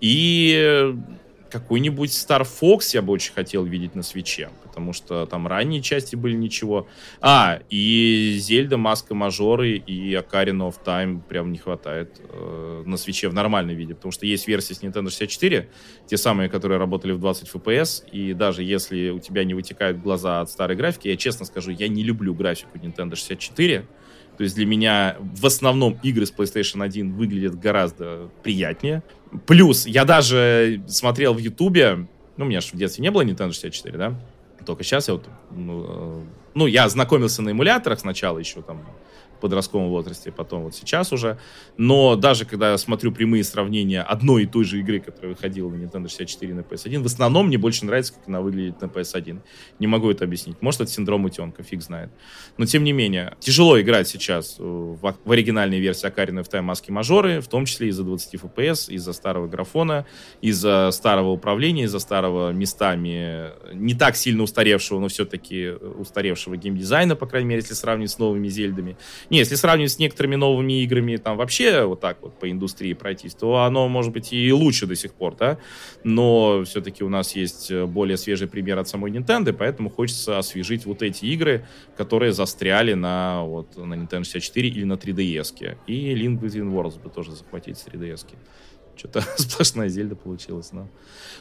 И 0.00 0.94
какой-нибудь 1.50 2.10
Star 2.10 2.46
Fox 2.46 2.90
я 2.92 3.02
бы 3.02 3.12
очень 3.12 3.32
хотел 3.32 3.64
видеть 3.64 3.94
на 3.94 4.02
свече, 4.02 4.50
потому 4.64 4.92
что 4.92 5.26
там 5.26 5.46
ранние 5.46 5.82
части 5.82 6.16
были 6.16 6.34
ничего. 6.34 6.86
А, 7.20 7.60
и 7.70 8.36
Зельда, 8.38 8.76
Маска 8.76 9.14
Мажоры 9.14 9.76
и 9.76 10.14
Ocarina 10.14 10.68
of 10.68 10.76
Time 10.84 11.20
прям 11.26 11.52
не 11.52 11.58
хватает 11.58 12.20
э, 12.20 12.82
на 12.86 12.96
свече 12.96 13.28
в 13.28 13.34
нормальном 13.34 13.76
виде, 13.76 13.94
потому 13.94 14.12
что 14.12 14.26
есть 14.26 14.46
версии 14.46 14.74
с 14.74 14.82
Nintendo 14.82 15.10
64, 15.10 15.68
те 16.06 16.16
самые, 16.16 16.48
которые 16.48 16.78
работали 16.78 17.12
в 17.12 17.20
20 17.20 17.48
FPS, 17.48 18.08
и 18.10 18.34
даже 18.34 18.62
если 18.62 19.10
у 19.10 19.18
тебя 19.18 19.44
не 19.44 19.54
вытекают 19.54 20.00
глаза 20.00 20.40
от 20.40 20.50
старой 20.50 20.76
графики, 20.76 21.08
я 21.08 21.16
честно 21.16 21.46
скажу, 21.46 21.70
я 21.70 21.88
не 21.88 22.02
люблю 22.02 22.34
графику 22.34 22.78
Nintendo 22.78 23.16
64, 23.16 23.84
то 24.38 24.44
есть 24.44 24.54
для 24.54 24.66
меня 24.66 25.16
в 25.20 25.44
основном 25.46 25.98
игры 26.04 26.24
с 26.24 26.32
PlayStation 26.32 26.84
1 26.84 27.12
выглядят 27.12 27.58
гораздо 27.58 28.30
приятнее. 28.44 29.02
Плюс 29.46 29.86
я 29.86 30.04
даже 30.04 30.82
смотрел 30.86 31.34
в 31.34 31.38
Ютубе, 31.38 32.06
ну, 32.36 32.44
у 32.44 32.48
меня 32.48 32.60
же 32.60 32.68
в 32.68 32.76
детстве 32.76 33.02
не 33.02 33.10
было 33.10 33.22
Nintendo 33.22 33.52
64, 33.52 33.98
да? 33.98 34.14
Только 34.64 34.84
сейчас 34.84 35.08
я 35.08 35.14
вот, 35.14 35.26
ну, 35.50 35.84
э, 35.88 36.22
ну, 36.54 36.66
я 36.66 36.88
знакомился 36.88 37.42
на 37.42 37.50
эмуляторах 37.50 38.00
сначала 38.00 38.38
еще 38.38 38.62
там 38.62 38.84
подростковом 39.38 39.88
возрасте, 39.88 40.32
потом 40.32 40.62
вот 40.64 40.74
сейчас 40.74 41.12
уже. 41.12 41.38
Но 41.76 42.16
даже 42.16 42.44
когда 42.44 42.72
я 42.72 42.78
смотрю 42.78 43.12
прямые 43.12 43.44
сравнения 43.44 44.02
одной 44.02 44.44
и 44.44 44.46
той 44.46 44.64
же 44.64 44.80
игры, 44.80 45.00
которая 45.00 45.32
выходила 45.32 45.70
на 45.70 45.76
Nintendo 45.76 46.08
64 46.08 46.54
на 46.54 46.60
PS1, 46.60 47.02
в 47.02 47.06
основном 47.06 47.48
мне 47.48 47.58
больше 47.58 47.84
нравится, 47.84 48.14
как 48.14 48.28
она 48.28 48.40
выглядит 48.40 48.80
на 48.80 48.86
PS1. 48.86 49.40
Не 49.78 49.86
могу 49.86 50.10
это 50.10 50.24
объяснить. 50.24 50.60
Может, 50.60 50.82
это 50.82 50.90
синдром 50.90 51.24
утенка, 51.24 51.62
фиг 51.62 51.82
знает. 51.82 52.10
Но, 52.56 52.66
тем 52.66 52.84
не 52.84 52.92
менее, 52.92 53.36
тяжело 53.40 53.80
играть 53.80 54.08
сейчас 54.08 54.56
в, 54.58 54.98
в 55.24 55.32
оригинальной 55.32 55.80
версии 55.80 56.08
Ocarina 56.08 56.42
of 56.42 56.50
Time 56.50 56.62
Маски 56.62 56.90
Мажоры, 56.90 57.40
в 57.40 57.48
том 57.48 57.64
числе 57.64 57.88
из-за 57.88 58.04
20 58.04 58.34
FPS, 58.34 58.90
из-за 58.92 59.12
старого 59.12 59.46
графона, 59.46 60.06
из-за 60.40 60.90
старого 60.92 61.30
управления, 61.30 61.84
из-за 61.84 61.98
старого 61.98 62.52
местами 62.52 63.50
не 63.74 63.94
так 63.94 64.16
сильно 64.16 64.42
устаревшего, 64.42 64.98
но 64.98 65.08
все-таки 65.08 65.68
устаревшего 65.70 66.56
геймдизайна, 66.56 67.16
по 67.16 67.26
крайней 67.26 67.48
мере, 67.48 67.60
если 67.60 67.74
сравнивать 67.74 68.10
с 68.10 68.18
новыми 68.18 68.48
Зельдами. 68.48 68.96
Не, 69.30 69.38
если 69.38 69.56
сравнивать 69.56 69.92
с 69.92 69.98
некоторыми 69.98 70.36
новыми 70.36 70.82
играми, 70.82 71.16
там 71.16 71.36
вообще 71.36 71.84
вот 71.84 72.00
так 72.00 72.22
вот 72.22 72.38
по 72.38 72.50
индустрии 72.50 72.94
пройтись, 72.94 73.34
то 73.34 73.58
оно 73.58 73.86
может 73.88 74.12
быть 74.12 74.32
и 74.32 74.52
лучше 74.52 74.86
до 74.86 74.96
сих 74.96 75.12
пор, 75.12 75.36
да, 75.36 75.58
но 76.02 76.64
все-таки 76.64 77.04
у 77.04 77.10
нас 77.10 77.36
есть 77.36 77.70
э, 77.70 77.84
более 77.84 78.16
свежий 78.16 78.48
пример 78.48 78.78
от 78.78 78.88
самой 78.88 79.10
Nintendo, 79.10 79.52
поэтому 79.52 79.90
хочется 79.90 80.38
освежить 80.38 80.86
вот 80.86 81.02
эти 81.02 81.26
игры, 81.26 81.66
которые 81.96 82.32
застряли 82.32 82.94
на, 82.94 83.42
вот, 83.42 83.76
на 83.76 83.94
Nintendo 83.94 84.24
64 84.24 84.68
или 84.68 84.84
на 84.84 84.94
3DS. 84.94 85.76
И 85.86 86.14
Link 86.14 86.40
Between 86.40 86.72
Worlds 86.72 87.00
бы 87.02 87.10
тоже 87.10 87.32
захватить 87.32 87.78
с 87.78 87.86
3DS. 87.86 88.26
Что-то 88.96 89.20
сплошная 89.36 89.88
Зельда 89.88 90.16
получилась, 90.16 90.72
но... 90.72 90.88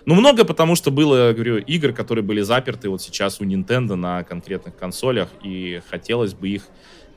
Ну, 0.06 0.16
много, 0.16 0.46
потому 0.46 0.76
что 0.76 0.92
было, 0.92 1.34
говорю, 1.34 1.58
игр, 1.58 1.92
которые 1.92 2.24
были 2.24 2.42
заперты 2.42 2.90
вот 2.90 3.02
сейчас 3.02 3.42
у 3.42 3.46
Nintendo 3.46 3.96
на 3.96 4.24
конкретных 4.24 4.76
консолях, 4.76 5.30
и 5.44 5.82
хотелось 5.90 6.34
бы 6.34 6.50
их 6.50 6.64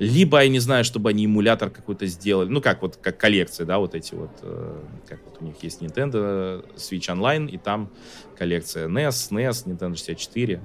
либо, 0.00 0.42
я 0.42 0.48
не 0.48 0.60
знаю, 0.60 0.82
чтобы 0.82 1.10
они 1.10 1.26
эмулятор 1.26 1.68
какой-то 1.68 2.06
сделали, 2.06 2.48
ну, 2.48 2.62
как 2.62 2.80
вот, 2.80 2.96
как 2.96 3.18
коллекции, 3.18 3.64
да, 3.64 3.78
вот 3.78 3.94
эти 3.94 4.14
вот, 4.14 4.30
э, 4.40 4.80
как 5.06 5.20
вот 5.26 5.36
у 5.40 5.44
них 5.44 5.62
есть 5.62 5.82
Nintendo 5.82 6.64
Switch 6.74 7.14
Online, 7.14 7.50
и 7.50 7.58
там 7.58 7.90
коллекция 8.34 8.88
NES, 8.88 9.30
NES, 9.30 9.66
Nintendo 9.66 9.94
64, 9.94 10.62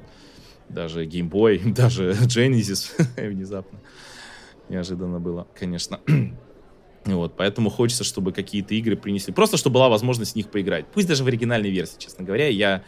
даже 0.70 1.06
Game 1.06 1.30
Boy, 1.30 1.74
даже 1.76 2.12
Genesis 2.12 2.92
внезапно. 3.30 3.82
Неожиданно 4.70 5.20
было, 5.20 5.48
конечно. 5.54 6.00
Вот, 7.06 7.38
поэтому 7.38 7.70
хочется, 7.70 8.04
чтобы 8.04 8.32
какие-то 8.32 8.74
игры 8.74 8.96
принесли. 8.98 9.32
Просто, 9.32 9.58
чтобы 9.58 9.76
была 9.76 9.90
возможность 9.90 10.34
в 10.34 10.36
них 10.38 10.50
поиграть. 10.50 10.88
Пусть 10.92 11.08
даже 11.08 11.24
в 11.24 11.28
оригинальной 11.28 11.70
версии, 11.70 12.00
честно 12.00 12.26
говоря. 12.26 12.48
Я... 12.48 12.84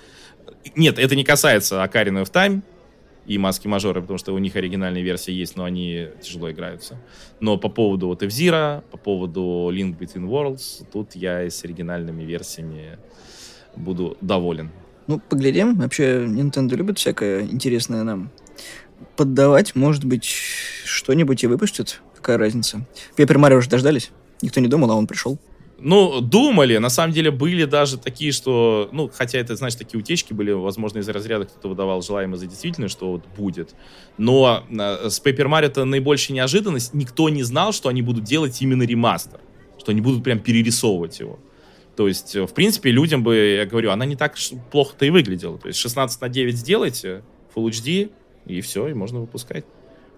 Нет, 0.75 0.97
это 0.97 1.15
не 1.15 1.23
касается 1.23 1.75
Ocarina 1.83 2.23
of 2.23 2.31
Time, 2.31 2.63
и 3.27 3.37
маски-мажоры, 3.37 4.01
потому 4.01 4.17
что 4.17 4.33
у 4.33 4.37
них 4.37 4.55
оригинальные 4.55 5.03
версии 5.03 5.33
есть, 5.33 5.57
но 5.57 5.65
они 5.65 6.07
тяжело 6.21 6.49
играются. 6.49 6.97
Но 7.39 7.57
по 7.57 7.69
поводу 7.69 8.07
вот 8.07 8.23
F-Zero, 8.23 8.83
по 8.89 8.97
поводу 8.97 9.69
Link 9.71 9.97
Between 9.97 10.27
Worlds, 10.27 10.85
тут 10.91 11.15
я 11.15 11.43
и 11.43 11.49
с 11.49 11.63
оригинальными 11.63 12.23
версиями 12.23 12.97
буду 13.75 14.17
доволен. 14.21 14.71
Ну, 15.07 15.19
поглядим. 15.19 15.75
Вообще, 15.75 16.25
Nintendo 16.25 16.75
любит 16.75 16.99
всякое 16.99 17.43
интересное 17.43 18.03
нам 18.03 18.31
поддавать. 19.15 19.75
Может 19.75 20.05
быть, 20.05 20.25
что-нибудь 20.25 21.43
и 21.43 21.47
выпустят. 21.47 22.01
Какая 22.15 22.37
разница? 22.37 22.85
Пеппер 23.15 23.37
Марио 23.37 23.57
уже 23.57 23.69
дождались. 23.69 24.11
Никто 24.41 24.59
не 24.59 24.67
думал, 24.67 24.91
а 24.91 24.95
он 24.95 25.07
пришел. 25.07 25.37
Ну, 25.79 26.21
думали, 26.21 26.77
на 26.77 26.89
самом 26.89 27.13
деле 27.13 27.29
были 27.29 27.65
даже 27.65 27.97
такие, 27.97 28.31
что, 28.31 28.89
ну, 28.91 29.11
хотя 29.13 29.37
это, 29.37 29.55
знаешь, 29.55 29.75
такие 29.75 29.99
утечки 29.99 30.33
были, 30.33 30.51
возможно, 30.51 30.99
из 30.99 31.07
разряда 31.07 31.45
кто-то 31.45 31.69
выдавал 31.69 32.01
желаемое 32.01 32.37
за 32.37 32.47
действительное, 32.47 32.89
что 32.89 33.11
вот 33.11 33.25
будет. 33.37 33.75
Но 34.17 34.63
э, 34.69 35.09
с 35.09 35.21
Paper 35.23 35.47
Mario 35.47 35.65
это 35.65 35.85
наибольшая 35.85 36.35
неожиданность. 36.35 36.95
Никто 36.95 37.29
не 37.29 37.43
знал, 37.43 37.73
что 37.73 37.89
они 37.89 38.01
будут 38.01 38.23
делать 38.23 38.59
именно 38.61 38.83
ремастер, 38.83 39.39
что 39.77 39.91
они 39.91 40.01
будут 40.01 40.23
прям 40.23 40.39
перерисовывать 40.39 41.19
его. 41.19 41.37
То 41.95 42.07
есть, 42.07 42.35
в 42.35 42.53
принципе, 42.53 42.89
людям 42.89 43.23
бы, 43.23 43.35
я 43.35 43.65
говорю, 43.65 43.91
она 43.91 44.05
не 44.05 44.15
так 44.15 44.35
плохо-то 44.71 45.05
и 45.05 45.11
выглядела. 45.11 45.59
То 45.59 45.67
есть 45.67 45.79
16 45.79 46.21
на 46.21 46.29
9 46.29 46.55
сделайте, 46.55 47.23
Full 47.55 47.69
HD, 47.69 48.11
и 48.47 48.61
все, 48.61 48.87
и 48.87 48.93
можно 48.93 49.19
выпускать. 49.19 49.65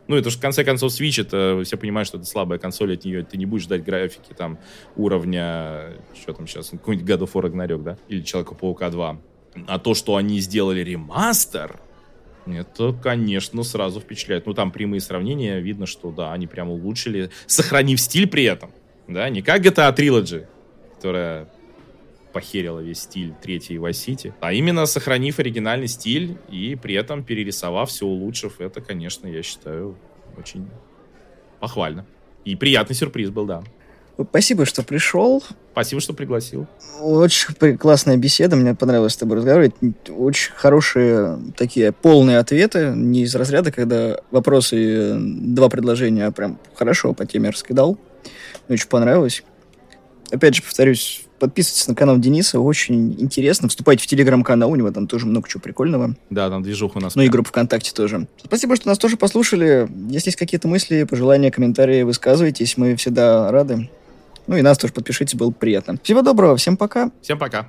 Ну, 0.09 0.15
это 0.15 0.31
же, 0.31 0.39
в 0.39 0.41
конце 0.41 0.63
концов, 0.63 0.91
Switch, 0.91 1.21
это 1.21 1.61
все 1.63 1.77
понимают, 1.77 2.07
что 2.07 2.17
это 2.17 2.25
слабая 2.25 2.57
консоль, 2.57 2.95
от 2.95 3.05
нее 3.05 3.23
ты 3.23 3.37
не 3.37 3.45
будешь 3.45 3.65
ждать 3.65 3.83
графики 3.83 4.33
там 4.35 4.57
уровня, 4.95 5.93
что 6.19 6.33
там 6.33 6.47
сейчас, 6.47 6.71
какой-нибудь 6.71 7.07
God 7.07 7.19
of 7.19 7.31
War 7.33 7.43
Ragnarok, 7.43 7.83
да? 7.83 7.97
Или 8.07 8.23
Человека-паука 8.23 8.89
2. 8.89 9.21
А 9.67 9.77
то, 9.77 9.93
что 9.93 10.15
они 10.15 10.39
сделали 10.39 10.79
ремастер, 10.79 11.79
это, 12.47 12.91
конечно, 12.91 13.61
сразу 13.61 13.99
впечатляет. 13.99 14.47
Ну, 14.47 14.55
там 14.55 14.71
прямые 14.71 14.99
сравнения, 14.99 15.59
видно, 15.59 15.85
что, 15.85 16.09
да, 16.09 16.33
они 16.33 16.47
прям 16.47 16.71
улучшили, 16.71 17.29
сохранив 17.45 18.01
стиль 18.01 18.27
при 18.27 18.45
этом. 18.45 18.71
Да, 19.07 19.29
не 19.29 19.43
как 19.43 19.61
GTA 19.61 19.95
Trilogy, 19.95 20.47
которая 20.95 21.49
похерила 22.33 22.79
весь 22.79 23.01
стиль 23.01 23.33
третьей 23.41 23.77
City, 23.77 24.33
а 24.39 24.53
именно 24.53 24.85
сохранив 24.85 25.39
оригинальный 25.39 25.87
стиль 25.87 26.37
и 26.49 26.75
при 26.75 26.95
этом 26.95 27.23
перерисовав 27.23 27.89
все, 27.89 28.05
улучшив, 28.05 28.61
это, 28.61 28.81
конечно, 28.81 29.27
я 29.27 29.41
считаю 29.43 29.97
очень 30.37 30.67
похвально. 31.59 32.05
И 32.45 32.55
приятный 32.55 32.95
сюрприз 32.95 33.29
был, 33.29 33.45
да. 33.45 33.63
Спасибо, 34.29 34.65
что 34.65 34.83
пришел. 34.83 35.41
Спасибо, 35.71 36.01
что 36.01 36.13
пригласил. 36.13 36.67
Очень 36.99 37.77
классная 37.77 38.17
беседа, 38.17 38.57
мне 38.57 38.75
понравилось 38.75 39.13
с 39.13 39.17
тобой 39.17 39.37
разговаривать. 39.37 39.75
Очень 40.09 40.51
хорошие 40.53 41.39
такие 41.55 41.93
полные 41.93 42.37
ответы, 42.37 42.91
не 42.93 43.21
из 43.23 43.33
разряда, 43.33 43.71
когда 43.71 44.19
вопросы, 44.31 45.15
два 45.17 45.69
предложения, 45.69 46.25
а 46.25 46.31
прям 46.31 46.59
хорошо 46.75 47.13
по 47.13 47.25
теме 47.25 47.49
раскидал. 47.49 47.97
Мне 48.67 48.75
очень 48.75 48.89
понравилось. 48.89 49.43
Опять 50.31 50.55
же, 50.55 50.63
повторюсь, 50.63 51.25
подписывайтесь 51.39 51.87
на 51.87 51.95
канал 51.95 52.17
Дениса, 52.17 52.59
очень 52.59 53.13
интересно. 53.19 53.67
Вступайте 53.69 54.03
в 54.03 54.07
телеграм-канал, 54.07 54.71
у 54.71 54.75
него 54.75 54.91
там 54.91 55.07
тоже 55.07 55.25
много 55.25 55.47
чего 55.47 55.61
прикольного. 55.61 56.15
Да, 56.29 56.49
там 56.49 56.61
движуха 56.61 56.97
у 56.97 57.01
нас. 57.01 57.15
Ну 57.15 57.23
и 57.23 57.29
группа 57.29 57.49
ВКонтакте 57.49 57.93
тоже. 57.93 58.27
Спасибо, 58.43 58.75
что 58.75 58.87
нас 58.87 58.97
тоже 58.97 59.17
послушали. 59.17 59.89
Если 60.09 60.29
есть 60.29 60.37
какие-то 60.37 60.67
мысли, 60.67 61.03
пожелания, 61.03 61.51
комментарии, 61.51 62.03
высказывайтесь, 62.03 62.77
мы 62.77 62.95
всегда 62.95 63.51
рады. 63.51 63.89
Ну 64.47 64.57
и 64.57 64.61
нас 64.61 64.77
тоже 64.77 64.93
подпишите, 64.93 65.37
было 65.37 65.51
приятно. 65.51 65.97
Всего 66.03 66.21
доброго, 66.21 66.57
всем 66.57 66.77
пока. 66.77 67.11
Всем 67.21 67.37
пока. 67.37 67.67